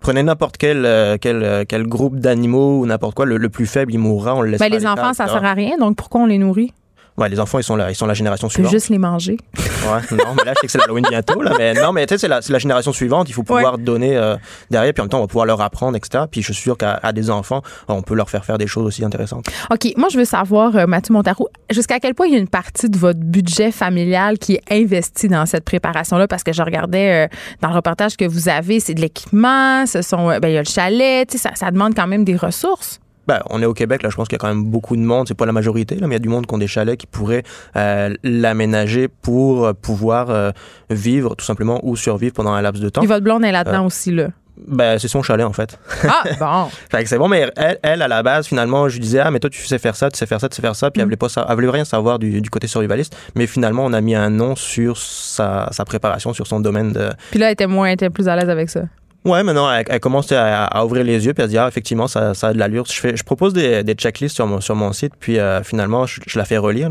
Prenez 0.00 0.22
n'importe 0.22 0.56
quel, 0.56 0.86
euh, 0.86 1.16
quel, 1.20 1.42
euh, 1.42 1.64
quel, 1.68 1.86
groupe 1.86 2.16
d'animaux 2.16 2.80
ou 2.80 2.86
n'importe 2.86 3.14
quoi, 3.14 3.26
le, 3.26 3.48
plus 3.48 3.66
faible, 3.66 3.92
il 3.92 3.98
mourra, 3.98 4.34
on 4.34 4.40
le 4.40 4.50
laisse 4.50 4.60
ben, 4.60 4.70
Les 4.70 4.86
enfants, 4.86 5.12
ça 5.12 5.26
sert 5.26 5.44
à 5.44 5.52
rien, 5.52 5.76
donc 5.78 5.96
pourquoi 5.96 6.22
on 6.22 6.26
les 6.26 6.38
nourrit? 6.38 6.72
Ouais, 7.20 7.28
les 7.28 7.38
enfants, 7.38 7.58
ils 7.58 7.64
sont 7.64 7.76
là, 7.76 7.90
ils 7.90 7.94
sont 7.94 8.06
la 8.06 8.14
génération 8.14 8.48
suivante. 8.48 8.72
juste 8.72 8.88
les 8.88 8.96
manger. 8.96 9.36
Ouais, 9.58 10.16
non, 10.16 10.34
mais 10.34 10.44
là, 10.44 10.54
je 10.54 10.60
sais 10.60 10.66
que 10.66 10.72
c'est 10.72 10.78
l'Halloween 10.78 11.04
bientôt, 11.06 11.42
là, 11.42 11.52
mais 11.58 11.74
non, 11.74 11.92
mais 11.92 12.06
tu 12.06 12.14
sais, 12.14 12.18
c'est 12.18 12.28
la, 12.28 12.40
la, 12.48 12.58
génération 12.58 12.94
suivante, 12.94 13.28
il 13.28 13.32
faut 13.34 13.42
pouvoir 13.42 13.76
donner 13.76 14.16
euh, 14.16 14.36
derrière, 14.70 14.94
puis 14.94 15.02
en 15.02 15.04
même 15.04 15.10
temps, 15.10 15.18
on 15.18 15.22
va 15.22 15.26
pouvoir 15.26 15.44
leur 15.44 15.60
apprendre, 15.60 15.98
etc. 15.98 16.24
Puis 16.30 16.40
je 16.40 16.54
suis 16.54 16.62
sûr 16.62 16.78
qu'à 16.78 17.12
des 17.12 17.28
enfants, 17.28 17.60
on 17.88 18.00
peut 18.00 18.14
leur 18.14 18.30
faire 18.30 18.42
faire 18.46 18.56
des 18.56 18.66
choses 18.66 18.86
aussi 18.86 19.04
intéressantes. 19.04 19.44
OK, 19.70 19.92
moi, 19.98 20.08
je 20.10 20.16
veux 20.16 20.24
savoir, 20.24 20.74
euh, 20.74 20.86
Mathieu 20.86 21.12
Montarou, 21.12 21.48
jusqu'à 21.70 22.00
quel 22.00 22.14
point 22.14 22.26
il 22.26 22.32
y 22.32 22.36
a 22.36 22.38
une 22.38 22.48
partie 22.48 22.88
de 22.88 22.96
votre 22.96 23.20
budget 23.20 23.70
familial 23.70 24.38
qui 24.38 24.54
est 24.54 24.62
investi 24.70 25.28
dans 25.28 25.44
cette 25.44 25.66
préparation-là, 25.66 26.26
parce 26.26 26.42
que 26.42 26.54
je 26.54 26.62
regardais 26.62 27.26
euh, 27.26 27.36
dans 27.60 27.68
le 27.68 27.74
reportage 27.74 28.16
que 28.16 28.24
vous 28.24 28.48
avez, 28.48 28.80
c'est 28.80 28.94
de 28.94 29.02
l'équipement, 29.02 29.84
ce 29.84 30.00
sont, 30.00 30.28
ben, 30.38 30.48
il 30.48 30.54
y 30.54 30.56
a 30.56 30.62
le 30.62 30.68
chalet, 30.68 31.28
tu 31.28 31.36
sais, 31.36 31.48
ça, 31.48 31.54
ça 31.54 31.70
demande 31.70 31.94
quand 31.94 32.06
même 32.06 32.24
des 32.24 32.36
ressources. 32.36 32.98
Ben, 33.26 33.40
on 33.50 33.62
est 33.62 33.66
au 33.66 33.74
Québec, 33.74 34.02
là, 34.02 34.10
je 34.10 34.16
pense 34.16 34.28
qu'il 34.28 34.36
y 34.36 34.40
a 34.40 34.40
quand 34.40 34.48
même 34.48 34.64
beaucoup 34.64 34.96
de 34.96 35.02
monde. 35.02 35.28
C'est 35.28 35.34
pas 35.34 35.46
la 35.46 35.52
majorité, 35.52 35.96
là, 35.96 36.06
mais 36.06 36.14
il 36.14 36.18
y 36.18 36.22
a 36.22 36.22
du 36.22 36.28
monde 36.28 36.46
qui 36.46 36.54
ont 36.54 36.58
des 36.58 36.66
chalets 36.66 36.98
qui 36.98 37.06
pourraient 37.06 37.44
euh, 37.76 38.14
l'aménager 38.22 39.08
pour 39.08 39.66
euh, 39.66 39.72
pouvoir 39.72 40.30
euh, 40.30 40.50
vivre 40.88 41.34
tout 41.36 41.44
simplement 41.44 41.80
ou 41.82 41.96
survivre 41.96 42.34
pendant 42.34 42.52
un 42.52 42.62
laps 42.62 42.82
de 42.82 42.88
temps. 42.88 43.02
Et 43.02 43.06
votre 43.06 43.24
blonde 43.24 43.44
est 43.44 43.52
là-dedans 43.52 43.86
aussi, 43.86 44.10
là? 44.10 44.28
Ben, 44.66 44.98
c'est 44.98 45.08
son 45.08 45.22
chalet, 45.22 45.46
en 45.46 45.52
fait. 45.52 45.78
Ah, 46.06 46.22
bon. 46.40 46.70
fait 46.90 47.02
que 47.02 47.08
c'est 47.08 47.18
bon, 47.18 47.28
mais 47.28 47.50
elle, 47.56 47.78
elle, 47.82 48.02
à 48.02 48.08
la 48.08 48.22
base, 48.22 48.46
finalement, 48.46 48.88
je 48.88 48.94
lui 48.94 49.00
disais, 49.00 49.20
ah, 49.20 49.30
mais 49.30 49.38
toi, 49.38 49.48
tu 49.48 49.64
sais 49.64 49.78
faire 49.78 49.96
ça, 49.96 50.10
tu 50.10 50.18
sais 50.18 50.26
faire 50.26 50.40
ça, 50.40 50.48
tu 50.48 50.56
sais 50.56 50.62
faire 50.62 50.76
ça. 50.76 50.90
Puis 50.90 51.00
elle, 51.00 51.06
mm. 51.06 51.08
voulait 51.08 51.16
pas, 51.16 51.28
elle 51.48 51.54
voulait 51.54 51.70
rien 51.70 51.84
savoir 51.84 52.18
du, 52.18 52.40
du, 52.40 52.50
côté 52.50 52.66
survivaliste. 52.66 53.16
Mais 53.36 53.46
finalement, 53.46 53.84
on 53.84 53.92
a 53.92 54.00
mis 54.00 54.14
un 54.14 54.28
nom 54.28 54.56
sur 54.56 54.98
sa, 54.98 55.68
sa 55.72 55.84
préparation, 55.84 56.32
sur 56.32 56.46
son 56.46 56.60
domaine 56.60 56.92
de. 56.92 57.10
Puis 57.30 57.38
là, 57.38 57.46
elle 57.46 57.52
était 57.52 57.66
moins, 57.66 57.88
elle 57.88 57.94
était 57.94 58.10
plus 58.10 58.28
à 58.28 58.36
l'aise 58.36 58.50
avec 58.50 58.70
ça? 58.70 58.82
Ouais, 59.24 59.42
maintenant, 59.42 59.70
elle, 59.70 59.84
elle 59.88 60.00
commence 60.00 60.32
à, 60.32 60.84
ouvrir 60.84 61.04
les 61.04 61.26
yeux 61.26 61.34
puis 61.34 61.42
à 61.42 61.46
se 61.46 61.50
dire, 61.50 61.62
ah, 61.62 61.68
effectivement, 61.68 62.08
ça, 62.08 62.32
ça 62.32 62.48
a 62.48 62.52
de 62.54 62.58
l'allure. 62.58 62.86
Je, 62.86 62.98
fais, 62.98 63.16
je 63.16 63.22
propose 63.22 63.52
des, 63.52 63.82
des 63.84 63.92
checklists 63.92 64.34
sur 64.34 64.46
mon, 64.46 64.62
sur 64.62 64.74
mon 64.74 64.92
site, 64.94 65.12
puis 65.20 65.38
euh, 65.38 65.62
finalement, 65.62 66.06
je, 66.06 66.38
la 66.38 66.44
fais 66.46 66.56
relire. 66.56 66.88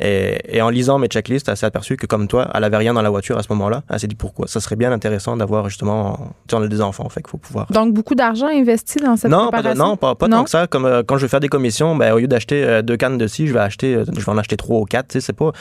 et, 0.00 0.38
et, 0.48 0.60
en 0.60 0.70
lisant 0.70 0.98
mes 0.98 1.06
checklists, 1.06 1.48
elle 1.48 1.56
s'est 1.56 1.66
aperçue 1.66 1.96
que, 1.96 2.06
comme 2.06 2.26
toi, 2.26 2.50
elle 2.52 2.64
avait 2.64 2.78
rien 2.78 2.94
dans 2.94 3.02
la 3.02 3.10
voiture 3.10 3.38
à 3.38 3.44
ce 3.44 3.48
moment-là. 3.50 3.82
Elle 3.88 4.00
s'est 4.00 4.08
dit 4.08 4.16
pourquoi? 4.16 4.48
Ça 4.48 4.60
serait 4.60 4.76
bien 4.76 4.90
intéressant 4.90 5.36
d'avoir 5.36 5.68
justement, 5.68 6.34
tu 6.48 6.56
on 6.56 6.62
a 6.62 6.66
des 6.66 6.80
enfants, 6.80 7.08
fait 7.08 7.22
qu'il 7.22 7.30
faut 7.30 7.38
pouvoir. 7.38 7.66
Donc, 7.70 7.94
beaucoup 7.94 8.16
d'argent 8.16 8.48
investi 8.48 8.98
dans 8.98 9.16
cette 9.16 9.30
non, 9.30 9.48
préparation? 9.48 9.78
Pas 9.78 9.84
non, 9.84 9.96
pas, 9.96 10.14
pas 10.16 10.28
tant 10.28 10.44
que 10.44 10.50
ça. 10.50 10.66
Comme 10.66 10.84
euh, 10.84 11.04
quand 11.06 11.16
je 11.16 11.22
vais 11.22 11.28
faire 11.28 11.40
des 11.40 11.48
commissions, 11.48 11.94
ben, 11.94 12.12
au 12.12 12.18
lieu 12.18 12.26
d'acheter 12.26 12.64
euh, 12.64 12.82
deux 12.82 12.96
cannes 12.96 13.18
de 13.18 13.26
scie, 13.28 13.46
je 13.46 13.52
vais 13.52 13.60
acheter, 13.60 14.02
je 14.04 14.20
vais 14.20 14.32
en 14.32 14.38
acheter 14.38 14.56
trois 14.56 14.80
ou 14.80 14.84
quatre. 14.84 15.08
Tu 15.08 15.20
sais, 15.20 15.26
c'est 15.26 15.32
pas 15.32 15.52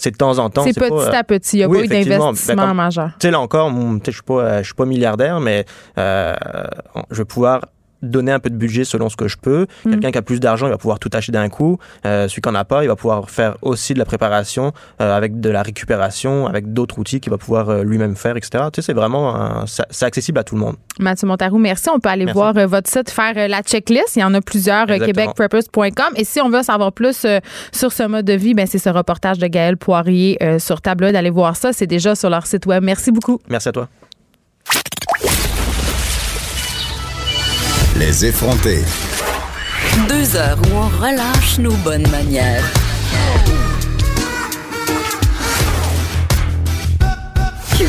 c'est 0.00 0.10
de 0.10 0.16
temps 0.16 0.38
en 0.38 0.48
temps. 0.48 0.64
C'est 0.64 0.72
petit 0.72 0.88
pas, 0.88 1.16
à 1.16 1.24
petit. 1.24 1.56
Il 1.56 1.58
n'y 1.58 1.64
a 1.64 1.68
pas 1.68 1.84
eu 1.84 1.88
d'investissement 1.88 2.68
ben, 2.68 2.74
majeur. 2.74 3.10
Tu 3.18 3.26
sais, 3.26 3.30
là 3.30 3.40
encore, 3.40 3.70
je 3.70 3.76
ne 3.76 4.00
suis, 4.10 4.22
pas, 4.22 4.64
suis 4.64 4.74
pas 4.74 4.86
milliardaire, 4.86 5.40
mais 5.40 5.66
euh, 5.98 6.34
je 7.10 7.18
vais 7.18 7.24
pouvoir 7.24 7.66
donner 8.02 8.32
un 8.32 8.38
peu 8.38 8.50
de 8.50 8.56
budget 8.56 8.84
selon 8.84 9.08
ce 9.08 9.16
que 9.16 9.28
je 9.28 9.36
peux. 9.36 9.66
Mm. 9.84 9.90
Quelqu'un 9.90 10.10
qui 10.12 10.18
a 10.18 10.22
plus 10.22 10.40
d'argent, 10.40 10.66
il 10.66 10.70
va 10.70 10.78
pouvoir 10.78 10.98
tout 10.98 11.10
acheter 11.12 11.32
d'un 11.32 11.48
coup. 11.48 11.78
Euh, 12.06 12.28
celui 12.28 12.42
qui 12.42 12.48
n'en 12.48 12.54
a 12.54 12.64
pas, 12.64 12.84
il 12.84 12.88
va 12.88 12.96
pouvoir 12.96 13.30
faire 13.30 13.56
aussi 13.62 13.94
de 13.94 13.98
la 13.98 14.04
préparation 14.04 14.72
euh, 15.00 15.16
avec 15.16 15.40
de 15.40 15.50
la 15.50 15.62
récupération, 15.62 16.46
avec 16.46 16.72
d'autres 16.72 16.98
outils 16.98 17.20
qu'il 17.20 17.30
va 17.30 17.38
pouvoir 17.38 17.68
euh, 17.68 17.82
lui-même 17.82 18.16
faire, 18.16 18.36
etc. 18.36 18.64
Tu 18.72 18.80
sais, 18.80 18.86
c'est 18.86 18.92
vraiment 18.92 19.64
c'est 19.66 20.04
accessible 20.04 20.38
à 20.38 20.44
tout 20.44 20.54
le 20.54 20.60
monde. 20.60 20.76
Mathieu 20.98 21.26
Montarou, 21.26 21.58
merci. 21.58 21.88
On 21.94 22.00
peut 22.00 22.08
aller 22.08 22.30
voir 22.30 22.54
votre 22.54 22.88
site, 22.88 23.10
faire 23.10 23.48
la 23.48 23.62
checklist. 23.62 24.16
Il 24.16 24.20
y 24.20 24.24
en 24.24 24.34
a 24.34 24.40
plusieurs, 24.40 24.86
québecpreppers.com. 24.86 26.14
Et 26.16 26.24
si 26.24 26.40
on 26.40 26.50
veut 26.50 26.62
savoir 26.62 26.92
plus 26.92 27.26
sur 27.72 27.92
ce 27.92 28.02
mode 28.06 28.24
de 28.24 28.32
vie, 28.32 28.54
ben 28.54 28.66
c'est 28.66 28.78
ce 28.78 28.88
reportage 28.88 29.38
de 29.38 29.46
Gaël 29.46 29.76
Poirier 29.76 30.38
sur 30.58 30.80
Tableau. 30.80 31.12
D'aller 31.12 31.30
voir 31.30 31.56
ça. 31.56 31.72
C'est 31.72 31.86
déjà 31.86 32.14
sur 32.14 32.30
leur 32.30 32.46
site 32.46 32.66
web. 32.66 32.82
Merci 32.82 33.12
beaucoup. 33.12 33.40
Merci 33.48 33.68
à 33.68 33.72
toi. 33.72 33.88
Les 38.00 38.24
effronter. 38.24 38.78
Deux 40.08 40.34
heures 40.34 40.56
où 40.62 40.74
on 40.74 40.88
relâche 41.04 41.58
nos 41.58 41.74
bonnes 41.84 42.08
manières. 42.10 42.64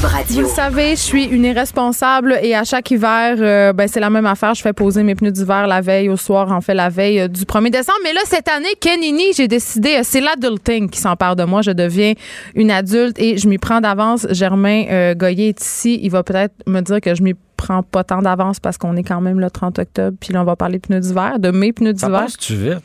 Radio. 0.04 0.48
Vous 0.48 0.54
savez, 0.54 0.92
je 0.92 1.02
suis 1.02 1.26
une 1.26 1.46
irresponsable 1.46 2.40
et 2.42 2.56
à 2.56 2.64
chaque 2.64 2.90
hiver, 2.92 3.36
euh, 3.40 3.72
ben, 3.72 3.88
c'est 3.88 4.00
la 4.00 4.10
même 4.10 4.26
affaire. 4.26 4.54
Je 4.54 4.62
fais 4.62 4.74
poser 4.74 5.04
mes 5.04 5.16
pneus 5.16 5.32
d'hiver 5.32 5.68
la 5.68 5.80
veille 5.80 6.10
au 6.10 6.18
soir, 6.18 6.52
en 6.52 6.60
fait 6.60 6.74
la 6.74 6.90
veille 6.90 7.22
euh, 7.22 7.28
du 7.28 7.44
1er 7.44 7.70
décembre. 7.70 8.00
Mais 8.04 8.12
là, 8.12 8.22
cette 8.26 8.48
année, 8.48 8.74
Kenini, 8.80 9.34
j'ai 9.34 9.48
décidé, 9.48 9.98
euh, 9.98 10.02
c'est 10.04 10.22
l'adulting 10.22 10.90
qui 10.90 11.00
s'empare 11.00 11.36
de 11.36 11.44
moi. 11.44 11.62
Je 11.62 11.72
deviens 11.72 12.14
une 12.56 12.72
adulte 12.72 13.20
et 13.20 13.38
je 13.38 13.48
m'y 13.48 13.60
prends 13.60 13.80
d'avance. 13.80 14.26
Germain 14.32 15.14
Goyer 15.14 15.50
est 15.50 15.62
ici. 15.62 16.00
Il 16.02 16.10
va 16.10 16.24
peut-être 16.24 16.56
me 16.68 16.82
dire 16.82 17.00
que 17.00 17.14
je 17.14 17.22
m'y 17.22 17.36
prends 17.62 17.84
pas 17.84 18.04
tant 18.04 18.22
d'avance 18.22 18.60
parce 18.60 18.78
qu'on 18.78 18.96
est 18.96 19.04
quand 19.04 19.22
même 19.22 19.40
le 19.40 19.50
30 19.50 19.80
octobre. 19.80 20.18
Puis 20.20 20.34
là, 20.34 20.42
on 20.42 20.46
va 20.46 20.56
parler 20.56 20.80
de 20.80 20.88
pneus 20.88 21.00
d'hiver, 21.00 21.38
de 21.40 21.52
mes 21.52 21.74
pneus 21.74 21.94
d'hiver. 21.94 22.10
Ça 22.10 22.24
passe-tu 22.24 22.56
vite? 22.56 22.80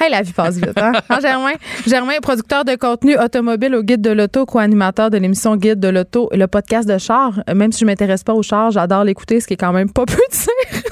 Hey, 0.00 0.10
la 0.10 0.22
vie 0.22 0.32
passe 0.32 0.56
vite, 0.56 0.72
hein? 0.76 0.92
hein 1.08 1.18
Germain? 1.20 1.52
Germain, 1.86 2.14
producteur 2.22 2.64
de 2.64 2.74
contenu 2.74 3.18
automobile 3.18 3.74
au 3.74 3.82
Guide 3.82 4.00
de 4.00 4.10
l'Auto, 4.10 4.46
co-animateur 4.46 5.10
de 5.10 5.18
l'émission 5.18 5.56
Guide 5.56 5.80
de 5.80 5.88
l'Auto, 5.88 6.30
le 6.32 6.46
podcast 6.46 6.88
de 6.88 6.96
char. 6.96 7.42
Même 7.54 7.72
si 7.72 7.80
je 7.80 7.84
m'intéresse 7.84 8.24
pas 8.24 8.32
au 8.32 8.42
char, 8.42 8.70
j'adore 8.70 9.04
l'écouter, 9.04 9.40
ce 9.40 9.46
qui 9.46 9.54
est 9.54 9.58
quand 9.58 9.72
même 9.72 9.90
pas 9.90 10.04
peu 10.06 10.14
de 10.14 10.32
dire. 10.36 10.82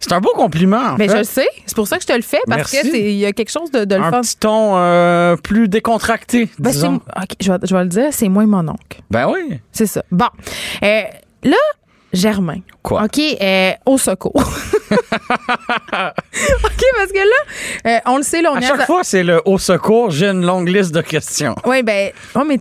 C'est 0.00 0.12
un 0.12 0.20
beau 0.20 0.32
compliment. 0.34 0.96
Mais 0.98 1.08
je 1.08 1.16
le 1.16 1.24
sais. 1.24 1.48
C'est 1.66 1.76
pour 1.76 1.88
ça 1.88 1.96
que 1.96 2.02
je 2.02 2.08
te 2.08 2.12
le 2.12 2.22
fais, 2.22 2.40
parce 2.46 2.70
qu'il 2.70 3.12
y 3.12 3.26
a 3.26 3.32
quelque 3.32 3.50
chose 3.50 3.70
de, 3.70 3.84
de 3.84 3.94
le 3.94 4.02
Un 4.02 4.20
petit 4.20 4.36
ton 4.36 4.76
euh, 4.76 5.36
plus 5.36 5.68
décontracté. 5.68 6.48
Ben, 6.58 6.70
disons. 6.70 7.00
je, 7.40 7.52
vais, 7.52 7.58
je, 7.62 7.74
vais, 7.74 7.82
le 7.82 7.88
dire, 7.88 8.08
c'est 8.10 8.28
moins 8.28 8.46
mon 8.46 8.68
oncle. 8.68 9.02
Ben 9.10 9.28
oui. 9.28 9.60
C'est 9.72 9.86
ça. 9.86 10.02
Bon. 10.10 10.28
Euh, 10.82 11.02
là, 11.42 11.56
Germain. 12.14 12.60
Quoi? 12.82 13.04
OK, 13.04 13.18
euh, 13.18 13.72
au 13.86 13.98
secours. 13.98 14.34
OK, 14.90 15.02
parce 15.92 17.12
que 17.12 17.18
là, 17.18 17.96
euh, 17.96 17.98
on 18.06 18.16
le 18.18 18.22
sait, 18.22 18.40
là, 18.40 18.52
on 18.52 18.56
à 18.56 18.60
chaque 18.60 18.86
fois, 18.86 19.02
c'est 19.04 19.24
le 19.24 19.42
au 19.44 19.58
secours, 19.58 20.10
j'ai 20.10 20.28
une 20.28 20.46
longue 20.46 20.68
liste 20.68 20.92
de 20.94 21.00
questions. 21.00 21.56
Oui, 21.66 21.82
ben, 21.82 22.12
oh, 22.34 22.44
mais 22.46 22.58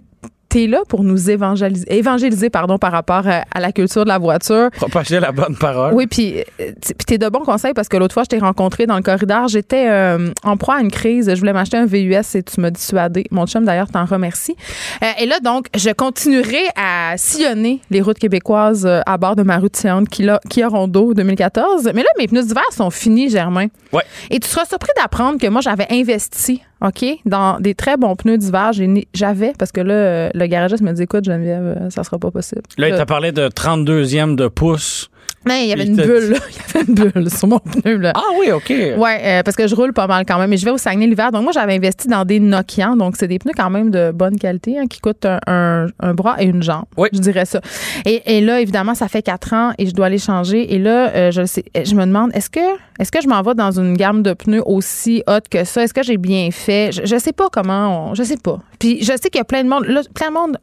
t'es 0.54 0.68
là 0.68 0.84
pour 0.88 1.04
nous 1.04 1.32
évangéliser, 1.32 1.92
évangéliser 1.92 2.52
pardon, 2.52 2.78
par 2.78 2.92
rapport 2.92 3.24
à, 3.28 3.60
la 3.60 3.72
culture 3.72 4.04
de 4.04 4.10
la 4.10 4.20
voiture. 4.20 4.70
Propager 4.76 5.20
la 5.20 5.32
bonne 5.32 5.56
parole. 5.56 5.96
Oui, 5.96 6.06
puis 6.06 6.44
euh, 6.62 6.72
t'es 7.08 7.18
de 7.18 7.28
bons 7.28 7.44
conseils 7.44 7.74
parce 7.74 7.88
que 7.88 7.98
l'autre 7.98 8.14
fois, 8.14 8.22
je 8.22 8.30
t'ai 8.30 8.38
rencontré 8.38 8.86
dans 8.86 8.96
le 8.96 9.02
corridor. 9.02 9.48
J'étais 9.48 9.88
euh, 9.90 10.30
en 10.44 10.56
proie 10.56 10.76
à 10.76 10.82
une 10.82 10.92
crise. 10.92 11.34
Je 11.34 11.40
voulais 11.40 11.54
m'acheter 11.54 11.78
un 11.78 11.88
VUS 11.88 12.36
et 12.36 12.44
tu 12.44 12.62
m'as 12.62 12.70
dissuadé. 12.70 13.26
Mon 13.32 13.48
chum, 13.48 13.66
d'ailleurs, 13.66 13.90
t'en 13.90 14.06
remercie. 14.06 14.56
Euh, 15.02 15.08
et 15.20 15.26
là, 15.26 15.40
donc, 15.40 15.66
je 15.76 15.90
continuerai 15.90 16.66
à 16.76 17.16
sillonner 17.18 17.80
les 17.90 18.02
routes 18.02 18.20
québécoises 18.20 18.86
à 18.86 19.18
bord 19.18 19.36
de 19.36 19.42
ma 19.42 19.58
route 19.58 19.76
sillante 19.76 20.08
Kia 20.08 20.68
Rondo 20.68 21.16
2014. 21.16 21.90
Mais 21.96 22.04
là, 22.04 22.10
mes 22.20 22.28
pneus 22.28 22.44
d'hiver 22.44 22.64
sont 22.72 22.92
finis, 22.92 23.30
Germain. 23.30 23.68
Ouais. 23.92 24.04
Et 24.30 24.40
tu 24.40 24.48
seras 24.48 24.66
surpris 24.66 24.92
d'apprendre 24.98 25.40
que 25.40 25.48
moi, 25.48 25.62
j'avais 25.62 25.88
investi 25.90 26.62
OK, 26.84 27.06
dans 27.26 27.60
des 27.60 27.76
très 27.76 27.96
bons 27.96 28.16
pneus 28.16 28.38
d'hiver. 28.38 28.72
J'avais, 29.14 29.54
parce 29.58 29.72
que 29.72 29.80
là, 29.80 30.32
le 30.34 30.46
garagiste 30.48 30.84
me 30.84 30.92
dit 30.92 31.04
écoute, 31.04 31.24
Geneviève, 31.24 31.78
euh, 31.80 31.90
ça 31.90 32.04
sera 32.04 32.20
pas 32.20 32.30
possible. 32.30 32.62
Là, 32.78 32.90
il 32.90 32.96
t'a 32.96 33.06
parlé 33.06 33.32
de 33.32 33.48
32e 33.48 34.36
de 34.36 34.48
pouce. 34.48 35.10
Mais 35.46 35.66
il 35.66 35.70
y 35.70 35.74
avait 35.74 35.86
une 35.86 35.96
bulle, 35.96 36.32
là. 36.32 36.38
Il 36.50 36.56
y 36.56 36.78
avait 36.78 36.86
une 36.88 37.12
bulle 37.12 37.30
sur 37.30 37.48
mon 37.48 37.60
pneu, 37.60 37.98
là. 37.98 38.14
Ah 38.16 38.22
oui, 38.40 38.52
OK. 38.52 38.70
Ouais, 38.70 39.22
euh, 39.24 39.44
parce 39.44 39.56
que 39.56 39.68
je 39.68 39.76
roule 39.76 39.94
pas 39.94 40.08
mal 40.08 40.26
quand 40.26 40.38
même. 40.40 40.50
Mais 40.50 40.58
je 40.58 40.66
vais 40.66 40.72
au 40.72 40.78
Saguenay 40.78 41.08
l'hiver. 41.08 41.32
Donc, 41.32 41.44
moi, 41.44 41.52
j'avais 41.52 41.76
investi 41.76 42.08
dans 42.08 42.26
des 42.26 42.40
Nokian. 42.40 42.96
Donc, 42.96 43.16
c'est 43.18 43.28
des 43.28 43.40
pneus 43.40 43.54
quand 43.56 43.70
même 43.70 43.92
de 43.92 44.12
bonne 44.12 44.38
qualité, 44.38 44.80
hein, 44.80 44.86
qui 44.90 45.00
coûtent 45.00 45.26
un, 45.26 45.88
bras 46.14 46.42
et 46.42 46.46
une 46.46 46.64
jambe. 46.64 46.86
Oui. 46.98 47.10
Je 47.14 47.20
dirais 47.20 47.46
ça. 47.46 47.62
Et, 48.06 48.42
là, 48.42 48.62
évidemment, 48.62 48.96
ça 48.96 49.08
fait 49.08 49.22
quatre 49.22 49.54
ans 49.54 49.72
et 49.78 49.88
je 49.88 49.94
dois 49.94 50.10
les 50.10 50.18
changer. 50.18 50.74
Et 50.74 50.80
là, 50.80 51.10
euh, 51.10 51.32
je 51.32 51.46
sais, 51.46 51.64
je 51.76 51.96
me 51.96 52.06
demande, 52.06 52.32
est-ce 52.36 52.50
que, 52.50 52.60
est-ce 53.00 53.12
que 53.12 53.22
je 53.22 53.28
m'en 53.28 53.42
vais 53.42 53.56
dans 53.56 53.78
une 53.80 53.96
gamme 53.96 54.24
de 54.24 54.34
pneus 54.34 54.64
aussi 54.66 55.24
haute 55.28 55.50
que 55.50 55.64
ça? 55.64 55.84
Est-ce 55.84 55.94
que 55.94 56.04
j'ai 56.04 56.18
bien 56.18 56.50
fait? 56.52 56.92
Je, 56.92 57.06
je 57.06 57.18
sais 57.18 57.34
pas 57.34 57.50
comment 57.52 58.12
on, 58.12 58.16
je 58.16 58.24
sais 58.24 58.38
pas. 58.38 58.60
Puis, 58.80 59.00
je 59.02 59.14
sais 59.14 59.30
qu'il 59.30 59.38
y 59.38 59.42
a 59.42 59.46
plein 59.46 59.64
de 59.64 59.70
monde, 59.70 59.86
là, 59.86 60.02
plein 60.14 60.30
de 60.30 60.34
monde 60.34 60.58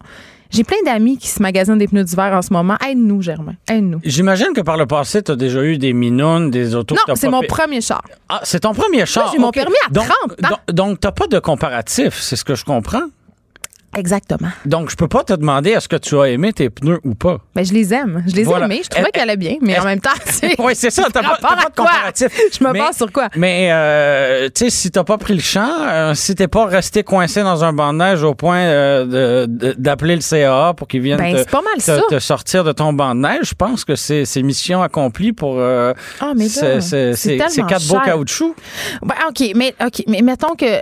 j'ai 0.50 0.64
plein 0.64 0.76
d'amis 0.84 1.16
qui 1.18 1.28
se 1.28 1.40
magasinent 1.42 1.78
des 1.78 1.88
pneus 1.88 2.04
d'hiver 2.04 2.32
en 2.32 2.42
ce 2.42 2.52
moment. 2.52 2.76
Aide-nous, 2.86 3.22
Germain. 3.22 3.54
Aide-nous. 3.68 4.00
J'imagine 4.04 4.52
que 4.54 4.60
par 4.60 4.76
le 4.76 4.86
passé, 4.86 5.22
tu 5.22 5.32
as 5.32 5.36
déjà 5.36 5.62
eu 5.62 5.78
des 5.78 5.92
minounes, 5.92 6.50
des 6.50 6.74
autos. 6.74 6.94
Non, 6.94 7.14
c'est 7.14 7.28
mon 7.28 7.42
premier 7.42 7.80
char. 7.80 8.02
Ah, 8.28 8.40
c'est 8.42 8.60
ton 8.60 8.74
premier 8.74 9.06
char? 9.06 9.30
j'ai 9.32 9.38
mon 9.38 9.50
permis 9.50 9.74
à 9.88 9.92
30 9.92 10.08
ans. 10.52 10.56
Donc, 10.72 11.00
tu 11.00 11.06
n'as 11.06 11.12
pas 11.12 11.26
de 11.26 11.38
comparatif, 11.38 12.18
c'est 12.20 12.36
ce 12.36 12.44
que 12.44 12.54
je 12.54 12.64
comprends. 12.64 13.04
Exactement. 13.96 14.48
Donc, 14.66 14.90
je 14.90 14.96
peux 14.96 15.08
pas 15.08 15.24
te 15.24 15.32
demander 15.32 15.70
est-ce 15.70 15.88
que 15.88 15.96
tu 15.96 16.18
as 16.18 16.28
aimé 16.28 16.52
tes 16.52 16.70
pneus 16.70 17.00
ou 17.04 17.14
pas. 17.14 17.38
Mais 17.54 17.62
ben, 17.62 17.64
je 17.64 17.74
les 17.74 17.92
aime. 17.92 18.22
Je 18.26 18.34
les 18.36 18.48
ai 18.48 18.52
aimés. 18.52 18.80
Je 18.84 18.88
trouvais 18.88 19.10
qu'elle 19.10 19.22
allait 19.22 19.36
bien, 19.36 19.56
mais 19.60 19.78
en 19.78 19.84
même 19.84 20.00
temps, 20.00 20.10
Oui, 20.58 20.72
c'est 20.74 20.90
ça. 20.90 21.04
T'as 21.12 21.22
pas, 21.22 21.36
pas 21.36 21.56
de 21.56 21.74
comparatif. 21.74 22.28
Je 22.58 22.64
me 22.64 22.72
base 22.72 22.96
sur 22.96 23.10
quoi? 23.10 23.28
Mais, 23.36 23.68
euh, 23.72 24.48
tu 24.54 24.64
sais, 24.64 24.70
si 24.70 24.90
t'as 24.90 25.04
pas 25.04 25.18
pris 25.18 25.34
le 25.34 25.40
champ, 25.40 25.70
euh, 25.80 26.14
si 26.14 26.34
t'es 26.34 26.48
pas 26.48 26.66
resté 26.66 27.02
coincé 27.02 27.42
dans 27.42 27.64
un 27.64 27.72
banc 27.72 27.92
de 27.92 27.98
neige 27.98 28.22
au 28.22 28.34
point 28.34 28.58
euh, 28.58 29.46
d'appeler 29.48 30.16
le 30.16 30.22
CAA 30.22 30.74
pour 30.74 30.88
qu'il 30.88 31.00
vienne 31.00 31.18
ben, 31.18 31.44
te, 31.44 32.18
sortir 32.18 32.64
de 32.64 32.72
ton 32.72 32.92
banc 32.92 33.14
de 33.14 33.20
neige, 33.20 33.50
je 33.50 33.54
pense 33.54 33.84
que 33.84 33.96
c'est 33.96 34.42
mission 34.42 34.82
accomplie 34.82 35.32
pour 35.32 35.56
euh, 35.58 35.92
ah, 36.20 36.32
mais 36.36 36.48
ces 36.48 37.36
quatre 37.36 37.88
beaux 37.88 38.00
caoutchoucs. 38.04 38.56
Ben, 39.02 39.14
OK, 39.28 39.52
mais, 39.54 39.74
OK, 39.84 40.04
mais 40.06 40.22
mettons 40.22 40.54
que 40.54 40.80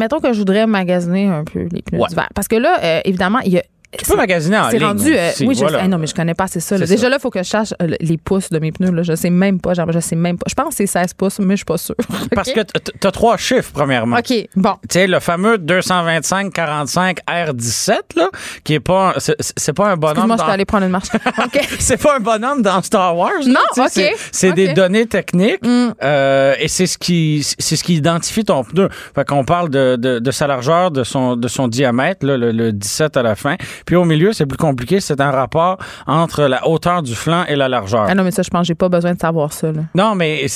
mettons 0.00 0.18
que 0.18 0.32
je 0.32 0.38
voudrais 0.38 0.66
magasiner 0.66 1.26
un 1.26 1.44
peu 1.44 1.68
les 1.70 1.82
pneus 1.82 2.00
d'hiver. 2.08 2.28
Parce 2.34 2.48
que 2.48 2.56
là, 2.56 2.78
euh, 2.82 3.00
évidemment, 3.04 3.40
il 3.40 3.52
y 3.52 3.58
a 3.58 3.62
tu 3.98 4.04
peux 4.04 4.16
magasiner 4.16 4.56
en 4.56 4.70
C'est 4.70 4.78
rendu. 4.78 5.12
Euh, 5.12 5.30
oui, 5.40 5.54
je 5.54 5.66
sais. 5.66 5.88
non, 5.88 5.98
mais 5.98 6.06
je 6.06 6.14
connais 6.14 6.34
pas 6.34 6.44
assez 6.44 6.60
ça. 6.60 6.78
Déjà, 6.78 7.08
là, 7.08 7.16
il 7.18 7.20
faut 7.20 7.30
que 7.30 7.42
je 7.42 7.48
cherche 7.48 7.74
euh, 7.82 7.88
les 8.00 8.18
pouces 8.18 8.48
de 8.50 8.58
mes 8.60 8.70
pneus. 8.70 8.92
Là. 8.92 9.02
Je 9.02 9.16
sais 9.16 9.30
même 9.30 9.60
pas. 9.60 9.74
Genre, 9.74 9.90
je 9.90 9.98
sais 9.98 10.14
même 10.14 10.38
pas. 10.38 10.44
Je 10.48 10.54
pense 10.54 10.68
que 10.68 10.74
c'est 10.76 10.86
16 10.86 11.14
pouces, 11.14 11.40
mais 11.40 11.54
je 11.54 11.58
suis 11.58 11.64
pas 11.64 11.78
sûre. 11.78 11.96
Parce 12.34 12.52
que 12.52 12.60
tu 12.60 13.06
as 13.06 13.10
trois 13.10 13.36
chiffres, 13.36 13.70
premièrement. 13.72 14.18
OK, 14.18 14.32
bon. 14.54 14.74
Tu 14.82 14.92
sais, 14.92 15.06
le 15.08 15.18
fameux 15.18 15.56
225-45 15.56 17.18
R17, 17.26 17.90
là, 18.16 18.30
qui 18.62 18.74
est 18.74 18.80
pas. 18.80 19.14
C'est 19.56 19.72
pas 19.72 19.88
un 19.88 19.96
bonhomme. 19.96 20.28
Moi, 20.28 20.36
dans... 20.36 20.44
je 20.44 20.46
vais 20.46 20.54
aller 20.54 20.64
prendre 20.64 20.84
une 20.84 20.92
marche. 20.92 21.08
OK. 21.38 21.60
c'est 21.80 22.00
pas 22.00 22.16
un 22.16 22.20
bonhomme 22.20 22.62
dans 22.62 22.82
Star 22.82 23.16
Wars. 23.16 23.32
Non, 23.46 23.60
OK. 23.76 24.02
C'est 24.30 24.52
des 24.52 24.72
données 24.72 25.06
techniques 25.06 25.66
mm. 25.66 25.94
euh, 26.02 26.54
et 26.60 26.68
c'est 26.68 26.86
ce, 26.86 26.96
qui, 26.96 27.42
ce 27.42 27.82
qui 27.82 27.94
identifie 27.94 28.44
ton 28.44 28.62
pneu. 28.62 28.88
Fait 29.16 29.26
qu'on 29.26 29.44
parle 29.44 29.68
de, 29.68 29.96
de, 29.96 30.20
de, 30.20 30.30
sa 30.30 30.46
largeur, 30.46 30.92
de 30.92 31.02
son, 31.02 31.34
de 31.34 31.48
son 31.48 31.66
diamètre, 31.66 32.24
là, 32.24 32.36
le, 32.36 32.52
le 32.52 32.72
17 32.72 33.16
à 33.16 33.22
la 33.22 33.34
fin. 33.34 33.56
Puis 33.86 33.96
au 33.96 34.04
milieu, 34.04 34.32
c'est 34.32 34.46
plus 34.46 34.56
compliqué, 34.56 35.00
c'est 35.00 35.20
un 35.20 35.30
rapport 35.30 35.78
entre 36.06 36.44
la 36.44 36.66
hauteur 36.68 37.02
du 37.02 37.14
flanc 37.14 37.44
et 37.48 37.56
la 37.56 37.68
largeur. 37.68 38.06
Ah 38.08 38.14
non, 38.14 38.24
mais 38.24 38.30
ça, 38.30 38.42
je 38.42 38.50
pense 38.50 38.62
que 38.62 38.66
j'ai 38.66 38.74
pas 38.74 38.88
besoin 38.88 39.14
de 39.14 39.20
savoir 39.20 39.52
ça. 39.52 39.68
Non, 39.94 40.14
mais 40.14 40.46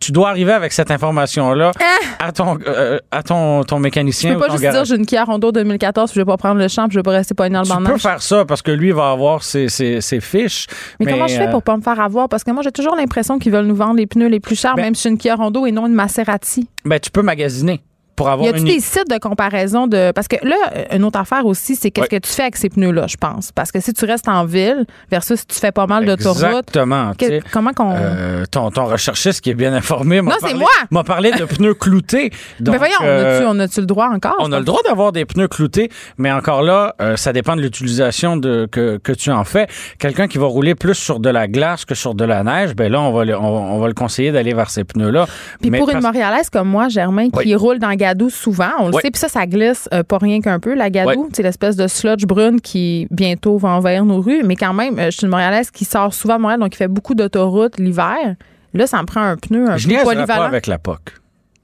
tu 0.00 0.12
dois 0.12 0.30
arriver 0.30 0.52
avec 0.52 0.72
cette 0.72 0.90
information-là 0.90 1.72
ah! 1.80 2.26
à 2.26 2.32
ton 2.32 2.58
euh, 2.66 2.98
à 3.10 3.22
ton, 3.22 3.64
ton 3.64 3.78
mécanicien. 3.78 4.30
Je 4.30 4.34
peux 4.34 4.46
pas 4.46 4.56
juste 4.56 4.70
dire 4.70 4.84
j'ai 4.84 4.96
une 4.96 5.06
Kia 5.06 5.24
Rondo 5.24 5.52
2014, 5.52 6.10
puis 6.10 6.16
je 6.16 6.20
vais 6.20 6.26
pas 6.26 6.36
prendre 6.36 6.60
le 6.60 6.68
champ, 6.68 6.84
puis 6.84 6.94
je 6.94 6.98
vais 6.98 7.02
pas 7.02 7.12
rester 7.12 7.34
pas 7.34 7.48
dans 7.48 7.60
le 7.60 7.66
Tu 7.66 7.92
peux 7.92 7.98
faire 7.98 8.22
ça 8.22 8.44
parce 8.44 8.62
que 8.62 8.70
lui 8.70 8.92
va 8.92 9.10
avoir 9.10 9.42
ses, 9.42 9.68
ses, 9.68 10.00
ses 10.00 10.20
fiches. 10.20 10.66
Mais, 11.00 11.10
comment 11.10 11.26
je 11.26 11.36
fais 11.36 11.50
pour 11.50 11.62
pas 11.62 11.76
me 11.76 11.82
faire 11.82 12.00
avoir? 12.00 12.28
Parce 12.28 12.44
que 12.44 12.50
moi, 12.50 12.62
j'ai 12.62 12.72
toujours 12.72 12.96
l'impression 12.96 13.38
qu'ils 13.38 13.52
veulent 13.52 13.66
nous 13.66 13.76
vendre 13.76 13.96
les 13.96 14.06
pneus 14.06 14.28
les 14.28 14.40
plus 14.40 14.58
chers, 14.58 14.74
ben 14.74 14.82
même 14.82 14.94
si 14.94 15.08
une 15.08 15.18
Kia 15.18 15.36
Rondo 15.36 15.66
et 15.66 15.72
non 15.72 15.86
une 15.86 15.94
Maserati. 15.94 16.68
Ben 16.84 16.98
tu 16.98 17.10
peux 17.10 17.22
magasiner 17.22 17.82
pour 18.16 18.28
avoir 18.28 18.46
y 18.46 18.50
a 18.50 18.52
des 18.52 18.80
sites 18.80 19.08
de 19.10 19.18
comparaison 19.18 19.86
de 19.86 20.12
parce 20.12 20.28
que 20.28 20.36
là 20.42 20.56
une 20.92 21.04
autre 21.04 21.18
affaire 21.18 21.46
aussi 21.46 21.76
c'est 21.76 21.90
qu'est-ce 21.90 22.08
que 22.08 22.16
tu 22.16 22.30
fais 22.30 22.42
avec 22.42 22.56
ces 22.56 22.68
pneus 22.68 22.90
là 22.92 23.06
je 23.08 23.16
pense. 23.16 23.52
Parce 23.52 23.72
que 23.72 23.80
si 23.80 23.92
tu 23.92 24.04
restes 24.04 24.28
en 24.28 24.44
ville 24.44 24.84
versus 25.10 25.40
si 25.40 25.46
tu 25.46 25.58
fais 25.58 25.72
pas 25.72 25.86
mal 25.86 26.04
d'autoroutes 26.04 26.36
exactement 26.38 27.12
comment 27.50 27.72
qu'on 27.72 27.94
euh, 27.96 28.44
ton, 28.50 28.70
ton 28.70 28.86
recherchiste 28.86 29.40
qui 29.40 29.50
est 29.50 29.54
bien 29.54 29.72
informé 29.72 30.20
non 30.20 30.32
c'est 30.40 30.54
moi! 30.54 30.68
m'a 30.90 31.04
parlé 31.04 31.32
de 31.32 31.44
pneus 31.44 31.74
cloutés. 31.74 32.30
Donc, 32.60 32.74
mais 32.74 32.78
voyons 32.78 32.94
euh, 33.02 33.44
on 33.46 33.58
a-tu 33.58 33.80
le 33.80 33.86
droit 33.86 34.08
encore? 34.08 34.36
on 34.40 34.52
a 34.52 34.58
le 34.58 34.64
droit 34.64 34.82
d'avoir 34.84 35.12
des 35.12 35.24
pneus 35.24 35.48
cloutés 35.48 35.90
mais 36.18 36.30
encore 36.30 36.62
là 36.62 36.94
euh, 37.00 37.16
ça 37.16 37.32
dépend 37.32 37.56
de 37.56 37.62
l'utilisation 37.62 38.36
de 38.36 38.68
que, 38.70 38.98
que 38.98 39.12
tu 39.12 39.30
en 39.30 39.44
fais. 39.44 39.66
Quelqu'un 39.98 40.28
qui 40.28 40.38
va 40.38 40.46
rouler 40.46 40.74
plus 40.74 40.94
sur 40.94 41.20
de 41.20 41.30
la 41.30 41.48
glace 41.48 41.84
que 41.84 41.94
sur 41.94 42.14
de 42.14 42.24
la 42.24 42.44
neige 42.44 42.74
ben 42.74 42.90
là 42.90 43.00
on 43.00 43.12
va 43.12 43.24
le, 43.24 43.36
on, 43.36 43.78
va 43.78 43.88
le 43.88 43.94
conseiller 43.94 44.32
d'aller 44.32 44.54
vers 44.54 44.70
ces 44.70 44.84
pneus 44.84 45.10
là 45.10 45.26
puis 45.60 45.70
pour 45.70 45.90
une 45.90 46.00
Montréalaise 46.00 46.50
comme 46.50 46.68
moi 46.68 46.88
Germain 46.88 47.30
qui 47.30 47.54
roule 47.54 47.78
dans 47.78 47.94
Gadou 48.02 48.30
souvent, 48.30 48.70
on 48.80 48.88
le 48.88 48.94
sait. 48.94 49.10
Puis 49.12 49.20
ça, 49.20 49.28
ça 49.28 49.46
glisse 49.46 49.88
euh, 49.94 50.02
pas 50.02 50.18
rien 50.18 50.40
qu'un 50.40 50.58
peu, 50.58 50.74
la 50.74 50.90
Gadou. 50.90 51.28
C'est 51.32 51.44
l'espèce 51.44 51.76
de 51.76 51.86
sludge 51.86 52.24
brune 52.26 52.60
qui 52.60 53.06
bientôt 53.12 53.58
va 53.58 53.68
envahir 53.68 54.04
nos 54.04 54.20
rues. 54.20 54.42
Mais 54.44 54.56
quand 54.56 54.74
même, 54.74 54.98
euh, 54.98 55.06
je 55.06 55.18
suis 55.18 55.24
une 55.24 55.30
Montréalaise 55.30 55.70
qui 55.70 55.84
sort 55.84 56.12
souvent 56.12 56.34
à 56.34 56.38
Montréal, 56.38 56.58
donc 56.58 56.70
qui 56.70 56.78
fait 56.78 56.88
beaucoup 56.88 57.14
d'autoroutes 57.14 57.78
l'hiver. 57.78 58.34
Là, 58.74 58.86
ça 58.88 59.00
me 59.00 59.06
prend 59.06 59.22
un 59.22 59.36
pneu 59.36 59.70
un 59.70 59.76
je 59.76 59.88
peu 59.88 59.94
polyvalent. 60.02 60.26
pas 60.26 60.46
avec 60.46 60.66
la 60.66 60.78
POC. 60.78 61.00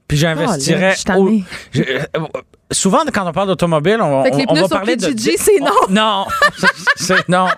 Puis 0.07 0.17
j'investirais. 0.17 0.95
Oh, 1.15 1.29
souvent, 2.71 2.99
quand 3.11 3.27
on 3.27 3.31
parle 3.31 3.47
d'automobile, 3.47 3.99
on, 4.01 4.23
fait 4.23 4.31
que 4.31 4.37
les 4.37 4.45
on, 4.47 4.53
va 4.53 4.67
parler 4.67 4.95
de. 4.95 5.13
c'est 5.37 5.59
non. 5.59 5.67
non. 5.89 6.25
c'est 6.95 7.27
non. 7.29 7.47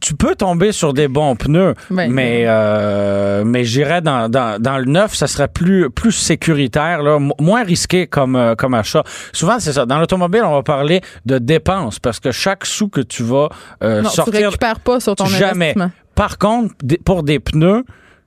Tu, 0.00 0.14
peux 0.14 0.34
tomber 0.34 0.72
sur 0.72 0.92
des 0.92 1.08
bons 1.08 1.36
pneus, 1.36 1.74
mais, 1.90 2.44
euh, 2.46 3.44
mais 3.44 3.64
j'irais 3.64 4.00
dans, 4.00 4.28
dans, 4.28 4.60
dans, 4.60 4.78
le 4.78 4.84
neuf, 4.84 5.14
ça 5.14 5.26
serait 5.26 5.48
plus, 5.48 5.90
plus 5.90 6.12
sécuritaire, 6.12 7.02
là, 7.02 7.18
moins 7.40 7.62
risqué 7.62 8.06
comme, 8.06 8.36
euh, 8.36 8.54
comme 8.54 8.74
achat. 8.74 9.04
Souvent, 9.32 9.60
c'est 9.60 9.72
ça. 9.72 9.86
Dans 9.86 9.98
l'automobile, 9.98 10.42
on 10.44 10.52
va 10.52 10.62
parler 10.62 11.00
de 11.26 11.38
dépenses 11.38 11.98
parce 11.98 12.20
que 12.20 12.32
chaque 12.32 12.66
sou 12.66 12.88
que 12.88 13.00
tu 13.00 13.22
vas 13.22 13.48
euh, 13.82 14.02
non, 14.02 14.10
sortir. 14.10 14.40
Tu 14.40 14.46
récupères 14.46 14.80
pas 14.80 15.00
sur 15.00 15.14
ton 15.14 15.26
jamais. 15.26 15.70
investissement. 15.70 15.90
Par 16.14 16.38
contre, 16.38 16.74
pour 17.04 17.22
des 17.22 17.38
pneus, 17.38 17.84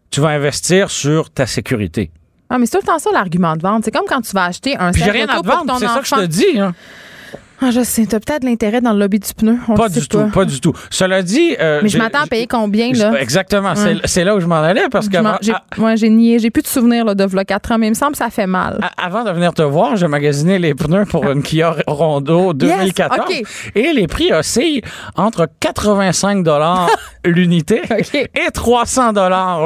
tu 0.10 0.22
vas 0.22 0.30
investir 0.30 0.90
sur 0.90 1.30
ta 1.30 1.46
sécurité. 1.46 2.12
Ah, 2.54 2.58
mais 2.58 2.66
c'est 2.66 2.78
tout 2.78 2.86
le 2.86 2.88
temps 2.88 3.00
ça 3.00 3.10
l'argument 3.14 3.56
de 3.56 3.62
vente. 3.62 3.86
C'est 3.86 3.92
comme 3.92 4.06
quand 4.06 4.20
tu 4.22 4.34
vas 4.34 4.46
acheter 4.46 4.76
un 4.78 4.92
J'ai 4.92 5.10
rien 5.10 5.28
à 5.30 5.40
te 5.40 5.48
vendre, 5.48 5.78
c'est 5.80 5.88
ça 5.88 6.02
que 6.02 6.06
je 6.06 6.16
te 6.16 6.26
dis. 6.26 6.60
Hein. 6.60 6.76
Ah, 7.64 7.70
je 7.70 7.84
sais. 7.84 8.08
T'as 8.08 8.20
peut-être 8.20 8.44
l'intérêt 8.44 8.82
dans 8.82 8.92
le 8.92 9.00
lobby 9.00 9.20
du 9.20 9.34
pneu. 9.34 9.58
pas 9.76 9.88
du 9.88 10.08
tout, 10.08 10.28
pas 10.34 10.46
du 10.46 10.60
tout. 10.60 10.74
Cela 10.90 11.22
dit. 11.22 11.56
Euh, 11.60 11.80
Mais 11.84 11.90
je 11.90 11.98
m'attends 11.98 12.22
à 12.24 12.28
payer 12.28 12.48
combien, 12.48 12.92
là? 12.92 13.14
Exactement. 13.22 13.74
C'est 14.06 14.24
là 14.24 14.36
où 14.36 14.40
je 14.40 14.48
m'en 14.48 14.62
allais 14.62 14.90
parce 14.92 15.08
que. 15.10 15.18
Moi, 15.78 15.96
j'ai 15.96 16.10
nié. 16.10 16.40
J'ai 16.40 16.50
plus 16.50 16.64
de 16.64 16.68
souvenirs 16.68 17.06
là, 17.06 17.16
de 17.16 17.24
v'là 17.24 17.46
4 17.46 17.72
ans, 17.74 17.78
mais 17.78 17.88
il 17.88 17.92
me 17.92 17.96
semble 17.96 18.14
que 18.14 18.18
ça 18.18 18.30
fait 18.30 18.48
mal. 18.48 18.80
avant 18.98 19.24
de 19.24 19.32
venir 19.32 19.54
te 19.54 19.62
voir, 19.62 19.96
j'ai 19.96 20.08
magasiné 20.08 20.58
les 20.60 20.74
pneus 20.74 21.06
pour 21.06 21.30
une 21.30 21.44
Kia 21.44 21.76
Rondo 21.88 22.54
2014. 22.54 23.30
Et 23.76 23.94
les 23.94 24.08
prix 24.08 24.34
oscillent 24.34 24.82
entre 25.16 25.48
85 25.60 26.46
l'unité 27.26 27.82
et 28.14 28.52
300 28.52 29.14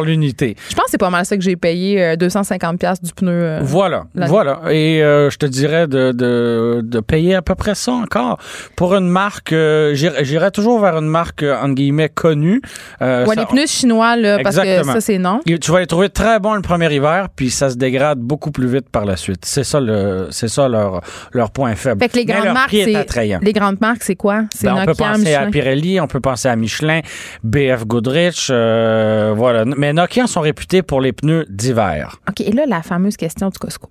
l'unité. 0.04 0.56
Je 0.70 0.76
pense 0.76 0.86
que 0.86 0.92
c'est 0.92 0.98
pas 0.98 1.10
mal 1.10 1.26
ça 1.26 1.38
que 1.38 1.44
j'ai 1.44 1.56
payé, 1.56 2.18
250 2.18 2.84
euh, 2.84 2.94
du 3.02 3.14
pneu. 3.14 3.32
Euh, 3.32 3.60
voilà, 3.62 4.06
voilà. 4.16 4.62
Et 4.72 5.00
je 5.00 5.38
te 5.38 5.46
dirais 5.46 5.88
de, 5.88 6.12
de, 6.12 6.82
de 6.84 7.00
payer 7.00 7.36
à 7.36 7.42
peu 7.42 7.56
près 7.56 7.76
encore. 7.92 8.38
Pour 8.76 8.96
une 8.96 9.08
marque, 9.08 9.54
euh, 9.54 9.94
j'irais 9.94 10.52
toujours 10.52 10.80
vers 10.80 10.98
une 10.98 11.08
marque, 11.08 11.44
euh, 11.44 11.56
entre 11.62 11.76
guillemets, 11.76 12.10
connue. 12.10 12.62
Euh, 13.02 13.26
ouais, 13.26 13.36
les 13.36 13.46
pneus 13.46 13.68
chinois, 13.68 14.16
là, 14.16 14.40
parce 14.42 14.58
que 14.58 14.84
ça, 14.84 15.02
c'est 15.02 15.18
non. 15.18 15.40
tu 15.46 15.72
vas 15.72 15.80
les 15.80 15.88
trouver 15.88 16.10
très 16.10 16.40
bons 16.40 16.54
le 16.54 16.62
premier 16.62 16.94
hiver, 16.94 17.28
puis 17.36 17.50
ça 17.50 17.70
se 17.70 17.76
dégrade 17.76 18.20
beaucoup 18.20 18.52
plus 18.52 18.68
vite 18.68 18.90
par 18.90 19.06
la 19.06 19.16
suite. 19.16 19.46
C'est 19.46 19.64
ça, 19.64 19.80
le, 19.80 20.28
c'est 20.32 20.48
ça 20.48 20.68
leur, 20.68 21.02
leur 21.32 21.52
point 21.52 21.76
faible. 21.76 22.02
Fait 22.02 22.10
que 22.10 22.18
les 22.18 22.26
grandes 22.26 22.54
marques, 22.54 22.72
les 22.72 23.54
grandes 23.54 23.82
marques, 23.82 24.04
c'est 24.04 24.16
quoi? 24.16 24.44
C'est 24.54 24.68
ben, 24.68 24.78
on 24.82 24.86
peut 24.86 24.94
penser 24.94 25.34
à 25.34 25.48
Pirelli, 25.48 26.00
on 26.00 26.08
peut 26.08 26.22
penser 26.22 26.48
à 26.48 26.56
Michelin, 26.56 27.02
BF 27.44 27.86
Goodrich, 27.86 28.48
voilà. 28.50 29.66
Mais 29.66 29.94
Nokia 29.94 30.28
sont 30.28 30.42
réputés 30.42 30.82
pour 30.82 31.02
les 31.02 31.14
pneus 31.14 31.46
d'hiver. 31.50 32.20
OK, 32.30 32.42
et 32.42 32.52
là, 32.52 32.66
la 32.66 32.82
fameuse 32.82 33.18
question 33.18 33.50
du 33.50 33.58
Costco. 33.58 33.90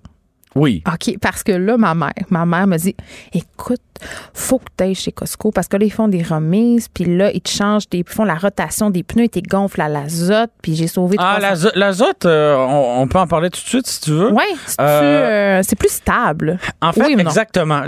Oui. 0.55 0.81
OK, 0.87 1.17
parce 1.19 1.43
que 1.43 1.51
là, 1.51 1.77
ma 1.77 1.93
mère, 1.93 2.13
ma 2.29 2.45
mère 2.45 2.65
me 2.65 2.77
dit 2.77 2.95
écoute, 3.33 3.81
faut 4.33 4.59
que 4.59 4.65
tu 4.77 4.83
ailles 4.83 4.95
chez 4.95 5.11
Costco 5.11 5.51
parce 5.51 5.67
que 5.67 5.75
là, 5.77 5.85
ils 5.85 5.91
font 5.91 6.07
des 6.07 6.23
remises, 6.23 6.87
puis 6.87 7.05
là, 7.05 7.31
ils 7.31 7.41
te 7.41 7.49
changent, 7.49 7.89
des, 7.89 7.99
ils 7.99 8.07
font 8.07 8.23
la 8.23 8.35
rotation 8.35 8.89
des 8.89 9.03
pneus, 9.03 9.25
ils 9.25 9.41
te 9.41 9.49
gonflent 9.49 9.81
à 9.81 9.89
l'azote, 9.89 10.51
puis 10.61 10.75
j'ai 10.75 10.87
sauvé 10.87 11.17
Ah, 11.19 11.39
l'azote, 11.75 12.25
euh, 12.25 12.55
on, 12.57 13.07
peut 13.07 13.19
en 13.19 13.27
parler 13.27 13.49
tout 13.49 13.61
de 13.61 13.67
suite 13.67 13.87
si 13.87 14.01
tu 14.01 14.11
veux. 14.11 14.31
Oui, 14.31 14.43
euh, 14.79 14.83
euh, 14.83 15.61
c'est 15.63 15.77
plus 15.77 15.91
stable. 15.91 16.57
En 16.81 16.93
fait, 16.93 17.11
exactement. 17.11 17.81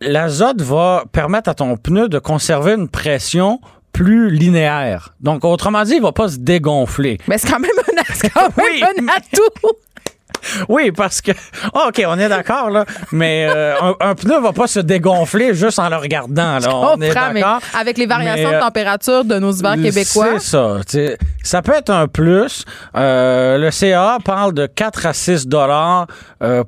L'azote 0.00 0.62
va 0.62 1.04
permettre 1.12 1.48
à 1.50 1.54
ton 1.54 1.76
pneu 1.76 2.08
de 2.08 2.18
conserver 2.18 2.72
une 2.72 2.88
pression 2.88 3.60
plus 3.92 4.30
linéaire. 4.30 5.14
Donc, 5.20 5.44
autrement 5.44 5.82
dit, 5.82 5.94
il 5.94 6.02
va 6.02 6.12
pas 6.12 6.28
se 6.28 6.38
dégonfler. 6.38 7.18
Mais 7.28 7.38
c'est 7.38 7.50
quand 7.50 7.58
même 7.58 7.70
un, 7.76 8.28
quand 8.34 8.56
même 8.56 8.82
un 8.82 9.12
atout. 9.16 9.76
Oui, 10.68 10.90
parce 10.92 11.20
que. 11.20 11.32
Ah, 11.74 11.88
OK, 11.88 12.02
on 12.06 12.18
est 12.18 12.28
d'accord, 12.28 12.70
là. 12.70 12.84
Mais 13.12 13.48
euh, 13.48 13.74
un, 14.00 14.14
pneu 14.14 14.36
ne 14.36 14.42
va 14.42 14.52
pas 14.52 14.66
se 14.66 14.80
dégonfler 14.80 15.54
juste 15.54 15.78
en 15.78 15.88
le 15.88 15.96
regardant. 15.96 16.58
Là. 16.58 16.68
On 16.74 17.00
est 17.00 17.12
d'accord. 17.12 17.60
Avec 17.78 17.98
les 17.98 18.06
variations 18.06 18.50
de 18.50 18.54
euh, 18.54 18.60
température 18.60 19.24
de 19.24 19.38
nos 19.38 19.52
hivers 19.52 19.76
québécois. 19.76 20.38
C'est 20.38 20.50
ça. 20.50 20.78
Ça 21.42 21.62
peut 21.62 21.74
être 21.74 21.90
un 21.90 22.06
plus. 22.06 22.64
Euh, 22.96 23.58
le 23.58 23.70
CA 23.70 24.18
parle 24.24 24.52
de 24.54 24.66
4 24.66 25.06
à 25.06 25.12
6 25.12 25.46
dollars 25.46 26.06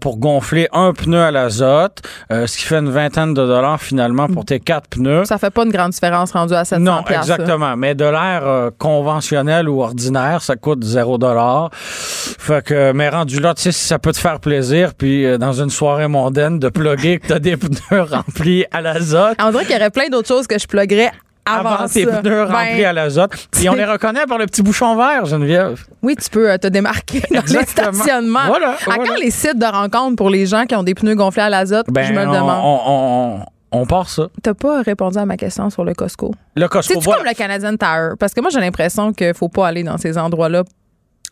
pour 0.01 0.19
gonfler 0.19 0.69
un 0.73 0.93
pneu 0.93 1.21
à 1.21 1.31
l'azote, 1.31 2.03
ce 2.31 2.57
qui 2.57 2.65
fait 2.65 2.79
une 2.79 2.91
vingtaine 2.91 3.35
de 3.35 3.47
dollars 3.47 3.81
finalement 3.81 4.29
pour 4.29 4.45
tes 4.45 4.61
quatre 4.61 4.89
pneus. 4.89 5.25
Ça 5.25 5.39
fait 5.39 5.51
pas 5.51 5.65
une 5.65 5.73
grande 5.73 5.93
différence 5.93 6.33
rendue 6.33 6.55
à 6.55 6.65
700 6.65 6.83
Non, 6.83 7.05
exactement. 7.09 7.77
Mais 7.77 7.95
de 7.95 8.05
l'air 8.05 8.71
conventionnel 8.79 9.69
ou 9.69 9.83
ordinaire, 9.83 10.43
ça 10.43 10.57
coûte 10.57 10.85
0 10.85 11.19
dollars. 11.19 11.71
Fait 11.73 12.65
que, 12.65 12.93
mais 12.93 13.09
rendu 13.09 13.41
là, 13.41 13.55
si 13.57 13.73
ça 13.73 13.99
peut 13.99 14.13
te 14.13 14.19
faire 14.19 14.41
plaisir, 14.41 14.95
puis 14.95 15.25
euh, 15.25 15.39
dans 15.39 15.53
une 15.53 15.71
soirée 15.71 16.09
mondaine, 16.09 16.59
de 16.59 16.69
plugger 16.69 17.19
que 17.19 17.29
t'as 17.29 17.39
des 17.39 17.57
pneus 17.57 18.03
remplis 18.03 18.65
à 18.71 18.81
l'azote. 18.81 19.37
On 19.43 19.51
dirait 19.51 19.65
qu'il 19.65 19.75
y 19.75 19.79
aurait 19.79 19.91
plein 19.91 20.09
d'autres 20.09 20.29
choses 20.29 20.47
que 20.47 20.59
je 20.59 20.67
pluggerais 20.67 21.13
avant, 21.45 21.87
tes 21.89 22.07
pneus 22.07 22.45
remplis 22.45 22.83
ben, 22.83 22.87
à 22.87 22.93
l'azote. 22.93 23.49
Puis 23.51 23.69
on 23.69 23.75
les 23.75 23.85
reconnaît 23.85 24.27
par 24.27 24.39
le 24.39 24.47
petit 24.47 24.63
bouchon 24.63 24.97
vert, 24.97 25.27
Geneviève. 25.27 25.85
Oui, 26.03 26.17
tu 26.17 26.31
peux 26.31 26.51
euh, 26.51 26.59
te 26.59 26.69
démarquer 26.69 27.23
dans 27.31 27.43
les 27.43 27.67
stationnements. 27.67 28.47
Voilà, 28.47 28.77
à 28.87 28.97
quand 28.97 29.17
les 29.17 29.31
sites 29.31 29.59
de 29.59 29.67
rencontre 29.67 30.17
pour 30.17 30.31
les 30.31 30.47
gens 30.47 30.65
qui 30.67 30.75
ont 30.75 30.83
des 30.83 30.95
pneus 30.95 31.15
gonflés 31.15 31.43
à 31.43 31.51
l'azote? 31.51 31.87
Ben, 31.91 32.05
je 32.05 32.13
me 32.13 32.25
le 32.25 32.33
demande? 32.33 32.61
On, 32.65 33.41
on, 33.73 33.87
part 33.87 34.09
ça. 34.09 34.29
T'as 34.43 34.55
pas 34.55 34.83
répondu 34.83 35.19
à 35.19 35.27
ma 35.27 35.37
question 35.37 35.71
sur 35.71 35.85
le 35.85 35.95
Costco. 35.95 36.33
Le 36.57 36.69
Costco. 36.69 37.01
C'est 37.01 37.11
comme 37.11 37.25
le 37.25 37.35
Canadian 37.35 37.77
Tire? 37.77 38.15
Parce 38.19 38.35
que 38.35 38.41
moi, 38.41 38.51
j'ai 38.51 38.61
l'impression 38.61 39.13
qu'il 39.13 39.35
faut 39.35 39.49
pas 39.49 39.67
aller 39.69 39.83
dans 39.83 39.99
ces 39.99 40.19
endroits-là 40.19 40.63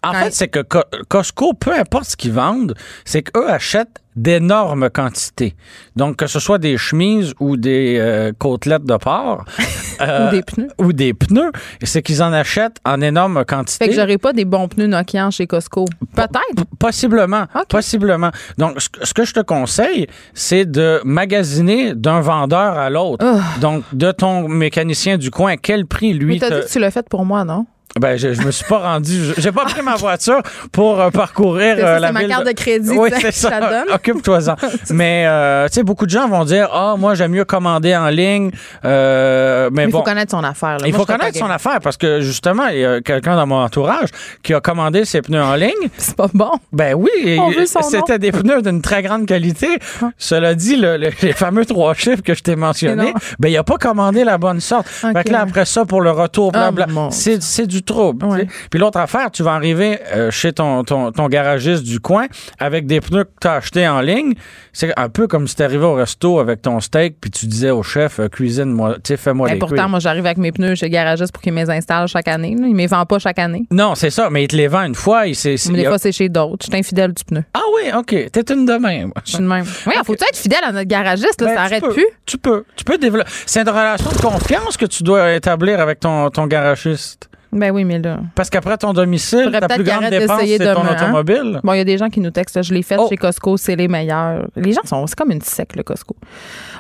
en 0.03 0.13
fait, 0.13 0.33
c'est 0.33 0.49
que 0.49 0.61
Costco, 1.09 1.53
peu 1.55 1.73
importe 1.73 2.07
ce 2.07 2.17
qu'ils 2.17 2.33
vendent, 2.33 2.75
c'est 3.05 3.23
qu'eux 3.23 3.49
achètent 3.49 4.01
d'énormes 4.17 4.91
quantités. 4.91 5.55
Donc, 5.97 6.17
que 6.17 6.27
ce 6.27 6.41
soit 6.41 6.59
des 6.59 6.77
chemises 6.77 7.33
ou 7.39 7.57
des 7.57 7.97
euh, 7.99 8.33
côtelettes 8.37 8.85
de 8.85 8.97
porc. 8.97 9.45
ou 10.01 10.31
des 10.31 10.43
pneus. 10.43 10.69
Ou 10.79 10.93
des 10.93 11.15
pneus. 11.15 11.53
C'est 11.83 12.03
qu'ils 12.03 12.23
en 12.23 12.33
achètent 12.33 12.79
en 12.85 13.01
énorme 13.01 13.45
quantité. 13.45 13.85
Fait 13.85 13.91
que 13.91 13.97
j'aurais 13.97 14.19
pas 14.19 14.33
des 14.33 14.45
bons 14.45 14.69
pneus 14.69 14.89
Nokia 14.89 15.31
chez 15.31 15.47
Costco. 15.47 15.85
Peut-être. 16.15 16.65
Possiblement. 16.79 17.47
Possiblement. 17.69 18.31
Donc, 18.59 18.79
ce 18.81 19.15
que 19.15 19.25
je 19.25 19.33
te 19.33 19.41
conseille, 19.41 20.07
c'est 20.35 20.65
de 20.65 21.01
magasiner 21.05 21.95
d'un 21.95 22.21
vendeur 22.21 22.79
à 22.79 22.91
l'autre. 22.91 23.25
Donc, 23.61 23.85
de 23.93 24.11
ton 24.13 24.49
mécanicien 24.49 25.19
du 25.19 25.31
coin, 25.31 25.57
quel 25.57 25.87
prix 25.87 26.15
lui. 26.15 26.35
Mais 26.35 26.41
t'as 26.41 26.61
dit 26.61 26.67
que 26.67 26.73
tu 26.73 26.79
l'as 26.79 26.91
fait 26.91 27.09
pour 27.09 27.25
moi, 27.25 27.45
non? 27.45 27.67
Ben, 27.99 28.17
je, 28.17 28.33
je 28.35 28.43
me 28.43 28.53
suis 28.53 28.65
pas 28.65 28.79
rendu. 28.79 29.33
J'ai 29.37 29.51
pas 29.51 29.65
pris 29.65 29.83
ma 29.83 29.97
voiture 29.97 30.41
pour 30.71 31.01
euh, 31.01 31.11
parcourir 31.11 31.75
euh, 31.79 31.99
la 31.99 32.13
ma 32.13 32.25
carte 32.25 32.47
de 32.47 32.53
crédit. 32.53 32.97
Oui, 32.97 33.11
c'est 33.21 33.33
ça. 33.33 33.85
Occupe-toi-en. 33.93 34.55
Mais, 34.91 35.25
euh, 35.27 35.67
tu 35.67 35.75
sais, 35.75 35.83
beaucoup 35.83 36.07
de 36.07 36.11
gens 36.11 36.29
vont 36.29 36.45
dire 36.45 36.69
Ah, 36.73 36.95
moi, 36.97 37.17
j'aime 37.17 37.33
mieux 37.33 37.45
commander 37.45 37.97
en 37.97 38.09
ligne. 38.09 38.53
Euh, 38.85 39.71
mais, 39.73 39.85
il 39.85 39.91
faut 39.91 40.03
connaître 40.03 40.31
son 40.31 40.45
affaire. 40.45 40.79
Il 40.87 40.95
faut 40.95 41.05
connaître 41.05 41.37
son 41.37 41.51
affaire 41.51 41.81
parce 41.83 41.97
que, 41.97 42.21
justement, 42.21 42.69
il 42.69 42.79
y 42.79 42.85
a 42.85 43.01
quelqu'un 43.01 43.35
dans 43.35 43.47
mon 43.47 43.61
entourage 43.61 44.09
qui 44.43 44.55
a 44.55 44.61
commandé 44.61 45.05
ses 45.05 45.21
pneus 45.21 45.43
en 45.43 45.55
ligne. 45.57 45.71
C'est 45.99 46.17
pas 46.17 46.29
bon. 46.33 46.53
Ben 46.73 46.95
oui. 46.95 47.41
C'était 47.67 48.19
des 48.19 48.31
pneus 48.31 48.63
d'une 48.63 48.83
très 48.83 49.03
grande 49.03 49.27
qualité. 49.27 49.79
Ah. 50.01 50.11
Cela 50.17 50.55
dit, 50.55 50.77
le, 50.77 50.97
les 50.97 51.33
fameux 51.33 51.67
trois 51.67 51.95
chiffres 51.95 52.23
que 52.23 52.35
je 52.35 52.43
t'ai 52.43 52.55
mentionnés, 52.55 53.15
ben, 53.41 53.49
il 53.49 53.57
a 53.57 53.65
pas 53.65 53.79
commandé 53.79 54.23
la 54.23 54.39
bonne 54.39 54.61
sorte. 54.61 54.87
Fait 54.87 55.25
que 55.25 55.33
là, 55.33 55.41
après 55.41 55.65
ça, 55.65 55.85
pour 55.85 56.01
le 56.01 56.13
retour, 56.13 56.53
oh, 56.55 57.09
c'est 57.11 57.67
du 57.67 57.80
trouble. 57.83 58.47
Puis 58.71 58.81
l'autre 58.81 58.99
affaire, 58.99 59.31
tu 59.31 59.43
vas 59.43 59.53
arriver 59.53 59.99
euh, 60.15 60.31
chez 60.31 60.53
ton, 60.53 60.85
ton, 60.85 61.29
garagiste 61.29 61.85
du 61.85 62.01
coin 62.01 62.27
avec 62.59 62.87
des 62.87 63.01
pneus 63.01 63.25
que 63.25 63.31
tu 63.41 63.49
as 63.49 63.55
achetés 63.55 63.87
en 63.89 64.01
ligne. 64.01 64.35
C'est 64.73 64.93
un 64.99 65.09
peu 65.09 65.27
comme 65.27 65.47
si 65.47 65.57
tu 65.57 65.63
arrivais 65.63 65.85
au 65.85 65.95
resto 65.95 66.39
avec 66.41 66.63
ton 66.63 66.81
steak 66.81 67.17
puis 67.21 67.31
tu 67.31 67.47
disais 67.47 67.71
au 67.71 67.83
chef, 67.83 68.21
euh, 68.21 68.29
cuisine-moi, 68.29 68.95
tu 68.95 69.01
sais, 69.05 69.17
fais-moi 69.17 69.51
les 69.51 69.59
Pourtant, 69.59 69.89
moi, 69.89 69.99
j'arrive 69.99 70.27
avec 70.27 70.39
mes 70.39 70.53
pneus 70.53 70.75
chez 70.75 70.87
le 70.87 70.93
garagiste 70.93 71.33
pour 71.33 71.43
qu'il 71.43 71.53
me 71.53 71.61
les 71.61 71.71
installe 71.71 72.09
chaque 72.09 72.29
année. 72.29 72.51
Il 72.51 72.61
ne 72.61 72.75
me 72.75 72.87
vend 72.87 73.05
pas 73.07 73.19
chaque 73.19 73.39
année. 73.39 73.67
Non, 73.71 73.95
c'est 73.95 74.11
ça, 74.11 74.31
mais 74.31 74.45
il 74.45 74.49
te 74.49 74.57
les 74.57 74.69
vend 74.69 74.85
une 74.85 74.95
fois. 74.95 75.27
Il, 75.27 75.37
c'est, 75.37 75.57
mais 75.71 75.83
des 75.83 75.85
fois, 75.87 75.99
c'est 75.99 76.13
chez 76.13 76.29
d'autres. 76.29 76.65
Je 76.67 76.71
suis 76.71 76.79
infidèle 76.79 77.13
du 77.13 77.25
pneu. 77.25 77.45
Ah 77.55 77.61
oui, 77.75 77.91
OK. 77.97 78.31
T'es 78.33 78.53
une 78.53 78.67
de 78.67 78.75
même. 78.75 79.13
Je 79.25 79.31
suis 79.31 79.39
une 79.39 79.47
même. 79.47 79.65
Oui, 79.87 79.95
il 79.97 80.05
faut 80.05 80.15
être 80.15 80.37
fidèle 80.37 80.65
à 80.65 80.73
notre 80.73 80.89
garagiste? 80.89 81.41
Ben, 81.41 81.55
ça 81.55 81.63
arrête 81.63 81.85
plus? 81.85 82.07
Tu 82.27 82.39
peux. 82.39 82.65
Tu 82.77 82.85
peux 82.85 82.99
développer. 82.99 83.31
C'est 83.47 83.61
une 83.61 83.69
relation 83.69 84.11
de 84.11 84.21
confiance 84.21 84.77
que 84.77 84.87
tu 84.87 85.03
dois 85.03 85.35
établir 85.35 85.81
avec 85.81 86.01
ton, 86.01 86.31
ton 86.31 86.47
garagiste. 86.47 87.30
Ben 87.53 87.71
oui, 87.73 87.85
mais 87.85 87.99
là. 87.99 88.21
Parce 88.35 88.49
qu'après 88.49 88.77
ton 88.79 88.93
domicile, 88.93 89.51
ta 89.53 89.69
plus 89.69 89.85
grande 89.85 90.09
dépense, 90.09 90.41
c'est 90.45 90.59
ton 90.59 90.83
hein? 90.83 90.97
automobile. 90.97 91.61
Bon, 91.65 91.73
il 91.73 91.79
y 91.79 91.81
a 91.81 91.85
des 91.85 91.99
gens 91.99 92.09
qui 92.09 92.21
nous 92.21 92.31
textent. 92.31 92.63
Je 92.63 92.73
l'ai 92.73 92.83
fait 92.83 92.97
oh. 92.99 93.09
chez 93.09 93.17
Costco, 93.17 93.57
c'est 93.57 93.77
les 93.77 93.89
meilleurs. 93.89 94.47
Les 94.57 94.73
gens 94.73 94.83
sont. 94.85 95.07
C'est 95.07 95.19
comme 95.19 95.33
une 95.33 95.41
sec, 95.41 95.75
le 95.75 95.83
Costco. 95.83 96.17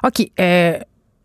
OK. 0.04 0.30
Euh, 0.38 0.78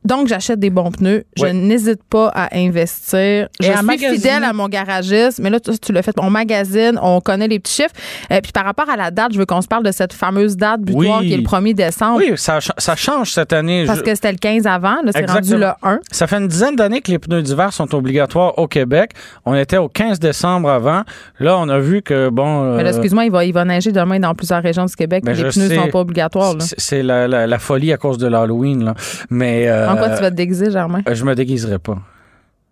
donc, 0.05 0.27
j'achète 0.27 0.59
des 0.59 0.69
bons 0.69 0.91
pneus. 0.91 1.25
Je 1.35 1.47
n'hésite 1.47 2.03
pas 2.03 2.27
à 2.27 2.55
investir. 2.55 3.47
Je 3.59 3.65
suis 3.65 4.15
fidèle 4.15 4.43
à 4.43 4.53
mon 4.53 4.69
garagiste. 4.69 5.39
Mais 5.39 5.49
là, 5.49 5.59
tu, 5.59 5.77
tu 5.79 5.91
l'as 5.91 6.03
fait. 6.03 6.15
On 6.19 6.29
magazine, 6.29 6.99
on 7.01 7.19
connaît 7.21 7.47
les 7.47 7.59
petits 7.59 7.73
chiffres. 7.73 7.95
et 8.29 8.35
euh, 8.35 8.41
puis 8.41 8.51
par 8.51 8.65
rapport 8.65 8.87
à 8.87 8.95
la 8.95 9.09
date, 9.09 9.33
je 9.33 9.39
veux 9.39 9.47
qu'on 9.47 9.61
se 9.61 9.67
parle 9.67 9.83
de 9.83 9.91
cette 9.91 10.13
fameuse 10.13 10.55
date 10.57 10.81
butoir 10.81 11.21
qui 11.21 11.33
est 11.33 11.37
le 11.37 11.43
1er 11.43 11.73
décembre. 11.73 12.19
Oui, 12.19 12.33
ça, 12.35 12.59
ça 12.77 12.95
change 12.95 13.31
cette 13.31 13.51
année. 13.51 13.85
Parce 13.87 14.03
que 14.03 14.13
c'était 14.13 14.31
le 14.31 14.37
15 14.37 14.67
avant. 14.67 14.97
Là, 15.03 15.11
c'est 15.11 15.29
rendu 15.29 15.57
le 15.57 15.69
1. 15.81 15.99
Ça 16.11 16.27
fait 16.27 16.37
une 16.37 16.47
dizaine 16.47 16.75
d'années 16.75 17.01
que 17.01 17.09
les 17.09 17.19
pneus 17.19 17.41
d'hiver 17.41 17.73
sont 17.73 17.93
obligatoires 17.95 18.57
au 18.59 18.67
Québec. 18.67 19.11
On 19.45 19.55
était 19.55 19.77
au 19.77 19.89
15 19.89 20.19
décembre 20.19 20.69
avant. 20.69 21.01
Là, 21.39 21.57
on 21.57 21.67
a 21.67 21.79
vu 21.79 22.03
que, 22.03 22.29
bon... 22.29 22.75
Mais 22.75 22.83
là, 22.83 22.89
euh, 22.89 22.93
excuse-moi, 22.93 23.25
il 23.25 23.31
va, 23.31 23.43
il 23.43 23.53
va 23.53 23.65
neiger 23.65 23.91
demain 23.91 24.19
dans 24.19 24.35
plusieurs 24.35 24.61
régions 24.61 24.85
du 24.85 24.95
Québec. 24.95 25.23
Ben, 25.25 25.35
les 25.35 25.49
pneus 25.49 25.69
ne 25.69 25.75
sont 25.75 25.89
pas 25.89 25.99
obligatoires. 25.99 26.53
C'est 26.59 27.01
la, 27.01 27.27
la, 27.27 27.59
folie 27.59 27.91
à 27.91 27.97
cause 27.97 28.19
de 28.19 28.27
l'Halloween. 28.27 28.93
Mais... 29.31 29.67
Euh, 29.67 29.94
en 29.95 29.97
quoi 29.97 30.15
tu 30.15 30.21
vas 30.21 30.31
te 30.31 30.35
déguiser, 30.35 30.71
Germain? 30.71 31.01
Euh, 31.07 31.15
je 31.15 31.23
me 31.25 31.35
déguiserai 31.35 31.79
pas. 31.79 31.97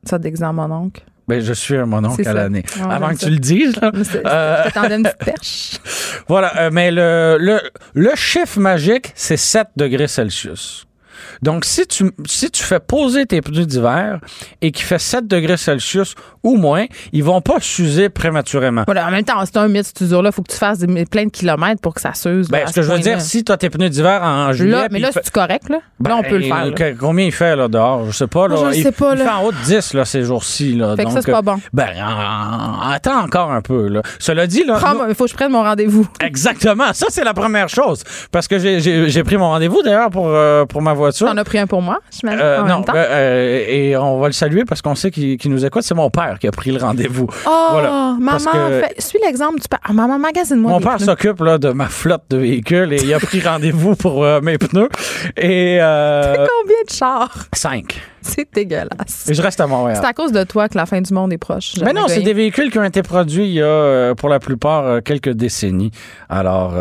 Ça 0.04 0.18
te 0.18 0.24
déguise 0.24 0.44
en 0.44 0.54
mon 0.54 0.72
oncle? 0.72 1.04
Ben, 1.28 1.40
je 1.40 1.54
suis 1.54 1.78
un 1.78 1.86
mononcle 1.86 2.28
à 2.28 2.34
l'année. 2.34 2.64
Avant 2.90 3.10
que 3.10 3.16
tu 3.16 3.30
le 3.30 3.38
dises, 3.38 3.76
là. 3.82 3.92
Euh, 3.94 4.90
une 4.96 5.10
perche. 5.20 5.80
Voilà, 6.28 6.54
euh, 6.58 6.70
mais 6.72 6.92
le, 6.92 7.38
le, 7.40 7.60
le 7.94 8.12
chiffre 8.16 8.60
magique, 8.60 9.12
c'est 9.16 9.36
7 9.38 9.68
degrés 9.76 10.08
Celsius. 10.08 10.86
Donc, 11.42 11.66
si 11.66 11.86
tu, 11.88 12.12
si 12.26 12.52
tu 12.52 12.64
fais 12.64 12.80
poser 12.80 13.26
tes 13.26 13.42
pneus 13.42 13.66
d'hiver 13.66 14.20
et 14.62 14.72
qu'il 14.72 14.86
fait 14.86 15.00
7 15.00 15.28
degrés 15.28 15.58
Celsius 15.58 16.16
ou 16.44 16.58
moins, 16.58 16.86
ils 17.12 17.24
vont 17.24 17.42
pas 17.42 17.60
s'user 17.60 18.10
prématurément. 18.10 18.84
Voilà, 18.86 19.08
en 19.08 19.12
même 19.12 19.24
temps, 19.24 19.44
c'est 19.46 19.58
un 19.58 19.68
mythe, 19.68 19.86
cette 19.86 20.02
usure-là. 20.02 20.30
Il 20.30 20.36
faut 20.36 20.42
que 20.42 20.52
tu 20.52 20.58
fasses 20.58 20.80
plein 21.10 21.26
de 21.26 21.32
kilomètres 21.32 21.82
pour 21.82 21.94
que 21.94 22.02
ça 22.02 22.14
s'use. 22.14 22.50
Ben, 22.50 22.68
ce 22.68 22.74
que 22.74 22.82
je 22.82 22.92
veux 22.92 23.00
dire, 23.00 23.22
si 23.22 23.44
tu 23.44 23.52
as 23.52 23.58
tes 23.58 23.70
pneus 23.70 23.90
d'hiver 23.90 24.22
en 24.24 24.52
juillet. 24.52 24.72
Là, 24.72 24.88
mais 24.92 25.00
là, 25.00 25.10
c'est 25.14 25.30
correct, 25.30 25.70
là? 25.70 25.80
là, 26.06 26.18
on 26.18 26.24
peut 26.24 26.38
le 26.38 26.50
ben, 26.50 26.76
faire. 26.76 26.96
Combien 27.00 27.26
il 27.26 27.32
fait, 27.32 27.56
là, 27.56 27.68
dehors? 27.68 28.06
Je 28.08 28.12
sais 28.12 28.28
pas, 28.28 28.48
là. 28.48 28.56
je 28.56 28.82
sais 28.82 28.92
pas, 28.92 29.14
il, 29.14 29.22
fait 29.22 29.30
en 29.30 29.46
haut 29.46 29.52
de 29.52 29.58
10, 29.66 29.94
là, 29.94 30.06
ces 30.06 30.24
jours-ci, 30.24 30.74
là. 30.74 30.96
Fait 30.96 31.04
Donc, 31.04 31.14
que 31.14 31.20
ça, 31.20 31.26
c'est 31.26 31.32
pas 31.32 31.42
bon. 31.42 31.60
Ben, 31.72 31.90
attends 32.92 33.22
encore 33.22 33.52
un 33.52 33.62
peu, 33.62 33.88
là. 33.88 34.02
Cela 34.20 34.48
dit, 34.48 34.64
là. 34.66 34.80
Il 35.10 35.16
faut 35.16 35.26
que 35.26 35.32
je 35.32 35.36
prenne 35.36 35.52
mon 35.52 35.64
rendez-vous. 35.64 36.08
Exactement. 36.22 36.94
Ça, 36.94 37.08
c'est 37.10 37.24
la 37.24 37.34
première 37.34 37.70
chose. 37.70 38.04
Parce 38.32 38.48
que 38.48 38.60
j'ai 38.60 39.24
pris 39.24 39.38
mon 39.38 39.50
rendez-vous, 39.50 39.82
d'ailleurs, 39.82 40.10
pour, 40.10 40.28
euh, 40.28 40.66
pour 40.66 40.82
ma 40.82 40.94
voiture. 40.94 41.13
T'en 41.20 41.38
as 41.38 41.44
pris 41.44 41.58
un 41.58 41.68
pour 41.68 41.82
moi, 41.82 42.00
je 42.12 42.28
euh, 42.28 42.64
Non, 42.64 42.82
ben, 42.82 42.94
euh, 42.96 43.66
et 43.68 43.96
on 43.98 44.20
va 44.20 44.28
le 44.28 44.34
saluer 44.34 44.66
parce 44.66 44.82
qu'on 44.82 44.96
sait 44.96 45.12
qu'il 45.12 45.52
nous 45.52 45.66
écoute. 45.66 45.84
C'est 45.84 45.96
mon 45.96 46.10
père 46.10 46.40
qui 46.40 46.48
a 46.48 46.52
pris 46.52 46.72
le 46.72 46.80
rendez-vous. 46.80 47.28
Oh, 47.46 47.68
voilà. 47.72 48.16
maman, 48.20 48.40
fait, 48.40 49.02
suis 49.02 49.20
l'exemple 49.26 49.60
du 49.60 49.68
père. 49.68 49.80
Ah, 49.84 49.94
maman, 49.94 50.20
magasine-moi 50.20 50.72
Mon 50.72 50.80
père 50.80 51.00
s'occupe 51.00 51.44
de 51.44 51.72
ma 51.72 51.88
flotte 51.88 52.24
de 52.30 52.38
véhicules 52.38 52.94
et 52.94 53.02
il 53.04 53.14
a 53.14 53.20
pris 53.20 53.42
rendez-vous 53.42 53.96
pour 53.96 54.26
mes 54.42 54.58
pneus. 54.58 54.90
Et. 55.38 55.78
combien 55.82 56.84
de 56.88 56.94
chars? 56.94 57.48
Cinq. 57.54 58.02
C'est 58.22 58.48
dégueulasse. 58.54 59.28
Et 59.30 59.34
je 59.34 59.42
reste 59.42 59.60
à 59.60 59.68
Montréal. 59.68 59.98
C'est 60.00 60.08
à 60.08 60.14
cause 60.14 60.32
de 60.32 60.44
toi 60.46 60.70
que 60.70 60.78
la 60.78 60.86
fin 60.86 61.02
du 61.02 61.14
monde 61.14 61.34
est 61.34 61.38
proche. 61.38 61.74
Mais 61.84 61.92
non, 61.92 62.08
c'est 62.08 62.22
des 62.22 62.34
véhicules 62.34 62.72
qui 62.72 62.80
ont 62.80 62.84
été 62.84 63.04
produits 63.04 63.46
il 63.46 63.54
y 63.54 63.62
a, 63.62 64.16
pour 64.16 64.30
la 64.30 64.40
plupart, 64.40 65.04
quelques 65.04 65.32
décennies. 65.32 65.92
Alors. 66.30 66.74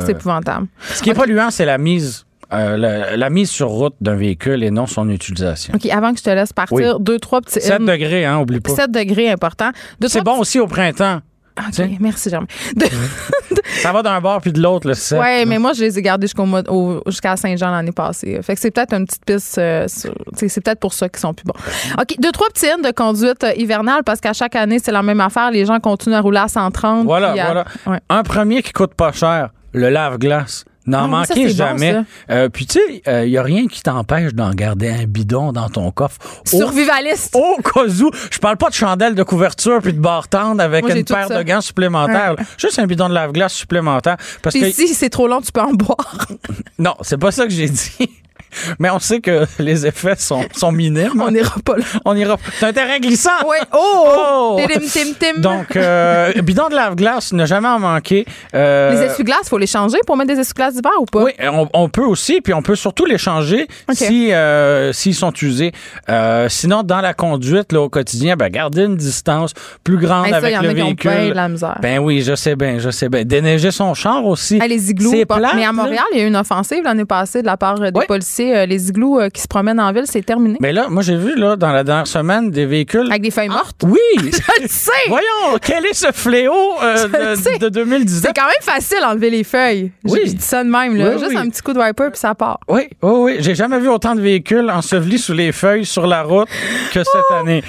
c'est 0.00 0.12
épouvantable. 0.12 0.66
Ce 0.94 1.02
qui 1.02 1.10
est 1.10 1.14
polluant, 1.14 1.50
c'est 1.50 1.64
la 1.64 1.78
mise 1.78 2.26
euh, 2.52 3.16
la, 3.16 3.30
mise 3.30 3.50
sur 3.50 3.68
route 3.68 3.94
d'un 4.00 4.14
véhicule 4.14 4.62
et 4.62 4.70
non 4.70 4.86
son 4.86 5.08
utilisation. 5.08 5.74
OK, 5.74 5.86
avant 5.86 6.12
que 6.12 6.18
je 6.18 6.24
te 6.24 6.30
laisse 6.30 6.52
partir, 6.52 7.00
deux, 7.00 7.18
trois 7.18 7.40
petits... 7.40 7.60
7 7.60 7.82
degrés, 7.82 8.24
hein, 8.24 8.38
oublie 8.40 8.60
pas. 8.60 8.74
7 8.74 8.90
degrés, 8.90 9.30
important. 9.30 9.70
C'est 10.06 10.22
bon 10.22 10.38
aussi 10.38 10.58
au 10.60 10.66
printemps. 10.66 11.20
OK, 11.58 11.86
merci, 12.00 12.30
Germain. 12.30 12.46
Ça 13.82 13.92
va 13.92 14.02
d'un 14.02 14.20
bord 14.20 14.40
puis 14.40 14.52
de 14.52 14.60
l'autre, 14.60 14.88
le 14.88 14.94
7. 14.94 15.20
Oui, 15.20 15.46
mais 15.46 15.58
moi, 15.58 15.72
je 15.72 15.80
les 15.82 15.98
ai 15.98 16.02
gardés 16.02 16.26
jusqu'à 17.06 17.36
Saint-Jean 17.36 17.70
l'année 17.70 17.92
passée. 17.92 18.40
Fait 18.42 18.54
que 18.54 18.60
c'est 18.60 18.70
peut-être 18.70 18.94
une 18.94 19.06
petite 19.06 19.24
piste. 19.24 19.58
Euh, 19.58 19.86
c'est 19.88 20.60
peut-être 20.62 20.80
pour 20.80 20.94
ça 20.94 21.08
qu'ils 21.08 21.20
sont 21.20 21.34
plus 21.34 21.44
bons. 21.44 21.54
OK, 22.00 22.16
deux, 22.18 22.32
trois 22.32 22.48
petits 22.48 22.66
de 22.66 22.90
conduite 22.92 23.44
euh, 23.44 23.52
hivernale 23.56 24.02
parce 24.04 24.20
qu'à 24.20 24.32
chaque 24.32 24.56
année, 24.56 24.78
c'est 24.78 24.92
la 24.92 25.02
même 25.02 25.20
affaire. 25.20 25.50
Les 25.50 25.66
gens 25.66 25.78
continuent 25.80 26.14
à 26.14 26.20
rouler 26.20 26.38
à 26.38 26.48
130. 26.48 27.04
Voilà, 27.04 27.64
voilà. 27.84 28.00
Un 28.08 28.22
premier 28.22 28.62
qui 28.62 28.72
coûte 28.72 28.94
pas 28.94 29.12
cher, 29.12 29.50
le 29.72 29.90
lave-glace. 29.90 30.64
N'en 30.86 31.08
manquez 31.08 31.50
jamais. 31.50 31.96
euh, 32.30 32.48
puis 32.48 32.66
tu 32.66 32.78
sais, 32.78 33.02
il 33.06 33.10
euh, 33.10 33.28
n'y 33.28 33.38
a 33.38 33.42
rien 33.42 33.66
qui 33.66 33.82
t'empêche 33.82 34.34
d'en 34.34 34.50
garder 34.50 34.90
un 34.90 35.04
bidon 35.04 35.52
dans 35.52 35.68
ton 35.68 35.90
coffre. 35.90 36.18
Survivaliste. 36.44 37.36
Au, 37.36 37.56
cas 37.62 37.86
où. 37.86 38.10
Je 38.30 38.38
parle 38.38 38.56
pas 38.56 38.68
de 38.68 38.74
chandelle 38.74 39.14
de 39.14 39.22
couverture 39.22 39.80
puis 39.80 39.92
de 39.92 40.00
barre 40.00 40.28
tendre 40.28 40.62
avec 40.62 40.88
une 40.88 41.04
paire 41.04 41.28
de 41.28 41.42
gants 41.42 41.60
supplémentaires. 41.60 42.36
Juste 42.58 42.78
un 42.78 42.86
bidon 42.86 43.08
de 43.08 43.14
lave-glace 43.14 43.54
supplémentaire. 43.54 44.16
Parce 44.42 44.54
que 44.54 44.70
si 44.70 44.88
c'est 44.88 45.10
trop 45.10 45.28
long, 45.28 45.40
tu 45.40 45.52
peux 45.52 45.60
en 45.60 45.72
boire. 45.72 46.26
non, 46.78 46.94
c'est 47.02 47.18
pas 47.18 47.30
ça 47.30 47.44
que 47.44 47.52
j'ai 47.52 47.68
dit. 47.68 48.08
Mais 48.78 48.90
on 48.90 48.98
sait 48.98 49.20
que 49.20 49.46
les 49.58 49.86
effets 49.86 50.16
sont, 50.16 50.44
sont 50.54 50.72
minimes. 50.72 51.20
On 51.20 51.30
n'ira 51.30 51.56
pas 51.64 51.76
là. 51.76 51.84
On 52.04 52.16
ira. 52.16 52.36
C'est 52.58 52.66
un 52.66 52.72
terrain 52.72 52.98
glissant. 52.98 53.30
Oui. 53.46 53.56
Oh! 53.72 54.06
oh! 54.06 54.60
Tim, 54.92 55.12
tim, 55.18 55.40
Donc, 55.40 55.76
euh, 55.76 56.32
bidon 56.42 56.68
de 56.68 56.74
lave-glace, 56.74 57.32
ne 57.32 57.46
jamais 57.46 57.68
en 57.68 57.78
manquer. 57.78 58.26
Euh, 58.54 58.92
les 58.92 59.06
essuie-glaces, 59.06 59.42
il 59.44 59.48
faut 59.48 59.58
les 59.58 59.66
changer 59.66 59.98
pour 60.06 60.16
mettre 60.16 60.34
des 60.34 60.40
essuie-glaces 60.40 60.74
d'hiver 60.74 60.92
ou 61.00 61.04
pas? 61.04 61.22
Oui, 61.22 61.32
on, 61.72 61.88
peut 61.88 62.04
aussi, 62.04 62.40
puis 62.40 62.54
on 62.54 62.62
peut 62.62 62.74
surtout 62.74 63.04
les 63.04 63.18
changer 63.18 63.66
si 63.92 64.32
euh, 64.32 64.92
s'ils 64.92 65.14
sont 65.14 65.32
usés. 65.40 65.72
sinon, 66.48 66.82
dans 66.82 67.00
la 67.00 67.14
conduite, 67.14 67.72
là, 67.72 67.80
au 67.80 67.88
quotidien, 67.88 68.36
ben, 68.36 68.48
garder 68.48 68.84
une 68.84 68.96
distance 68.96 69.52
plus 69.84 69.98
grande 69.98 70.32
avec 70.32 70.60
le 70.60 70.68
véhicule. 70.68 71.32
la 71.34 71.48
misère. 71.48 71.78
Ben 71.80 71.98
oui, 71.98 72.22
je 72.22 72.34
sais 72.34 72.56
bien, 72.56 72.78
je 72.78 72.90
sais 72.90 73.08
bien. 73.08 73.24
Déneiger 73.24 73.70
son 73.70 73.94
char 73.94 74.24
aussi. 74.24 74.58
les 74.58 74.90
igloos. 74.90 75.12
Mais 75.54 75.64
à 75.64 75.72
Montréal, 75.72 76.04
il 76.12 76.18
y 76.18 76.20
a 76.22 76.24
eu 76.24 76.28
une 76.28 76.36
offensive 76.36 76.82
l'année 76.84 77.04
passée 77.04 77.42
de 77.42 77.46
la 77.46 77.56
part 77.56 77.78
des 77.78 78.06
policiers 78.06 78.41
euh, 78.42 78.66
les 78.66 78.88
igloos 78.88 79.20
euh, 79.20 79.28
qui 79.28 79.40
se 79.40 79.48
promènent 79.48 79.80
en 79.80 79.92
ville, 79.92 80.04
c'est 80.06 80.24
terminé. 80.24 80.56
Mais 80.60 80.72
là, 80.72 80.88
moi, 80.88 81.02
j'ai 81.02 81.16
vu 81.16 81.36
là, 81.36 81.56
dans 81.56 81.72
la 81.72 81.84
dernière 81.84 82.06
semaine 82.06 82.50
des 82.50 82.66
véhicules. 82.66 83.06
Avec 83.10 83.22
des 83.22 83.30
feuilles 83.30 83.48
ah, 83.50 83.54
mortes? 83.54 83.82
oui! 83.84 83.98
Je 84.16 84.62
le 84.62 84.68
sais! 84.68 84.90
Voyons, 85.08 85.58
quel 85.60 85.86
est 85.86 85.94
ce 85.94 86.12
fléau 86.12 86.52
euh, 86.82 87.36
de, 87.36 87.58
de, 87.58 87.68
2019? 87.68 88.22
C'est 88.26 88.40
quand 88.40 88.46
même 88.46 88.54
facile 88.62 88.98
d'enlever 89.00 89.30
les 89.30 89.44
feuilles. 89.44 89.92
Oui. 90.04 90.20
Je 90.26 90.32
dis 90.32 90.42
ça 90.42 90.64
de 90.64 90.68
même, 90.68 90.96
là. 90.96 91.18
Juste 91.18 91.36
un 91.36 91.48
petit 91.48 91.62
coup 91.62 91.72
de 91.72 91.78
wiper 91.78 92.10
puis 92.10 92.18
ça 92.18 92.34
part. 92.34 92.60
Oui, 92.68 92.88
oui, 93.02 93.12
oui. 93.12 93.36
J'ai 93.40 93.54
jamais 93.54 93.78
vu 93.78 93.88
autant 93.88 94.14
de 94.14 94.20
véhicules 94.20 94.70
ensevelis 94.70 95.18
sous 95.18 95.32
les 95.34 95.52
feuilles 95.52 95.86
sur 95.86 96.06
la 96.06 96.22
route 96.22 96.48
que 96.92 97.02
cette 97.04 97.22
oh! 97.30 97.34
année. 97.34 97.62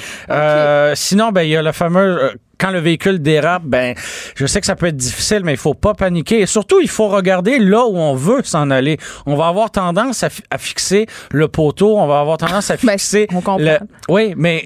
sinon, 0.95 1.31
ben, 1.31 1.43
il 1.43 1.49
y 1.49 1.55
a 1.55 1.61
le 1.61 1.71
fameux 1.71 2.31
quand 2.63 2.71
le 2.71 2.79
véhicule 2.79 3.21
dérape, 3.21 3.63
ben, 3.65 3.93
je 4.35 4.45
sais 4.45 4.61
que 4.61 4.65
ça 4.65 4.77
peut 4.77 4.85
être 4.85 4.95
difficile, 4.95 5.41
mais 5.43 5.51
il 5.51 5.57
faut 5.57 5.73
pas 5.73 5.93
paniquer. 5.93 6.39
Et 6.39 6.45
surtout, 6.45 6.79
il 6.79 6.87
faut 6.87 7.09
regarder 7.09 7.59
là 7.59 7.85
où 7.85 7.97
on 7.97 8.15
veut 8.15 8.41
s'en 8.43 8.69
aller. 8.69 8.97
On 9.25 9.35
va 9.35 9.47
avoir 9.47 9.69
tendance 9.69 10.23
à, 10.23 10.57
fixer 10.57 11.07
le 11.31 11.49
poteau, 11.49 11.97
on 11.97 12.07
va 12.07 12.21
avoir 12.21 12.37
tendance 12.37 12.71
à 12.71 12.77
ben, 12.83 12.93
fixer. 12.93 13.27
le... 13.57 13.79
Oui, 14.07 14.33
mais 14.37 14.63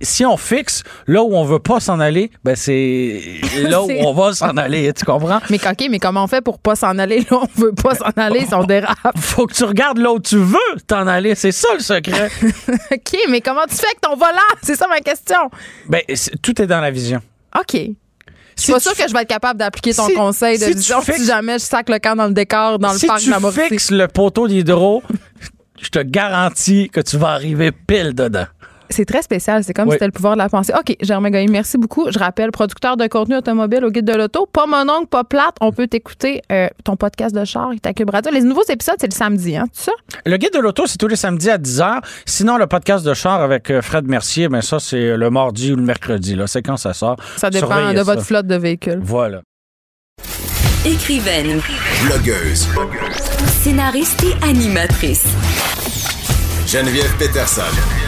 si 0.00 0.24
on 0.24 0.36
fixe 0.36 0.84
là 1.08 1.24
où 1.24 1.34
on 1.34 1.42
veut 1.42 1.58
pas 1.58 1.80
s'en 1.80 1.98
aller, 1.98 2.30
ben 2.44 2.54
c'est 2.54 3.20
là 3.62 3.82
où 3.82 3.90
on 3.90 4.12
va 4.12 4.32
s'en 4.32 4.56
aller. 4.56 4.92
Tu 4.92 5.04
comprends? 5.04 5.40
Mais 5.50 5.56
ok, 5.56 5.88
mais 5.90 5.98
comment 5.98 6.22
on 6.22 6.28
fait 6.28 6.40
pour 6.40 6.60
pas 6.60 6.76
s'en 6.76 6.98
aller 6.98 7.26
là 7.28 7.38
où 7.38 7.40
on 7.42 7.60
veut 7.60 7.72
pas 7.72 7.96
s'en 7.96 8.12
aller 8.16 8.46
si 8.46 8.54
on 8.54 8.62
dérape? 8.64 8.96
Faut 9.18 9.48
que 9.48 9.54
tu 9.54 9.64
regardes 9.64 9.98
là 9.98 10.12
où 10.12 10.20
tu 10.20 10.36
veux 10.36 10.56
t'en 10.86 11.08
aller. 11.08 11.34
C'est 11.34 11.50
ça 11.50 11.68
le 11.74 11.80
secret. 11.80 12.30
ok, 12.92 13.18
mais 13.28 13.40
comment 13.40 13.66
tu 13.68 13.74
fais 13.74 13.86
avec 13.86 14.00
ton 14.00 14.14
volant? 14.14 14.38
C'est 14.62 14.76
ça 14.76 14.86
ma 14.86 15.00
question. 15.00 15.50
Ben, 15.88 16.02
tout 16.42 16.62
est 16.62 16.66
dans 16.66 16.80
la 16.80 16.92
vision. 16.92 17.07
OK. 17.16 17.76
Je 18.56 18.62
suis 18.62 18.72
pas 18.72 18.80
sûre 18.80 18.94
que 18.96 19.06
je 19.08 19.12
vais 19.12 19.22
être 19.22 19.28
capable 19.28 19.58
d'appliquer 19.60 19.94
ton 19.94 20.08
conseil 20.08 20.58
de 20.58 20.64
si, 20.76 20.82
si 20.82 21.24
jamais 21.24 21.54
je 21.54 21.64
sac 21.64 21.88
le 21.88 21.98
camp 22.00 22.16
dans 22.16 22.26
le 22.26 22.32
décor, 22.32 22.78
dans 22.80 22.92
le 22.92 23.06
parc 23.06 23.24
de 23.24 23.30
la 23.30 23.38
Si 23.38 23.60
tu 23.60 23.68
fixes 23.68 23.90
le 23.92 24.08
poteau 24.08 24.48
d'hydro, 24.48 25.02
je 25.80 25.88
te 25.88 26.00
garantis 26.00 26.90
que 26.90 27.00
tu 27.00 27.16
vas 27.16 27.28
arriver 27.30 27.70
pile 27.70 28.14
dedans. 28.14 28.46
C'est 28.90 29.04
très 29.04 29.22
spécial. 29.22 29.64
C'est 29.64 29.74
comme 29.74 29.88
si 29.88 29.92
c'était 29.92 30.06
le 30.06 30.12
pouvoir 30.12 30.34
de 30.34 30.38
la 30.38 30.48
pensée. 30.48 30.72
OK, 30.78 30.96
Germain 31.00 31.30
Goyer, 31.30 31.48
merci 31.48 31.78
beaucoup. 31.78 32.10
Je 32.10 32.18
rappelle, 32.18 32.50
producteur 32.50 32.96
de 32.96 33.06
contenu 33.06 33.36
automobile 33.36 33.84
au 33.84 33.90
guide 33.90 34.04
de 34.04 34.14
l'auto. 34.14 34.46
Pas 34.46 34.66
mon 34.66 34.90
oncle, 34.90 35.06
pas 35.08 35.24
plate. 35.24 35.56
On 35.60 35.72
peut 35.72 35.86
t'écouter 35.86 36.42
euh, 36.50 36.68
ton 36.84 36.96
podcast 36.96 37.34
de 37.34 37.44
char 37.44 37.72
et 37.72 37.78
ta 37.78 37.92
Cube 37.92 38.10
Radio. 38.10 38.32
Les 38.32 38.42
nouveaux 38.42 38.64
épisodes, 38.68 38.96
c'est 38.98 39.10
le 39.10 39.16
samedi, 39.16 39.56
hein, 39.56 39.66
tout 39.66 39.82
ça? 39.82 39.92
Le 40.24 40.36
guide 40.36 40.52
de 40.54 40.58
l'auto, 40.58 40.86
c'est 40.86 40.98
tous 40.98 41.08
les 41.08 41.16
samedis 41.16 41.50
à 41.50 41.58
10h. 41.58 42.00
Sinon, 42.24 42.56
le 42.56 42.66
podcast 42.66 43.04
de 43.04 43.14
char 43.14 43.42
avec 43.42 43.70
euh, 43.70 43.82
Fred 43.82 44.06
Mercier, 44.06 44.48
mais 44.48 44.58
ben 44.58 44.62
ça, 44.62 44.80
c'est 44.80 45.16
le 45.16 45.30
mardi 45.30 45.72
ou 45.72 45.76
le 45.76 45.82
mercredi. 45.82 46.34
Là. 46.34 46.46
C'est 46.46 46.62
quand 46.62 46.76
ça 46.76 46.94
sort. 46.94 47.16
Ça 47.36 47.50
dépend 47.50 47.92
de 47.92 48.00
votre 48.00 48.22
flotte 48.22 48.46
de 48.46 48.56
véhicules. 48.56 49.00
Voilà. 49.02 49.42
Écrivaine. 50.84 51.60
Blogueuse. 52.06 52.68
Scénariste 53.62 54.24
et 54.24 54.44
animatrice. 54.44 55.26
Geneviève 56.66 57.14
Peterson. 57.18 58.07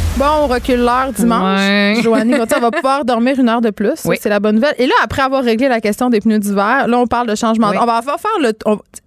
Bon, 0.17 0.25
on 0.41 0.47
recule 0.47 0.81
l'heure 0.81 1.13
dimanche. 1.13 2.01
Joanie, 2.03 2.35
on 2.35 2.59
va 2.59 2.69
pouvoir 2.69 3.05
dormir 3.05 3.39
une 3.39 3.47
heure 3.47 3.61
de 3.61 3.69
plus? 3.69 3.95
C'est 4.19 4.29
la 4.29 4.39
bonne 4.39 4.55
nouvelle. 4.55 4.75
Et 4.77 4.85
là, 4.85 4.93
après 5.01 5.21
avoir 5.21 5.43
réglé 5.43 5.69
la 5.69 5.79
question 5.79 6.09
des 6.09 6.19
pneus 6.19 6.39
d'hiver, 6.39 6.87
là, 6.87 6.97
on 6.97 7.07
parle 7.07 7.27
de 7.27 7.35
changement. 7.35 7.69
On 7.69 7.85
va 7.85 8.01
faire 8.01 8.39
le. 8.41 8.51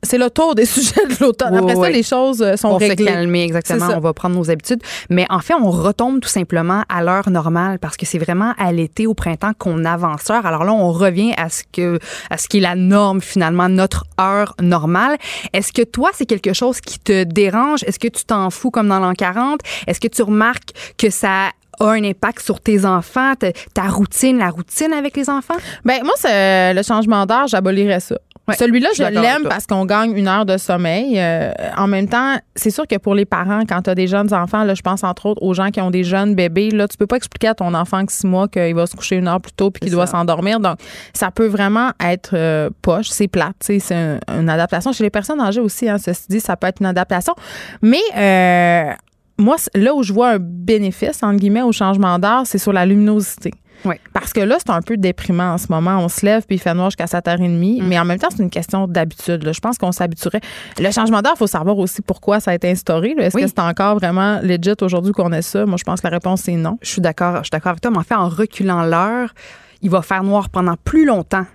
C'est 0.03 0.19
le 0.19 0.31
tour 0.31 0.55
des 0.55 0.65
sujets 0.67 1.07
de 1.07 1.15
l'automne. 1.21 1.55
après 1.55 1.77
ça, 1.77 1.91
les 1.91 2.03
choses 2.03 2.43
euh, 2.43 2.57
sont 2.57 2.77
réglées. 2.77 3.05
On 3.05 3.09
se 3.09 3.13
calmer, 3.13 3.45
exactement. 3.45 3.89
On 3.97 4.01
va 4.01 4.13
prendre 4.13 4.37
nos 4.37 4.51
habitudes. 4.51 4.81
Mais 5.11 5.27
en 5.31 5.41
fait, 5.41 5.55
on 5.55 5.71
retombe 5.71 6.21
tout 6.21 6.29
simplement 6.29 6.83
à 6.89 7.03
l'heure 7.03 7.31
normale 7.31 7.79
parce 7.79 7.97
que 7.97 8.07
c'est 8.07 8.19
vraiment 8.19 8.53
à 8.59 8.73
l'été, 8.73 9.07
au 9.07 9.15
printemps 9.15 9.53
qu'on 9.59 9.85
avance 9.85 10.29
l'heure. 10.29 10.47
Alors 10.47 10.65
là, 10.65 10.73
on 10.73 10.91
revient 10.91 11.33
à 11.37 11.49
ce 11.49 11.63
que, 11.71 11.99
à 12.31 12.39
ce 12.39 12.49
qui 12.49 12.59
est 12.59 12.61
la 12.61 12.77
norme, 12.77 13.21
finalement, 13.21 13.69
notre 13.69 14.05
heure 14.21 14.55
normale. 14.61 15.17
Est-ce 15.53 15.73
que 15.73 15.83
toi, 15.83 16.11
c'est 16.15 16.27
quelque 16.27 16.53
chose 16.55 16.81
qui 16.81 16.99
te 16.99 17.25
dérange? 17.25 17.83
Est-ce 17.87 17.99
que 17.99 18.09
tu 18.09 18.25
t'en 18.25 18.51
fous 18.51 18.71
comme 18.71 18.89
dans 18.89 19.01
l'an 19.01 19.15
40? 19.15 19.61
Est-ce 19.87 20.01
que 20.01 20.09
tu 20.09 20.23
remarques 20.23 20.73
que 20.97 21.11
ça 21.11 21.51
a 21.81 21.87
un 21.87 22.05
impact 22.05 22.41
sur 22.41 22.61
tes 22.61 22.85
enfants, 22.85 23.33
ta, 23.75 23.83
routine, 23.85 24.39
la 24.39 24.51
routine 24.51 24.93
avec 24.93 25.17
les 25.17 25.29
enfants? 25.29 25.57
Ben 25.85 26.03
moi, 26.05 26.15
c'est 26.17 26.75
le 26.75 26.83
changement 26.83 27.27
d'heure, 27.27 27.47
j'abolirais 27.49 28.01
ça. 28.01 28.17
Celui-là, 28.53 28.91
je, 28.95 29.03
l'aime 29.03 29.45
parce 29.49 29.67
qu'on 29.67 29.87
gagne 29.87 30.15
une 30.15 30.29
heure 30.29 30.45
de 30.45 30.59
sommeil. 30.59 31.15
Euh, 31.17 31.51
en 31.79 31.87
même 31.87 32.09
temps, 32.09 32.37
c'est 32.55 32.71
sûr 32.71 32.87
que 32.87 32.97
pour 32.97 33.15
les 33.15 33.25
parents, 33.25 33.63
quand 33.67 33.83
tu 33.83 33.91
as 33.91 33.95
des 33.95 34.07
jeunes 34.07 34.35
enfants, 34.35 34.65
là, 34.65 34.75
je 34.75 34.83
pense 34.83 35.03
entre 35.03 35.27
autres 35.27 35.43
aux 35.43 35.55
gens 35.55 35.71
qui 35.71 35.81
ont 35.81 35.91
des 35.91 36.05
jeunes 36.05 36.35
bébés, 36.35 36.71
là, 36.71 36.87
tu 36.87 36.99
peux 36.99 37.07
pas 37.07 37.17
expliquer 37.17 37.49
à 37.49 37.55
ton 37.55 37.73
enfant 37.73 38.05
que 38.05 38.13
six 38.13 38.27
mois 38.27 38.47
qu'il 38.49 38.75
va 38.75 38.87
se 38.87 38.95
coucher 38.95 39.17
une 39.17 39.29
heure 39.29 39.41
plus 39.41 39.53
tôt 39.53 39.71
puis 39.71 39.81
qu'il 39.81 39.93
doit 39.93 40.07
s'endormir. 40.07 40.61
Donc, 40.61 40.79
ça 41.15 41.31
peut 41.31 41.47
vraiment 41.47 41.93
être 42.05 42.33
euh, 42.35 42.69
poche, 42.83 43.09
c'est 43.09 43.29
plate, 43.29 43.57
c'est 43.61 43.81
une 44.29 44.51
adaptation. 44.51 44.93
Chez 44.93 45.05
les 45.05 45.11
personnes 45.11 45.41
âgées 45.41 45.61
aussi, 45.61 45.89
hein, 45.89 45.97
ceci 45.97 46.27
dit, 46.29 46.41
ça 46.41 46.57
peut 46.57 46.67
être 46.67 46.81
une 46.81 46.87
adaptation. 46.87 47.35
Mais 47.81 48.03
euh, 48.15 48.93
moi, 49.39 49.57
là 49.75 49.95
où 49.95 50.03
je 50.03 50.13
vois 50.13 50.31
un 50.31 50.39
bénéfice, 50.39 51.23
entre 51.23 51.39
guillemets, 51.39 51.63
au 51.63 51.73
changement 51.73 52.19
d'heure, 52.19 52.47
c'est 52.47 52.59
sur 52.59 52.73
la 52.73 52.87
luminosité. 52.87 53.53
Oui. 53.85 53.97
Parce 54.13 54.33
que 54.33 54.41
là, 54.41 54.57
c'est 54.59 54.73
un 54.73 54.81
peu 54.81 54.97
déprimant 54.97 55.53
en 55.53 55.59
ce 55.59 55.67
moment. 55.69 55.99
On 55.99 56.09
se 56.09 56.25
lève 56.25 56.45
puis 56.47 56.57
il 56.57 56.59
fait 56.59 56.75
noir 56.75 56.91
jusqu'à 56.91 57.05
7h30. 57.05 57.83
Mm. 57.83 57.87
Mais 57.87 57.99
en 57.99 58.05
même 58.05 58.19
temps, 58.19 58.29
c'est 58.31 58.43
une 58.43 58.51
question 58.51 58.87
d'habitude. 58.89 59.51
Je 59.53 59.61
pense 59.61 59.77
qu'on 59.77 59.93
s'habituerait. 59.93 60.41
Le 60.79 60.91
changement 60.91 61.21
d'heure, 61.21 61.35
il 61.35 61.39
faut 61.39 61.47
savoir 61.47 61.79
aussi 61.79 62.01
pourquoi 62.01 62.41
ça 62.41 62.53
a 62.53 62.55
été 62.55 62.71
instauré. 62.71 63.15
Est-ce 63.19 63.37
que 63.37 63.47
c'est 63.47 63.59
encore 63.59 63.97
vraiment 63.97 64.41
legit 64.43 64.75
aujourd'hui 64.81 65.13
qu'on 65.13 65.33
ait 65.33 65.43
ça? 65.43 65.67
Moi, 65.67 65.77
je 65.79 65.85
pense 65.85 66.01
que 66.01 66.07
la 66.07 66.13
réponse, 66.13 66.43
c'est 66.43 66.57
non. 66.57 66.79
Je 66.83 66.89
suis 66.89 67.03
d'accord. 67.03 67.39
Je 67.39 67.45
suis 67.45 67.51
d'accord 67.51 67.71
avec 67.71 67.83
toi. 67.83 67.91
Mais 67.91 67.99
en 67.99 68.03
fait, 68.03 68.15
en 68.15 68.29
reculant 68.29 68.85
l'heure, 68.85 69.35
il 69.83 69.91
va 69.91 70.03
faire 70.03 70.23
noir 70.23 70.49
pendant 70.49 70.77
plus 70.83 71.05
longtemps 71.05 71.47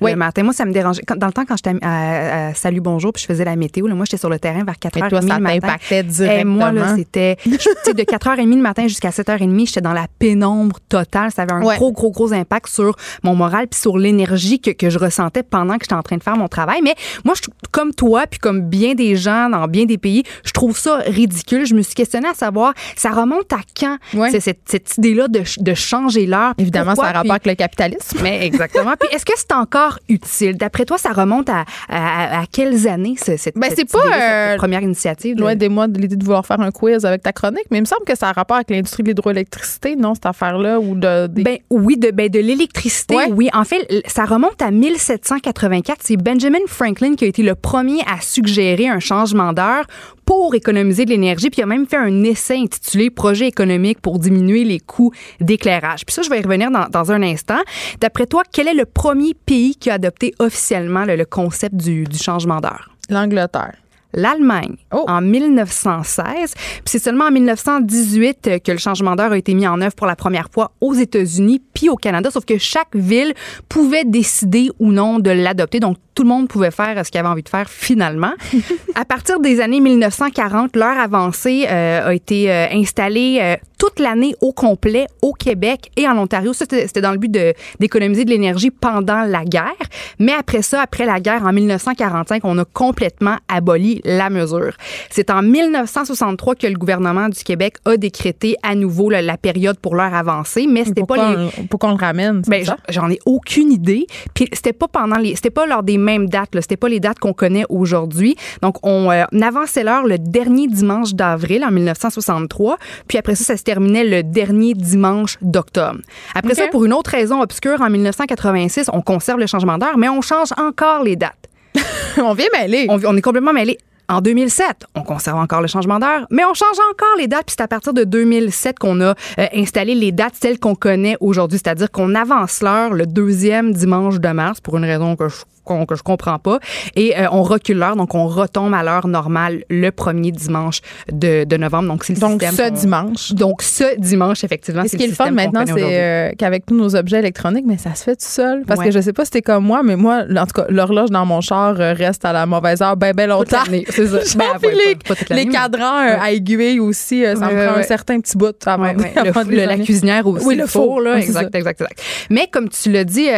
oui. 0.00 0.10
le 0.12 0.16
matin. 0.16 0.42
Moi, 0.42 0.52
ça 0.52 0.64
me 0.64 0.72
dérangeait. 0.72 1.02
dans 1.16 1.26
le 1.26 1.32
temps, 1.32 1.44
quand 1.46 1.56
j'étais 1.56 1.74
à, 1.82 2.54
Salut 2.54 2.80
Bonjour, 2.80 3.12
puis 3.12 3.22
je 3.22 3.26
faisais 3.26 3.44
la 3.44 3.56
météo, 3.56 3.86
là, 3.86 3.94
moi, 3.94 4.04
j'étais 4.04 4.16
sur 4.16 4.30
le 4.30 4.38
terrain 4.38 4.64
vers 4.64 4.74
4h30 4.74 5.08
toi, 5.08 5.22
ça 5.22 5.36
le 5.36 5.42
matin. 5.42 5.76
directement. 5.90 6.30
Et 6.30 6.44
moi, 6.44 6.72
là, 6.72 6.96
c'était 6.96 7.36
de 7.46 8.02
4h30 8.02 8.48
le 8.48 8.62
matin 8.62 8.86
jusqu'à 8.88 9.10
7h30, 9.10 9.66
j'étais 9.66 9.80
dans 9.80 9.92
la 9.92 10.06
pénombre 10.18 10.78
totale. 10.88 11.30
Ça 11.30 11.42
avait 11.42 11.52
un 11.52 11.60
gros, 11.60 11.92
gros, 11.92 12.10
gros 12.10 12.32
impact 12.32 12.68
sur 12.68 12.96
mon 13.22 13.34
moral 13.34 13.68
puis 13.68 13.80
sur 13.80 13.98
l'énergie 13.98 14.60
que, 14.60 14.70
que 14.70 14.90
je 14.90 14.98
ressentais 14.98 15.42
pendant 15.42 15.78
que 15.78 15.84
j'étais 15.84 15.94
en 15.94 16.02
train 16.02 16.16
de 16.16 16.22
faire 16.22 16.36
mon 16.36 16.48
travail. 16.48 16.80
Mais 16.82 16.94
moi, 17.24 17.34
je, 17.36 17.48
comme 17.70 17.94
toi, 17.94 18.26
puis 18.28 18.38
comme 18.38 18.62
bien 18.62 18.94
des 18.94 19.16
gens 19.16 19.48
dans 19.50 19.66
bien 19.68 19.84
des 19.84 19.98
pays, 19.98 20.22
je 20.44 20.52
trouve 20.52 20.76
ça 20.76 20.96
ridicule. 21.06 21.66
Je 21.66 21.74
me 21.74 21.82
suis 21.82 21.94
questionnée 21.94 22.28
à 22.28 22.34
savoir, 22.34 22.74
ça 22.96 23.10
remonte 23.10 23.52
à 23.52 23.60
quand 23.78 23.98
c'est 24.30 24.40
cette, 24.40 24.60
cette 24.66 24.98
idée-là 24.98 25.28
de, 25.28 25.42
de 25.58 25.74
changer 25.74 26.26
l'heure? 26.26 26.54
Évidemment, 26.58 26.94
ça 26.94 27.04
a 27.04 27.12
rapport 27.12 27.32
avec 27.32 27.46
le 27.46 27.54
capitalisme. 27.54 28.18
Mais 28.22 28.44
exactement. 28.46 28.94
puis 28.98 29.08
est-ce 29.12 29.24
que 29.24 29.32
c'est 29.36 29.52
encore 29.52 29.85
utile. 30.08 30.56
D'après 30.56 30.84
toi, 30.84 30.98
ça 30.98 31.12
remonte 31.12 31.48
à, 31.48 31.64
à, 31.88 32.44
quelles 32.50 32.88
années, 32.88 33.14
cette, 33.16 33.56
ben, 33.56 33.70
c'est 33.74 33.90
pas, 33.90 33.98
euh, 33.98 34.56
première 34.56 34.82
initiative? 34.82 35.36
Loin 35.38 35.54
des 35.54 35.68
mois 35.68 35.88
de 35.88 35.98
l'idée 35.98 36.16
de 36.16 36.24
vouloir 36.24 36.44
faire 36.46 36.60
un 36.60 36.70
quiz 36.70 37.04
avec 37.04 37.22
ta 37.22 37.32
chronique, 37.32 37.66
mais 37.70 37.78
il 37.78 37.82
me 37.82 37.86
semble 37.86 38.04
que 38.04 38.16
ça 38.16 38.28
a 38.28 38.32
rapport 38.32 38.56
avec 38.56 38.70
l'industrie 38.70 39.02
de 39.02 39.08
l'hydroélectricité, 39.08 39.96
non, 39.96 40.14
cette 40.14 40.26
affaire-là? 40.26 40.80
ou 40.80 40.94
de, 40.94 41.26
ben, 41.28 41.58
Oui, 41.70 41.96
de, 41.96 42.10
ben, 42.10 42.28
de 42.28 42.38
l'électricité, 42.38 43.16
oui. 43.30 43.48
En 43.52 43.64
fait, 43.64 43.86
ça 44.06 44.24
remonte 44.24 44.60
à 44.60 44.70
1784. 44.70 46.00
C'est 46.02 46.16
Benjamin 46.16 46.58
Franklin 46.66 47.14
qui 47.14 47.24
a 47.24 47.28
été 47.28 47.42
le 47.42 47.54
premier 47.54 48.00
à 48.02 48.20
suggérer 48.20 48.88
un 48.88 49.00
changement 49.00 49.52
d'heure 49.52 49.84
pour 50.26 50.54
économiser 50.54 51.04
de 51.04 51.10
l'énergie. 51.10 51.48
Puis 51.50 51.60
il 51.60 51.62
a 51.62 51.66
même 51.66 51.86
fait 51.86 51.96
un 51.96 52.24
essai 52.24 52.56
intitulé 52.56 53.10
Projet 53.10 53.46
économique 53.46 54.00
pour 54.00 54.18
diminuer 54.18 54.64
les 54.64 54.80
coûts 54.80 55.12
d'éclairage. 55.40 56.04
Puis 56.04 56.12
ça, 56.12 56.22
je 56.22 56.28
vais 56.28 56.40
y 56.40 56.42
revenir 56.42 56.70
dans, 56.70 56.88
dans 56.90 57.12
un 57.12 57.22
instant. 57.22 57.60
D'après 58.00 58.26
toi, 58.26 58.42
quel 58.52 58.68
est 58.68 58.74
le 58.74 58.84
premier 58.84 59.34
pays 59.34 59.75
qui 59.80 59.90
a 59.90 59.94
adopté 59.94 60.34
officiellement 60.38 61.04
le, 61.04 61.24
concept 61.24 61.74
du, 61.74 62.04
du 62.04 62.18
changement 62.18 62.60
d'heure? 62.60 62.90
L'Angleterre 63.08 63.74
l'Allemagne 64.16 64.76
oh. 64.92 65.04
en 65.06 65.20
1916. 65.20 66.54
Puis 66.54 66.82
c'est 66.86 66.98
seulement 66.98 67.26
en 67.26 67.30
1918 67.30 68.62
que 68.64 68.72
le 68.72 68.78
changement 68.78 69.14
d'heure 69.14 69.32
a 69.32 69.38
été 69.38 69.54
mis 69.54 69.68
en 69.68 69.80
œuvre 69.80 69.94
pour 69.94 70.06
la 70.06 70.16
première 70.16 70.48
fois 70.50 70.72
aux 70.80 70.94
États-Unis 70.94 71.62
puis 71.76 71.90
au 71.90 71.96
Canada, 71.96 72.30
sauf 72.30 72.46
que 72.46 72.56
chaque 72.56 72.96
ville 72.96 73.34
pouvait 73.68 74.06
décider 74.06 74.70
ou 74.78 74.92
non 74.92 75.18
de 75.18 75.30
l'adopter. 75.30 75.78
Donc 75.78 75.98
tout 76.14 76.22
le 76.22 76.30
monde 76.30 76.48
pouvait 76.48 76.70
faire 76.70 77.04
ce 77.04 77.10
qu'il 77.10 77.20
avait 77.20 77.28
envie 77.28 77.42
de 77.42 77.48
faire 77.48 77.68
finalement. 77.68 78.32
à 78.94 79.04
partir 79.04 79.38
des 79.38 79.60
années 79.60 79.80
1940, 79.80 80.74
l'heure 80.74 80.98
avancée 80.98 81.66
euh, 81.68 82.08
a 82.08 82.14
été 82.14 82.50
euh, 82.50 82.66
installée 82.72 83.38
euh, 83.42 83.56
toute 83.78 84.00
l'année 84.00 84.34
au 84.40 84.54
complet 84.54 85.06
au 85.20 85.34
Québec 85.34 85.90
et 85.96 86.08
en 86.08 86.16
Ontario. 86.16 86.54
C'était 86.54 87.02
dans 87.02 87.12
le 87.12 87.18
but 87.18 87.30
d'économiser 87.78 88.24
de, 88.24 88.30
l'énergie 88.30 88.70
pendant 88.70 89.24
la 89.24 89.44
guerre. 89.44 89.74
Mais 90.18 90.32
après 90.32 90.62
ça, 90.62 90.80
après 90.80 91.04
la 91.04 91.20
guerre, 91.20 91.44
en 91.44 91.52
1945, 91.52 92.42
on 92.44 92.56
a 92.56 92.64
complètement 92.64 93.36
aboli 93.48 94.00
la 94.04 94.30
mesure. 94.30 94.72
C'est 95.10 95.28
en 95.28 95.42
1963 95.42 96.54
que 96.54 96.66
le 96.66 96.78
gouvernement 96.78 97.28
du 97.28 97.44
Québec 97.44 97.76
a 97.84 97.98
décrété 97.98 98.56
à 98.62 98.74
nouveau 98.74 99.10
la 99.10 99.36
période 99.36 99.78
pour 99.78 99.94
l'heure 99.94 100.14
avancée, 100.14 100.66
mais 100.66 100.86
c'était 100.86 101.04
pas 101.04 101.34
les... 101.34 101.65
Pourquoi 101.66 101.90
on 101.90 101.96
le 101.96 102.00
ramène? 102.00 102.42
Ben, 102.46 102.64
j'en 102.88 103.10
ai 103.10 103.18
aucune 103.26 103.72
idée. 103.72 104.06
Puis 104.34 104.48
c'était 104.52 104.72
pas 104.72 104.88
pendant 104.88 105.16
les... 105.16 105.34
C'était 105.36 105.50
pas 105.50 105.66
lors 105.66 105.82
des 105.82 105.98
mêmes 105.98 106.28
dates. 106.28 106.50
C'était 106.60 106.76
pas 106.76 106.88
les 106.88 107.00
dates 107.00 107.18
qu'on 107.18 107.32
connaît 107.32 107.64
aujourd'hui. 107.68 108.36
Donc, 108.62 108.76
on, 108.84 109.10
euh, 109.10 109.24
avançait 109.42 109.84
l'heure 109.84 110.04
le 110.04 110.18
dernier 110.18 110.66
dimanche 110.66 111.14
d'avril 111.14 111.64
en 111.64 111.70
1963. 111.70 112.78
Puis 113.06 113.18
après 113.18 113.34
ça, 113.34 113.44
ça 113.44 113.56
se 113.56 113.62
terminait 113.62 114.04
le 114.04 114.22
dernier 114.22 114.74
dimanche 114.74 115.38
d'octobre. 115.40 116.00
Après 116.34 116.54
ça, 116.54 116.68
pour 116.68 116.84
une 116.84 116.92
autre 116.92 117.10
raison 117.10 117.40
obscure, 117.40 117.80
en 117.80 117.90
1986, 117.90 118.90
on 118.92 119.02
conserve 119.02 119.38
le 119.38 119.46
changement 119.46 119.78
d'heure, 119.78 119.98
mais 119.98 120.08
on 120.08 120.20
change 120.20 120.48
encore 120.56 121.02
les 121.02 121.16
dates. 121.16 121.48
on 122.18 122.34
vient 122.34 122.48
mêler. 122.58 122.86
On, 122.88 122.98
on 123.04 123.16
est 123.16 123.22
complètement 123.22 123.52
mêlé. 123.52 123.78
En 124.08 124.20
2007, 124.20 124.86
on 124.94 125.02
conserve 125.02 125.38
encore 125.38 125.60
le 125.60 125.66
changement 125.66 125.98
d'heure, 125.98 126.26
mais 126.30 126.44
on 126.44 126.54
change 126.54 126.78
encore 126.90 127.16
les 127.18 127.26
dates. 127.26 127.46
Puis 127.46 127.56
c'est 127.58 127.64
à 127.64 127.68
partir 127.68 127.92
de 127.92 128.04
2007 128.04 128.78
qu'on 128.78 129.00
a 129.00 129.14
euh, 129.38 129.46
installé 129.54 129.94
les 129.94 130.12
dates 130.12 130.34
celles 130.40 130.60
qu'on 130.60 130.74
connaît 130.74 131.16
aujourd'hui, 131.20 131.58
c'est-à-dire 131.62 131.90
qu'on 131.90 132.14
avance 132.14 132.60
l'heure 132.62 132.92
le 132.92 133.06
deuxième 133.06 133.72
dimanche 133.72 134.20
de 134.20 134.28
mars 134.28 134.60
pour 134.60 134.76
une 134.76 134.84
raison 134.84 135.16
que 135.16 135.28
je 135.28 135.36
que 135.86 135.96
je 135.96 136.02
comprends 136.02 136.38
pas. 136.38 136.58
Et 136.94 137.18
euh, 137.18 137.26
on 137.32 137.42
recule 137.42 137.78
l'heure, 137.78 137.96
donc 137.96 138.14
on 138.14 138.26
retombe 138.26 138.72
à 138.74 138.82
l'heure 138.82 139.06
normale 139.08 139.64
le 139.68 139.90
premier 139.90 140.32
dimanche 140.32 140.80
de, 141.12 141.44
de 141.44 141.56
novembre. 141.56 141.88
Donc, 141.88 142.04
c'est 142.04 142.14
le 142.14 142.20
donc 142.20 142.42
ce 142.42 142.70
dimanche. 142.70 143.32
Donc, 143.32 143.62
ce 143.62 143.98
dimanche, 143.98 144.44
effectivement. 144.44 144.84
ce 144.86 144.96
qui 144.96 145.04
est 145.04 145.08
le 145.08 145.12
fun 145.12 145.30
maintenant, 145.30 145.64
c'est 145.66 145.74
euh, 145.76 146.30
qu'avec 146.38 146.66
tous 146.66 146.76
nos 146.76 146.94
objets 146.96 147.18
électroniques, 147.18 147.64
mais 147.66 147.78
ça 147.78 147.94
se 147.94 148.04
fait 148.04 148.16
tout 148.16 148.26
seul. 148.26 148.62
Parce 148.66 148.80
que 148.80 148.90
je 148.90 149.00
sais 149.00 149.12
pas 149.12 149.24
si 149.24 149.30
c'était 149.32 149.42
comme 149.42 149.64
moi, 149.64 149.82
mais 149.82 149.96
moi, 149.96 150.22
en 150.36 150.46
tout 150.46 150.62
cas, 150.62 150.66
l'horloge 150.68 151.10
dans 151.10 151.26
mon 151.26 151.40
char 151.40 151.80
euh, 151.80 151.92
reste 151.92 152.24
à 152.24 152.32
la 152.32 152.46
mauvaise 152.46 152.82
heure 152.82 152.96
ben, 152.96 153.14
ben 153.14 153.28
longtemps. 153.28 153.64
C'est 153.88 154.06
ça. 154.06 154.38
ben, 154.38 154.70
les, 154.70 155.34
les 155.34 155.46
cadrans 155.46 156.20
à 156.20 156.30
aiguille 156.30 156.80
aussi, 156.80 157.22
ça 157.22 157.34
me 157.34 157.66
prend 157.66 157.78
un 157.78 157.82
certain 157.82 158.20
petit 158.20 158.36
bout 158.36 158.54
avant, 158.66 158.92
le, 158.92 159.66
La 159.66 159.78
cuisinière 159.78 160.26
aussi. 160.26 160.46
Oui, 160.46 160.54
le 160.54 160.66
four, 160.66 161.00
là. 161.00 161.18
Exact, 161.18 161.54
exact, 161.54 161.80
exact. 161.80 162.00
Mais 162.30 162.48
comme 162.50 162.68
tu 162.68 162.90
l'as 162.90 163.04
dit 163.04 163.28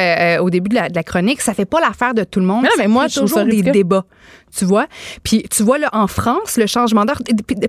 au 0.40 0.50
début 0.50 0.68
de 0.68 0.74
la, 0.74 0.88
de 0.88 0.94
la 0.94 1.02
chronique, 1.02 1.40
ça 1.40 1.54
fait 1.54 1.64
pas 1.64 1.80
l'affaire 1.80 2.14
de 2.18 2.24
tout 2.24 2.40
le 2.40 2.46
monde. 2.46 2.62
Mais, 2.62 2.70
mais 2.78 2.88
moi, 2.88 3.08
toujours 3.08 3.44
des 3.44 3.62
débats 3.62 4.04
tu 4.56 4.64
vois? 4.64 4.86
Puis 5.22 5.44
tu 5.50 5.62
vois 5.62 5.78
là 5.78 5.88
en 5.92 6.06
France 6.06 6.56
le 6.56 6.66
changement 6.66 7.04
d'heure 7.04 7.20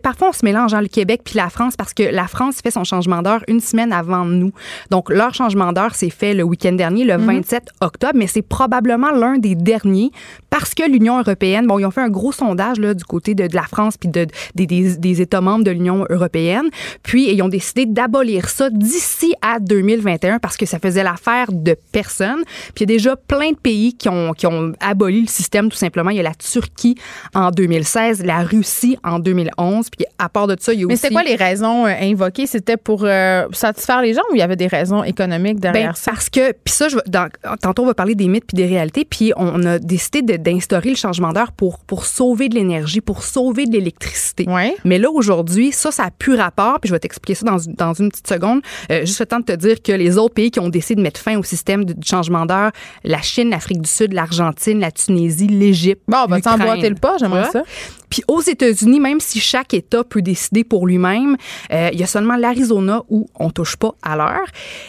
parfois 0.01 0.29
on 0.29 0.33
se 0.33 0.45
mélange 0.45 0.73
hein, 0.73 0.81
le 0.81 0.87
Québec 0.87 1.21
puis 1.23 1.35
la 1.35 1.49
France 1.49 1.75
parce 1.75 1.93
que 1.93 2.03
la 2.03 2.27
France 2.27 2.57
fait 2.61 2.71
son 2.71 2.83
changement 2.83 3.21
d'heure 3.21 3.43
une 3.47 3.59
semaine 3.59 3.91
avant 3.91 4.25
nous. 4.25 4.51
Donc 4.89 5.09
leur 5.09 5.33
changement 5.33 5.73
d'heure 5.73 5.95
s'est 5.95 6.09
fait 6.09 6.33
le 6.33 6.43
week-end 6.43 6.73
dernier 6.73 7.03
le 7.03 7.17
27 7.17 7.63
mhm. 7.63 7.87
octobre 7.87 8.13
mais 8.15 8.27
c'est 8.27 8.41
probablement 8.41 9.11
l'un 9.11 9.37
des 9.37 9.55
derniers 9.55 10.11
parce 10.49 10.73
que 10.73 10.89
l'Union 10.89 11.19
européenne 11.19 11.67
bon 11.67 11.79
ils 11.79 11.85
ont 11.85 11.91
fait 11.91 12.01
un 12.01 12.09
gros 12.09 12.31
sondage 12.31 12.79
là 12.79 12.93
du 12.93 13.03
côté 13.03 13.35
de, 13.35 13.47
la 13.53 13.63
France 13.63 13.97
puis 13.97 14.09
de, 14.09 14.27
des, 14.55 14.65
des, 14.65 15.21
États 15.21 15.41
membres 15.41 15.63
de 15.63 15.71
l'Union 15.71 16.05
européenne 16.09 16.69
puis 17.03 17.31
ils 17.31 17.41
ont 17.41 17.49
décidé 17.49 17.85
d'abolir 17.85 18.49
ça 18.49 18.69
d'ici 18.69 19.33
à 19.41 19.59
2021 19.59 20.39
parce 20.39 20.57
que 20.57 20.65
ça 20.65 20.79
faisait 20.79 21.03
l'affaire 21.03 21.47
de 21.51 21.75
personne. 21.91 22.43
Puis 22.73 22.77
il 22.77 22.81
y 22.81 22.83
a 22.83 22.95
déjà 22.97 23.15
plein 23.15 23.51
de 23.51 23.57
pays 23.57 23.93
qui 23.93 24.09
ont 24.09 24.33
qui 24.33 24.47
ont 24.47 24.73
aboli 24.79 25.21
le 25.21 25.27
système 25.27 25.69
tout 25.69 25.77
simplement, 25.77 26.09
il 26.09 26.17
y 26.17 26.19
a 26.19 26.23
la 26.23 26.35
Turquie 26.35 26.68
qui 26.75 26.95
en 27.33 27.51
2016, 27.51 28.25
la 28.25 28.43
Russie 28.43 28.97
en 29.03 29.19
2011. 29.19 29.87
Puis 29.89 30.05
à 30.17 30.29
part 30.29 30.47
de 30.47 30.55
ça, 30.59 30.73
il 30.73 30.81
y 30.81 30.83
a 30.83 30.87
Mais 30.87 30.93
aussi. 30.93 31.03
Mais 31.03 31.07
c'est 31.09 31.13
quoi 31.13 31.23
les 31.23 31.35
raisons 31.35 31.85
euh, 31.85 31.93
invoquées? 32.01 32.47
C'était 32.47 32.77
pour 32.77 33.03
euh, 33.03 33.45
satisfaire 33.51 34.01
les 34.01 34.13
gens 34.13 34.21
ou 34.31 34.35
il 34.35 34.39
y 34.39 34.43
avait 34.43 34.55
des 34.55 34.67
raisons 34.67 35.03
économiques 35.03 35.59
derrière 35.59 35.91
ben, 35.91 35.95
ça? 35.95 36.11
Parce 36.11 36.29
que, 36.29 36.51
puis 36.51 36.73
ça, 36.73 36.89
je, 36.89 36.97
tantôt, 37.61 37.83
on 37.83 37.85
va 37.85 37.93
parler 37.93 38.15
des 38.15 38.27
mythes 38.27 38.45
puis 38.47 38.55
des 38.55 38.65
réalités. 38.65 39.05
Puis 39.05 39.33
on 39.35 39.63
a 39.65 39.79
décidé 39.79 40.37
d'instaurer 40.37 40.89
le 40.89 40.95
changement 40.95 41.33
d'heure 41.33 41.51
pour, 41.51 41.79
pour 41.79 42.05
sauver 42.05 42.49
de 42.49 42.55
l'énergie, 42.55 43.01
pour 43.01 43.23
sauver 43.23 43.65
de 43.65 43.73
l'électricité. 43.73 44.45
Ouais. 44.47 44.75
Mais 44.85 44.99
là, 44.99 45.09
aujourd'hui, 45.11 45.71
ça, 45.71 45.91
ça 45.91 46.05
n'a 46.05 46.11
plus 46.11 46.35
rapport. 46.35 46.79
Puis 46.79 46.89
je 46.89 46.93
vais 46.93 46.99
t'expliquer 46.99 47.35
ça 47.35 47.45
dans, 47.45 47.57
dans 47.67 47.93
une 47.93 48.09
petite 48.09 48.27
seconde. 48.27 48.61
Euh, 48.91 49.01
juste 49.01 49.19
le 49.19 49.25
temps 49.25 49.39
de 49.39 49.45
te 49.45 49.55
dire 49.55 49.81
que 49.81 49.91
les 49.91 50.17
autres 50.17 50.33
pays 50.33 50.51
qui 50.51 50.59
ont 50.59 50.69
décidé 50.69 50.95
de 50.95 51.01
mettre 51.01 51.19
fin 51.19 51.37
au 51.37 51.43
système 51.43 51.85
de, 51.85 51.95
changement 52.03 52.45
d'heure, 52.45 52.71
la 53.03 53.21
Chine, 53.21 53.49
l'Afrique 53.49 53.81
du 53.81 53.89
Sud, 53.89 54.13
l'Argentine, 54.13 54.79
la 54.79 54.91
Tunisie, 54.91 55.47
l'Égypte. 55.47 56.01
Bon, 56.07 56.25
le 56.65 56.95
pas, 56.95 57.17
j'aimerais 57.19 57.49
ça. 57.51 57.63
Puis 58.09 58.23
aux 58.27 58.41
États-Unis, 58.41 58.99
même 58.99 59.19
si 59.19 59.39
chaque 59.39 59.73
État 59.73 60.03
peut 60.03 60.21
décider 60.21 60.63
pour 60.63 60.87
lui-même, 60.87 61.37
euh, 61.71 61.89
il 61.93 61.99
y 61.99 62.03
a 62.03 62.07
seulement 62.07 62.35
l'Arizona 62.35 63.03
où 63.09 63.29
on 63.39 63.51
touche 63.51 63.75
pas 63.75 63.91
à 64.01 64.15
l'heure. 64.15 64.47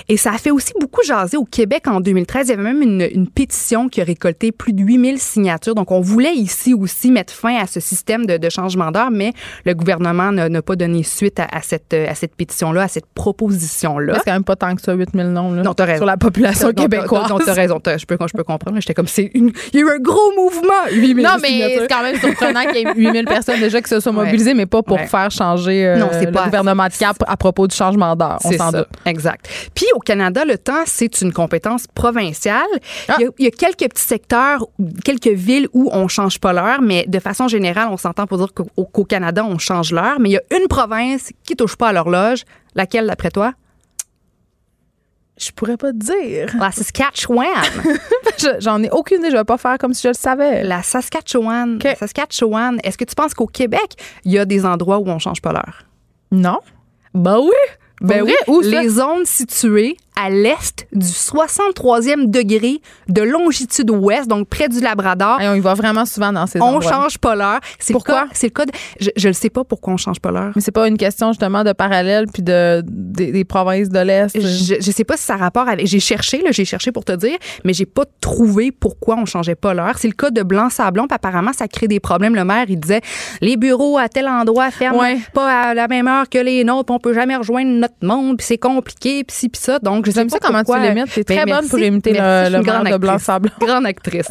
Et 0.08 0.16
ça 0.16 0.32
a 0.32 0.38
fait 0.38 0.50
aussi 0.50 0.72
beaucoup 0.80 1.02
jaser 1.02 1.36
au 1.36 1.44
Québec 1.44 1.86
en 1.86 2.00
2013. 2.00 2.48
Il 2.48 2.50
y 2.50 2.52
avait 2.54 2.62
même 2.62 2.82
une, 2.82 3.28
pétition 3.30 3.88
qui 3.88 4.00
a 4.00 4.04
récolté 4.04 4.50
plus 4.50 4.72
de 4.72 4.82
8000 4.82 5.18
signatures. 5.18 5.74
Donc 5.74 5.90
on 5.90 6.00
voulait 6.00 6.34
ici 6.34 6.74
aussi 6.74 7.10
mettre 7.10 7.32
fin 7.32 7.56
à 7.56 7.66
ce 7.66 7.80
système 7.80 8.26
de, 8.26 8.50
changement 8.50 8.90
d'heure, 8.90 9.10
mais 9.10 9.32
le 9.64 9.74
gouvernement 9.74 10.32
n'a 10.32 10.62
pas 10.62 10.74
donné 10.74 11.02
suite 11.02 11.38
à, 11.38 11.62
cette, 11.62 11.94
à 11.94 12.14
cette 12.14 12.34
pétition-là, 12.34 12.82
à 12.82 12.88
cette 12.88 13.06
proposition-là. 13.06 14.14
C'est 14.16 14.24
quand 14.24 14.32
même 14.32 14.44
pas 14.44 14.56
tant 14.56 14.74
que 14.74 14.82
ça, 14.82 14.94
8000 14.94 15.26
noms 15.28 15.52
là, 15.52 15.62
non, 15.62 15.74
raison. 15.78 15.98
sur 15.98 16.06
la 16.06 16.16
population 16.16 16.72
québécoise. 16.72 17.28
Non, 17.28 17.38
t'as 17.38 17.52
raison. 17.52 17.80
je, 17.84 18.04
peux, 18.06 18.16
je 18.20 18.36
peux 18.36 18.44
comprendre. 18.44 18.80
J'étais 18.80 18.94
comme, 18.94 19.06
c'est 19.06 19.30
une... 19.34 19.52
Il 19.72 19.80
y 19.80 19.82
a 19.82 19.86
eu 19.86 19.90
un 19.90 19.98
gros 19.98 20.32
mouvement. 20.36 20.90
8000 20.90 21.24
non, 21.24 21.36
mais 21.40 21.59
c'est 21.60 21.88
quand 21.88 22.02
même 22.02 22.18
surprenant 22.18 22.62
qu'il 22.64 22.76
y 22.76 22.82
ait 22.82 22.94
8000 22.94 23.24
personnes 23.24 23.60
déjà 23.60 23.80
qui 23.80 23.88
se 23.88 24.00
soient 24.00 24.12
mobilisées, 24.12 24.54
mais 24.54 24.66
pas 24.66 24.82
pour 24.82 25.00
faire 25.00 25.30
changer 25.30 25.86
euh, 25.86 25.96
le 25.96 26.30
gouvernement 26.30 26.86
de 26.86 26.92
cap 26.92 27.16
à 27.26 27.36
propos 27.36 27.66
du 27.66 27.74
changement 27.74 28.14
d'heure. 28.16 28.38
On 28.44 28.52
s'en 28.52 28.72
doute. 28.72 28.88
Exact. 29.06 29.48
Puis 29.74 29.86
au 29.94 30.00
Canada, 30.00 30.44
le 30.44 30.58
temps, 30.58 30.82
c'est 30.86 31.20
une 31.20 31.32
compétence 31.32 31.86
provinciale. 31.94 32.60
Ah. 33.08 33.16
Il, 33.38 33.44
y 33.44 33.48
a, 33.48 33.50
quelques 33.50 33.90
petits 33.90 34.02
secteurs, 34.02 34.66
quelques 35.04 35.28
villes 35.28 35.68
où 35.72 35.90
on 35.92 36.08
change 36.08 36.38
pas 36.38 36.52
l'heure, 36.52 36.82
mais 36.82 37.04
de 37.06 37.18
façon 37.18 37.48
générale, 37.48 37.88
on 37.90 37.96
s'entend 37.96 38.26
pour 38.26 38.38
dire 38.38 38.52
qu'au 38.54 39.04
Canada, 39.04 39.44
on 39.44 39.58
change 39.58 39.92
l'heure. 39.92 40.18
Mais 40.20 40.30
il 40.30 40.32
y 40.32 40.36
a 40.36 40.42
une 40.58 40.68
province 40.68 41.30
qui 41.44 41.56
touche 41.56 41.76
pas 41.76 41.88
à 41.88 41.92
l'horloge. 41.92 42.44
Laquelle, 42.74 43.06
d'après 43.06 43.30
toi? 43.30 43.52
Je 45.40 45.50
pourrais 45.52 45.78
pas 45.78 45.90
te 45.92 45.96
dire. 45.96 46.54
La 46.58 46.70
Saskatchewan. 46.70 47.48
J'en 48.58 48.82
ai 48.82 48.90
aucune 48.90 49.20
idée. 49.20 49.30
Je 49.30 49.36
vais 49.36 49.44
pas 49.44 49.56
faire 49.56 49.78
comme 49.78 49.94
si 49.94 50.02
je 50.02 50.08
le 50.08 50.14
savais. 50.14 50.62
La 50.62 50.82
Saskatchewan. 50.82 51.78
La 51.82 51.94
Saskatchewan. 51.94 52.78
Est-ce 52.84 52.98
que 52.98 53.04
tu 53.04 53.14
penses 53.14 53.32
qu'au 53.32 53.46
Québec, 53.46 53.94
il 54.24 54.32
y 54.32 54.38
a 54.38 54.44
des 54.44 54.66
endroits 54.66 54.98
où 54.98 55.08
on 55.08 55.18
change 55.18 55.40
pas 55.40 55.52
l'heure? 55.52 55.84
Non. 56.30 56.58
Ben 57.14 57.38
oui. 57.38 57.50
Ben 58.02 58.22
oui. 58.22 58.34
Où 58.48 58.60
les 58.60 58.88
zones 58.88 59.24
situées 59.24 59.96
à 60.20 60.28
l'est 60.28 60.86
du 60.92 61.06
63e 61.06 62.30
degré 62.30 62.80
de 63.08 63.22
longitude 63.22 63.90
ouest, 63.90 64.28
donc 64.28 64.48
près 64.48 64.68
du 64.68 64.80
Labrador. 64.80 65.40
Et 65.40 65.48
on 65.48 65.54
y 65.54 65.60
va 65.60 65.74
vraiment 65.74 66.04
souvent 66.04 66.32
dans 66.32 66.46
ces 66.46 66.60
On 66.60 66.78
ne 66.78 66.82
change 66.82 67.18
pas 67.18 67.34
l'heure. 67.34 67.60
Pourquoi? 67.90 68.26
C'est 68.32 68.48
le 68.48 68.50
cas 68.52 68.64
je 69.16 69.28
ne 69.28 69.32
sais 69.32 69.50
pas 69.50 69.64
pourquoi 69.64 69.94
on 69.94 69.96
change 69.96 70.20
pas 70.20 70.30
l'heure. 70.30 70.52
Mais 70.54 70.62
c'est 70.62 70.72
pas 70.72 70.86
une 70.88 70.98
question 70.98 71.32
justement 71.32 71.64
de 71.64 71.72
parallèle 71.72 72.26
puis 72.32 72.42
de, 72.42 72.82
des, 72.84 73.44
provinces 73.44 73.88
de 73.88 73.98
l'Est. 73.98 74.38
Je, 74.38 74.74
ne 74.76 74.80
sais 74.80 75.04
pas 75.04 75.16
si 75.16 75.24
ça 75.24 75.34
a 75.34 75.36
rapport 75.36 75.68
avec... 75.68 75.86
J'ai 75.86 76.00
cherché, 76.00 76.42
j'ai 76.50 76.64
cherché 76.64 76.92
pour 76.92 77.04
te 77.04 77.12
dire, 77.12 77.36
mais 77.64 77.72
j'ai 77.72 77.86
pas 77.86 78.04
trouvé 78.20 78.72
pourquoi 78.72 79.16
on 79.16 79.24
changeait 79.24 79.54
pas 79.54 79.74
l'heure. 79.74 79.98
C'est 79.98 80.08
le 80.08 80.14
cas 80.14 80.30
de 80.30 80.42
Blanc-Sablon, 80.42 81.06
puis 81.06 81.14
apparemment, 81.14 81.52
ça 81.52 81.68
crée 81.68 81.88
des 81.88 82.00
problèmes. 82.00 82.34
Le 82.34 82.44
maire, 82.44 82.66
il 82.68 82.78
disait, 82.78 83.00
les 83.40 83.56
bureaux 83.56 83.98
à 83.98 84.08
tel 84.08 84.28
endroit 84.28 84.70
ferment 84.70 85.18
pas 85.32 85.70
à 85.70 85.74
la 85.74 85.88
même 85.88 86.08
heure 86.08 86.28
que 86.28 86.38
les 86.38 86.64
nôtres, 86.64 86.92
on 86.92 86.98
peut 86.98 87.14
jamais 87.14 87.36
rejoindre 87.36 87.70
notre 87.70 87.94
monde, 88.02 88.36
puis 88.36 88.46
c'est 88.46 88.58
compliqué, 88.58 89.24
puis 89.24 89.36
ci, 89.36 89.48
puis 89.48 89.60
ça. 89.60 89.78
Donc, 89.78 90.09
J'aime 90.14 90.28
ça 90.28 90.38
comment 90.40 90.62
tu 90.64 90.78
l'imites. 90.78 91.12
T'es 91.14 91.24
très 91.24 91.46
bonne 91.46 91.68
pour 91.68 91.78
imiter 91.78 92.12
le, 92.12 92.50
le 92.50 92.90
de 92.92 92.96
Blanc-Sable. 92.98 93.50
Grande 93.60 93.86
actrice. 93.86 94.28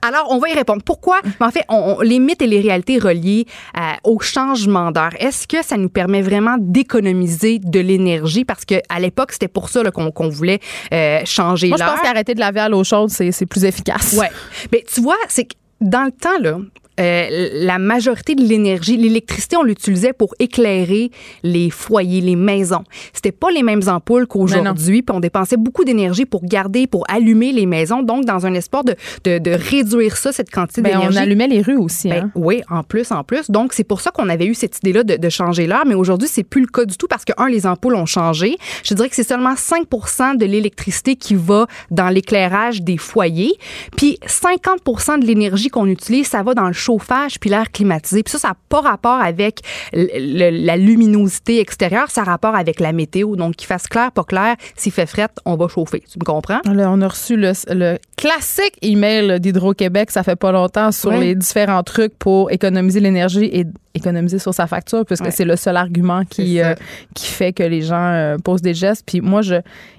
Alors, 0.00 0.26
on 0.30 0.38
va 0.38 0.48
y 0.48 0.54
répondre. 0.54 0.82
Pourquoi? 0.84 1.20
En 1.40 1.50
fait, 1.50 1.64
on, 1.68 2.00
les 2.00 2.18
mythes 2.18 2.42
et 2.42 2.46
les 2.46 2.60
réalités 2.60 2.98
reliées 2.98 3.46
euh, 3.76 3.80
au 4.04 4.20
changement 4.20 4.90
d'heure, 4.90 5.12
est-ce 5.18 5.46
que 5.46 5.62
ça 5.62 5.76
nous 5.76 5.88
permet 5.88 6.22
vraiment 6.22 6.56
d'économiser 6.58 7.58
de 7.58 7.80
l'énergie? 7.80 8.44
Parce 8.44 8.64
qu'à 8.64 8.98
l'époque, 9.00 9.32
c'était 9.32 9.48
pour 9.48 9.68
ça 9.68 9.82
qu'on 9.90 10.28
voulait 10.28 10.60
euh, 10.92 11.20
changer 11.24 11.68
l'heure. 11.68 11.78
Moi, 11.78 11.86
je 11.86 11.92
pense 11.92 12.02
qu'arrêter 12.02 12.34
de 12.34 12.40
laver 12.40 12.60
à 12.60 12.68
l'eau 12.68 12.84
chaude, 12.84 13.10
c'est 13.10 13.46
plus 13.46 13.64
efficace. 13.64 14.14
Ouais. 14.18 14.30
Mais 14.72 14.84
tu 14.92 15.00
vois, 15.00 15.16
c'est 15.28 15.44
que 15.44 15.54
dans 15.80 16.04
le 16.04 16.12
temps, 16.12 16.38
là, 16.40 16.58
euh, 17.00 17.48
la 17.52 17.78
majorité 17.78 18.34
de 18.34 18.42
l'énergie, 18.42 18.96
l'électricité, 18.96 19.56
on 19.56 19.62
l'utilisait 19.62 20.12
pour 20.12 20.34
éclairer 20.38 21.10
les 21.42 21.70
foyers, 21.70 22.20
les 22.20 22.36
maisons. 22.36 22.84
C'était 23.12 23.32
pas 23.32 23.50
les 23.50 23.62
mêmes 23.62 23.82
ampoules 23.86 24.26
qu'aujourd'hui, 24.26 25.02
puis 25.02 25.16
on 25.16 25.20
dépensait 25.20 25.56
beaucoup 25.56 25.84
d'énergie 25.84 26.26
pour 26.26 26.44
garder, 26.44 26.86
pour 26.86 27.04
allumer 27.08 27.52
les 27.52 27.66
maisons. 27.66 28.02
Donc, 28.02 28.24
dans 28.24 28.46
un 28.46 28.54
espoir 28.54 28.84
de, 28.84 28.94
de, 29.24 29.38
de 29.38 29.50
réduire 29.50 30.16
ça, 30.16 30.32
cette 30.32 30.50
quantité 30.50 30.82
ben, 30.82 30.90
d'énergie. 30.90 31.18
On 31.18 31.22
allumait 31.22 31.48
les 31.48 31.62
rues 31.62 31.76
aussi. 31.76 32.08
Ben, 32.08 32.24
hein? 32.24 32.30
Oui, 32.34 32.62
en 32.68 32.82
plus, 32.82 33.10
en 33.10 33.24
plus. 33.24 33.50
Donc, 33.50 33.72
c'est 33.72 33.84
pour 33.84 34.00
ça 34.00 34.10
qu'on 34.10 34.28
avait 34.28 34.46
eu 34.46 34.54
cette 34.54 34.78
idée-là 34.78 35.04
de, 35.04 35.16
de, 35.16 35.28
changer 35.28 35.66
l'heure, 35.66 35.84
mais 35.86 35.94
aujourd'hui, 35.94 36.28
c'est 36.28 36.44
plus 36.44 36.60
le 36.60 36.66
cas 36.66 36.84
du 36.84 36.96
tout 36.96 37.06
parce 37.08 37.24
que, 37.24 37.32
un, 37.38 37.48
les 37.48 37.66
ampoules 37.66 37.94
ont 37.94 38.06
changé. 38.06 38.56
Je 38.84 38.94
dirais 38.94 39.08
que 39.08 39.16
c'est 39.16 39.26
seulement 39.26 39.54
5% 39.54 40.36
de 40.36 40.44
l'électricité 40.44 41.16
qui 41.16 41.34
va 41.34 41.66
dans 41.90 42.08
l'éclairage 42.08 42.82
des 42.82 42.98
foyers, 42.98 43.54
puis 43.96 44.18
50 44.26 45.20
de 45.20 45.26
l'énergie 45.26 45.68
qu'on 45.68 45.86
utilise, 45.86 46.26
ça 46.26 46.42
va 46.42 46.54
dans 46.54 46.66
le 46.66 46.72
chauffage 46.82 47.38
puis 47.38 47.50
l'air 47.50 47.70
climatisé. 47.70 48.22
Puis 48.22 48.32
ça, 48.32 48.38
ça 48.38 48.48
n'a 48.48 48.56
pas 48.68 48.80
rapport 48.80 49.20
avec 49.20 49.60
la 49.92 50.76
luminosité 50.76 51.60
extérieure, 51.60 52.10
ça 52.10 52.22
a 52.22 52.24
rapport 52.24 52.54
avec 52.54 52.80
la 52.80 52.92
météo. 52.92 53.36
Donc, 53.36 53.56
qu'il 53.56 53.66
fasse 53.66 53.86
clair, 53.86 54.12
pas 54.12 54.24
clair, 54.24 54.56
s'il 54.76 54.92
fait 54.92 55.06
fret, 55.06 55.28
on 55.44 55.56
va 55.56 55.68
chauffer. 55.68 56.02
Tu 56.10 56.18
me 56.18 56.24
comprends? 56.24 56.60
on 56.66 57.00
a 57.00 57.08
reçu 57.08 57.36
le, 57.36 57.98
classique 58.16 58.76
email 58.82 59.40
d'Hydro-Québec, 59.40 60.10
ça 60.10 60.22
fait 60.22 60.36
pas 60.36 60.52
longtemps, 60.52 60.92
sur 60.92 61.12
les 61.12 61.34
différents 61.34 61.82
trucs 61.82 62.16
pour 62.18 62.50
économiser 62.50 63.00
l'énergie 63.00 63.44
et 63.52 63.66
économiser 63.94 64.38
sur 64.38 64.54
sa 64.54 64.66
facture, 64.66 65.04
puisque 65.04 65.30
c'est 65.32 65.44
le 65.44 65.56
seul 65.56 65.76
argument 65.76 66.24
qui, 66.24 66.60
euh, 66.60 66.74
qui 67.14 67.26
fait 67.26 67.52
que 67.52 67.62
les 67.62 67.82
gens 67.82 68.12
euh, 68.12 68.36
posent 68.38 68.62
des 68.62 68.74
gestes. 68.74 69.04
Puis 69.06 69.20
moi, 69.20 69.42
je 69.42 69.56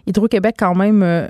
Hydro-Québec, 0.07 0.55
quand 0.57 0.75
même, 0.75 1.03
euh, 1.03 1.27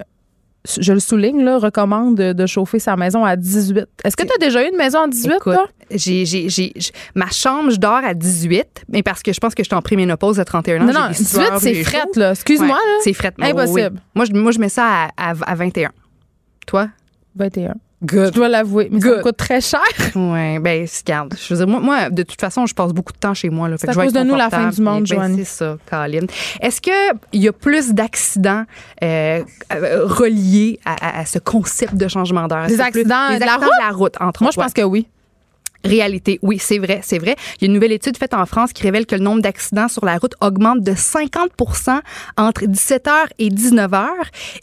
je 0.80 0.94
le 0.94 1.00
souligne, 1.00 1.44
là, 1.44 1.58
recommande 1.58 2.16
de, 2.16 2.46
chauffer 2.46 2.80
sa 2.80 2.96
maison 2.96 3.26
à 3.26 3.36
18. 3.36 3.86
Est-ce 4.04 4.16
que 4.16 4.24
tu 4.24 4.34
as 4.34 4.38
déjà 4.38 4.64
eu 4.64 4.70
une 4.70 4.78
maison 4.78 5.02
à 5.02 5.08
18, 5.08 5.34
Écoute, 5.36 5.56
J'ai, 5.92 6.26
j'ai, 6.26 6.50
j'ai, 6.50 6.74
ma 7.16 7.30
chambre, 7.30 7.72
je 7.72 7.78
dors 7.78 8.04
à 8.04 8.14
18, 8.14 8.86
mais 8.90 9.04
parce 9.04 9.24
que 9.24 9.34
je 9.34 9.40
pense 9.40 9.56
que 9.56 9.64
je 9.64 9.68
suis 9.68 9.76
en 9.76 9.82
préménopause 9.82 10.40
à 10.40 10.46
31 10.46 10.82
ans. 10.82 10.86
Non, 10.86 10.94
non, 10.94 11.10
18, 11.10 11.42
c'est 11.60 11.84
fret, 11.84 12.08
là. 12.16 12.32
Excuse-moi, 12.32 12.78
C'est 13.02 13.14
fret. 13.14 13.34
Impossible. 13.40 14.02
Moi, 14.16 14.26
je, 14.26 14.34
moi, 14.34 14.52
je 14.52 14.60
mets 14.60 14.70
ça 14.70 15.10
à, 15.18 15.34
à 15.46 15.56
21. 15.56 15.92
Toi? 16.66 16.90
21. 17.36 17.74
Je 18.12 18.30
dois 18.30 18.50
l'avouer. 18.50 18.90
Mais 18.92 19.00
ça 19.00 19.20
coûte 19.22 19.38
très 19.38 19.62
cher. 19.62 19.82
Oui, 20.16 20.60
ben, 20.60 20.88
regarde. 21.06 21.36
Je 21.40 21.54
veux 21.54 21.66
dire, 21.66 21.80
moi, 21.80 22.10
de 22.10 22.24
toute 22.24 22.40
façon, 22.40 22.66
je 22.66 22.74
passe 22.74 22.92
beaucoup 22.92 23.14
de 23.14 23.18
temps 23.18 23.34
chez 23.34 23.50
moi. 23.50 23.70
C'est 23.78 23.90
à 23.90 23.94
cause 23.94 24.14
de 24.14 24.22
nous 24.22 24.36
la 24.36 24.50
fin 24.50 24.70
du 24.70 24.82
monde, 24.82 25.06
ben, 25.08 25.16
Joanne. 25.16 25.36
c'est 25.38 25.46
ça, 25.46 25.78
Caroline. 25.90 26.28
Est-ce 26.62 26.82
qu'il 26.82 26.94
y 27.42 27.48
a 27.48 27.54
plus 27.54 27.94
d'accidents 27.94 28.66
euh, 29.04 29.44
euh, 29.74 30.06
reliés 30.06 30.80
à, 30.86 31.26
ce 31.26 31.40
concept 31.40 31.96
de 31.96 32.08
changement 32.08 32.48
d'heure? 32.48 32.68
Des 32.68 32.82
accidents, 32.82 33.34
de, 33.34 33.40
la 33.40 33.58
la 33.58 33.92
route, 33.92 34.16
entre 34.20 34.44
Moi, 34.44 34.52
je 34.54 34.60
pense 34.60 34.74
que 34.74 34.82
oui. 34.82 35.08
Réalité, 35.84 36.40
oui, 36.42 36.58
c'est 36.60 36.80
vrai, 36.80 37.02
c'est 37.04 37.20
vrai. 37.20 37.36
Il 37.60 37.64
y 37.64 37.66
a 37.66 37.68
une 37.68 37.74
nouvelle 37.74 37.92
étude 37.92 38.18
faite 38.18 38.34
en 38.34 38.46
France 38.46 38.72
qui 38.72 38.84
révèle 38.84 39.06
que 39.06 39.16
le 39.16 39.22
nombre 39.22 39.42
d'accidents 39.42 39.90
sur 39.90 40.06
la 40.06 40.18
route 40.18 40.34
augmente 40.40 40.82
de 40.82 40.94
50% 40.94 42.00
entre 42.38 42.64
17h 42.64 43.12
et 43.40 43.50
19h 43.50 44.08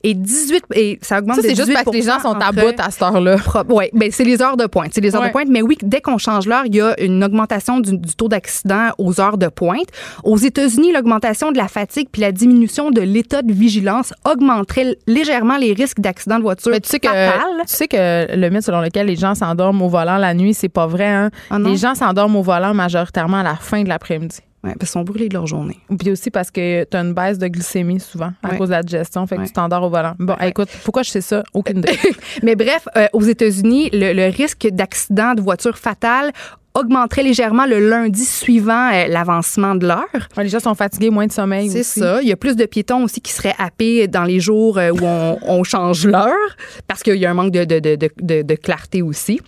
et 0.02 0.14
18 0.14 0.64
et 0.74 0.98
ça 1.02 1.18
augmente 1.18 1.36
ça, 1.36 1.42
c'est 1.42 1.54
juste 1.54 1.72
parce 1.72 1.84
que 1.84 1.90
les 1.90 2.02
gens 2.02 2.20
sont 2.20 2.34
à 2.40 2.52
bout 2.52 2.78
à 2.78 2.90
cette 2.90 3.02
heure-là. 3.02 3.36
Oui, 3.68 3.90
ben 3.92 4.10
c'est 4.10 4.24
les 4.24 4.40
heures 4.40 4.56
de 4.56 4.66
pointe, 4.66 4.92
c'est 4.94 5.02
les 5.02 5.14
heures 5.14 5.22
de 5.22 5.28
pointe, 5.28 5.48
mais 5.48 5.60
oui, 5.60 5.76
dès 5.82 6.00
qu'on 6.00 6.16
change 6.16 6.46
l'heure, 6.46 6.64
il 6.64 6.74
y 6.74 6.80
a 6.80 6.98
une 7.00 7.22
augmentation 7.22 7.80
du, 7.80 7.98
taux 8.16 8.28
d'accident 8.28 8.88
aux 8.98 9.20
heures 9.20 9.36
de 9.36 9.48
pointe. 9.48 9.88
Aux 10.24 10.38
États-Unis, 10.38 10.92
l'augmentation 10.92 11.52
de 11.52 11.58
la 11.58 11.68
fatigue 11.68 12.08
puis 12.10 12.22
la 12.22 12.32
diminution 12.32 12.90
de 12.90 13.02
l'état 13.02 13.42
de 13.42 13.52
vigilance 13.52 14.14
augmenterait 14.24 14.96
légèrement 15.06 15.58
les 15.58 15.74
risques 15.74 16.00
d'accident 16.00 16.38
de 16.38 16.42
voiture. 16.42 16.70
Mais 16.70 16.80
tu 16.80 16.88
sais 16.88 16.98
que 16.98 17.08
tu 17.08 17.74
sais 17.74 17.88
que 17.88 18.34
le 18.34 18.48
mythe 18.48 18.62
selon 18.62 18.80
lequel 18.80 19.06
les 19.06 19.16
gens 19.16 19.34
s'endorment 19.34 19.82
au 19.82 19.88
volant 19.88 20.16
la 20.16 20.32
nuit, 20.32 20.54
c'est 20.54 20.68
pas 20.68 20.86
vrai 20.86 21.09
Hein. 21.10 21.30
Ah 21.50 21.58
les 21.58 21.76
gens 21.76 21.94
s'endorment 21.94 22.36
au 22.36 22.42
volant 22.42 22.74
majoritairement 22.74 23.38
à 23.38 23.42
la 23.42 23.56
fin 23.56 23.82
de 23.82 23.88
l'après-midi. 23.88 24.40
Oui, 24.62 24.72
parce 24.78 24.90
qu'ils 24.90 25.00
sont 25.00 25.02
brûlés 25.02 25.28
de 25.28 25.34
leur 25.34 25.46
journée. 25.46 25.78
Puis 25.98 26.10
aussi 26.10 26.30
parce 26.30 26.50
que 26.50 26.84
tu 26.84 26.96
as 26.96 27.00
une 27.00 27.14
baisse 27.14 27.38
de 27.38 27.48
glycémie 27.48 27.98
souvent 27.98 28.32
à 28.42 28.56
cause 28.56 28.68
de 28.68 28.74
la 28.74 28.82
digestion, 28.82 29.26
fait 29.26 29.36
que 29.36 29.46
tu 29.46 29.52
t'endors 29.52 29.82
au 29.82 29.88
volant. 29.88 30.14
Bon, 30.18 30.36
écoute, 30.42 30.68
pourquoi 30.84 31.02
je 31.02 31.10
sais 31.10 31.22
ça? 31.22 31.42
Aucune 31.54 31.78
idée. 31.78 31.98
Mais 32.42 32.56
bref, 32.56 32.86
euh, 32.96 33.06
aux 33.14 33.22
États-Unis, 33.22 33.88
le, 33.92 34.30
risque 34.30 34.68
d'accident 34.70 35.34
de 35.34 35.40
voiture 35.40 35.78
fatale 35.78 36.32
augmenterait 36.74 37.22
légèrement 37.22 37.64
le 37.64 37.88
lundi 37.88 38.24
suivant 38.24 38.90
euh, 38.92 39.08
l'avancement 39.08 39.74
de 39.74 39.88
l'heure. 39.88 40.28
les 40.36 40.48
gens 40.48 40.60
sont 40.60 40.74
fatigués, 40.74 41.10
moins 41.10 41.26
de 41.26 41.32
sommeil 41.32 41.70
C'est 41.70 41.82
ça. 41.82 42.20
Il 42.20 42.28
y 42.28 42.32
a 42.32 42.36
plus 42.36 42.54
de 42.54 42.66
piétons 42.66 43.04
aussi 43.04 43.22
qui 43.22 43.32
seraient 43.32 43.56
happés 43.58 44.08
dans 44.08 44.24
les 44.24 44.40
jours 44.40 44.78
euh, 44.78 44.90
où 44.90 45.00
on, 45.02 45.64
change 45.70 46.06
l'heure 46.06 46.56
parce 46.86 47.02
qu'il 47.02 47.16
y 47.16 47.24
a 47.24 47.30
un 47.30 47.34
manque 47.34 47.52
de, 47.52 47.64
de 47.64 48.54
clarté 48.56 49.00
aussi. 49.00 49.40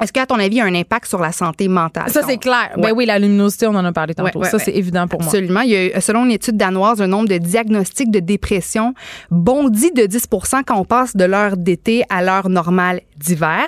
Est-ce 0.00 0.12
qu'à 0.12 0.26
ton 0.26 0.36
avis, 0.36 0.56
il 0.56 0.58
y 0.58 0.60
a 0.60 0.64
un 0.64 0.74
impact 0.74 1.06
sur 1.06 1.20
la 1.20 1.30
santé 1.30 1.68
mentale? 1.68 2.10
Ça, 2.10 2.22
c'est 2.26 2.38
clair. 2.38 2.72
Ben 2.76 2.92
oui, 2.94 3.06
la 3.06 3.18
luminosité, 3.18 3.66
on 3.66 3.74
en 3.74 3.84
a 3.84 3.92
parlé 3.92 4.14
tantôt. 4.14 4.42
ça, 4.44 4.58
c'est 4.58 4.74
évident 4.74 5.06
pour 5.06 5.20
moi. 5.20 5.28
Absolument. 5.28 5.60
Il 5.60 5.70
y 5.70 5.92
a, 5.92 6.00
selon 6.00 6.24
une 6.24 6.32
étude 6.32 6.56
danoise, 6.56 7.00
un 7.00 7.06
nombre 7.06 7.28
de 7.28 7.38
diagnostics 7.38 8.10
de 8.10 8.20
dépression 8.20 8.94
bondit 9.30 9.92
de 9.92 10.06
10 10.06 10.26
quand 10.66 10.76
on 10.76 10.84
passe 10.84 11.16
de 11.16 11.24
l'heure 11.24 11.56
d'été 11.56 12.02
à 12.08 12.22
l'heure 12.22 12.48
normale 12.48 13.02
d'hiver. 13.16 13.66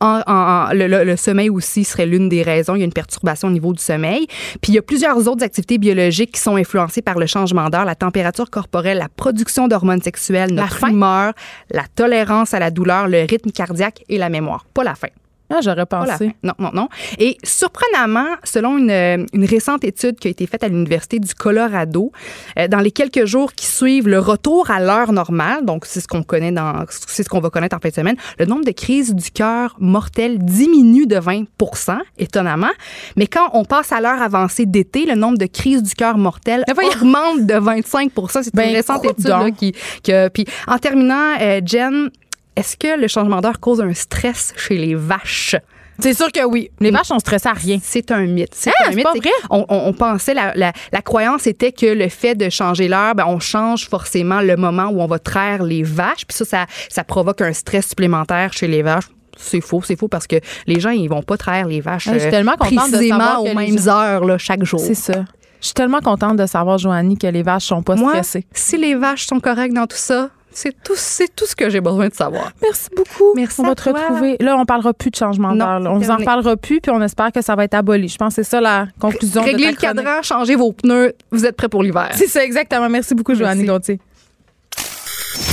le, 0.00 1.16
sommeil 1.16 1.50
aussi 1.50 1.84
serait 1.84 2.06
l'une 2.06 2.30
des 2.30 2.42
raisons. 2.42 2.74
Il 2.74 2.78
y 2.78 2.82
a 2.82 2.86
une 2.86 2.92
perturbation 2.92 3.48
au 3.48 3.50
niveau 3.50 3.74
du 3.74 3.82
sommeil. 3.82 4.26
Puis 4.62 4.72
il 4.72 4.74
y 4.76 4.78
a 4.78 4.82
plusieurs 4.82 5.28
autres 5.28 5.44
activités 5.44 5.76
biologiques 5.76 6.32
qui 6.32 6.40
sont 6.40 6.56
influencées 6.56 7.02
par 7.02 7.18
le 7.18 7.26
changement 7.26 7.68
d'heure, 7.68 7.84
la 7.84 7.94
température 7.94 8.48
corporelle, 8.48 8.98
la 8.98 9.10
production 9.10 9.68
d'hormones 9.68 10.02
sexuelles, 10.02 10.52
notre 10.54 10.88
humeur, 10.88 11.34
la 11.70 11.84
tolérance 11.94 12.54
à 12.54 12.60
la 12.60 12.70
douleur, 12.70 13.08
le 13.08 13.26
rythme 13.28 13.50
cardiaque 13.50 14.04
et 14.08 14.16
la 14.16 14.30
mémoire. 14.30 14.64
Pas 14.72 14.82
la 14.82 14.94
faim. 14.94 15.08
Ah, 15.50 15.60
j'aurais 15.62 15.86
pensé. 15.86 16.34
Non, 16.42 16.52
non, 16.58 16.70
non. 16.72 16.88
Et 17.18 17.36
surprenamment, 17.44 18.26
selon 18.42 18.78
une, 18.78 19.26
une, 19.32 19.44
récente 19.44 19.84
étude 19.84 20.18
qui 20.18 20.26
a 20.26 20.30
été 20.30 20.46
faite 20.46 20.64
à 20.64 20.68
l'Université 20.68 21.20
du 21.20 21.32
Colorado, 21.34 22.10
euh, 22.58 22.66
dans 22.66 22.80
les 22.80 22.90
quelques 22.90 23.26
jours 23.26 23.52
qui 23.52 23.66
suivent 23.66 24.08
le 24.08 24.18
retour 24.18 24.70
à 24.70 24.80
l'heure 24.80 25.12
normale, 25.12 25.64
donc 25.64 25.86
c'est 25.86 26.00
ce 26.00 26.08
qu'on 26.08 26.24
connaît 26.24 26.50
dans, 26.50 26.84
c'est 26.88 27.22
ce 27.22 27.28
qu'on 27.28 27.40
va 27.40 27.50
connaître 27.50 27.76
en 27.76 27.78
fin 27.78 27.90
de 27.90 27.94
semaine, 27.94 28.16
le 28.38 28.46
nombre 28.46 28.64
de 28.64 28.72
crises 28.72 29.14
du 29.14 29.30
cœur 29.30 29.76
mortelles 29.78 30.38
diminue 30.38 31.06
de 31.06 31.16
20% 31.16 31.98
étonnamment. 32.18 32.72
Mais 33.16 33.28
quand 33.28 33.50
on 33.52 33.64
passe 33.64 33.92
à 33.92 34.00
l'heure 34.00 34.20
avancée 34.20 34.66
d'été, 34.66 35.06
le 35.06 35.14
nombre 35.14 35.38
de 35.38 35.46
crises 35.46 35.82
du 35.82 35.94
cœur 35.94 36.18
mortelles 36.18 36.64
augmente 36.70 37.46
de 37.46 37.54
25% 37.54 38.28
C'est 38.30 38.46
une 38.46 38.50
ben, 38.54 38.74
récente 38.74 39.04
étude 39.04 39.28
là, 39.28 39.50
qui, 39.52 39.72
qui, 40.02 40.12
puis 40.32 40.44
en 40.66 40.78
terminant, 40.78 41.36
euh, 41.40 41.60
Jen, 41.64 42.10
est-ce 42.56 42.76
que 42.76 42.98
le 42.98 43.08
changement 43.08 43.40
d'heure 43.40 43.60
cause 43.60 43.80
un 43.80 43.94
stress 43.94 44.52
chez 44.56 44.76
les 44.76 44.94
vaches? 44.94 45.56
C'est 45.98 46.14
sûr 46.14 46.30
que 46.30 46.44
oui. 46.44 46.70
Les 46.80 46.90
vaches 46.90 47.06
sont 47.06 47.18
stressées 47.18 47.48
à 47.48 47.54
rien. 47.54 47.78
C'est 47.82 48.10
un 48.10 48.26
mythe. 48.26 48.54
C'est 48.54 48.70
ah, 48.80 48.88
un 48.88 48.90
mythe. 48.90 49.02
Pas 49.02 49.12
vrai? 49.12 49.30
On, 49.50 49.92
pensait, 49.92 50.34
la, 50.34 50.52
la, 50.54 51.02
croyance 51.02 51.46
était 51.46 51.72
que 51.72 51.86
le 51.86 52.08
fait 52.08 52.34
de 52.34 52.50
changer 52.50 52.88
l'heure, 52.88 53.14
ben, 53.14 53.24
on 53.26 53.40
change 53.40 53.88
forcément 53.88 54.40
le 54.40 54.56
moment 54.56 54.88
où 54.88 55.00
on 55.00 55.06
va 55.06 55.18
traire 55.18 55.62
les 55.62 55.82
vaches. 55.82 56.26
Puis 56.26 56.36
ça, 56.36 56.44
ça, 56.44 56.66
ça 56.90 57.04
provoque 57.04 57.40
un 57.40 57.52
stress 57.52 57.88
supplémentaire 57.88 58.52
chez 58.52 58.68
les 58.68 58.82
vaches 58.82 59.04
c'est 59.38 59.60
faux, 59.60 59.82
c'est 59.82 59.96
faux 59.96 60.08
parce 60.08 60.26
que 60.26 60.36
les 60.66 60.80
gens 60.80 60.88
ils 60.88 61.08
vont 61.08 61.22
pas 61.22 61.36
traire 61.36 61.68
les 61.68 61.82
vaches 61.82 62.08
je 62.10 62.18
suis 62.18 62.30
tellement 62.30 62.56
contente 62.58 62.90
précisément 62.90 63.42
de 63.44 63.50
aux 63.50 63.54
mêmes 63.54 63.76
heures 63.86 64.24
là, 64.24 64.38
chaque 64.38 64.64
jour. 64.64 64.80
C'est 64.80 64.94
ça. 64.94 65.26
Je 65.60 65.66
suis 65.66 65.74
tellement 65.74 66.00
contente 66.00 66.36
de 66.36 66.46
savoir, 66.46 66.78
Joanie, 66.78 67.16
que 67.18 67.26
les 67.26 67.42
vaches 67.42 67.64
sont 67.64 67.82
pas 67.82 67.96
Moi, 67.96 68.10
stressées. 68.10 68.46
Si 68.52 68.76
les 68.76 68.94
vaches 68.94 69.26
sont 69.26 69.40
correctes 69.40 69.74
dans 69.74 69.86
tout 69.86 69.96
ça, 69.96 70.30
c'est 70.58 70.74
tout, 70.82 70.94
c'est 70.96 71.28
tout 71.36 71.44
ce 71.44 71.54
que 71.54 71.68
j'ai 71.68 71.80
besoin 71.82 72.08
de 72.08 72.14
savoir. 72.14 72.50
Merci 72.62 72.88
beaucoup. 72.96 73.32
Merci 73.34 73.60
On 73.60 73.64
à 73.64 73.68
va 73.68 73.74
te 73.74 73.82
toi. 73.82 73.92
retrouver. 73.92 74.36
Là, 74.40 74.56
on 74.56 74.64
parlera 74.64 74.94
plus 74.94 75.10
de 75.10 75.16
changement 75.16 75.54
d'heure. 75.54 75.82
On 75.84 75.98
vous 75.98 76.10
en 76.10 76.16
reparlera 76.16 76.56
plus, 76.56 76.80
puis 76.80 76.90
on 76.90 77.02
espère 77.02 77.30
que 77.30 77.42
ça 77.42 77.54
va 77.54 77.64
être 77.64 77.74
aboli. 77.74 78.08
Je 78.08 78.16
pense 78.16 78.34
que 78.34 78.42
c'est 78.42 78.48
ça 78.50 78.60
la 78.62 78.86
conclusion 78.98 79.42
de 79.42 79.46
Réglez 79.46 79.64
ta 79.64 79.70
le 79.70 79.76
chronique. 79.76 79.96
cadran, 80.04 80.22
changez 80.22 80.56
vos 80.56 80.72
pneus, 80.72 81.12
vous 81.30 81.44
êtes 81.44 81.56
prêts 81.56 81.68
pour 81.68 81.82
l'hiver. 81.82 82.08
C'est 82.14 82.26
ça, 82.28 82.42
exactement. 82.42 82.88
Merci 82.88 83.14
beaucoup, 83.14 83.34
Joanie 83.34 83.64
Gontier. 83.64 84.00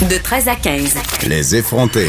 De 0.09 0.17
13 0.17 0.47
à 0.47 0.55
15. 0.55 0.95
Les 1.27 1.55
effrontés. 1.57 2.07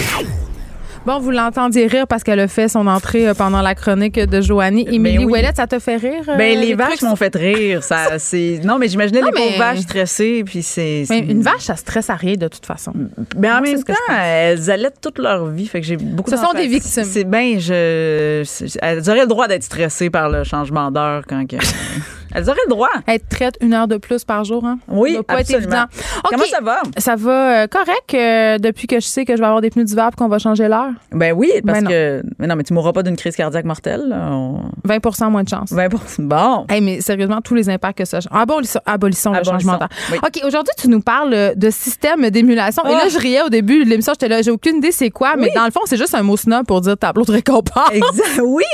Bon, 1.06 1.18
vous 1.18 1.30
l'entendiez 1.30 1.86
rire 1.86 2.06
parce 2.06 2.22
qu'elle 2.24 2.40
a 2.40 2.48
fait 2.48 2.66
son 2.68 2.86
entrée 2.86 3.28
euh, 3.28 3.34
pendant 3.34 3.60
la 3.60 3.74
chronique 3.74 4.18
de 4.18 4.40
Joanie. 4.40 4.86
Émilie 4.90 5.18
Ben 5.18 5.26
oui. 5.26 5.32
Ouellette, 5.32 5.56
ça 5.56 5.66
te 5.66 5.78
fait 5.78 5.96
rire? 5.96 6.24
euh, 6.26 6.36
Ben, 6.36 6.58
les 6.58 6.74
vaches 6.74 7.02
m'ont 7.02 7.14
fait 7.14 7.34
rire. 7.36 7.82
Ça, 7.84 8.18
c'est... 8.18 8.60
Non, 8.64 8.78
mais 8.78 8.88
j'imaginais 8.88 9.20
les 9.20 9.30
pauvres 9.30 9.58
vaches 9.58 9.80
stressées, 9.80 10.42
puis 10.46 10.62
c'est... 10.62 11.04
Une 11.10 11.42
vache, 11.42 11.60
ça 11.60 11.76
stresse 11.76 12.08
à 12.08 12.14
rien 12.14 12.36
de 12.36 12.48
toute 12.48 12.64
façon. 12.64 12.94
Mais 13.36 13.50
en 13.50 13.58
Moi, 13.58 13.66
c'est 13.66 13.72
même 13.72 13.82
temps, 13.84 14.14
elles 14.18 14.70
allaitent 14.70 15.00
toute 15.02 15.18
leur 15.18 15.46
vie, 15.48 15.66
fait 15.66 15.82
que 15.82 15.86
j'ai 15.86 15.98
beaucoup 15.98 16.30
Ce 16.30 16.38
sont 16.38 16.52
des 16.54 16.68
victimes. 16.68 17.04
C'est 17.04 17.24
bien, 17.24 17.58
je... 17.58 18.42
Elles 18.80 19.10
auraient 19.10 19.20
le 19.22 19.26
droit 19.26 19.46
d'être 19.46 19.64
stressées 19.64 20.08
par 20.08 20.30
le 20.30 20.42
changement 20.42 20.90
d'heure 20.90 21.24
quand... 21.28 21.44
elles 22.34 22.48
auraient 22.50 22.58
le 22.66 22.70
droit. 22.70 22.88
Être 23.08 23.28
traite 23.28 23.56
une 23.60 23.72
heure 23.74 23.88
de 23.88 23.96
plus 23.96 24.24
par 24.24 24.44
jour, 24.44 24.64
hein? 24.64 24.78
Oui, 24.88 25.14
Ça 25.14 25.22
pas 25.22 25.34
absolument. 25.34 25.62
être 25.64 25.88
évident. 25.90 26.20
Comment 26.30 26.44
ça 26.44 26.60
va? 26.62 26.82
Ça 26.98 27.16
va 27.16 27.62
euh, 27.62 27.66
correct 27.66 28.14
euh, 28.14 28.58
depuis 28.58 28.86
que 28.86 28.96
je 28.96 29.06
sais 29.06 29.24
que 29.24 29.34
je 29.34 29.40
vais 29.40 29.46
avoir 29.46 29.60
des 29.60 29.70
pneus 29.70 29.84
d'hiver 29.84 30.10
et 30.12 30.16
qu'on 30.16 30.28
va 30.28 30.38
changer 30.38 30.68
l'heure? 30.68 30.90
Ben 31.12 31.32
oui, 31.32 31.50
parce 31.64 31.80
Ben 31.80 31.88
que... 31.88 32.22
Mais 32.38 32.46
non, 32.46 32.56
mais 32.56 32.62
tu 32.64 32.72
mourras 32.74 32.92
pas 32.92 33.02
d'une 33.02 33.16
crise 33.16 33.36
cardiaque 33.36 33.64
mortelle. 33.64 34.04
là. 34.08 34.28
On- 34.32 34.60
20% 34.86 35.30
moins 35.30 35.42
de 35.44 35.48
chance. 35.48 35.72
20 35.72 35.88
Bon. 36.18 36.66
Hey, 36.68 36.80
mais 36.80 37.00
sérieusement, 37.00 37.40
tous 37.40 37.54
les 37.54 37.68
impacts 37.70 37.98
que 37.98 38.04
ça. 38.04 38.18
Abolissons, 38.30 38.80
abolissons 38.86 39.32
le 39.32 39.44
changement 39.44 39.76
d'heure. 39.78 39.88
oui. 40.12 40.18
OK, 40.22 40.40
aujourd'hui, 40.46 40.72
tu 40.78 40.88
nous 40.88 41.00
parles 41.00 41.54
de 41.56 41.70
système 41.70 42.28
d'émulation. 42.30 42.82
Et 42.86 42.90
là, 42.92 43.02
Ah. 43.04 43.08
je 43.08 43.18
riais 43.18 43.42
au 43.42 43.48
début 43.48 43.84
de 43.84 43.90
l'émission. 43.90 44.12
J'étais 44.14 44.28
là, 44.28 44.42
j'ai 44.42 44.50
aucune 44.50 44.76
idée 44.76 44.92
c'est 44.92 45.10
quoi, 45.10 45.34
mais 45.36 45.50
dans 45.54 45.64
le 45.64 45.70
fond, 45.70 45.80
c'est 45.86 45.96
juste 45.96 46.14
un 46.14 46.22
mot 46.22 46.36
snob 46.36 46.66
pour 46.66 46.80
dire 46.80 46.96
tableau 46.96 47.24
de 47.24 47.32
récompense. 47.32 47.90
Exact. 47.92 48.40
Oui. 48.42 48.64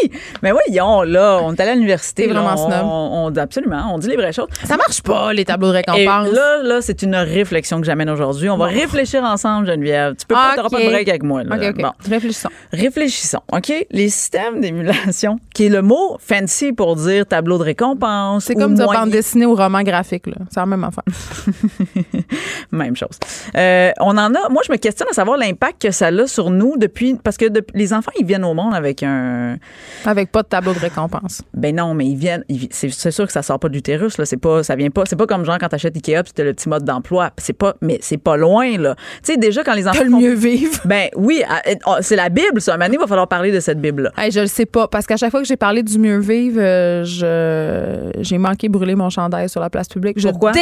Mais 0.43 0.53
oui, 0.53 0.81
on, 0.81 1.03
là, 1.03 1.41
on 1.43 1.53
est 1.55 1.61
allé 1.61 1.71
à 1.71 1.75
l'université. 1.75 2.27
Vraiment 2.27 2.55
on, 2.55 2.57
snob. 2.69 2.81
On, 2.85 3.27
on- 3.27 3.31
absolument. 3.51 3.93
On 3.93 3.99
dit 3.99 4.09
les 4.09 4.17
vraies 4.17 4.33
choses. 4.33 4.47
Ça 4.65 4.77
marche 4.77 5.03
pas, 5.03 5.33
les 5.33 5.45
tableaux 5.45 5.69
de 5.73 5.75
Et 5.75 5.77
récompense. 5.79 6.33
là, 6.33 6.63
là, 6.63 6.81
c'est 6.81 7.03
une 7.03 7.17
réflexion 7.17 7.81
que 7.81 7.87
j'amène 7.87 8.09
aujourd'hui. 8.09 8.49
On 8.49 8.57
va 8.57 8.67
réfléchir 8.67 9.25
ensemble, 9.25 9.67
Geneviève. 9.67 10.15
Tu 10.17 10.27
peux 10.27 10.35
pas, 10.35 10.51
OK. 10.51 10.57
t'auras 10.57 10.69
pas 10.71 10.81
de 10.81 10.87
break 10.89 11.09
avec 11.09 11.23
moi. 11.25 11.43
Là. 11.43 11.57
OK, 11.57 11.63
OK. 11.77 11.83
Bon. 11.83 11.91
Réfléchissons. 12.09 12.49
Réfléchissons, 12.73 13.41
OK? 13.53 13.73
Les 13.91 14.09
systèmes 14.09 14.61
d'émulation, 14.61 15.39
qui 15.55 15.67
est 15.67 15.69
le 15.69 15.83
mot 15.83 16.17
fancy 16.21 16.73
pour 16.73 16.95
dire 16.97 17.27
tableau 17.27 17.59
de 17.59 17.65
récompense. 17.65 18.45
C'est 18.45 18.55
comme 18.55 18.75
moyen- 18.77 19.01
bande 19.03 19.11
dessinée 19.11 19.47
ou 19.47 19.55
roman 19.57 19.83
graphique. 19.83 20.27
là. 20.29 20.37
C'est 20.51 20.61
la 20.61 20.67
même 20.67 20.85
affaire. 20.85 21.05
Même 22.73 22.97
chose. 22.97 23.19
Euh, 23.57 23.91
on 24.01 24.17
en 24.17 24.35
a. 24.35 24.49
Moi, 24.49 24.63
je 24.67 24.73
me 24.73 24.77
questionne 24.77 25.09
à 25.11 25.13
savoir 25.15 25.37
l'impact 25.39 25.83
que 25.83 25.91
ça 25.91 26.07
a 26.09 26.27
sur 26.27 26.51
nous 26.51 26.77
depuis. 26.77 27.15
Parce 27.23 27.37
que 27.37 27.47
les 27.75 27.93
enfants, 27.93 28.13
ils 28.19 28.25
viennent 28.25 28.45
au 28.45 28.55
monde 28.55 28.75
avec 28.75 29.03
un. 29.03 29.57
Avec 30.05 30.31
pas 30.31 30.43
de 30.43 30.49
tableau 30.49 30.73
de 30.73 30.79
récompense. 30.79 31.43
Ben 31.55 31.75
non, 31.75 31.95
mais 31.95 32.07
ils 32.07 32.17
viennent. 32.17 32.45
ils 32.49 32.69
c'est 32.71 33.11
sûr 33.11 33.27
que 33.27 33.33
ça 33.33 33.40
sort 33.43 33.59
pas 33.59 33.69
de 33.69 33.75
l'utérus, 33.75 34.19
là. 34.19 34.25
C'est 34.25 34.37
pas. 34.37 34.63
Ça 34.63 34.77
vient 34.77 34.91
pas. 34.91 35.05
C'est 35.07 35.17
pas 35.17 35.27
comme 35.27 35.45
genre 35.45 35.59
quand 35.59 35.69
t'achètes 35.69 35.97
Ikea 35.97 36.23
puis 36.23 36.33
t'as 36.35 36.45
le 36.45 36.55
petit 36.55 36.69
mode 36.69 36.85
d'emploi. 36.85 37.31
C'est 37.39 37.53
pas. 37.53 37.75
Mais 37.81 37.99
c'est 38.01 38.19
pas 38.19 38.37
loin, 38.37 38.77
là. 38.79 38.95
Tu 39.25 39.33
sais, 39.33 39.37
déjà, 39.37 39.63
quand 39.63 39.75
les 39.75 39.87
enfants. 39.87 40.05
Le 40.05 40.11
mieux 40.11 40.35
vivre. 40.35 40.81
Ben 40.91 41.09
oui, 41.15 41.43
oh, 41.87 41.97
c'est 42.01 42.17
la 42.17 42.29
Bible, 42.29 42.61
ça. 42.61 42.75
Un 42.75 42.91
il 42.91 42.99
va 42.99 43.07
falloir 43.07 43.29
parler 43.29 43.53
de 43.53 43.61
cette 43.61 43.81
Bible-là. 43.81 44.11
Hey, 44.17 44.33
je 44.33 44.41
le 44.41 44.47
sais 44.47 44.67
pas, 44.67 44.89
parce 44.89 45.07
qu'à 45.07 45.17
chaque 45.17 45.31
fois 45.31 45.41
que 45.41 45.47
j'ai 45.47 45.57
parlé 45.57 45.83
du 45.83 45.99
mieux 45.99 46.19
vivre, 46.19 46.61
euh, 46.61 47.05
je 47.05 48.23
j'ai 48.23 48.39
manqué 48.39 48.69
brûler 48.69 48.95
mon 48.95 49.11
chandail 49.11 49.49
sur 49.49 49.61
la 49.61 49.71
place 49.71 49.89
publique. 49.89 50.19
Je 50.19 50.29
Pourquoi? 50.29 50.53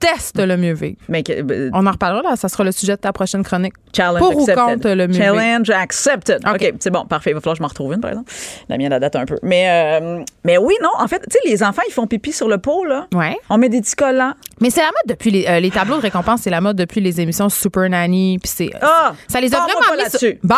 Déteste 0.00 0.38
le 0.38 0.56
mieux 0.56 0.74
vivre. 0.74 0.96
Mais 1.08 1.22
que- 1.22 1.42
ben, 1.42 1.70
On 1.74 1.86
en 1.86 1.90
reparlera 1.90 2.22
là, 2.22 2.36
ça 2.36 2.48
sera 2.48 2.64
le 2.64 2.72
sujet 2.72 2.96
de 2.96 3.00
ta 3.00 3.12
prochaine 3.12 3.42
chronique. 3.42 3.74
Challenge 3.94 4.18
Pour 4.18 4.36
ou 4.36 4.46
contre 4.46 4.88
le 4.90 5.06
mieux 5.06 5.12
vivre? 5.14 5.24
Challenge 5.24 5.70
accepted. 5.70 6.40
OK, 6.46 6.54
OK. 6.54 6.74
c'est 6.80 6.90
bon, 6.90 7.04
parfait. 7.06 7.30
Il 7.30 7.34
va 7.34 7.40
falloir 7.40 7.54
que 7.54 7.58
je 7.58 7.62
m'en 7.62 7.68
retrouve 7.68 7.92
une, 7.94 8.00
par 8.00 8.10
exemple. 8.10 8.30
La 8.68 8.76
mienne, 8.78 8.92
elle 8.92 9.00
date 9.00 9.16
un 9.16 9.24
peu. 9.24 9.38
Mais, 9.42 9.98
euh, 10.00 10.22
mais 10.44 10.58
oui, 10.58 10.74
non, 10.82 10.90
en 10.98 11.08
fait, 11.08 11.20
tu 11.20 11.26
sais, 11.30 11.38
les 11.48 11.62
enfants, 11.62 11.82
ils 11.88 11.92
font 11.92 12.06
pipi 12.06 12.32
sur 12.32 12.48
le 12.48 12.58
pot, 12.58 12.84
là. 12.84 13.06
Ouais. 13.14 13.36
On 13.50 13.58
met 13.58 13.68
des 13.68 13.80
petits 13.80 13.96
collants. 13.96 14.34
Mais 14.60 14.70
c'est 14.70 14.80
la 14.80 14.86
mode 14.86 15.08
depuis 15.16 15.30
les, 15.30 15.46
euh, 15.46 15.60
les 15.60 15.70
tableaux 15.70 15.96
de 15.96 16.02
récompense, 16.02 16.40
c'est 16.42 16.50
la 16.50 16.60
mode 16.60 16.76
depuis 16.76 17.00
les 17.00 17.20
émissions 17.20 17.48
Super 17.48 17.88
Nanny, 17.88 18.38
puis 18.42 18.52
c'est 18.54 18.70
Ah! 18.80 19.14
ça 19.28 19.40
les 19.40 19.54
a 19.54 19.58
vraiment 19.58 20.02
mis 20.02 20.10
sur-. 20.18 20.32
Bon, 20.42 20.54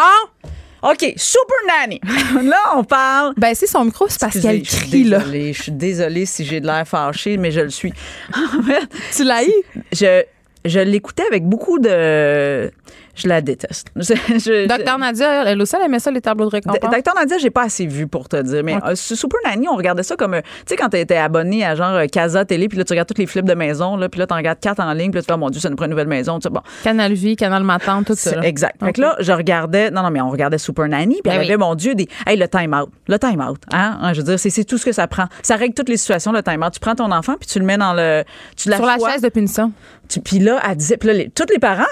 OK, 0.83 1.13
Super 1.17 1.57
Nanny. 1.67 2.01
là, 2.49 2.61
on 2.77 2.85
parle. 2.85 3.35
ben 3.37 3.55
c'est 3.55 3.67
son 3.67 3.85
micro, 3.85 4.07
c'est 4.09 4.21
parce 4.21 4.39
qu'elle 4.41 4.63
crie 4.63 5.05
là. 5.05 5.21
Je 5.31 5.53
suis 5.63 5.73
désolée 5.73 6.25
si 6.27 6.45
j'ai 6.45 6.61
de 6.61 6.67
l'air 6.67 6.87
fâchée, 6.87 7.37
mais 7.37 7.51
je 7.51 7.61
le 7.61 7.71
suis. 7.71 7.93
En 8.35 8.63
fait, 8.63 8.89
Tu 9.15 9.25
l'as 9.25 9.45
eu? 9.45 9.53
je, 9.93 10.23
je 10.65 10.81
l'écoutais 10.81 11.25
avec 11.27 11.45
beaucoup 11.45 11.79
de. 11.79 12.71
Je 13.19 13.29
la 13.29 13.41
déteste. 13.41 13.89
Docteur 13.97 14.99
Nadia, 14.99 15.45
elle 15.47 15.61
aussi 15.61 15.75
elle 15.77 15.87
aimait 15.87 15.99
ça 15.99 16.11
les 16.11 16.21
tableaux 16.21 16.47
de 16.47 16.51
récompense? 16.51 16.79
Docteur 16.91 17.15
Nadia, 17.15 17.37
j'ai 17.39 17.51
pas 17.51 17.65
assez 17.65 17.85
vu 17.87 18.07
pour 18.07 18.29
te 18.29 18.41
dire. 18.41 18.63
Mais 18.65 18.77
euh, 18.85 18.95
Super 18.95 19.39
Nanny, 19.45 19.67
on 19.69 19.77
regardait 19.77 20.03
ça 20.03 20.17
comme. 20.17 20.35
euh, 20.35 20.41
Tu 20.41 20.49
sais, 20.69 20.77
quand 20.77 20.89
t'étais 20.89 21.17
abonné 21.17 21.65
à 21.65 21.75
genre 21.75 21.95
euh, 21.95 22.07
Casa 22.07 22.45
Télé, 22.45 22.69
puis 22.69 22.79
là, 22.79 22.85
tu 22.85 22.93
regardes 22.93 23.09
toutes 23.09 23.19
les 23.19 23.27
flips 23.27 23.45
de 23.45 23.55
maison, 23.55 23.97
là, 23.97 24.09
puis 24.09 24.21
là, 24.21 24.27
t'en 24.27 24.37
regardes 24.37 24.61
quatre 24.61 24.81
en 24.81 24.93
ligne, 24.93 25.11
puis 25.11 25.19
là, 25.19 25.23
tu 25.23 25.27
fais, 25.27 25.33
oh, 25.35 25.39
mon 25.39 25.51
Dieu, 25.51 25.61
ça 25.61 25.69
nous 25.69 25.77
prend 25.77 25.87
une 25.87 25.91
nouvelle 25.91 26.07
maison. 26.09 26.39
Tu 26.39 26.45
sais, 26.45 26.51
bon. 26.51 26.61
Canal 26.85 27.13
Vie, 27.13 27.37
Canal 27.37 27.65
Matin, 27.65 28.03
tout 28.05 28.15
ça. 28.15 28.37
Là. 28.37 28.43
Exact. 28.47 28.77
Fait 28.85 28.93
que 28.93 29.01
là, 29.01 29.17
je 29.19 29.33
regardais. 29.33 29.91
Non, 29.91 30.03
non, 30.03 30.11
mais 30.11 30.21
on 30.21 30.31
regardait 30.31 30.59
Super 30.59 30.87
Nanny, 30.89 31.15
puis 31.15 31.23
Ben 31.25 31.33
elle 31.33 31.41
oui. 31.41 31.47
avait, 31.47 31.57
mon 31.57 31.75
Dieu, 31.75 31.95
des. 31.95 32.09
Hey, 32.27 32.37
le 32.37 32.47
time-out. 32.49 32.91
Le 33.09 33.19
time-out. 33.19 33.59
Hein? 33.73 33.99
Hein, 34.01 34.13
Je 34.13 34.19
veux 34.21 34.25
dire, 34.25 34.39
c'est 34.39 34.65
tout 34.65 34.79
ce 34.79 34.85
que 34.85 34.93
ça 34.93 35.07
prend. 35.07 35.27
Ça 35.43 35.57
règle 35.57 35.75
toutes 35.75 35.89
les 35.89 35.97
situations, 35.97 36.33
le 36.33 36.43
time-out. 36.43 36.73
Tu 36.73 36.81
prends 36.81 36.95
ton 36.95 37.11
enfant, 37.11 37.35
puis 37.39 37.49
tu 37.49 37.59
le 37.59 37.65
mets 37.65 37.79
dans 37.79 37.95
le. 37.95 38.23
Tu 38.57 38.71
Sur 38.73 38.85
la 38.87 38.99
chaise 38.99 39.23
de 39.23 39.29
punition. 39.29 39.73
Tu- 40.09 40.21
Puis 40.21 40.39
là, 40.39 40.61
elle 40.69 40.77
disait, 40.77 40.97
puis 40.97 41.09
là, 41.09 41.15
les- 41.15 41.31
tous 41.31 41.45
les 41.53 41.59
parents 41.59 41.85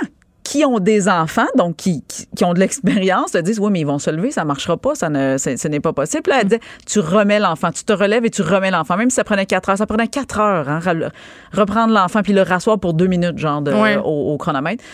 qui 0.48 0.64
ont 0.64 0.78
des 0.78 1.08
enfants, 1.08 1.48
donc 1.56 1.74
qui, 1.76 2.04
qui, 2.06 2.26
qui 2.36 2.44
ont 2.44 2.54
de 2.54 2.60
l'expérience, 2.60 3.32
te 3.32 3.38
disent, 3.38 3.58
oui, 3.58 3.70
mais 3.72 3.80
ils 3.80 3.86
vont 3.86 3.98
se 3.98 4.10
lever, 4.10 4.30
ça 4.30 4.44
marchera 4.44 4.76
pas, 4.76 4.94
ça 4.94 5.08
ne, 5.08 5.36
ce 5.38 5.66
n'est 5.68 5.80
pas 5.80 5.92
possible. 5.92 6.30
Là, 6.30 6.36
elle 6.42 6.44
disait, 6.48 6.60
tu 6.86 7.00
remets 7.00 7.40
l'enfant, 7.40 7.72
tu 7.72 7.82
te 7.82 7.92
relèves 7.92 8.24
et 8.24 8.30
tu 8.30 8.42
remets 8.42 8.70
l'enfant, 8.70 8.96
même 8.96 9.10
si 9.10 9.16
ça 9.16 9.24
prenait 9.24 9.46
quatre 9.46 9.68
heures. 9.70 9.78
Ça 9.78 9.86
prenait 9.86 10.06
quatre 10.06 10.38
heures, 10.38 10.68
hein, 10.68 10.78
re- 10.78 11.10
reprendre 11.52 11.92
l'enfant, 11.92 12.22
puis 12.22 12.32
le 12.32 12.42
rasseoir 12.42 12.78
pour 12.78 12.94
deux 12.94 13.08
minutes, 13.08 13.38
genre, 13.38 13.60
de, 13.60 13.72
Ouais. 13.72 13.96
au, 13.96 14.32
au 14.34 14.36
chronomètre. 14.38 14.84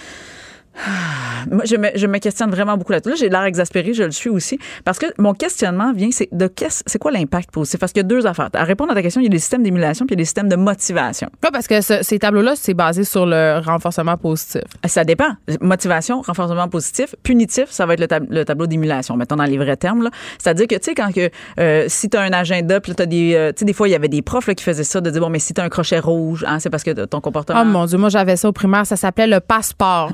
Ah, 0.77 1.45
Moi, 1.51 1.65
je 1.65 1.77
me, 1.77 1.89
je 1.95 2.07
me 2.07 2.19
questionne 2.19 2.51
vraiment 2.51 2.77
beaucoup 2.77 2.93
là-dessus. 2.93 3.11
Là, 3.11 3.17
j'ai 3.17 3.29
l'air 3.29 3.45
exaspérée, 3.45 3.93
je 3.95 4.05
le 4.05 4.11
suis 4.11 4.31
aussi. 4.31 4.59
Parce 4.85 4.99
que 4.99 5.07
mon 5.19 5.35
questionnement 5.35 5.93
vient, 5.93 6.09
c'est 6.13 6.29
de 6.33 6.49
c'est 6.87 6.99
quoi 6.99 7.11
l'impact 7.11 7.51
positif? 7.51 7.81
Parce 7.81 7.93
qu'il 7.93 8.01
y 8.01 8.05
a 8.05 8.09
deux 8.09 8.27
affaires. 8.27 8.49
À 8.55 8.65
répondre 8.65 8.93
à 8.93 8.95
ta 8.95 9.03
question, 9.03 9.21
il 9.21 9.25
y 9.25 9.27
a 9.27 9.31
des 9.31 9.39
systèmes 9.39 9.63
d'émulation 9.63 10.07
puis 10.07 10.15
il 10.15 10.19
y 10.19 10.21
a 10.21 10.23
des 10.23 10.27
systèmes 10.27 10.49
de 10.49 10.57
motivation. 10.57 11.29
Ouais, 11.43 11.51
parce 11.53 11.67
que 11.67 11.81
ce- 11.81 12.03
ces 12.03 12.19
tableaux-là, 12.19 12.55
c'est 12.57 12.75
basé 12.75 13.05
sur 13.05 13.27
le 13.27 13.61
renforcement 13.65 14.17
positif. 14.17 14.63
Ça 14.87 15.05
dépend. 15.05 15.31
Motivation, 15.61 16.23
renforcement 16.23 16.69
positif. 16.69 17.15
Punitif, 17.23 17.67
ça 17.71 17.87
va 17.87 17.95
être 17.95 18.01
le, 18.01 18.09
tab- 18.09 18.27
le 18.31 18.45
tableau 18.45 18.67
d'émulation, 18.67 19.17
mettons 19.17 19.37
dans 19.37 19.45
les 19.45 19.59
vrais 19.59 19.77
termes. 19.77 20.09
C'est-à-dire 20.39 20.67
que, 20.67 20.75
tu 20.77 20.85
sais, 20.85 20.95
quand 20.95 21.13
que, 21.13 21.29
euh, 21.61 21.85
si 21.89 22.09
tu 22.09 22.17
as 22.17 22.23
un 22.23 22.33
agenda, 22.33 22.81
puis 22.81 22.95
tu 22.95 23.03
as 23.03 23.07
des. 23.07 23.35
euh, 23.35 23.51
tu 23.53 23.61
sais, 23.61 23.65
des 23.65 23.73
fois, 23.73 23.89
il 23.89 23.93
y 23.93 23.95
avait 23.95 24.09
des 24.09 24.23
profs 24.23 24.47
là, 24.47 24.55
qui 24.55 24.65
faisaient 24.65 24.85
ça, 24.85 25.01
de 25.01 25.11
dire, 25.11 25.21
bon, 25.21 25.29
mais 25.29 25.39
si 25.39 25.53
tu 25.55 25.61
as 25.61 25.65
un 25.65 25.69
crochet 25.69 25.99
rouge, 25.99 26.45
hein, 26.49 26.59
c'est 26.59 26.71
parce 26.71 26.83
que 26.83 27.05
ton 27.05 27.21
comportement. 27.21 27.61
Oh 27.63 27.65
mon 27.65 27.85
Dieu, 27.87 27.99
moi 27.99 28.09
j'avais 28.09 28.37
ça 28.37 28.49
au 28.49 28.53
primaire, 28.53 28.87
ça 28.87 28.97
s'appelait 28.97 29.27
le 29.27 29.41
passeport. 29.41 30.13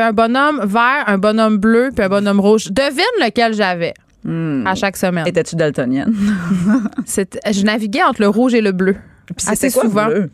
Un 0.00 0.12
bonhomme 0.12 0.60
vert, 0.64 1.04
un 1.06 1.18
bonhomme 1.18 1.58
bleu, 1.58 1.90
puis 1.94 2.04
un 2.04 2.08
bonhomme 2.08 2.40
rouge. 2.40 2.68
Devine 2.70 3.04
lequel 3.20 3.52
j'avais 3.54 3.94
à 4.66 4.74
chaque 4.74 4.96
semaine. 4.96 5.26
Étais-tu 5.26 5.56
daltonienne? 5.56 6.12
Je 7.06 7.64
naviguais 7.64 8.02
entre 8.02 8.20
le 8.20 8.28
rouge 8.28 8.54
et 8.54 8.60
le 8.60 8.72
bleu. 8.72 8.96
Puis 9.36 9.46
Assez 9.48 9.70
c'était 9.70 9.72
quoi, 9.72 9.82
souvent. 9.84 10.06
bleu? 10.06 10.30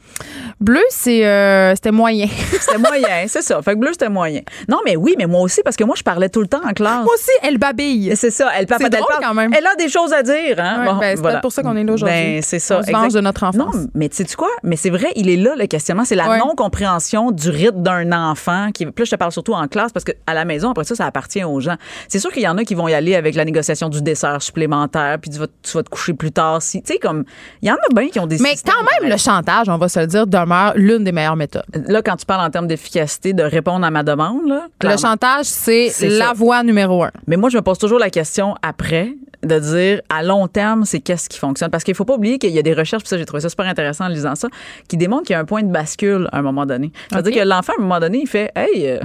Bleu, 0.60 0.82
c'est 0.88 1.26
euh, 1.26 1.74
c'était 1.74 1.90
moyen. 1.90 2.26
C'était 2.60 2.78
moyen, 2.78 3.26
c'est 3.28 3.42
ça. 3.42 3.60
Fait 3.62 3.74
que 3.74 3.78
bleu, 3.78 3.90
c'était 3.92 4.08
moyen. 4.08 4.40
Non, 4.68 4.78
mais 4.84 4.96
oui, 4.96 5.14
mais 5.18 5.26
moi 5.26 5.40
aussi, 5.42 5.60
parce 5.62 5.76
que 5.76 5.84
moi, 5.84 5.94
je 5.96 6.02
parlais 6.02 6.28
tout 6.30 6.40
le 6.40 6.46
temps 6.46 6.62
en 6.64 6.72
classe. 6.72 7.04
Moi 7.04 7.14
aussi, 7.14 7.30
elle 7.42 7.58
babille. 7.58 8.12
C'est 8.16 8.30
ça, 8.30 8.50
elle, 8.56 8.66
parle- 8.66 8.80
C'est 8.80 8.86
elle 8.86 9.00
drôle 9.00 9.06
parle- 9.08 9.22
quand 9.24 9.34
même. 9.34 9.52
Elle 9.54 9.66
a 9.66 9.74
des 9.76 9.88
choses 9.88 10.12
à 10.12 10.22
dire, 10.22 10.56
hein? 10.58 10.84
Ouais, 10.86 11.00
ben, 11.00 11.16
c'est 11.16 11.22
peut-être 11.22 11.40
pour 11.42 11.52
ça 11.52 11.62
qu'on 11.62 11.76
est 11.76 11.84
là 11.84 11.92
aujourd'hui. 11.92 12.16
Ben, 12.16 12.42
c'est 12.42 12.58
ça. 12.58 12.78
On 12.78 12.82
se 12.82 12.90
venge 12.90 13.04
exact. 13.06 13.18
de 13.20 13.24
notre 13.24 13.42
enfance. 13.44 13.56
Non, 13.74 13.86
mais 13.94 14.08
tu 14.08 14.16
sais 14.24 14.34
quoi? 14.36 14.48
Mais 14.62 14.76
c'est 14.76 14.90
vrai, 14.90 15.12
il 15.16 15.28
est 15.28 15.36
là, 15.36 15.54
le 15.56 15.66
questionnement. 15.66 16.04
C'est 16.04 16.14
la 16.14 16.28
Ouais. 16.28 16.38
non-compréhension 16.38 17.30
du 17.30 17.50
rythme 17.50 17.82
d'un 17.82 18.12
enfant. 18.12 18.70
Qui, 18.72 18.86
puis 18.86 19.02
là, 19.02 19.04
je 19.04 19.10
te 19.10 19.16
parle 19.16 19.32
surtout 19.32 19.52
en 19.52 19.68
classe 19.68 19.92
parce 19.92 20.04
qu'à 20.04 20.34
la 20.34 20.44
maison, 20.44 20.70
après 20.70 20.84
ça, 20.84 20.94
ça 20.94 21.04
appartient 21.06 21.44
aux 21.44 21.60
gens. 21.60 21.76
C'est 22.08 22.18
sûr 22.18 22.32
qu'il 22.32 22.42
y 22.42 22.48
en 22.48 22.56
a 22.58 22.64
qui 22.64 22.74
vont 22.74 22.88
y 22.88 22.94
aller 22.94 23.14
avec 23.14 23.34
la 23.34 23.44
négociation 23.44 23.88
du 23.88 24.00
dessert 24.02 24.40
supplémentaire, 24.42 25.18
puis 25.20 25.30
tu 25.30 25.38
vas, 25.38 25.46
tu 25.62 25.72
vas 25.76 25.82
te 25.82 25.90
coucher 25.90 26.14
plus 26.14 26.32
tard. 26.32 26.62
Si, 26.62 26.82
tu 26.82 26.94
sais, 26.94 26.98
comme, 26.98 27.24
il 27.62 27.68
y 27.68 27.70
en 27.70 27.74
a 27.76 27.94
bien 27.94 28.08
qui 28.08 28.18
ont 28.20 28.26
des 28.26 28.38
Mais 28.38 28.50
systèmes 28.52 28.74
même, 29.00 29.10
le 29.10 29.16
chantage, 29.16 29.68
on 29.68 29.78
va 29.78 29.88
se 29.88 30.00
le 30.00 30.06
dire, 30.06 30.26
demeure 30.26 30.72
l'une 30.76 31.04
des 31.04 31.12
meilleures 31.12 31.36
méthodes. 31.36 31.64
Là, 31.86 32.02
quand 32.02 32.16
tu 32.16 32.26
parles 32.26 32.46
en 32.46 32.50
termes 32.50 32.66
d'efficacité, 32.66 33.32
de 33.32 33.42
répondre 33.42 33.84
à 33.86 33.90
ma 33.90 34.02
demande, 34.02 34.46
là, 34.46 34.66
Le 34.82 34.96
chantage, 34.96 35.46
c'est 35.46 35.90
la 36.02 36.26
ça. 36.26 36.32
voie 36.34 36.62
numéro 36.62 37.04
un. 37.04 37.10
Mais 37.26 37.36
moi, 37.36 37.50
je 37.50 37.56
me 37.56 37.62
pose 37.62 37.78
toujours 37.78 37.98
la 37.98 38.10
question 38.10 38.54
après 38.62 39.12
de 39.42 39.58
dire 39.58 40.00
à 40.08 40.22
long 40.22 40.48
terme, 40.48 40.84
c'est 40.84 41.00
qu'est-ce 41.00 41.28
qui 41.28 41.38
fonctionne? 41.38 41.70
Parce 41.70 41.84
qu'il 41.84 41.94
faut 41.94 42.04
pas 42.04 42.14
oublier 42.14 42.38
qu'il 42.38 42.50
y 42.50 42.58
a 42.58 42.62
des 42.62 42.72
recherches, 42.74 43.02
puis 43.02 43.08
ça, 43.08 43.18
j'ai 43.18 43.26
trouvé 43.26 43.40
ça 43.42 43.48
super 43.48 43.66
intéressant 43.66 44.06
en 44.06 44.08
lisant 44.08 44.34
ça, 44.34 44.48
qui 44.88 44.96
démontrent 44.96 45.24
qu'il 45.24 45.34
y 45.34 45.36
a 45.36 45.40
un 45.40 45.44
point 45.44 45.62
de 45.62 45.70
bascule 45.70 46.28
à 46.32 46.38
un 46.38 46.42
moment 46.42 46.66
donné. 46.66 46.90
C'est-à-dire 47.10 47.34
que 47.42 47.48
l'enfant, 47.48 47.72
à 47.78 47.80
un 47.80 47.82
moment 47.82 48.00
donné, 48.00 48.20
il 48.22 48.26
fait 48.26 48.50
Hey, 48.56 48.88
euh, 48.88 48.98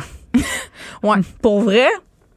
Ouais. 1.03 1.17
pour 1.41 1.61
vrai, 1.61 1.87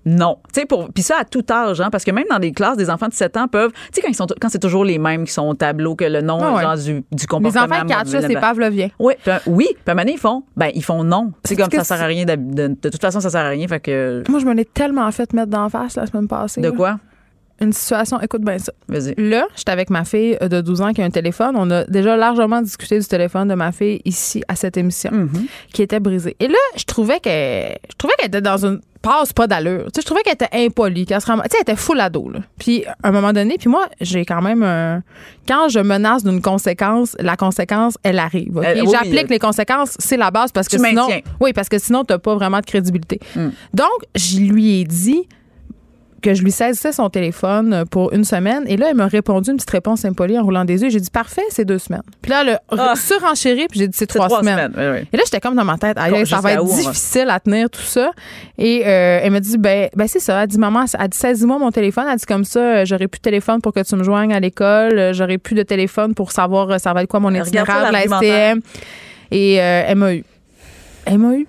non. 0.06 0.38
Tu 0.52 0.60
sais, 0.60 0.66
pour, 0.66 0.92
puis 0.92 1.02
ça 1.02 1.16
à 1.20 1.24
tout 1.24 1.44
âge, 1.50 1.80
hein, 1.80 1.88
parce 1.90 2.04
que 2.04 2.10
même 2.10 2.26
dans 2.30 2.38
des 2.38 2.52
classes, 2.52 2.76
des 2.76 2.90
enfants 2.90 3.08
de 3.08 3.14
7 3.14 3.36
ans 3.36 3.48
peuvent, 3.48 3.72
tu 3.72 3.78
sais, 3.92 4.00
quand 4.02 4.08
ils 4.08 4.14
sont, 4.14 4.26
quand 4.40 4.48
c'est 4.48 4.58
toujours 4.58 4.84
les 4.84 4.98
mêmes 4.98 5.24
qui 5.24 5.32
sont 5.32 5.48
au 5.48 5.54
tableau, 5.54 5.94
que 5.94 6.04
le 6.04 6.20
nom, 6.20 6.38
ah 6.42 6.60
genre, 6.60 6.76
du, 6.76 7.04
du 7.10 7.26
comportement. 7.26 7.66
Les 7.66 7.72
enfants 7.72 8.02
qui 8.04 8.10
ça, 8.10 8.22
c'est 8.22 8.34
pavlovien. 8.34 8.88
Oui, 8.98 9.14
puis, 9.22 9.32
oui, 9.46 9.68
puis 9.70 9.82
à 9.86 9.92
un 9.92 9.94
moment 9.94 10.10
ils 10.10 10.18
font, 10.18 10.42
ben, 10.56 10.70
ils 10.74 10.84
font 10.84 11.04
non. 11.04 11.32
C'est 11.44 11.56
comme 11.56 11.70
ça 11.70 11.84
sert 11.84 12.02
à 12.02 12.06
rien, 12.06 12.24
de, 12.24 12.36
de, 12.36 12.88
toute 12.88 13.00
façon, 13.00 13.20
ça 13.20 13.30
sert 13.30 13.44
à 13.44 13.48
rien, 13.48 13.66
fait 13.68 13.80
que. 13.80 14.22
Moi, 14.28 14.40
je 14.40 14.46
me 14.46 14.54
l'ai 14.54 14.64
tellement 14.64 15.10
fait 15.10 15.32
mettre 15.32 15.50
d'en 15.50 15.68
face 15.68 15.96
la 15.96 16.06
semaine 16.06 16.28
passée. 16.28 16.60
De 16.60 16.70
quoi? 16.70 16.98
Une 17.60 17.72
situation, 17.72 18.20
écoute 18.20 18.42
bien 18.42 18.58
ça. 18.58 18.72
Vas-y. 18.88 19.14
Là, 19.16 19.46
j'étais 19.56 19.70
avec 19.70 19.90
ma 19.90 20.04
fille 20.04 20.36
de 20.40 20.60
12 20.60 20.80
ans 20.80 20.92
qui 20.92 21.02
a 21.02 21.04
un 21.04 21.10
téléphone. 21.10 21.54
On 21.56 21.70
a 21.70 21.84
déjà 21.84 22.16
largement 22.16 22.60
discuté 22.60 22.98
du 22.98 23.06
téléphone 23.06 23.48
de 23.48 23.54
ma 23.54 23.72
fille 23.72 24.00
ici 24.04 24.42
à 24.48 24.56
cette 24.56 24.76
émission 24.76 25.10
mm-hmm. 25.10 25.46
qui 25.72 25.82
était 25.82 26.00
brisé. 26.00 26.36
Et 26.40 26.48
là, 26.48 26.58
je 26.76 26.84
trouvais 26.84 27.20
qu'elle 27.20 27.78
je 27.90 27.96
trouvais 27.96 28.14
qu'elle 28.18 28.28
était 28.28 28.40
dans 28.40 28.64
une 28.64 28.80
passe 29.02 29.32
pas 29.34 29.46
d'allure. 29.46 29.84
Tu 29.84 29.96
sais, 29.96 30.00
je 30.00 30.06
trouvais 30.06 30.22
qu'elle 30.22 30.34
était 30.34 30.48
impolie, 30.52 31.04
qu'elle 31.04 31.20
se 31.20 31.26
tu 31.26 31.32
sais, 31.32 31.48
elle 31.54 31.60
était 31.60 31.76
full 31.76 32.00
ado 32.00 32.30
là. 32.30 32.40
Puis 32.58 32.84
à 32.86 33.08
un 33.08 33.12
moment 33.12 33.32
donné, 33.32 33.56
puis 33.58 33.68
moi, 33.68 33.86
j'ai 34.00 34.24
quand 34.24 34.40
même 34.40 34.62
un 34.62 35.02
quand 35.46 35.68
je 35.68 35.78
menace 35.78 36.24
d'une 36.24 36.40
conséquence, 36.40 37.14
la 37.20 37.36
conséquence, 37.36 37.98
elle 38.02 38.18
arrive. 38.18 38.56
Okay? 38.56 38.80
Euh, 38.80 38.90
J'applique 38.90 39.28
les 39.28 39.38
conséquences, 39.38 39.96
c'est 39.98 40.16
la 40.16 40.30
base 40.30 40.52
parce 40.52 40.68
que 40.68 40.78
sinon 40.78 41.08
oui, 41.40 41.52
parce 41.52 41.68
que 41.68 41.78
sinon 41.78 42.04
t'as 42.04 42.18
pas 42.18 42.34
vraiment 42.34 42.60
de 42.60 42.66
crédibilité. 42.66 43.20
Mm. 43.36 43.48
Donc, 43.74 43.88
je 44.16 44.38
lui 44.38 44.80
ai 44.80 44.84
dit 44.84 45.28
que 46.24 46.32
je 46.32 46.42
lui 46.42 46.50
saisissais 46.50 46.92
son 46.92 47.10
téléphone 47.10 47.84
pour 47.90 48.14
une 48.14 48.24
semaine. 48.24 48.64
Et 48.66 48.78
là, 48.78 48.86
elle 48.88 48.96
m'a 48.96 49.06
répondu 49.06 49.50
une 49.50 49.56
petite 49.56 49.70
réponse 49.70 50.06
impolie 50.06 50.38
en 50.38 50.42
roulant 50.42 50.64
des 50.64 50.82
yeux. 50.82 50.88
J'ai 50.88 51.00
dit 51.00 51.10
parfait, 51.10 51.42
c'est 51.50 51.66
deux 51.66 51.78
semaines. 51.78 52.02
Puis 52.22 52.30
là, 52.30 52.42
elle 52.42 52.50
a 52.50 52.60
ah. 52.70 52.94
surenchéri, 52.96 53.66
puis 53.68 53.80
j'ai 53.80 53.88
dit 53.88 53.96
c'est 53.96 54.06
trois, 54.06 54.30
semaines. 54.30 54.72
Et 55.12 55.16
là, 55.16 55.22
j'étais 55.24 55.40
comme 55.40 55.54
dans 55.54 55.66
ma 55.66 55.76
tête, 55.76 55.98
ça 56.26 56.40
va 56.40 56.52
être 56.52 56.64
difficile 56.64 57.28
à 57.28 57.38
tenir 57.40 57.68
tout 57.68 57.82
ça. 57.82 58.10
Et 58.56 58.82
euh, 58.86 59.20
elle 59.22 59.32
m'a 59.32 59.40
dit 59.40 59.58
ben, 59.58 59.90
ben 59.94 60.08
c'est 60.08 60.18
ça. 60.18 60.42
Elle 60.42 60.48
dit 60.48 60.58
maman, 60.58 60.86
elle 60.98 61.08
dit 61.08 61.18
saisis-moi 61.18 61.58
mon 61.58 61.70
téléphone. 61.70 62.06
Elle 62.10 62.16
dit 62.16 62.26
comme 62.26 62.44
ça, 62.44 62.60
euh, 62.60 62.84
j'aurais 62.86 63.08
plus 63.08 63.18
de 63.18 63.24
téléphone 63.24 63.60
pour 63.60 63.74
que 63.74 63.80
tu 63.80 63.94
me 63.94 64.02
joignes 64.02 64.32
à 64.32 64.40
l'école. 64.40 64.98
Euh, 64.98 65.12
j'aurais 65.12 65.38
plus 65.38 65.54
de 65.54 65.62
téléphone 65.62 66.14
pour 66.14 66.32
savoir 66.32 66.80
ça 66.80 66.94
va 66.94 67.02
être 67.02 67.08
quoi 67.10 67.20
mon 67.20 67.34
itinéraire 67.34 67.88
de 67.88 67.92
la 67.92 68.02
STM. 68.02 68.60
Et 69.30 69.54
elle 69.56 69.98
m'a 69.98 70.14
eu. 70.14 70.24
Elle 71.04 71.18
m'a 71.18 71.34
eu. 71.34 71.46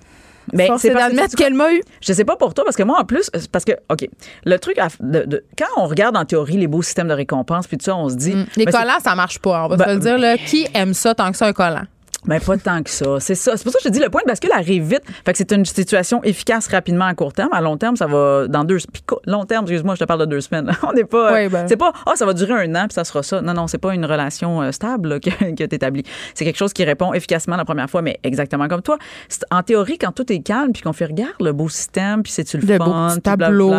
Mais 0.52 0.68
c'est 0.78 0.90
d'admettre 0.90 1.36
qu'elle 1.36 1.54
m'a 1.54 1.72
eu. 1.72 1.82
Je 2.00 2.12
sais 2.12 2.24
pas 2.24 2.36
pour 2.36 2.54
toi, 2.54 2.64
parce 2.64 2.76
que 2.76 2.82
moi, 2.82 3.00
en 3.00 3.04
plus, 3.04 3.30
parce 3.52 3.64
que, 3.64 3.72
OK, 3.90 4.08
le 4.44 4.58
truc, 4.58 4.78
de, 5.00 5.44
quand 5.58 5.66
on 5.76 5.86
regarde 5.86 6.16
en 6.16 6.24
théorie 6.24 6.56
les 6.56 6.66
beaux 6.66 6.82
systèmes 6.82 7.08
de 7.08 7.14
récompense, 7.14 7.66
puis 7.66 7.78
tout 7.78 7.84
ça, 7.84 7.96
on 7.96 8.08
se 8.08 8.16
dit. 8.16 8.34
Mm. 8.34 8.46
Les 8.56 8.66
collants, 8.66 9.00
ça 9.02 9.14
marche 9.14 9.38
pas. 9.38 9.64
On 9.64 9.68
va 9.68 9.76
ben, 9.76 9.84
se 9.84 9.94
le 9.94 10.00
dire, 10.00 10.18
là. 10.18 10.36
Qui 10.38 10.66
aime 10.74 10.94
ça 10.94 11.14
tant 11.14 11.30
que 11.30 11.36
ça, 11.36 11.46
un 11.46 11.52
collant? 11.52 11.84
Mais 12.26 12.40
pas 12.40 12.56
tant 12.56 12.82
que 12.82 12.90
ça. 12.90 13.20
C'est 13.20 13.34
ça. 13.34 13.56
C'est 13.56 13.62
pour 13.62 13.72
ça 13.72 13.78
que 13.78 13.84
je 13.84 13.88
te 13.88 13.92
dis 13.92 14.00
le 14.00 14.10
point 14.10 14.22
de 14.22 14.26
bascule 14.26 14.52
arrive 14.52 14.84
vite. 14.84 15.02
Fait 15.24 15.32
que 15.32 15.38
c'est 15.38 15.52
une 15.52 15.64
situation 15.64 16.22
efficace 16.24 16.68
rapidement 16.68 17.06
à 17.06 17.14
court 17.14 17.32
terme. 17.32 17.50
À 17.52 17.60
long 17.60 17.76
terme, 17.76 17.96
ça 17.96 18.06
va 18.06 18.46
dans 18.48 18.64
deux 18.64 18.78
long 19.26 19.44
terme, 19.44 19.64
excuse-moi, 19.64 19.94
je 19.94 20.00
te 20.00 20.04
parle 20.04 20.20
de 20.20 20.26
deux 20.26 20.40
semaines. 20.40 20.70
On 20.82 20.92
n'est 20.92 21.04
pas. 21.04 21.48
Ben. 21.48 21.66
C'est 21.68 21.76
pas 21.76 21.92
ah 22.04 22.12
ça 22.16 22.26
va 22.26 22.34
durer 22.34 22.54
un 22.54 22.74
an 22.74 22.86
puis 22.88 22.94
ça 22.94 23.04
sera 23.04 23.22
ça. 23.22 23.40
Non 23.40 23.54
non, 23.54 23.66
c'est 23.66 23.78
pas 23.78 23.94
une 23.94 24.04
relation 24.04 24.62
euh, 24.62 24.72
stable 24.72 25.20
que, 25.20 25.30
que 25.30 25.64
tu 25.64 25.74
établis. 25.74 26.04
C'est 26.34 26.44
quelque 26.44 26.58
chose 26.58 26.72
qui 26.72 26.84
répond 26.84 27.12
efficacement 27.12 27.56
la 27.56 27.64
première 27.64 27.88
fois, 27.88 28.02
mais 28.02 28.18
exactement 28.22 28.68
comme 28.68 28.82
toi. 28.82 28.98
En 29.50 29.62
théorie, 29.62 29.98
quand 29.98 30.12
tout 30.12 30.30
est 30.32 30.40
calme 30.40 30.72
puis 30.72 30.82
qu'on 30.82 30.92
fait 30.92 31.06
regarde 31.06 31.34
le 31.40 31.52
beau 31.52 31.68
système 31.68 32.22
puis 32.22 32.32
c'est 32.32 32.44
tu 32.44 32.58
le, 32.58 32.66
le 32.66 32.78
fun, 32.78 33.16
tableau 33.22 33.74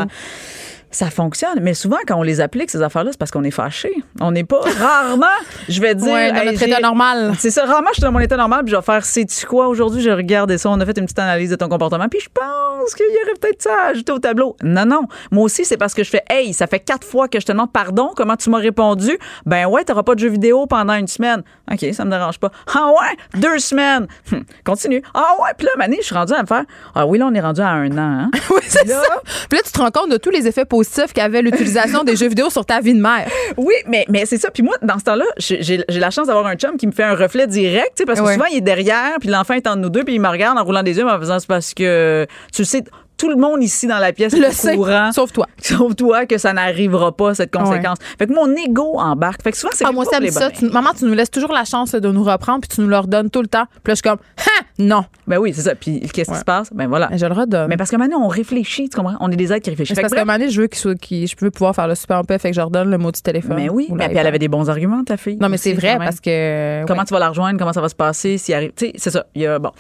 ça 0.92 1.10
fonctionne. 1.10 1.60
Mais 1.62 1.74
souvent, 1.74 1.98
quand 2.08 2.18
on 2.18 2.24
les 2.24 2.42
applique, 2.42 2.70
ces 2.70 2.82
affaires-là, 2.82 3.12
c'est 3.12 3.18
parce 3.18 3.32
qu'on 3.32 3.44
est 3.44 3.52
fâché. 3.52 3.92
On 4.20 4.32
n'est 4.32 4.44
pas 4.44 4.62
rarement, 4.80 5.26
je 5.70 5.82
vais 5.82 5.96
dire. 5.96 6.14
Ouais, 6.14 6.32
dans 6.32 6.46
notre 6.46 6.62
état 6.62 6.80
normal. 6.80 7.34
C'est 7.38 7.52
ça. 7.52 7.66
Rarement, 7.66 7.90
je 7.90 7.96
suis 7.96 8.02
dans 8.02 8.12
mon 8.12 8.20
état 8.20 8.38
normal, 8.38 8.64
puis 8.64 8.72
je 8.72 8.76
vais 8.78 8.82
faire, 8.82 9.04
sais-tu 9.06 9.46
quoi, 9.46 9.68
aujourd'hui, 9.68 10.02
je 10.02 10.10
regardé 10.10 10.58
ça, 10.58 10.70
on 10.70 10.80
a 10.80 10.86
fait 10.86 10.98
une 10.98 11.06
petite 11.06 11.20
analyse 11.20 11.50
de 11.50 11.56
ton 11.56 11.70
comportement, 11.70 12.08
puis 12.08 12.20
je 12.20 12.30
pense 12.34 12.94
qu'il 12.96 13.06
y 13.06 13.24
aurait 13.24 13.38
peut-être 13.40 13.62
ça 13.62 13.72
à 13.86 13.90
ajouter 13.90 14.12
au 14.12 14.20
tableau. 14.20 14.56
Non, 14.64 14.86
non. 14.86 15.02
Moi 15.32 15.44
aussi, 15.44 15.66
c'est 15.66 15.78
parce 15.78 15.94
que 15.94 16.04
je 16.04 16.10
fais, 16.10 16.24
hey, 16.30 16.54
ça 16.54 16.68
fait 16.68 16.80
quatre 16.80 17.06
fois 17.06 17.28
que 17.28 17.40
je 17.40 17.46
te 17.46 17.52
demande 17.52 17.72
pardon, 17.72 18.12
comment 18.16 18.36
tu 18.36 18.50
m'as 18.50 18.60
répondu? 18.60 19.18
Ben 19.46 19.66
ouais, 19.66 19.84
t'auras 19.84 20.04
pas 20.04 20.16
de 20.16 20.20
jeu 20.20 20.30
vidéo 20.30 20.68
pendant 20.68 20.94
une 20.94 21.08
semaine. 21.08 21.44
OK, 21.72 21.86
ça 21.94 22.06
me 22.06 22.12
dérange 22.12 22.40
pas. 22.40 22.52
Ah 22.74 22.88
ouais, 22.88 23.40
deux 23.40 23.60
semaines. 23.60 24.08
Hum, 24.32 24.44
continue. 24.66 25.02
Ah 25.14 25.34
ouais, 25.42 25.50
puis 25.58 25.66
là, 25.66 25.72
Mané, 25.78 25.98
je 26.00 26.06
suis 26.06 26.16
rendu 26.16 26.34
à 26.34 26.42
me 26.42 26.48
faire, 26.48 26.64
ah 26.96 27.06
oui, 27.06 27.20
là, 27.20 27.28
on 27.28 27.34
est 27.34 27.42
rendu 27.42 27.62
à 27.62 27.70
un 27.70 27.92
an. 27.92 27.98
Hein? 27.98 28.32
oui, 28.50 28.62
c'est 28.68 28.88
ça. 28.88 29.02
Puis 29.50 29.58
là, 29.58 29.64
tu 29.66 29.72
te 29.72 29.80
rends 29.80 29.92
compte 29.92 30.12
de 30.12 30.18
tous 30.18 30.30
les 30.30 30.48
effets 30.48 30.66
positif 30.78 31.14
qu'avait 31.14 31.42
l'utilisation 31.42 32.04
des 32.04 32.16
jeux 32.16 32.28
vidéo 32.28 32.50
sur 32.50 32.66
ta 32.66 32.80
vie 32.80 32.94
de 32.94 33.02
mère. 33.02 33.28
Oui, 33.58 33.74
mais, 33.88 34.06
mais 34.10 34.26
c'est 34.26 34.38
ça. 34.38 34.52
Puis 34.52 34.64
moi, 34.64 34.76
dans 34.82 35.00
ce 35.00 35.04
temps-là, 35.06 35.26
j'ai 35.38 35.84
la 35.88 36.12
chance 36.12 36.28
d'avoir 36.28 36.46
un 36.48 36.56
chum 36.56 36.78
qui 36.78 36.88
me 36.88 36.92
fait 36.92 37.04
un 37.04 37.16
reflet 37.16 37.48
direct, 37.48 38.04
parce 38.06 38.22
que 38.22 38.34
souvent, 38.34 38.46
il 38.52 38.58
est 38.58 38.62
derrière, 38.62 39.18
puis 39.20 39.30
l'enfant 39.30 39.54
est 39.54 39.68
entre 39.68 39.80
nous 39.80 39.90
deux, 39.90 40.04
puis 40.04 40.16
il 40.16 40.22
me 40.22 40.30
regarde 40.30 40.58
en 40.58 40.64
roulant 40.64 40.84
des 40.84 40.98
yeux, 40.98 41.08
en 41.08 41.20
faisant 41.20 41.40
c'est 41.40 41.48
parce 41.48 41.74
que 41.74 42.26
tu 42.54 42.66
sais, 42.66 42.84
tout 43.18 43.30
le 43.30 43.36
monde 43.36 43.64
ici 43.64 43.88
dans 43.88 43.98
la 43.98 44.14
pièce 44.14 44.34
le 44.34 44.46
est 44.46 44.76
courant. 44.76 45.12
Sauf 45.12 45.32
toi. 45.34 45.48
Sauf 45.62 45.96
toi 45.96 46.26
que 46.26 46.38
ça 46.38 46.54
n'arrivera 46.54 47.12
pas, 47.12 47.34
cette 47.34 47.52
conséquence. 47.52 47.98
Fait 48.18 48.28
que 48.28 48.34
mon 48.34 48.54
ego 48.56 49.00
embarque. 49.00 49.42
Fait 49.44 49.52
que 49.52 49.58
souvent, 49.58 49.74
c'est 49.74 49.86
ah, 49.86 49.92
moi, 49.92 50.06
ça 50.06 50.20
ça. 50.32 50.50
maman, 50.72 50.92
tu 50.98 51.06
nous 51.06 51.14
laisses 51.14 51.32
toujours 51.32 51.52
la 51.52 51.66
chance 51.66 51.94
de 51.94 52.12
nous 52.12 52.24
reprendre, 52.24 52.62
puis 52.62 52.70
tu 52.70 52.82
nous 52.82 52.88
le 52.88 52.98
redonnes 52.98 53.30
tout 53.30 53.42
le 53.42 53.48
temps. 53.48 53.66
Puis 53.84 53.92
là, 53.92 53.94
je 53.94 53.96
suis 53.96 54.02
comme, 54.04 54.20
ha! 54.38 54.64
Non. 54.80 55.06
Ben 55.26 55.40
oui, 55.40 55.54
c'est 55.56 55.64
ça. 55.64 55.74
Puis 55.74 56.02
qu'est-ce 56.02 56.32
qui 56.32 56.38
se 56.38 56.44
passe? 56.44 56.72
Ben 56.72 56.88
voilà. 56.88 57.10
je 57.12 57.26
le 57.26 57.34
redonne. 57.34 57.68
Mais 57.68 57.78
parce 57.78 57.90
que 57.90 57.96
maintenant, 57.96 58.22
on 58.24 58.28
réfléchit, 58.28 58.90
tu 58.90 58.96
comprends? 58.96 59.18
On 59.20 59.32
est 59.32 59.36
des 59.36 59.52
êtres 59.52 59.64
qui 59.64 59.72
réfléchissent. 59.72 60.00
Parce 60.00 60.14
que 60.14 60.24
maintenant, 60.24 60.48
je 60.48 60.62
veux 60.62 60.68
qu'il 60.68 61.28
je 61.28 61.36
veux 61.40 61.50
pouvoir 61.50 61.74
faire 61.74 61.88
le 61.88 61.96
super 61.96 62.24
peu, 62.24 62.38
fait 62.38 62.52
que 62.52 62.56
je 62.56 62.62
redonne 62.62 62.92
le 62.92 62.98
mot 63.00 63.12
du 63.12 63.22
téléphone. 63.22 63.56
Mais 63.56 63.70
oui. 63.70 63.88
Mais 63.92 64.08
puis 64.08 64.18
elle 64.18 64.28
avait 64.28 64.38
des 64.38 64.48
bons 64.48 64.70
arguments, 64.70 65.04
ta 65.04 65.18
fille. 65.18 65.38
Non, 65.38 65.50
mais 65.50 65.58
c'est 65.58 65.74
vrai 65.74 65.98
parce 65.98 66.20
que. 66.20 66.86
Comment 66.86 67.06
tu 67.06 67.14
vas 67.14 67.20
la 67.20 67.30
rejoindre? 67.30 67.58
Comment 67.58 67.74
ça 67.74 67.82
va 67.82 67.90
se 67.90 67.96
passer? 67.96 68.38
S'il 68.38 68.54
arrive. 68.54 68.72
Tu 68.76 68.86
sais, 68.86 68.94
c'est 68.98 69.12
ça. 69.12 69.26
Il 69.34 69.42
y 69.42 69.48
a, 69.48 69.58
bon. 69.58 69.72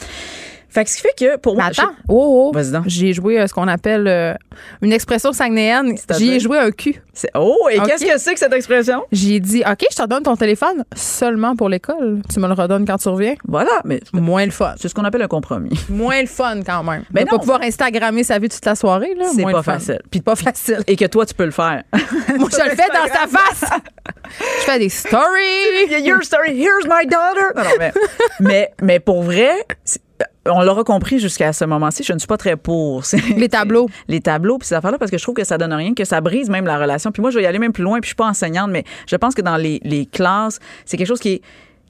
Fait 0.78 0.84
que 0.84 0.91
ce 0.91 0.98
qui 0.98 1.02
fait 1.02 1.16
que 1.18 1.38
pour 1.38 1.56
moi. 1.56 1.66
Attends, 1.66 1.90
oh, 2.08 2.52
oh. 2.54 2.60
J'ai 2.86 3.12
joué 3.12 3.40
euh, 3.40 3.48
ce 3.48 3.54
qu'on 3.56 3.68
appelle 3.68 4.08
euh, 4.08 4.36
une 4.84 4.94
expression 4.94 5.34
sagnéenne. 5.34 5.95
J'y 6.16 6.36
ai 6.36 6.40
joué 6.40 6.60
un 6.60 6.70
cul. 6.70 7.02
Oh, 7.34 7.68
et 7.72 7.80
qu'est-ce 7.80 8.06
que 8.06 8.20
c'est 8.20 8.34
que 8.34 8.40
cette 8.40 8.54
expression? 8.54 9.04
J'ai 9.12 9.40
dit, 9.40 9.64
OK, 9.66 9.88
je 9.90 9.95
te 9.95 10.06
donne 10.06 10.22
ton 10.22 10.36
téléphone 10.36 10.84
seulement 10.95 11.56
pour 11.56 11.68
l'école. 11.68 12.22
Tu 12.32 12.40
me 12.40 12.45
le 12.48 12.54
redonnes 12.54 12.86
quand 12.86 12.98
tu 12.98 13.10
reviens. 13.10 13.34
Voilà, 13.48 13.72
mais. 13.86 14.02
Moins 14.14 14.45
le 14.45 14.52
fun. 14.52 14.76
C'est 14.78 14.88
ce 14.88 14.94
qu'on 14.94 15.04
appelle 15.04 15.24
un 15.24 15.28
compromis. 15.28 15.80
Moins 15.90 16.22
le 16.22 16.28
fun 16.28 16.62
quand 16.64 16.84
même. 16.84 17.06
Mais 17.12 17.22
non. 17.22 17.32
pas 17.32 17.40
pouvoir 17.40 17.62
Instagrammer 17.64 18.24
sa 18.24 18.38
vie 18.38 18.48
toute 18.48 18.64
la 18.64 18.76
soirée, 18.76 19.16
là. 19.16 19.26
C'est 19.34 19.41
pas 19.41 19.64
facile. 19.64 20.02
Puis 20.12 20.22
pas 20.22 20.36
facile. 20.36 20.84
Et 20.86 20.95
que 20.95 21.06
toi, 21.06 21.26
tu 21.26 21.34
peux 21.34 21.45
le 21.45 21.52
faire. 21.52 21.86
Moi, 22.38 22.49
je 22.52 22.70
le 22.70 22.76
fais 22.76 22.90
dans 22.94 23.12
sa 23.12 23.26
face. 23.26 23.72
je 24.60 24.64
fais 24.64 24.78
des 24.78 24.90
stories. 24.90 26.04
Your 26.04 26.24
story, 26.24 26.52
here's 26.56 26.86
my 26.86 27.08
daughter. 27.08 27.52
Non, 27.56 27.64
non, 27.64 27.70
mais, 27.80 27.94
mais, 28.40 28.72
mais 28.80 28.99
pour 28.99 29.24
vrai, 29.24 29.66
on 30.49 30.61
l'aura 30.61 30.84
compris 30.84 31.19
jusqu'à 31.19 31.53
ce 31.53 31.65
moment-ci, 31.65 32.03
je 32.03 32.14
ne 32.14 32.19
suis 32.19 32.28
pas 32.28 32.38
très 32.38 32.56
pour. 32.56 33.03
Les 33.36 33.49
tableaux. 33.49 33.88
Les 34.07 34.22
tableaux, 34.22 34.57
puis 34.57 34.68
ces 34.68 34.76
affaires-là, 34.76 34.98
parce 34.98 35.11
que 35.11 35.18
je 35.18 35.24
trouve 35.24 35.36
que 35.36 35.44
ça 35.44 35.57
donne 35.57 35.74
rien, 35.74 35.94
que 35.94 36.06
ça 36.06 36.22
brise 36.22 36.49
même 36.49 36.65
la 36.65 36.78
relation. 36.78 37.11
Puis 37.11 37.22
moi, 37.22 37.32
je 37.32 37.38
vais 37.38 37.44
y 37.44 37.48
aller 37.48 37.60
même 37.60 37.74
plus 37.74 37.84
loin, 37.84 37.99
puis 37.99 38.07
je 38.07 38.10
suis 38.10 38.15
pas 38.15 38.28
enseignante, 38.28 38.72
mais 38.72 38.84
je 39.07 39.15
pense 39.15 39.36
que 39.36 39.41
dans 39.41 39.57
les, 39.57 39.80
les 39.84 40.06
classes, 40.06 40.60
c'est 40.86 40.98
quelque 40.98 41.07
chose 41.07 41.19
qui 41.19 41.34
est 41.34 41.41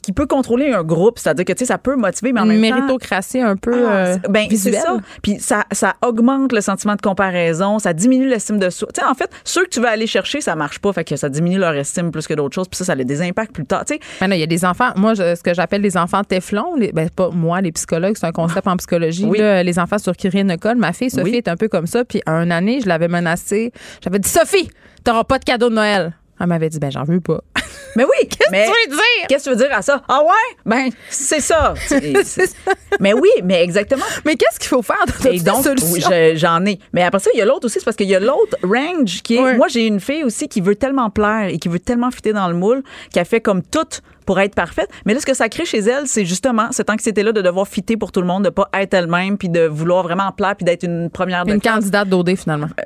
qui 0.07 0.13
peut 0.13 0.25
contrôler 0.25 0.71
un 0.71 0.85
groupe, 0.85 1.19
c'est-à-dire 1.19 1.43
que 1.43 1.51
tu 1.51 1.59
sais 1.59 1.65
ça 1.65 1.77
peut 1.77 1.97
motiver 1.97 2.31
mais 2.31 2.39
en 2.39 2.45
même 2.45 2.61
temps 2.61 2.77
méritocratie 2.77 3.41
un 3.41 3.57
peu 3.57 3.89
ah, 3.89 3.91
euh, 3.91 4.17
ben, 4.29 4.47
visuelle. 4.47 4.79
Ça. 4.81 4.97
Puis 5.21 5.37
ça 5.41 5.65
ça 5.73 5.95
augmente 6.01 6.53
le 6.53 6.61
sentiment 6.61 6.95
de 6.95 7.01
comparaison, 7.01 7.77
ça 7.77 7.91
diminue 7.91 8.25
l'estime 8.25 8.57
de 8.57 8.69
soi. 8.69 8.87
Tu 8.93 9.01
sais 9.01 9.05
en 9.05 9.15
fait, 9.15 9.29
ceux 9.43 9.65
que 9.65 9.69
tu 9.69 9.81
vas 9.81 9.89
aller 9.89 10.07
chercher, 10.07 10.39
ça 10.39 10.55
marche 10.55 10.79
pas, 10.79 10.93
fait 10.93 11.03
que 11.03 11.17
ça 11.17 11.27
diminue 11.27 11.57
leur 11.57 11.73
estime 11.73 12.11
plus 12.11 12.25
que 12.25 12.33
d'autres 12.33 12.55
choses, 12.55 12.69
puis 12.69 12.77
ça 12.77 12.85
ça 12.85 12.93
a 12.93 12.95
des 12.95 13.21
impacts 13.21 13.51
plus 13.51 13.65
tard, 13.65 13.83
tu 13.83 13.95
sais. 13.95 13.99
Ben 14.21 14.33
il 14.33 14.39
y 14.39 14.43
a 14.43 14.47
des 14.47 14.63
enfants, 14.63 14.91
moi 14.95 15.13
ce 15.13 15.43
que 15.43 15.53
j'appelle 15.53 15.81
les 15.81 15.97
enfants 15.97 16.23
téflon, 16.23 16.77
les, 16.77 16.93
ben 16.93 17.09
pas 17.09 17.29
moi 17.29 17.59
les 17.59 17.73
psychologues, 17.73 18.15
c'est 18.17 18.27
un 18.27 18.31
concept 18.31 18.65
en 18.65 18.77
psychologie 18.77 19.25
oui. 19.25 19.39
les 19.39 19.77
enfants 19.77 19.97
sur 19.97 20.15
qui 20.15 20.29
rien 20.29 20.45
ne 20.45 20.55
colle. 20.55 20.77
Ma 20.77 20.93
fille 20.93 21.09
Sophie 21.09 21.35
est 21.35 21.49
un 21.49 21.57
peu 21.57 21.67
comme 21.67 21.85
ça, 21.85 22.05
puis 22.05 22.21
à 22.25 22.31
une 22.31 22.53
année, 22.53 22.79
je 22.79 22.87
l'avais 22.87 23.09
menacée, 23.09 23.73
j'avais 24.01 24.19
dit 24.19 24.29
Sophie, 24.29 24.69
t'auras 25.03 25.25
pas 25.25 25.37
de 25.37 25.43
cadeau 25.43 25.69
de 25.69 25.75
Noël. 25.75 26.13
Elle 26.39 26.47
m'avait 26.47 26.69
dit 26.69 26.79
ben 26.79 26.91
j'en 26.91 27.03
veux 27.03 27.19
pas. 27.19 27.41
Mais 27.95 28.03
oui, 28.03 28.27
qu'est-ce 28.27 28.49
que 28.49 28.83
tu 28.83 28.89
veux 28.89 28.95
dire? 28.95 29.27
Qu'est-ce 29.27 29.45
que 29.45 29.49
tu 29.49 29.55
veux 29.55 29.67
dire 29.67 29.75
à 29.75 29.81
ça? 29.81 30.01
Ah 30.07 30.21
ouais? 30.21 30.57
Ben 30.65 30.89
c'est 31.09 31.39
ça. 31.39 31.73
mais 32.99 33.13
oui, 33.13 33.29
mais 33.43 33.63
exactement. 33.63 34.05
Mais 34.25 34.35
qu'est-ce 34.35 34.59
qu'il 34.59 34.69
faut 34.69 34.81
faire 34.81 35.03
dans 35.23 35.31
Et 35.31 35.39
donc 35.39 35.65
oui, 35.91 36.03
j'en 36.35 36.65
ai. 36.65 36.79
Mais 36.93 37.03
après 37.03 37.19
ça, 37.19 37.29
il 37.33 37.37
y 37.39 37.41
a 37.41 37.45
l'autre 37.45 37.65
aussi, 37.65 37.79
c'est 37.79 37.85
parce 37.85 37.97
qu'il 37.97 38.09
y 38.09 38.15
a 38.15 38.19
l'autre 38.19 38.57
range 38.63 39.21
qui 39.23 39.37
est 39.37 39.55
moi 39.55 39.67
j'ai 39.67 39.87
une 39.87 39.99
fille 39.99 40.23
aussi 40.23 40.47
qui 40.47 40.61
veut 40.61 40.75
tellement 40.75 41.09
plaire 41.09 41.47
et 41.49 41.57
qui 41.57 41.69
veut 41.69 41.79
tellement 41.79 42.11
fitter 42.11 42.33
dans 42.33 42.47
le 42.47 42.53
moule 42.53 42.83
qu'elle 43.11 43.25
fait 43.25 43.41
comme 43.41 43.63
toute 43.63 44.01
pour 44.27 44.39
être 44.39 44.53
parfaite. 44.53 44.89
Mais 45.05 45.13
là, 45.13 45.19
ce 45.19 45.25
que 45.25 45.33
ça 45.33 45.49
crée 45.49 45.65
chez 45.65 45.79
elle, 45.79 46.05
c'est 46.05 46.25
justement 46.25 46.67
cette 46.71 46.89
anxiété-là 46.89 47.31
de 47.31 47.41
devoir 47.41 47.67
fitter 47.67 47.97
pour 47.97 48.11
tout 48.11 48.21
le 48.21 48.27
monde, 48.27 48.43
de 48.43 48.49
pas 48.49 48.69
être 48.73 48.93
elle-même, 48.93 49.37
puis 49.37 49.49
de 49.49 49.61
vouloir 49.61 50.03
vraiment 50.03 50.31
plaire, 50.33 50.55
puis 50.55 50.65
d'être 50.65 50.83
une 50.83 51.09
première 51.09 51.47
Une 51.47 51.61
candidate 51.61 52.09
d'OD, 52.09 52.35
finalement. 52.35 52.67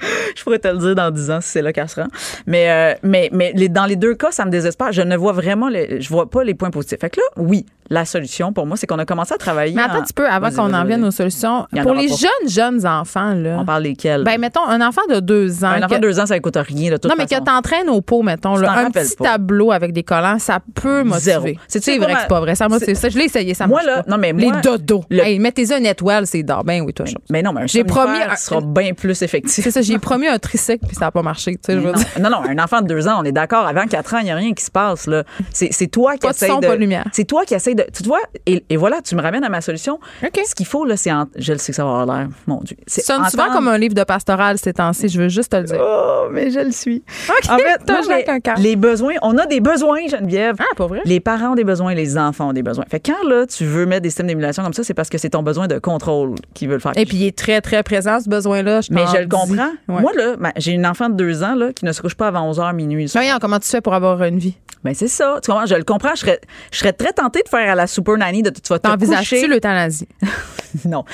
je 0.36 0.42
pourrais 0.42 0.58
te 0.58 0.68
le 0.68 0.78
dire 0.78 0.94
dans 0.94 1.10
10 1.10 1.30
ans 1.30 1.40
si 1.40 1.50
c'est 1.50 1.62
là 1.62 1.72
qu'elle 1.72 1.88
se 1.88 2.00
rend. 2.00 2.08
Mais, 2.46 2.70
euh, 2.70 2.94
mais, 3.02 3.30
mais 3.32 3.52
dans 3.68 3.86
les 3.86 3.96
deux 3.96 4.14
cas, 4.14 4.30
ça 4.30 4.44
me 4.44 4.50
désespère. 4.50 4.92
Je 4.92 5.02
ne 5.02 5.16
vois 5.16 5.32
vraiment, 5.32 5.68
les, 5.68 6.00
je 6.00 6.08
vois 6.08 6.30
pas 6.30 6.44
les 6.44 6.54
points 6.54 6.70
positifs. 6.70 7.00
Fait 7.00 7.10
que 7.10 7.20
là, 7.20 7.26
oui, 7.36 7.66
la 7.90 8.04
solution 8.04 8.52
pour 8.52 8.66
moi, 8.66 8.76
c'est 8.76 8.86
qu'on 8.86 8.98
a 8.98 9.04
commencé 9.04 9.34
à 9.34 9.38
travailler. 9.38 9.74
Mais 9.74 9.82
attends 9.82 9.98
un 9.98 10.02
petit 10.02 10.12
peu 10.12 10.28
avant 10.28 10.50
qu'on 10.50 10.72
en 10.72 10.84
vienne 10.84 11.04
aux 11.04 11.10
solutions. 11.10 11.66
Pour 11.82 11.94
les 11.94 12.08
jeunes, 12.08 12.48
jeunes 12.48 12.86
enfants, 12.86 13.34
là. 13.34 13.58
On 13.60 13.64
parle 13.64 13.84
lesquels? 13.84 14.24
Ben, 14.24 14.38
mettons, 14.38 14.66
un 14.66 14.86
enfant 14.86 15.02
de 15.08 15.20
deux 15.20 15.64
ans. 15.64 15.68
Un 15.68 15.82
enfant 15.82 15.96
de 15.96 16.00
deux 16.00 16.20
ans, 16.20 16.26
ça 16.26 16.34
ne 16.34 16.40
coûte 16.40 16.56
rien, 16.56 16.90
de 16.92 16.96
toute 16.96 17.10
Non, 17.10 17.16
mais 17.16 17.26
que 17.26 17.42
t'entraînes 17.42 17.88
au 17.88 18.00
pot, 18.00 18.22
mettons, 18.22 18.56
là, 18.56 18.72
un 18.72 18.90
petit 18.90 19.16
tableau 19.16 19.72
avec 19.72 19.92
des 19.92 20.02
collants, 20.02 20.38
ça 20.38 20.58
peut 20.74 21.02
motiver. 21.02 21.58
C'est 21.66 21.98
vrai 21.98 22.14
que 22.14 22.20
c'est 22.20 22.28
pas 22.28 22.40
vrai. 22.40 22.54
Ça 22.54 22.68
motive. 22.68 22.94
Ça, 22.94 23.08
je 23.08 23.18
l'ai 23.18 23.24
essayé, 23.24 23.54
ça 23.54 23.66
moi, 23.66 23.82
là, 23.82 24.02
Non, 24.08 24.18
mais 24.18 24.32
moi, 24.32 24.52
Les 24.54 24.60
dodos. 24.60 25.04
mettez-y 25.10 25.72
une 25.72 25.86
étoile, 25.86 26.26
c'est 26.26 26.42
d'or. 26.42 26.64
Ben 26.64 26.82
oui, 26.82 26.92
toi. 26.92 27.06
Mais 27.30 27.42
non, 27.42 27.52
mais 27.52 27.62
un 27.62 27.66
j'ai 27.66 27.84
promis 27.84 28.18
un, 28.18 28.36
sera 28.36 28.60
bien 28.60 28.92
plus 28.94 29.22
effectif. 29.22 29.64
C'est 29.64 29.70
ça, 29.70 29.82
j'ai 29.82 29.98
promis 29.98 30.26
un 30.26 30.38
tricycle, 30.38 30.86
puis 30.86 30.96
ça 30.96 31.06
n'a 31.06 31.10
pas 31.10 31.22
marché. 31.22 31.58
Non, 31.68 32.30
non, 32.30 32.42
un 32.48 32.58
enfant 32.58 32.82
de 32.82 32.86
deux 32.88 33.06
ans, 33.08 33.18
on 33.20 33.24
est 33.24 33.32
d'accord. 33.32 33.66
Avant 33.66 33.86
quatre 33.86 34.14
ans, 34.14 34.18
il 34.18 34.24
n'y 34.24 34.30
a 34.30 34.36
rien 34.36 34.52
qui 34.52 34.64
se 34.64 34.70
passe, 34.70 35.06
là. 35.06 35.24
C'est 35.52 35.90
toi 35.90 36.16
qui 36.16 36.26
essaie 36.26 36.48
de. 36.48 36.88
C'est 37.12 37.24
toi 37.24 37.44
qui 37.44 37.54
de. 37.78 37.86
Tu 37.92 38.02
vois, 38.04 38.20
et, 38.46 38.76
voilà, 38.76 39.00
tu 39.02 39.14
me 39.14 39.22
ramènes 39.22 39.44
à 39.44 39.48
ma 39.48 39.60
solution. 39.60 39.98
Ce 40.22 40.54
qu'il 40.54 40.66
faut, 40.66 40.84
là, 40.84 40.96
c'est. 40.96 41.10
Je 41.36 41.52
le 41.52 41.58
sais 41.58 41.72
que 41.72 41.76
ça 41.76 41.84
va 41.84 42.00
avoir 42.00 42.18
l'air. 42.18 42.28
Mon 42.46 42.60
Dieu. 42.62 42.76
Ça 42.86 43.02
sonne 43.02 43.28
souvent 43.28 43.50
comme 43.52 43.68
un 43.68 43.78
livre 43.78 43.94
de 43.94 44.04
pastoral 44.04 44.58
ces 44.58 44.72
temps-ci. 44.72 45.08
Je 45.08 45.20
veux 45.20 45.28
juste 45.28 45.52
te 45.52 45.56
le 45.56 45.64
dire. 45.64 45.80
Oh, 45.80 46.28
mais 46.30 46.50
je 46.50 46.60
le 46.60 46.70
suis. 46.70 47.02
OK. 47.28 47.50
En 47.50 47.58
fait, 47.58 48.52
les 48.58 48.76
besoins, 48.76 49.14
on 49.22 49.36
a 49.38 49.46
des 49.46 49.60
besoins, 49.60 50.06
Geneviève. 50.08 50.56
Ah, 50.58 50.74
pas 50.76 50.86
vrai? 50.86 51.00
Les 51.04 51.20
parents 51.20 51.52
ont 51.52 51.54
des 51.54 51.64
besoins, 51.64 51.94
les 51.94 52.18
enfants 52.18 52.50
ont 52.50 52.52
des 52.52 52.62
besoins. 52.62 52.84
Fait 52.90 53.00
quand, 53.00 53.28
là, 53.28 53.46
tu 53.46 53.64
veux 53.64 53.86
mettre 53.86 54.02
des 54.02 54.10
systèmes 54.10 54.26
d'émulation 54.26 54.62
comme 54.62 54.74
ça, 54.74 54.84
c'est 54.84 54.94
parce 54.94 55.08
que 55.08 55.18
c'est 55.18 55.30
ton 55.30 55.42
besoin 55.42 55.66
de 55.66 55.78
contrôle 55.78 56.34
qui 56.54 56.66
veut 56.66 56.74
le 56.74 56.80
faire. 56.80 56.92
Et 56.96 57.06
puis, 57.06 57.18
il 57.18 57.26
est 57.26 57.36
très, 57.36 57.60
très 57.60 57.82
présent, 57.82 58.20
ce 58.20 58.28
besoin-là. 58.28 58.80
Mais 58.90 59.06
je 59.12 59.18
le 59.18 59.28
comprends. 59.28 59.72
Moi, 59.86 60.12
là, 60.16 60.36
j'ai 60.56 60.72
une 60.72 60.86
enfant 60.86 61.08
de 61.08 61.14
deux 61.14 61.42
ans, 61.42 61.54
là, 61.54 61.72
qui 61.72 61.84
ne 61.84 61.92
se 61.92 62.00
couche 62.00 62.14
pas 62.14 62.28
avant 62.28 62.50
11h 62.52 62.74
minuit. 62.74 63.10
Voyons, 63.12 63.38
comment 63.40 63.58
tu 63.58 63.68
fais 63.68 63.80
pour 63.80 63.94
avoir 63.94 64.22
une 64.24 64.38
vie? 64.38 64.56
Ben 64.84 64.94
c'est 64.94 65.08
ça. 65.08 65.38
Tu 65.42 65.50
comprends? 65.50 65.66
Je 65.66 65.74
le 65.74 65.84
comprends. 65.84 66.14
Je 66.14 66.20
serais, 66.20 66.40
je 66.70 66.78
serais 66.78 66.92
très 66.92 67.12
tentée 67.12 67.42
de 67.42 67.48
faire 67.48 67.67
à 67.68 67.74
la 67.74 67.86
super 67.86 68.16
nanny 68.16 68.42
de 68.42 68.50
tu 68.50 68.60
vas 68.68 68.78
te 68.78 68.88
coucher? 68.88 69.46
l'euthanasie? 69.46 70.08
non, 70.84 71.04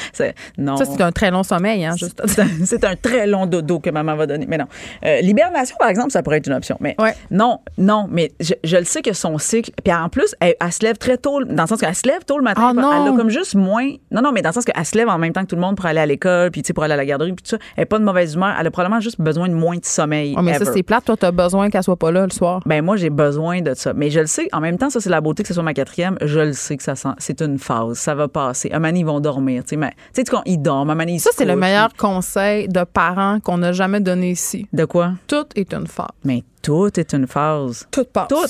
non. 0.59 0.77
Ça 0.77 0.85
c'est 0.85 1.03
un 1.03 1.13
très 1.13 1.31
long 1.31 1.43
sommeil, 1.43 1.85
hein. 1.85 1.95
Juste. 1.97 2.23
c'est 2.65 2.85
un 2.85 2.97
très 2.97 3.27
long 3.27 3.47
dodo 3.47 3.81
que 3.81 3.91
maman 3.91 4.17
va 4.17 4.27
donner. 4.27 4.47
Mais 4.49 4.59
non. 4.59 4.67
Euh, 5.05 5.21
l'hibernation, 5.21 5.77
par 5.79 5.89
exemple, 5.89 6.11
ça 6.11 6.23
pourrait 6.23 6.39
être 6.39 6.47
une 6.47 6.55
option. 6.55 6.77
Mais 6.81 6.97
non, 7.31 7.61
non. 7.79 8.07
Mais 8.11 8.33
je, 8.41 8.77
le 8.77 8.85
sais 8.85 9.03
que 9.03 9.13
son 9.13 9.39
cycle. 9.39 9.71
Puis 9.83 9.93
en 9.93 10.09
plus, 10.09 10.35
elle, 10.41 10.55
se 10.71 10.83
lève 10.83 10.99
très 10.99 11.17
tôt, 11.17 11.45
dans 11.45 11.63
le 11.63 11.69
sens 11.69 11.81
qu'elle 11.81 11.95
se 11.95 12.07
lève 12.07 12.25
tôt 12.25 12.39
le 12.39 12.45
matin. 12.45 12.71
Oh, 12.71 12.75
non. 12.75 12.91
Elle 12.93 13.13
a 13.13 13.17
comme 13.17 13.31
juste 13.31 13.55
moins. 13.55 13.89
Non, 14.11 14.23
non, 14.23 14.33
mais 14.33 14.43
dans 14.43 14.51
le 14.51 14.55
sens 14.55 14.65
qu'elle 14.65 14.85
se 14.85 14.97
lève 14.97 15.09
en 15.09 15.19
même 15.19 15.33
temps 15.33 15.43
que 15.43 15.49
tout 15.49 15.57
le 15.57 15.63
monde 15.63 15.77
pour 15.77 15.87
aller 15.87 16.01
à 16.01 16.07
l'école, 16.07 16.51
puis 16.51 16.63
tu 16.63 16.69
sais 16.69 16.73
pour 16.73 16.85
aller 16.85 16.95
à 16.95 16.97
la 16.97 17.07
garderie, 17.07 17.33
puis 17.33 17.43
tout 17.43 17.51
ça. 17.51 17.59
Elle 17.77 17.83
n'a 17.83 17.87
pas 17.87 17.99
de 17.99 18.05
mauvaise 18.05 18.35
humeur. 18.35 18.55
Elle 18.59 18.67
a 18.67 18.71
probablement 18.71 19.01
juste 19.01 19.21
besoin 19.21 19.49
de 19.49 19.55
moins 19.55 19.77
de 19.77 19.85
sommeil. 19.85 20.35
Oh, 20.37 20.43
mais 20.43 20.59
ça 20.59 20.65
c'est 20.65 20.83
plate. 20.83 21.05
Toi, 21.05 21.17
tu 21.17 21.27
as 21.27 21.33
besoin 21.33 21.71
qu'elle 21.71 21.83
soit 21.83 21.97
pas 21.97 22.11
là 22.11 22.25
le 22.25 22.31
soir. 22.31 22.61
Ben 22.67 22.83
moi, 22.83 22.97
j'ai 22.97 23.11
besoin 23.11 23.61
de 23.61 23.75
ça. 23.75 23.93
Mais 23.95 24.11
je 24.11 24.21
le 24.21 24.27
sais, 24.27 24.49
en 24.53 24.61
même 24.61 24.79
temps, 24.79 24.91
ça, 24.91 25.01
c'est 25.01 25.11
la 25.11 25.21
beauté 25.21 25.43
que 25.43 25.49
ce 25.49 25.55
soit 25.55 25.63
ma 25.63 25.75
quatrième. 25.75 26.17
Je 26.23 26.41
le 26.45 26.53
sais 26.53 26.77
que 26.77 26.83
ça 26.83 26.95
c'est 27.19 27.41
une 27.43 27.59
phase. 27.59 27.99
Ça 27.99 28.15
va 28.15 28.29
passer. 28.29 28.71
À 28.71 28.91
ils 28.91 29.05
vont 29.05 29.21
dormir. 29.21 29.65
Tu 29.65 29.79
sais, 30.13 30.25
quand 30.25 30.43
ils 30.47 30.59
dorment, 30.59 30.91
à 30.91 30.95
Mani, 30.95 31.19
Ça, 31.19 31.31
c'est 31.35 31.45
le 31.45 31.57
meilleur 31.57 31.95
conseil 31.95 32.69
de 32.69 32.85
parents 32.85 33.41
qu'on 33.41 33.59
n'a 33.59 33.73
jamais 33.73 34.01
donné 34.01 34.31
ici. 34.31 34.67
De 34.73 34.85
quoi? 34.85 35.13
Tout 35.27 35.47
est 35.57 35.73
une 35.73 35.87
phase. 35.87 36.09
Mais 36.25 36.45
tout 36.65 36.99
est 36.99 37.13
une 37.13 37.27
phase. 37.27 37.87
Tout 37.91 38.07
passe. 38.11 38.29
Tout. 38.29 38.47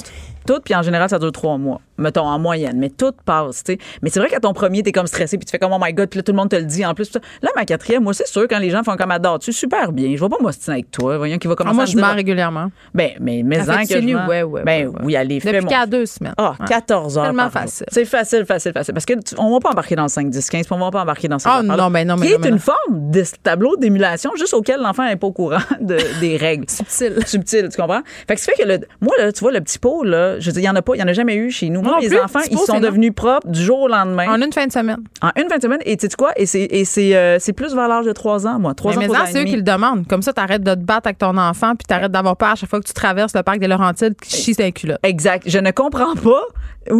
Tout, 0.47 0.61
puis 0.65 0.74
en 0.74 0.82
général, 0.82 1.09
ça 1.09 1.19
dure 1.19 1.32
trois 1.32 1.59
mois 1.59 1.81
mettons, 1.99 2.27
en 2.27 2.39
moyenne, 2.39 2.78
mais 2.78 2.91
tout 2.91 3.12
passe, 3.24 3.65
tu 3.65 3.73
sais. 3.73 3.78
Mais 4.03 4.11
c'est 4.11 4.20
vrai 4.20 4.28
qu'à 4.28 4.41
ton 4.41 4.53
premier, 4.53 4.82
t'es 4.82 4.93
comme 4.93 5.07
stressé, 5.07 5.39
puis 5.39 5.45
tu 5.45 5.51
fais 5.51 5.59
comme, 5.59 5.73
oh 5.73 5.78
my 5.81 5.93
God, 5.93 6.09
puis 6.09 6.19
là, 6.19 6.23
tout 6.23 6.32
le 6.32 6.36
monde 6.36 6.51
te 6.51 6.57
le 6.57 6.65
dit 6.65 6.85
en 6.85 6.95
plus. 6.95 7.12
Là, 7.43 7.51
ma 7.57 7.65
quatrième, 7.65 8.03
moi, 8.03 8.15
c'est 8.15 8.27
sûr, 8.27 8.47
quand 8.49 8.59
les 8.59 8.70
gens 8.70 8.82
font 8.82 8.97
comme 8.97 9.11
adore, 9.11 9.39
tu 9.39 9.53
super 9.53 9.93
bien. 9.93 10.15
Je 10.16 10.20
vais 10.20 10.28
pas 10.28 10.39
m'ostiner 10.41 10.74
avec 10.74 10.91
toi. 10.91 11.19
Voyons 11.19 11.39
qui 11.39 11.47
va 11.47 11.55
commencer 11.55 11.74
ah, 11.74 11.74
moi, 11.74 11.85
à 11.85 11.86
je 11.86 11.97
mens 11.97 12.15
régulièrement. 12.15 12.70
Ben, 12.93 13.12
mais, 13.20 13.43
mais 13.45 13.61
en 13.61 13.82
que 13.85 14.01
je 14.01 14.28
ouais, 14.28 14.43
ouais, 14.43 14.62
Ben, 14.65 14.93
oui, 15.03 15.16
allez, 15.16 15.39
Depuis 15.39 15.66
qu'à 15.66 15.86
deux 15.86 16.07
semaines. 16.07 16.35
Ah, 16.36 16.55
14 16.66 17.19
heures. 17.19 17.24
tellement 17.24 17.51
facile. 17.51 17.86
C'est 17.91 18.05
facile, 18.05 18.45
facile, 18.45 18.73
facile. 18.73 18.95
Parce 18.95 19.07
que 19.07 19.15
on 19.39 19.53
va 19.53 19.61
pas 19.61 19.70
embarquer 19.70 19.97
dans 19.97 20.05
le 20.05 20.09
5, 20.09 20.31
10, 20.31 20.51
15, 20.51 20.66
on 20.70 20.78
va 20.78 20.91
pas 20.91 21.03
embarquer 21.03 21.28
dans 21.28 21.39
ça. 21.39 21.59
Ah, 21.59 21.62
non, 21.62 21.91
mais 21.91 22.05
non, 22.05 22.16
mais. 22.16 22.27
Qui 22.27 22.32
est 22.32 22.49
une 22.49 22.59
forme 22.59 23.11
de 23.11 23.24
tableau 23.43 23.77
d'émulation 23.77 24.32
juste 24.36 24.55
auquel 24.55 24.81
l'enfant 24.81 25.05
n'est 25.05 25.16
pas 25.16 25.27
au 25.27 25.32
courant 25.32 25.59
de, 25.81 25.99
des 26.20 26.36
règles. 26.36 26.65
Subtil. 26.69 27.15
Subtil, 27.27 27.69
tu 27.69 27.81
comprends? 27.81 28.03
Fait 28.27 28.35
que 28.35 28.41
ça 28.41 28.53
fait 28.53 28.63
que 28.63 28.69
le, 28.69 28.81
moi, 29.01 29.15
là, 29.19 29.33
tu 29.33 29.41
vois, 29.41 29.53
le 29.53 29.61
petit 29.61 29.79
pot, 29.79 30.05
là, 30.05 30.39
je 30.41 30.47
veux 30.47 30.53
dire, 30.53 30.63
il 30.63 30.67
y 30.67 30.69
en 30.69 30.77
a 30.77 30.83
pas, 30.83 30.95
il 30.95 31.01
y 31.01 31.03
en 31.03 31.09
a 31.09 31.13
jamais 31.13 31.37
eu 31.37 31.51
chez 31.51 31.71
nous. 31.71 31.83
Moi, 31.83 31.99
les 32.01 32.15
enfants, 32.19 32.41
sont 32.67 32.81
devenus 32.81 33.13
propres 33.15 33.49
du 33.49 33.63
jour 33.63 33.81
au 33.81 33.89
lendemain. 33.89 34.27
En 34.29 34.41
une 34.41 34.53
fin 34.53 34.67
de 34.67 34.73
semaine. 34.73 35.03
En 35.23 35.31
une 35.37 35.49
fin 35.49 35.57
de 35.57 35.63
semaine. 35.63 35.81
Et 35.85 35.97
tu 35.97 36.07
sais 36.07 36.17
quoi? 36.17 36.33
Et 36.37 36.47
c'est 36.47 37.17
euh, 37.17 37.39
plus 37.55 37.75
vers 37.75 37.89
l'âge 37.89 38.07
de 38.07 38.13
trois 38.13 38.47
ans, 38.47 38.59
moi. 38.59 38.75
Trois 38.75 38.97
ans, 38.97 39.01
mais 39.01 39.11
ans, 39.11 39.27
c'est 39.27 39.43
eux 39.43 39.45
qui 39.45 39.57
le 39.57 39.63
demandent. 39.63 40.07
Comme 40.07 40.23
ça, 40.23 40.33
t'arrêtes 40.33 40.63
de 40.63 40.75
te 40.75 40.81
battre 40.81 41.07
avec 41.07 41.19
ton 41.19 41.37
enfant 41.37 41.75
puis 41.77 41.87
t'arrêtes 41.87 42.13
d'avoir 42.13 42.37
peur 42.37 42.51
à 42.51 42.55
chaque 42.55 42.69
fois 42.69 42.81
que 42.81 42.87
tu 42.87 42.93
traverses 42.93 43.35
le 43.35 43.43
parc 43.43 43.59
des 43.59 43.69
Laurentides 43.69 44.17
qui 44.21 44.37
chie 44.37 44.55
ses 44.55 44.73
culottes. 44.73 45.01
Exact. 45.03 45.45
Je 45.47 45.59
ne 45.59 45.71
comprends 45.71 46.15
pas 46.15 46.43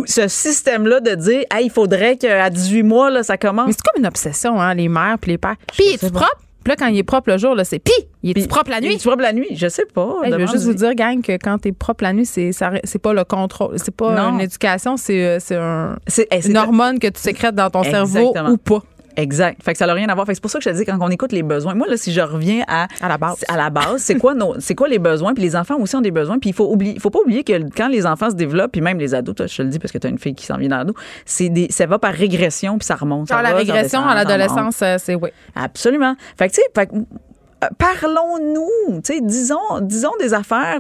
ce 0.07 0.29
système-là 0.29 1.01
de 1.01 1.15
dire, 1.15 1.45
hey, 1.53 1.67
il 1.67 1.71
faudrait 1.71 2.17
qu'à 2.17 2.51
18 2.51 2.83
mois, 2.83 3.11
là, 3.11 3.23
ça 3.23 3.37
commence. 3.37 3.67
Mais 3.67 3.73
c'est 3.73 3.83
comme 3.83 4.01
une 4.01 4.07
obsession, 4.07 4.61
hein, 4.61 4.75
les 4.75 4.89
mères 4.89 5.17
puis 5.21 5.33
les 5.33 5.39
pères. 5.39 5.57
Puis, 5.73 5.95
es 5.95 5.99
propre? 5.99 6.39
Puis 6.65 6.70
là, 6.73 6.77
quand 6.77 6.86
il 6.86 6.97
est 6.97 7.03
propre 7.03 7.31
le 7.31 7.36
jour, 7.36 7.55
là, 7.55 7.65
c'est 7.65 7.78
pis. 7.78 7.93
Il 8.23 8.39
est 8.39 8.49
propre 8.49 8.70
la 8.70 8.81
nuit? 8.81 8.93
Il 8.93 8.95
est 8.95 9.05
propre 9.05 9.23
la 9.23 9.35
nuit? 9.35 9.49
Je 9.55 9.69
sais 9.69 9.85
pas. 9.85 10.16
je 10.24 10.35
veux 10.35 10.47
juste 10.47 10.65
vous 10.65 10.74
dire, 10.74 10.95
gang, 10.95 11.20
que 11.20 11.32
quand 11.32 11.59
t'es 11.59 11.73
propre 11.73 12.05
la 12.05 12.12
nuit, 12.15 12.24
c'est, 12.27 12.51
c'est 12.85 12.99
pas 12.99 13.12
le 13.12 13.24
contrôle. 13.24 13.74
C'est 13.78 13.95
pas 13.95 14.19
une 14.19 14.41
éducation, 14.41 14.97
c'est, 14.97 15.24
euh, 15.24 15.39
c'est, 15.41 15.57
un, 15.57 15.97
c'est 16.07 16.27
une 16.47 16.57
hormone 16.57 16.99
que 16.99 17.09
tu 17.09 17.20
sécrètes 17.20 17.55
dans 17.55 17.70
ton 17.70 17.82
cerveau 17.85 18.35
ou 18.49 18.57
pas. 18.57 18.82
Exact. 19.16 19.62
Fait 19.62 19.73
que 19.73 19.78
ça 19.78 19.86
n'a 19.86 19.95
rien 19.95 20.09
à 20.09 20.15
voir. 20.15 20.27
Fait 20.27 20.32
que 20.32 20.36
c'est 20.36 20.43
pour 20.43 20.51
ça 20.51 20.59
que 20.59 20.65
je 20.65 20.70
te 20.70 20.74
dis 20.74 20.85
quand 20.85 20.99
on 21.01 21.11
écoute 21.11 21.32
les 21.32 21.43
besoins. 21.43 21.74
Moi 21.74 21.86
là, 21.89 21.97
si 21.97 22.12
je 22.12 22.20
reviens 22.20 22.65
à 22.69 22.89
à 23.01 23.09
la 23.09 23.19
base, 23.19 23.45
à 23.49 23.57
la 23.57 23.70
base, 23.70 24.03
c'est 24.03 24.16
quoi 24.16 24.35
nos, 24.35 24.59
c'est 24.61 24.74
quoi 24.74 24.89
les 24.89 24.99
besoins? 24.99 25.35
Puis 25.35 25.43
les 25.43 25.57
enfants 25.57 25.77
aussi 25.78 25.97
ont 25.97 26.01
des 26.01 26.11
besoins. 26.11 26.39
Puis 26.39 26.51
il 26.51 26.55
faut 26.55 26.70
oublier, 26.70 26.99
faut 26.99 27.11
pas 27.11 27.20
oublier 27.20 27.45
que 27.45 27.53
quand 27.77 27.89
les 27.89 28.07
enfants 28.07 28.31
se 28.31 28.35
développent, 28.35 28.73
puis 28.73 28.81
même 28.81 28.99
les 28.99 29.15
ados, 29.15 29.35
je 29.39 29.57
te 29.57 29.62
le 29.62 29.69
dis 29.69 29.78
parce 29.78 29.93
que 29.93 29.99
tu 29.99 30.07
as 30.07 30.11
une 30.11 30.19
fille 30.19 30.35
qui 30.35 30.47
s'en 30.47 30.57
vient 30.57 30.69
d'ado, 30.69 30.95
c'est 31.24 31.49
des, 31.49 31.69
ça 31.70 31.86
va 31.86 31.99
par 31.99 32.12
régression 32.12 32.78
puis 32.78 32.86
ça 32.86 32.97
remonte. 32.97 33.28
Ça 33.28 33.43
la 33.43 33.55
régression 33.55 34.05
à 34.05 34.15
l'adolescence, 34.15 34.81
euh, 34.82 34.97
c'est 34.99 35.15
oui. 35.15 35.31
Absolument. 35.55 36.16
Fait 36.36 36.49
que 36.49 36.55
tu 36.55 36.61
sais, 36.61 36.89
parlons-nous, 37.78 39.01
tu 39.03 39.15
sais, 39.15 39.20
disons, 39.20 39.81
disons 39.81 40.12
des 40.20 40.35
affaires 40.35 40.78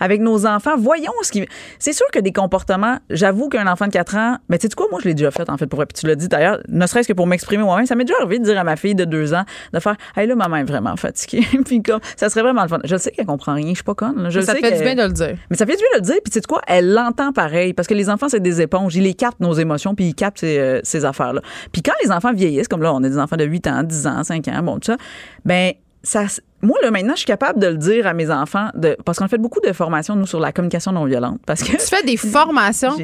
avec 0.00 0.20
nos 0.20 0.46
enfants, 0.46 0.76
voyons 0.78 1.12
ce 1.22 1.32
qui. 1.32 1.46
C'est 1.78 1.92
sûr 1.92 2.06
que 2.12 2.18
des 2.18 2.32
comportements, 2.32 2.98
j'avoue 3.10 3.48
qu'un 3.48 3.66
enfant 3.66 3.86
de 3.86 3.92
4 3.92 4.16
ans, 4.16 4.36
mais 4.48 4.58
tu 4.58 4.66
sais 4.66 4.74
quoi, 4.74 4.86
moi 4.90 5.00
je 5.02 5.08
l'ai 5.08 5.14
déjà 5.14 5.30
fait 5.30 5.48
en 5.48 5.56
fait 5.56 5.66
pour 5.66 5.78
puis 5.78 6.00
tu 6.00 6.06
l'as 6.06 6.14
dit 6.14 6.28
d'ailleurs, 6.28 6.60
ne 6.68 6.86
serait-ce 6.86 7.08
que 7.08 7.12
pour 7.12 7.26
m'exprimer 7.26 7.62
moi-même, 7.62 7.86
ça 7.86 7.94
m'est 7.94 8.04
déjà 8.04 8.18
arrivé 8.20 8.38
de 8.38 8.44
dire 8.44 8.58
à 8.58 8.64
ma 8.64 8.76
fille 8.76 8.94
de 8.94 9.04
2 9.04 9.34
ans 9.34 9.44
de 9.72 9.80
faire, 9.80 9.96
hey 10.16 10.26
là 10.26 10.34
maman 10.34 10.56
est 10.56 10.64
vraiment 10.64 10.96
fatiguée, 10.96 11.46
puis 11.64 11.82
comme 11.82 12.00
ça 12.16 12.28
serait 12.28 12.42
vraiment 12.42 12.62
le 12.62 12.68
fun. 12.68 12.78
Je 12.84 12.96
sais 12.96 13.10
qu'elle 13.10 13.26
comprend 13.26 13.54
rien, 13.54 13.70
je 13.70 13.74
suis 13.74 13.84
pas 13.84 13.94
conne. 13.94 14.28
Je 14.30 14.40
ça 14.40 14.54
sais 14.54 14.60
fait 14.60 14.78
du 14.78 14.82
bien 14.82 14.94
de 14.94 15.02
le 15.02 15.12
dire. 15.12 15.36
Mais 15.50 15.56
ça 15.56 15.66
fait 15.66 15.76
du 15.76 15.78
bien 15.78 15.88
de 15.94 15.96
le 15.98 16.02
dire, 16.02 16.20
puis 16.22 16.30
tu 16.30 16.38
sais 16.38 16.42
quoi, 16.42 16.62
elle 16.66 16.92
l'entend 16.92 17.32
pareil 17.32 17.72
parce 17.72 17.88
que 17.88 17.94
les 17.94 18.10
enfants 18.10 18.28
c'est 18.28 18.40
des 18.40 18.60
éponges, 18.60 18.96
ils 18.96 19.02
les 19.02 19.14
captent 19.14 19.40
nos 19.40 19.54
émotions 19.54 19.94
puis 19.94 20.06
ils 20.06 20.14
captent 20.14 20.40
ces, 20.40 20.58
euh, 20.58 20.80
ces 20.82 21.04
affaires-là. 21.04 21.40
Puis 21.72 21.82
quand 21.82 21.94
les 22.02 22.10
enfants 22.10 22.32
vieillissent, 22.32 22.68
comme 22.68 22.82
là 22.82 22.92
on 22.94 23.02
a 23.02 23.08
des 23.08 23.18
enfants 23.18 23.36
de 23.36 23.44
8 23.44 23.66
ans, 23.68 23.82
10 23.82 24.06
ans, 24.06 24.24
5 24.24 24.48
ans, 24.48 24.62
bon 24.62 24.74
tout 24.74 24.92
ça, 24.92 24.96
ben 25.44 25.72
ça, 26.08 26.24
moi, 26.62 26.78
là, 26.82 26.90
maintenant, 26.90 27.12
je 27.12 27.18
suis 27.18 27.26
capable 27.26 27.60
de 27.60 27.66
le 27.66 27.76
dire 27.76 28.06
à 28.06 28.14
mes 28.14 28.30
enfants, 28.30 28.70
de, 28.74 28.96
parce 29.04 29.18
qu'on 29.18 29.28
fait 29.28 29.38
beaucoup 29.38 29.60
de 29.60 29.72
formations, 29.72 30.16
nous, 30.16 30.26
sur 30.26 30.40
la 30.40 30.52
communication 30.52 30.92
non 30.92 31.04
violente. 31.04 31.40
Parce 31.46 31.62
que, 31.62 31.72
tu 31.72 31.78
fais 31.78 32.02
des 32.02 32.16
formations? 32.16 32.96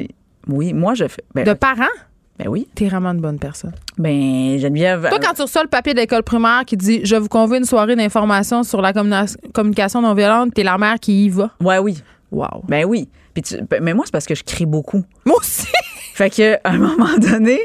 Oui, 0.47 0.73
moi, 0.73 0.93
je 0.95 1.07
fais. 1.07 1.23
Ben, 1.33 1.45
de 1.45 1.53
parents? 1.53 1.83
Ben 2.37 2.49
oui. 2.49 2.67
T'es 2.75 2.87
vraiment 2.87 3.11
une 3.11 3.21
bonne 3.21 3.39
personne. 3.39 3.73
Ben, 3.97 4.57
Geneviève. 4.59 5.07
Toi, 5.09 5.19
quand 5.19 5.33
tu 5.33 5.43
reçois 5.43 5.63
le 5.63 5.69
papier 5.69 5.93
d'école 5.93 6.23
primaire 6.23 6.63
qui 6.65 6.75
dit 6.75 6.99
Je 7.05 7.15
vous 7.15 7.29
convie 7.29 7.57
une 7.57 7.65
soirée 7.65 7.95
d'information 7.95 8.63
sur 8.63 8.81
la 8.81 8.91
communication 9.53 10.01
non 10.01 10.13
violente, 10.13 10.53
t'es 10.53 10.63
la 10.63 10.77
mère 10.77 10.99
qui 10.99 11.25
y 11.25 11.29
va. 11.29 11.51
Ouais, 11.61 11.77
oui. 11.77 11.97
Wow. 12.31 12.63
Ben 12.67 12.83
oui. 12.83 13.07
Puis 13.33 13.43
ben, 13.69 13.81
mais 13.81 13.93
moi, 13.93 14.03
c'est 14.05 14.11
parce 14.11 14.25
que 14.25 14.35
je 14.35 14.43
crie 14.43 14.65
beaucoup. 14.65 15.03
Moi 15.25 15.37
aussi. 15.37 15.67
fait 16.13 16.29
que, 16.29 16.55
à 16.55 16.71
un 16.71 16.77
moment 16.77 17.17
donné, 17.17 17.59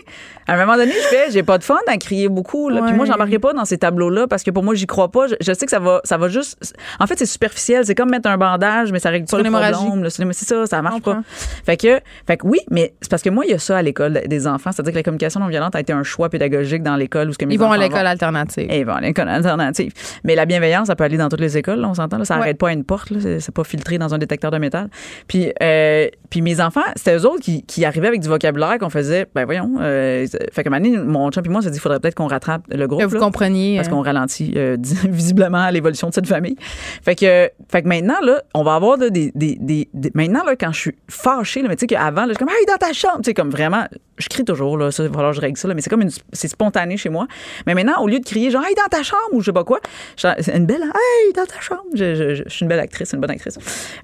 à 0.51 0.55
un 0.55 0.67
moment 0.67 0.77
donné, 0.77 0.91
je 0.91 1.07
fais, 1.07 1.31
j'ai 1.31 1.45
pas 1.45 1.59
de 1.59 1.63
fun 1.63 1.79
à 1.87 1.97
crier 1.97 2.29
beaucoup. 2.29 2.71
Là. 2.71 2.83
Puis 2.85 2.93
moi, 2.93 3.07
j'embarquerai 3.07 3.39
pas 3.39 3.53
dans 3.53 3.65
ces 3.65 3.79
tableaux-là 3.79 4.27
parce 4.27 4.43
que 4.43 4.51
pour 4.51 4.65
moi, 4.65 4.75
j'y 4.75 4.87
crois 4.87 5.09
pas. 5.09 5.27
Je, 5.29 5.53
sais 5.53 5.65
que 5.65 5.71
ça 5.71 5.79
va, 5.79 6.01
ça 6.03 6.17
va 6.17 6.27
juste. 6.27 6.75
En 6.99 7.07
fait, 7.07 7.17
c'est 7.17 7.27
superficiel. 7.27 7.87
C'est 7.87 7.95
comme 7.95 8.11
mettre 8.11 8.29
un 8.29 8.37
bandage, 8.37 8.91
mais 8.91 8.99
ça 8.99 9.11
règle 9.11 9.27
pas 9.27 9.39
le 9.39 9.45
problème. 9.45 10.11
C'est 10.33 10.45
ça, 10.45 10.67
ça 10.67 10.83
marche 10.83 11.03
pas. 11.03 11.23
Fait 11.65 11.77
que, 11.77 12.01
fait 12.27 12.37
que 12.39 12.47
oui, 12.49 12.59
mais 12.69 12.95
c'est 13.01 13.09
parce 13.09 13.23
que 13.23 13.31
moi, 13.31 13.45
il 13.47 13.53
y 13.53 13.55
a 13.55 13.61
ça 13.61 13.77
à 13.77 13.83
l'école 13.83 14.23
des 14.27 14.47
enfants. 14.49 14.73
C'est-à-dire 14.73 14.93
que 14.93 14.99
la 14.99 15.03
communication 15.05 15.39
non 15.39 15.47
violente 15.47 15.77
a 15.77 15.81
été 15.81 15.93
un 15.93 16.03
choix 16.03 16.29
pédagogique 16.29 16.83
dans 16.83 16.97
l'école 16.97 17.29
où 17.29 17.33
ce 17.33 17.39
que 17.39 17.45
mes 17.45 17.55
Ils 17.55 17.61
vont 17.61 17.71
à 17.71 17.79
l'école 17.79 18.07
alternative. 18.09 18.69
ils 18.73 18.85
vont 18.85 18.95
à 18.95 19.01
l'école 19.01 19.29
alternative. 19.29 19.93
Mais 20.25 20.35
la 20.35 20.47
bienveillance, 20.47 20.89
ça 20.89 20.97
peut 20.97 21.05
aller 21.05 21.17
dans 21.17 21.29
toutes 21.29 21.41
les 21.41 21.57
écoles. 21.59 21.85
on 21.85 21.95
s'entend. 21.95 22.25
Ça 22.25 22.35
arrête 22.35 22.59
pas 22.59 22.71
à 22.71 22.73
une 22.73 22.85
porte. 22.85 23.13
C'est 23.39 23.55
pas 23.55 23.63
filtré 23.63 23.99
dans 23.99 24.15
un 24.15 24.19
détecteur 24.19 24.51
de 24.51 24.59
métal. 24.59 24.89
Puis, 25.29 25.53
euh, 25.63 26.09
puis 26.29 26.43
mes 26.43 26.61
enfants, 26.61 26.81
c'était 26.97 27.17
eux 27.17 27.25
autres 27.25 27.41
qui, 27.41 27.63
qui 27.63 27.85
arrivaient 27.85 28.09
avec 28.09 28.21
du 28.21 28.29
vocabulaire 28.29 28.79
qu'on 28.81 28.91
faisait. 28.91 29.27
Ben 29.33 29.45
voyons, 29.45 29.77
euh, 29.81 30.27
fait 30.53 30.65
que 30.65 30.69
mon 30.69 31.31
chum 31.31 31.45
et 31.45 31.49
moi, 31.49 31.59
on 31.59 31.63
s'est 31.63 31.71
dit, 31.71 31.79
il 31.79 31.81
faudrait 31.81 32.01
peut-être 32.01 32.15
qu'on 32.15 32.27
rattrape 32.27 32.63
le 32.69 32.87
groupe. 32.87 33.01
Que 33.01 33.07
vous 33.07 33.19
compreniez. 33.19 33.77
Parce 33.77 33.89
qu'on 33.89 34.03
ralentit 34.03 34.55
visiblement 35.09 35.69
l'évolution 35.71 36.09
de 36.09 36.15
cette 36.15 36.27
famille. 36.27 36.57
Fait 37.03 37.15
que, 37.15 37.51
fait 37.69 37.83
que 37.83 37.89
maintenant, 37.89 38.21
là, 38.23 38.43
on 38.55 38.63
va 38.63 38.75
avoir 38.75 38.99
des, 38.99 39.11
des, 39.11 39.59
des, 39.61 39.89
Maintenant, 40.15 40.45
là, 40.45 40.57
quand 40.57 40.73
je 40.73 40.81
suis 40.81 40.97
fâchée, 41.09 41.63
là, 41.63 41.69
mais 41.69 41.77
tu 41.77 41.81
sais 41.81 41.87
qu'avant, 41.87 42.25
je 42.25 42.31
suis 42.31 42.37
comme, 42.39 42.49
hey, 42.49 42.67
dans 42.67 42.77
ta 42.77 42.93
chambre. 42.93 43.19
Tu 43.19 43.31
sais, 43.31 43.35
comme 43.35 43.51
vraiment, 43.51 43.87
je 44.19 44.29
crie 44.29 44.45
toujours, 44.45 44.77
là, 44.77 44.91
ça, 44.91 45.03
il 45.03 45.09
va 45.09 45.15
falloir 45.15 45.33
que 45.33 45.37
je 45.37 45.41
règle 45.41 45.57
ça, 45.57 45.69
là, 45.69 45.75
mais 45.75 45.81
c'est 45.81 45.91
comme 45.91 46.03
une, 46.03 46.11
c'est 46.33 46.49
spontané 46.49 46.97
chez 46.97 47.09
moi. 47.09 47.27
Mais 47.67 47.75
maintenant, 47.75 48.03
au 48.03 48.07
lieu 48.07 48.19
de 48.19 48.25
crier, 48.25 48.51
genre, 48.51 48.65
hey, 48.65 48.75
dans 48.75 48.89
ta 48.91 49.03
chambre 49.03 49.21
ou 49.33 49.41
je 49.41 49.47
sais 49.47 49.53
pas 49.53 49.65
quoi, 49.65 49.81
c'est 50.17 50.57
une 50.57 50.67
belle, 50.67 50.83
hey, 50.83 51.33
dans 51.35 51.47
ta 51.47 51.61
chambre. 51.61 51.83
Je, 51.95 52.43
suis 52.47 52.63
une 52.63 52.69
belle 52.69 52.81
actrice, 52.81 53.13
une 53.13 53.21
bonne 53.21 53.31
actrice. 53.31 53.59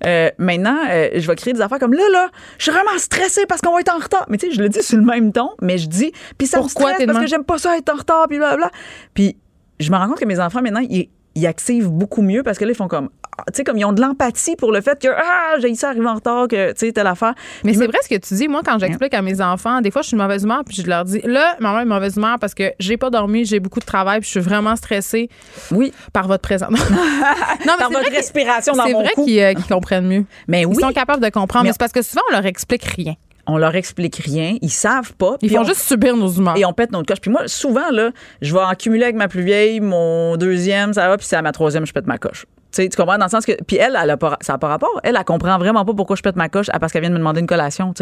Euh, 0.04 0.30
maintenant, 0.38 0.78
euh, 0.90 1.10
je 1.14 1.26
vais 1.26 1.36
crier 1.36 1.52
des 1.52 1.60
affaires 1.60 1.78
comme, 1.78 1.94
là, 1.94 2.04
là, 2.12 2.28
je 2.58 2.64
suis 2.64 2.72
vraiment 2.72 2.98
stressée 2.98 3.46
parce 3.46 3.60
qu'on 3.60 3.72
va 3.72 3.80
être 3.80 3.94
en 3.94 3.98
retard. 3.98 4.26
Mais 4.28 4.38
tu 4.38 4.48
sais, 4.48 4.52
je 4.54 4.62
le 4.62 4.68
dis 4.68 4.82
sur 4.82 4.98
le 4.98 5.04
même 5.04 5.32
ton, 5.32 5.50
mais 5.60 5.78
je 5.78 5.88
dis, 5.88 6.12
puis 6.38 6.46
ça 6.46 6.58
Pourquoi 6.58 6.90
me 6.90 6.94
stresse 6.94 7.06
parce 7.06 7.18
que 7.20 7.26
j'aime 7.26 7.44
pas 7.44 7.58
ça 7.58 7.76
être 7.76 7.92
en 7.92 7.96
retard, 7.96 8.26
puis 8.28 8.38
blablabla. 8.38 8.70
Puis 9.14 9.36
je 9.80 9.90
me 9.90 9.96
rends 9.96 10.08
compte 10.08 10.20
que 10.20 10.24
mes 10.24 10.40
enfants, 10.40 10.62
maintenant, 10.62 10.80
ils, 10.88 11.08
ils 11.34 11.46
activent 11.46 11.90
beaucoup 11.90 12.22
mieux 12.22 12.42
parce 12.42 12.58
que 12.58 12.64
là, 12.64 12.72
ils 12.72 12.76
font 12.76 12.88
comme, 12.88 13.10
ah, 13.38 13.44
tu 13.48 13.58
sais, 13.58 13.64
comme 13.64 13.76
ils 13.76 13.84
ont 13.84 13.92
de 13.92 14.00
l'empathie 14.00 14.56
pour 14.56 14.72
le 14.72 14.80
fait 14.80 14.98
que, 14.98 15.08
ah, 15.08 15.58
j'ai 15.60 15.74
ça 15.74 15.90
arrive 15.90 16.06
en 16.06 16.14
retard, 16.14 16.48
que, 16.48 16.72
tu 16.72 16.86
sais, 16.86 16.92
telle 16.92 17.06
affaire. 17.06 17.34
Mais 17.64 17.74
c'est 17.74 17.86
vrai 17.86 17.98
ce 18.02 18.08
que 18.08 18.16
tu 18.16 18.34
dis. 18.34 18.48
Moi, 18.48 18.62
quand 18.64 18.78
j'explique 18.78 19.12
à 19.12 19.20
mes 19.20 19.42
enfants, 19.42 19.82
des 19.82 19.90
fois, 19.90 20.00
je 20.00 20.08
suis 20.08 20.16
de 20.16 20.22
mauvaise 20.22 20.44
humeur, 20.44 20.62
puis 20.66 20.76
je 20.82 20.88
leur 20.88 21.04
dis, 21.04 21.20
là, 21.24 21.56
maman 21.60 21.80
est 21.80 21.84
mauvaise 21.84 22.16
humeur 22.16 22.38
parce 22.40 22.54
que 22.54 22.72
j'ai 22.80 22.96
pas 22.96 23.10
dormi, 23.10 23.44
j'ai 23.44 23.60
beaucoup 23.60 23.80
de 23.80 23.84
travail, 23.84 24.20
puis 24.20 24.26
je 24.26 24.30
suis 24.30 24.40
vraiment 24.40 24.74
stressée. 24.76 25.28
Oui. 25.70 25.92
Par 26.14 26.26
votre 26.26 26.42
présence. 26.42 26.70
non, 26.70 26.78
mais 26.80 27.76
par 27.78 27.90
votre 27.90 28.10
respiration 28.10 28.72
dans 28.72 28.88
mon 28.88 29.04
C'est 29.04 29.14
vrai 29.14 29.24
qu'ils 29.24 29.40
euh, 29.40 29.54
comprennent 29.68 30.08
mieux. 30.08 30.24
Mais 30.48 30.64
oui. 30.64 30.74
Ils 30.78 30.80
sont 30.80 30.92
capables 30.92 31.22
de 31.22 31.28
comprendre. 31.28 31.64
Mais, 31.64 31.68
mais 31.68 31.72
c'est 31.72 31.78
parce 31.78 31.92
que 31.92 32.02
souvent, 32.02 32.22
on 32.30 32.32
leur 32.32 32.46
explique 32.46 32.84
rien 32.84 33.14
on 33.46 33.58
leur 33.58 33.74
explique 33.74 34.16
rien, 34.16 34.56
ils 34.60 34.70
savent 34.70 35.14
pas. 35.14 35.36
Ils 35.42 35.50
font 35.50 35.64
juste 35.64 35.82
subir 35.82 36.16
nos 36.16 36.30
humains. 36.30 36.54
Et 36.56 36.64
on 36.64 36.72
pète 36.72 36.92
notre 36.92 37.06
coche. 37.06 37.20
Puis 37.20 37.30
moi, 37.30 37.46
souvent, 37.46 37.90
là, 37.90 38.10
je 38.42 38.52
vais 38.52 38.60
accumuler 38.60 39.04
avec 39.04 39.16
ma 39.16 39.28
plus 39.28 39.42
vieille, 39.42 39.80
mon 39.80 40.36
deuxième, 40.36 40.92
ça 40.92 41.08
va, 41.08 41.16
puis 41.16 41.26
c'est 41.26 41.36
à 41.36 41.42
ma 41.42 41.52
troisième, 41.52 41.86
je 41.86 41.92
pète 41.92 42.06
ma 42.06 42.18
coche. 42.18 42.46
Tu, 42.72 42.88
tu 42.88 42.96
comprends 42.96 43.16
dans 43.16 43.26
le 43.26 43.30
sens 43.30 43.46
que 43.46 43.52
puis 43.64 43.76
elle, 43.76 43.96
elle 44.00 44.10
a 44.10 44.16
pas, 44.16 44.36
ça 44.40 44.54
n'a 44.54 44.58
pas 44.58 44.68
rapport. 44.68 45.00
Elle, 45.02 45.16
elle 45.16 45.24
comprend 45.24 45.56
vraiment 45.56 45.84
pas 45.84 45.94
pourquoi 45.94 46.16
je 46.16 46.22
pète 46.22 46.36
ma 46.36 46.48
coche 46.48 46.66
parce 46.80 46.92
qu'elle 46.92 47.00
vient 47.00 47.10
de 47.10 47.14
me 47.14 47.20
demander 47.20 47.40
une 47.40 47.46
collation. 47.46 47.94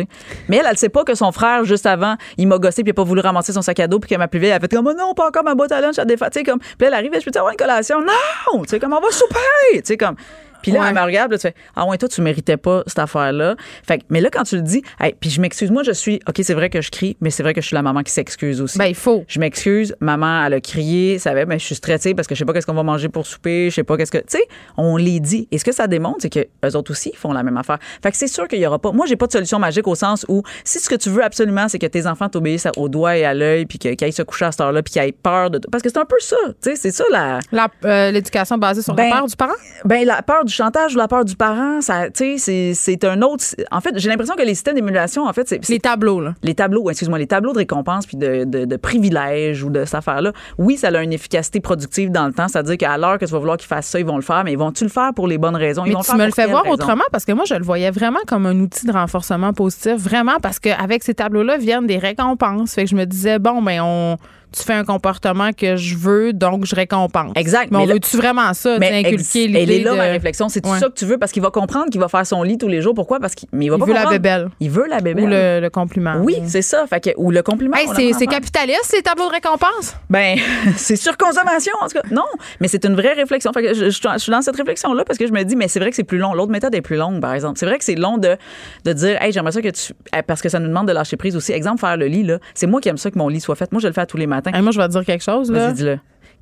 Mais 0.49 0.57
elle, 0.57 0.67
elle 0.69 0.79
sait 0.79 0.89
pas 0.89 1.05
que 1.05 1.15
son 1.15 1.31
frère 1.33 1.65
juste 1.65 1.87
avant, 1.87 2.17
il 2.39 2.49
m'a 2.49 2.59
gossé 2.59 2.83
puis 2.83 2.91
il 2.91 2.93
a 2.93 2.95
pas 2.95 3.05
voulu 3.05 3.21
ramasser 3.21 3.53
son 3.53 3.63
sac 3.63 3.79
à 3.81 3.87
dos 3.87 4.01
puis 4.01 4.11
que 4.11 4.17
ma 4.17 4.27
plus 4.27 4.41
vieille 4.41 4.53
a 4.53 4.59
fait 4.59 4.73
comme 4.73 4.87
oh 4.87 4.95
non 4.97 5.15
pas 5.15 5.29
encore 5.29 5.45
ma 5.45 5.55
boîte 5.55 5.73
à 5.73 5.81
lunch 5.81 5.99
à 5.99 6.05
défa. 6.05 6.31
Tu 6.31 6.41
sais 6.41 6.45
comme 6.45 6.59
puis 6.59 6.87
elle 6.87 6.95
arrive, 6.95 7.13
je 7.15 7.31
peux 7.31 7.39
avoir 7.39 7.53
une 7.53 7.59
collation? 7.59 8.01
Non, 8.01 8.63
tu 8.63 8.71
sais 8.71 8.81
comme 8.81 8.95
on 8.95 9.01
va 9.01 9.11
souper. 9.11 9.39
Tu 9.75 9.83
sais 9.85 9.97
comme 9.97 10.17
puis 10.65 10.73
là, 10.73 10.87
elle 10.89 10.95
me 10.95 11.03
regarde, 11.03 11.31
tu 11.35 11.41
fais 11.41 11.55
Ah 11.77 11.85
ouais, 11.85 11.99
toi, 11.99 12.09
tu 12.09 12.23
méritais 12.23 12.57
pas 12.57 12.83
cette 12.87 12.99
affaire-là. 12.99 13.55
Fait 13.87 14.01
mais 14.09 14.23
là, 14.23 14.31
quand 14.33 14.45
tu 14.45 14.57
le 14.57 14.63
dis, 14.63 14.83
puis 15.21 15.29
je 15.29 15.39
m'excuse, 15.43 15.71
moi, 15.71 15.83
je 15.83 15.93
suis 15.93 16.21
OK, 16.27 16.41
c'est 16.43 16.55
vrai 16.55 16.71
que 16.71 16.81
je 16.81 16.91
crie, 16.91 17.19
mais 17.21 17.29
c'est 17.29 17.43
vrai 17.43 17.53
que 17.53 17.61
je 17.61 17.67
suis 17.67 17.75
la 17.75 17.83
maman 17.83 18.03
qui 18.03 18.13
s'excuse 18.13 18.63
aussi. 18.63 18.79
Ben, 18.79 18.87
il 18.87 18.95
faut. 18.95 19.27
Je 19.29 19.39
m'excuse, 19.41 19.95
maman, 20.01 20.47
elle 20.47 20.55
a 20.55 20.61
crié, 20.63 21.19
ça 21.19 21.35
va, 21.35 21.45
mais 21.45 21.59
je 21.59 21.67
suis 21.67 21.75
stressée 21.75 22.15
parce 22.15 22.27
que 22.27 22.35
je 22.35 22.39
sais 22.39 22.45
pas 22.47 22.55
qu'est-ce 22.55 22.67
qu'on 22.67 22.73
va 22.73 22.83
manger 22.83 23.11
pour 23.11 23.27
souper, 23.27 23.69
je 23.69 23.75
sais 23.75 23.85
pas 23.85 23.99
qu'est-ce 23.99 24.11
que. 24.11 24.19
Tu 24.19 24.25
sais, 24.29 24.45
on 24.79 24.97
les 24.97 25.21
dit. 25.21 25.49
Et 25.51 25.59
ce 25.59 25.67
que 25.67 25.73
ça 25.73 25.87
démontre, 25.87 26.21
c'est 26.23 26.31
que 26.31 26.41
eux 26.65 26.77
autres 26.77 26.93
aussi 26.93 27.13
font 27.15 27.35
la 27.35 27.43
même 27.43 27.59
affaire. 27.59 27.79
Fait 28.03 28.11
que 28.11 28.17
c'est 28.17 28.27
sûr 28.27 28.49
qu'il 28.49 28.61
y 28.61 28.67
aura 28.67 28.79
pas. 28.79 28.93
Moi, 28.93 29.05
j'ai 29.05 29.17
pas 29.17 29.27
de 29.27 29.33
solution 29.33 29.59
magique 29.59 29.87
au 29.87 29.95
sens 29.95 30.25
où 30.29 30.43
si 30.65 30.81
ce 30.81 30.89
que 30.89 30.95
tu 30.95 31.11
veux 31.11 31.23
absolument, 31.23 31.69
c'est 31.69 31.79
que 31.79 31.87
tes 31.87 32.07
enfants 32.07 32.31
t'obéissent 32.31 32.69
au 32.79 32.89
doigt 32.89 33.19
et 33.19 33.27
à 33.27 33.35
l'œil, 33.35 33.67
puis 33.67 33.79
qu'ils 33.79 34.03
aillent 34.03 34.13
se 34.13 34.23
coucher 34.23 34.47
à 34.47 34.53
cette 34.53 34.63
heure-là, 34.63 34.83
puis 34.83 34.95
qu'ils 34.95 35.03
aient 35.03 35.13
peur 35.13 35.51
de. 35.51 35.59
Parce 35.71 35.83
que 35.83 35.91
c'est 35.91 35.99
un 35.99 36.07
peu 36.07 36.17
ça. 36.21 36.37
Tu 36.63 36.71
sais, 36.71 36.77
c'est 36.77 36.91
ça 36.91 37.05
la. 37.11 37.41
Euh, 37.85 38.11
l'éducation 38.11 38.57
basée 38.57 38.83
sur 38.83 38.95
la 38.95 39.05
ben, 39.05 39.11
peur 39.11 39.27
du 39.27 39.37
parent? 39.37 39.53
Ben, 39.85 40.07
la 40.07 40.23
peur 40.23 40.45
du 40.45 40.53
chantage 40.55 40.95
ou 40.95 40.99
la 40.99 41.09
peur 41.09 41.25
du 41.25 41.37
parents, 41.37 41.81
ça, 41.81 42.07
c'est 42.15 43.05
un 43.05 43.23
autre. 43.23 43.45
En 43.71 43.81
fait, 43.81 43.99
j'ai 43.99 44.09
l'impression 44.09 44.35
que 44.35 44.43
les 44.43 44.55
systèmes 44.55 44.75
d'émulation, 44.75 45.25
en 45.27 45.33
fait, 45.33 45.49
c'est. 45.49 45.69
Les 45.69 45.81
tableaux, 45.81 46.21
là. 46.21 46.35
Les 46.43 46.55
tableaux, 46.55 46.89
excuse-moi, 46.91 47.19
les 47.19 47.27
tableaux 47.27 47.53
de 47.53 47.59
récompense 47.59 48.07
puis 48.07 48.17
de, 48.17 48.45
de, 48.45 48.77
privilèges 48.77 49.63
ou 49.63 49.71
de 49.71 49.85
cette 49.85 49.97
affaire-là. 49.97 50.33
Oui, 50.59 50.77
ça 50.77 50.89
a 50.89 51.03
une 51.03 51.13
efficacité 51.13 51.61
productive 51.61 52.11
dans 52.11 52.27
le 52.27 52.33
temps. 52.33 52.49
C'est-à-dire 52.49 52.77
qu'à 52.77 52.97
l'heure 52.99 53.19
que 53.19 53.25
tu 53.25 53.33
vas 53.33 53.39
vouloir 53.39 53.57
qu'ils 53.57 53.69
fassent 53.69 53.89
ça, 53.89 53.99
ils 53.99 54.07
vont 54.07 54.17
le 54.17 54.23
faire, 54.23 54.43
mais 54.45 54.53
ils 54.53 54.59
vont-tu 54.59 54.85
le 54.85 54.91
faire 54.91 55.13
pour 55.15 55.27
les 55.27 55.39
bonnes 55.39 55.57
raisons? 55.57 55.85
Ils 55.85 55.95
mais 55.95 56.03
tu 56.03 56.17
me 56.17 56.27
le 56.27 56.33
fais 56.33 56.47
voir 56.47 56.69
autrement 56.69 57.05
parce 57.11 57.25
que 57.25 57.33
moi, 57.33 57.45
je 57.47 57.55
le 57.55 57.65
voyais 57.65 57.91
vraiment 57.91 58.21
comme 58.27 58.47
un 58.47 58.59
outil 58.61 58.87
de 58.87 58.93
renforcement 58.93 59.53
positif. 59.53 59.95
Vraiment 59.97 60.39
parce 60.43 60.59
qu'avec 60.59 61.03
ces 61.03 61.15
tableaux-là 61.15 61.59
viennent 61.59 61.87
des 61.87 61.99
récompenses. 61.99 62.75
Fait 62.75 62.85
que 62.85 62.91
je 62.91 62.97
me 62.97 63.05
disais, 63.05 63.39
bon, 63.39 63.63
ben, 63.63 63.81
on 63.83 64.17
tu 64.55 64.63
fais 64.63 64.75
un 64.75 64.85
comportement 64.85 65.53
que 65.53 65.77
je 65.77 65.97
veux, 65.97 66.33
donc 66.33 66.65
je 66.65 66.75
récompense. 66.75 67.33
Exact. 67.35 67.71
Mais, 67.71 67.79
on 67.79 67.87
veut-tu 67.87 68.17
vraiment 68.17 68.53
ça, 68.55 68.79
mais 68.79 69.05
inculquer 69.05 69.47
l'idée 69.47 69.61
Elle 69.61 69.71
est 69.71 69.79
là, 69.81 69.95
ma 69.95 70.05
réflexion. 70.05 70.49
C'est 70.49 70.61
tout 70.61 70.75
ça 70.77 70.89
que 70.89 70.95
tu 70.95 71.07
veux? 71.07 71.19
Parce 71.19 71.33
qu'il 71.33 71.43
va 71.43 71.51
comprendre 71.51 71.91
qu'il 71.91 72.01
va 72.01 72.09
faire 72.09 72.27
son 72.27 72.43
lit 72.43 72.59
tous 72.59 72.69
les 72.69 72.83
jours. 72.83 72.95
Pourquoi? 72.95 73.21
Parce 73.21 73.35
qu'il 73.35 73.49
il 73.53 73.71
va 73.71 73.77
il 73.79 73.85
veut 73.85 73.93
la 73.93 74.07
bébelle. 74.07 74.49
Il 74.61 74.71
veut 74.71 74.87
la 74.87 75.01
bébelle. 75.01 75.25
Ou 75.25 75.63
le, 75.63 75.69
compliment. 75.69 76.17
Oui, 76.23 76.37
c'est 76.47 76.63
ça. 76.63 76.87
Fait 76.87 77.01
que, 77.01 77.11
ou 77.17 77.31
le 77.31 77.43
compliment. 77.43 77.77
c'est 77.95 78.27
capitaliste, 78.27 78.95
les 78.95 79.03
tableaux 79.03 79.29
de 79.29 79.33
récompense? 79.33 79.97
Ben, 80.11 80.39
c'est 80.77 80.97
surconsommation, 80.97 81.73
en 81.81 81.89
tout 81.89 82.01
cas. 82.01 82.03
Non, 82.11 82.25
mais 82.61 82.69
c'est 82.69 82.85
une 82.85 82.95
vraie 82.95 83.15
réflexion. 83.15 83.53
Fait 83.53 83.63
que 83.63 83.75
je, 83.75 83.89
suis 83.91 84.31
dans 84.31 84.43
cette 84.43 84.57
réflexion-là 84.57 85.05
parce 85.05 85.19
que 85.19 85.27
je 85.27 85.33
me 85.33 85.43
dis, 85.43 85.57
mais 85.57 85.69
c'est 85.69 85.81
vrai 85.81 85.91
que 85.91 85.97
c'est 85.97 86.05
plus 86.05 86.19
long. 86.19 86.35
L'autre 86.35 86.53
méthode 86.53 86.75
est 86.75 86.83
plus 86.83 86.97
longue, 86.97 87.21
par 87.21 87.35
exemple. 87.35 87.59
C'est 87.59 87.67
vrai 87.67 87.79
que 87.79 87.85
c'est 87.85 87.95
long 87.95 88.19
de, 88.19 88.37
de 88.85 88.93
dire, 88.93 89.21
hey, 89.21 89.33
j'aimerais 89.33 89.53
ça 89.53 89.63
que 89.63 89.69
tu. 89.69 89.93
Parce 90.27 90.43
que 90.43 90.49
ça 90.49 90.59
nous 90.59 90.69
demande 90.69 90.89
de 90.89 90.93
lâcher 90.93 91.17
prise 91.17 91.37
aussi. 91.37 91.53
Exemple, 91.53 91.81
faire 91.81 91.97
le 91.97 92.07
lit, 92.07 92.23
là. 92.23 92.39
C'est 92.55 92.67
moi 92.67 92.81
qui 92.81 92.89
aime 92.89 92.99
ça 92.99 93.11
que 93.11 93.19
mon 93.19 93.29
lit 93.29 93.41
soit 93.41 93.57
fait. 93.57 93.71
Moi, 93.73 93.81
je 93.81 93.89
le 93.89 93.93
fais 93.93 94.07
tous 94.07 94.17
les 94.17 94.27
matins. 94.27 94.44
Moi, 94.53 94.71
je 94.73 94.81
vais 94.81 94.89
dire 94.89 95.05
quelque 95.05 95.25
chose. 95.25 95.51
Là. 95.51 95.73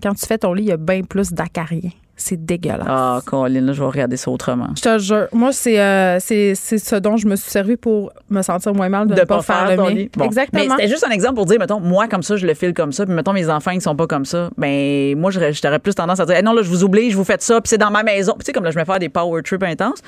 Quand 0.02 0.14
tu 0.14 0.26
fais 0.26 0.38
ton 0.38 0.52
lit, 0.52 0.64
il 0.64 0.68
y 0.68 0.72
a 0.72 0.76
bien 0.76 1.02
plus 1.02 1.32
d'acariens. 1.32 1.90
C'est 2.24 2.44
dégueulasse. 2.44 2.86
Ah, 2.88 3.20
Colin, 3.26 3.60
là, 3.60 3.72
je 3.72 3.82
vais 3.82 3.88
regarder 3.88 4.16
ça 4.16 4.30
autrement. 4.30 4.68
Je 4.76 4.82
te 4.82 4.98
jure. 4.98 5.26
Moi, 5.32 5.50
c'est 5.52 5.80
euh, 5.80 6.20
c'est 6.20 6.54
ce 6.54 6.94
dont 6.94 7.16
je 7.16 7.26
me 7.26 7.34
suis 7.34 7.50
servi 7.50 7.76
pour 7.76 8.12
me 8.30 8.42
sentir 8.42 8.72
moins 8.74 8.88
mal 8.88 9.08
de, 9.08 9.14
ne 9.14 9.24
pas, 9.24 9.42
faire, 9.42 9.76
le 9.76 9.90
lit. 9.90 10.10
Exactement. 10.22 10.62
Mais 10.62 10.68
c'était 10.70 10.88
juste 10.88 11.04
un 11.04 11.10
exemple 11.10 11.34
pour 11.34 11.46
dire, 11.46 11.58
mettons, 11.58 11.80
moi, 11.80 12.06
comme 12.06 12.22
ça, 12.22 12.36
je 12.36 12.46
le 12.46 12.54
file 12.54 12.74
comme 12.74 12.92
ça, 12.92 13.04
puis 13.04 13.12
mettons, 13.12 13.32
mes 13.32 13.50
enfants, 13.50 13.72
ils 13.72 13.80
sont 13.80 13.96
pas 13.96 14.06
comme 14.06 14.24
ça. 14.24 14.50
Ben, 14.56 15.18
moi, 15.18 15.32
j'aurais 15.32 15.78
plus 15.80 15.94
tendance 15.96 16.20
à 16.20 16.26
dire, 16.26 16.40
non, 16.44 16.52
là, 16.52 16.62
je 16.62 16.70
vous 16.70 16.84
oublie, 16.84 17.10
je 17.10 17.16
vous 17.16 17.24
fais 17.24 17.38
ça, 17.40 17.60
puis 17.60 17.68
c'est 17.68 17.78
dans 17.78 17.90
ma 17.90 18.04
maison. 18.04 18.34
tu 18.38 18.44
sais, 18.46 18.52
comme 18.52 18.64
là, 18.64 18.70
je 18.70 18.78
vais 18.78 18.84
faire 18.84 19.00
des 19.00 19.08
power 19.08 19.42
trips 19.42 19.64
intenses. 19.64 20.00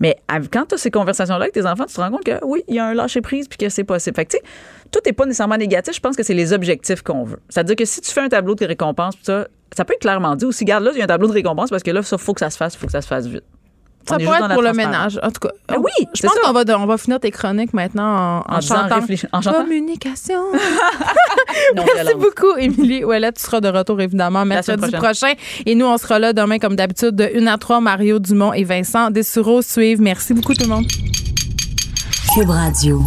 Mais 0.00 0.16
quand 0.50 0.66
tu 0.66 0.74
as 0.74 0.78
ces 0.78 0.90
conversations-là 0.90 1.42
avec 1.42 1.54
tes 1.54 1.64
enfants, 1.64 1.84
tu 1.86 1.94
te 1.94 2.00
rends 2.00 2.10
compte 2.10 2.24
que 2.24 2.44
oui, 2.44 2.64
il 2.66 2.74
y 2.74 2.80
a 2.80 2.86
un 2.86 2.94
lâcher-prise, 2.94 3.46
puis 3.46 3.58
que 3.58 3.68
c'est 3.68 3.84
possible. 3.84 4.16
Fait 4.16 4.24
que, 4.24 4.32
tu 4.32 4.38
sais, 4.38 4.42
tout 4.90 5.00
n'est 5.06 5.12
pas 5.12 5.26
nécessairement 5.26 5.56
négatif. 5.56 5.94
Je 5.94 6.00
pense 6.00 6.16
que 6.16 6.24
c'est 6.24 6.34
les 6.34 6.52
objectifs 6.52 7.02
qu'on 7.02 7.22
veut. 7.22 7.38
C'est-à-dire 7.48 7.76
que 7.76 7.84
si 7.84 8.00
tu 8.00 8.10
fais 8.10 8.20
un 8.20 8.28
tableau 8.28 8.56
de 8.56 8.64
récompense, 8.64 9.14
ça, 9.22 9.46
ça 9.76 9.84
peut 9.84 9.94
être 9.94 10.00
clairement 10.00 10.36
dit 10.36 10.44
aussi, 10.44 10.64
garde 10.64 10.84
là, 10.84 10.90
il 10.94 10.98
y 10.98 11.00
a 11.00 11.04
un 11.04 11.08
tableau 11.08 11.28
de 11.28 11.32
récompense 11.32 11.70
parce 11.70 11.82
que 11.82 11.90
là, 11.90 12.02
ça, 12.02 12.18
faut 12.18 12.34
que 12.34 12.40
ça 12.40 12.50
se 12.50 12.56
fasse, 12.56 12.74
il 12.74 12.78
faut 12.78 12.86
que 12.86 12.92
ça 12.92 13.02
se 13.02 13.06
fasse 13.06 13.26
vite. 13.26 13.44
Ça 14.08 14.18
pourrait 14.18 14.38
être 14.38 14.52
pour 14.52 14.62
le 14.62 14.72
ménage. 14.72 15.18
En 15.22 15.30
tout 15.30 15.40
cas, 15.40 15.50
ben 15.68 15.76
oui, 15.78 16.06
je 16.14 16.22
pense 16.22 16.34
qu'on 16.38 16.52
va, 16.52 16.64
on 16.78 16.86
va 16.86 16.98
finir 16.98 17.20
tes 17.20 17.30
chroniques 17.30 17.72
maintenant 17.72 18.42
en, 18.48 18.56
en, 18.56 18.60
chantant. 18.60 18.98
En 19.32 19.40
Communication. 19.40 20.42
Merci 21.76 22.14
beaucoup, 22.16 22.56
Émilie 22.58 23.04
Ouellet. 23.04 23.32
Tu 23.32 23.42
seras 23.42 23.60
de 23.60 23.68
retour, 23.68 24.00
évidemment, 24.00 24.44
mercredi 24.44 24.90
prochain. 24.90 25.34
Et 25.66 25.74
nous, 25.74 25.86
on 25.86 25.98
sera 25.98 26.18
là 26.18 26.32
demain, 26.32 26.58
comme 26.58 26.76
d'habitude, 26.76 27.14
de 27.14 27.30
1 27.40 27.46
à 27.46 27.58
3. 27.58 27.80
Mario 27.80 28.18
Dumont 28.18 28.52
et 28.52 28.64
Vincent 28.64 29.10
Dessureau 29.10 29.62
suivent. 29.62 30.00
Merci 30.00 30.34
beaucoup, 30.34 30.54
tout 30.54 30.64
le 30.64 30.68
monde. 30.68 30.86
Cube 32.34 32.50
Radio. 32.50 33.02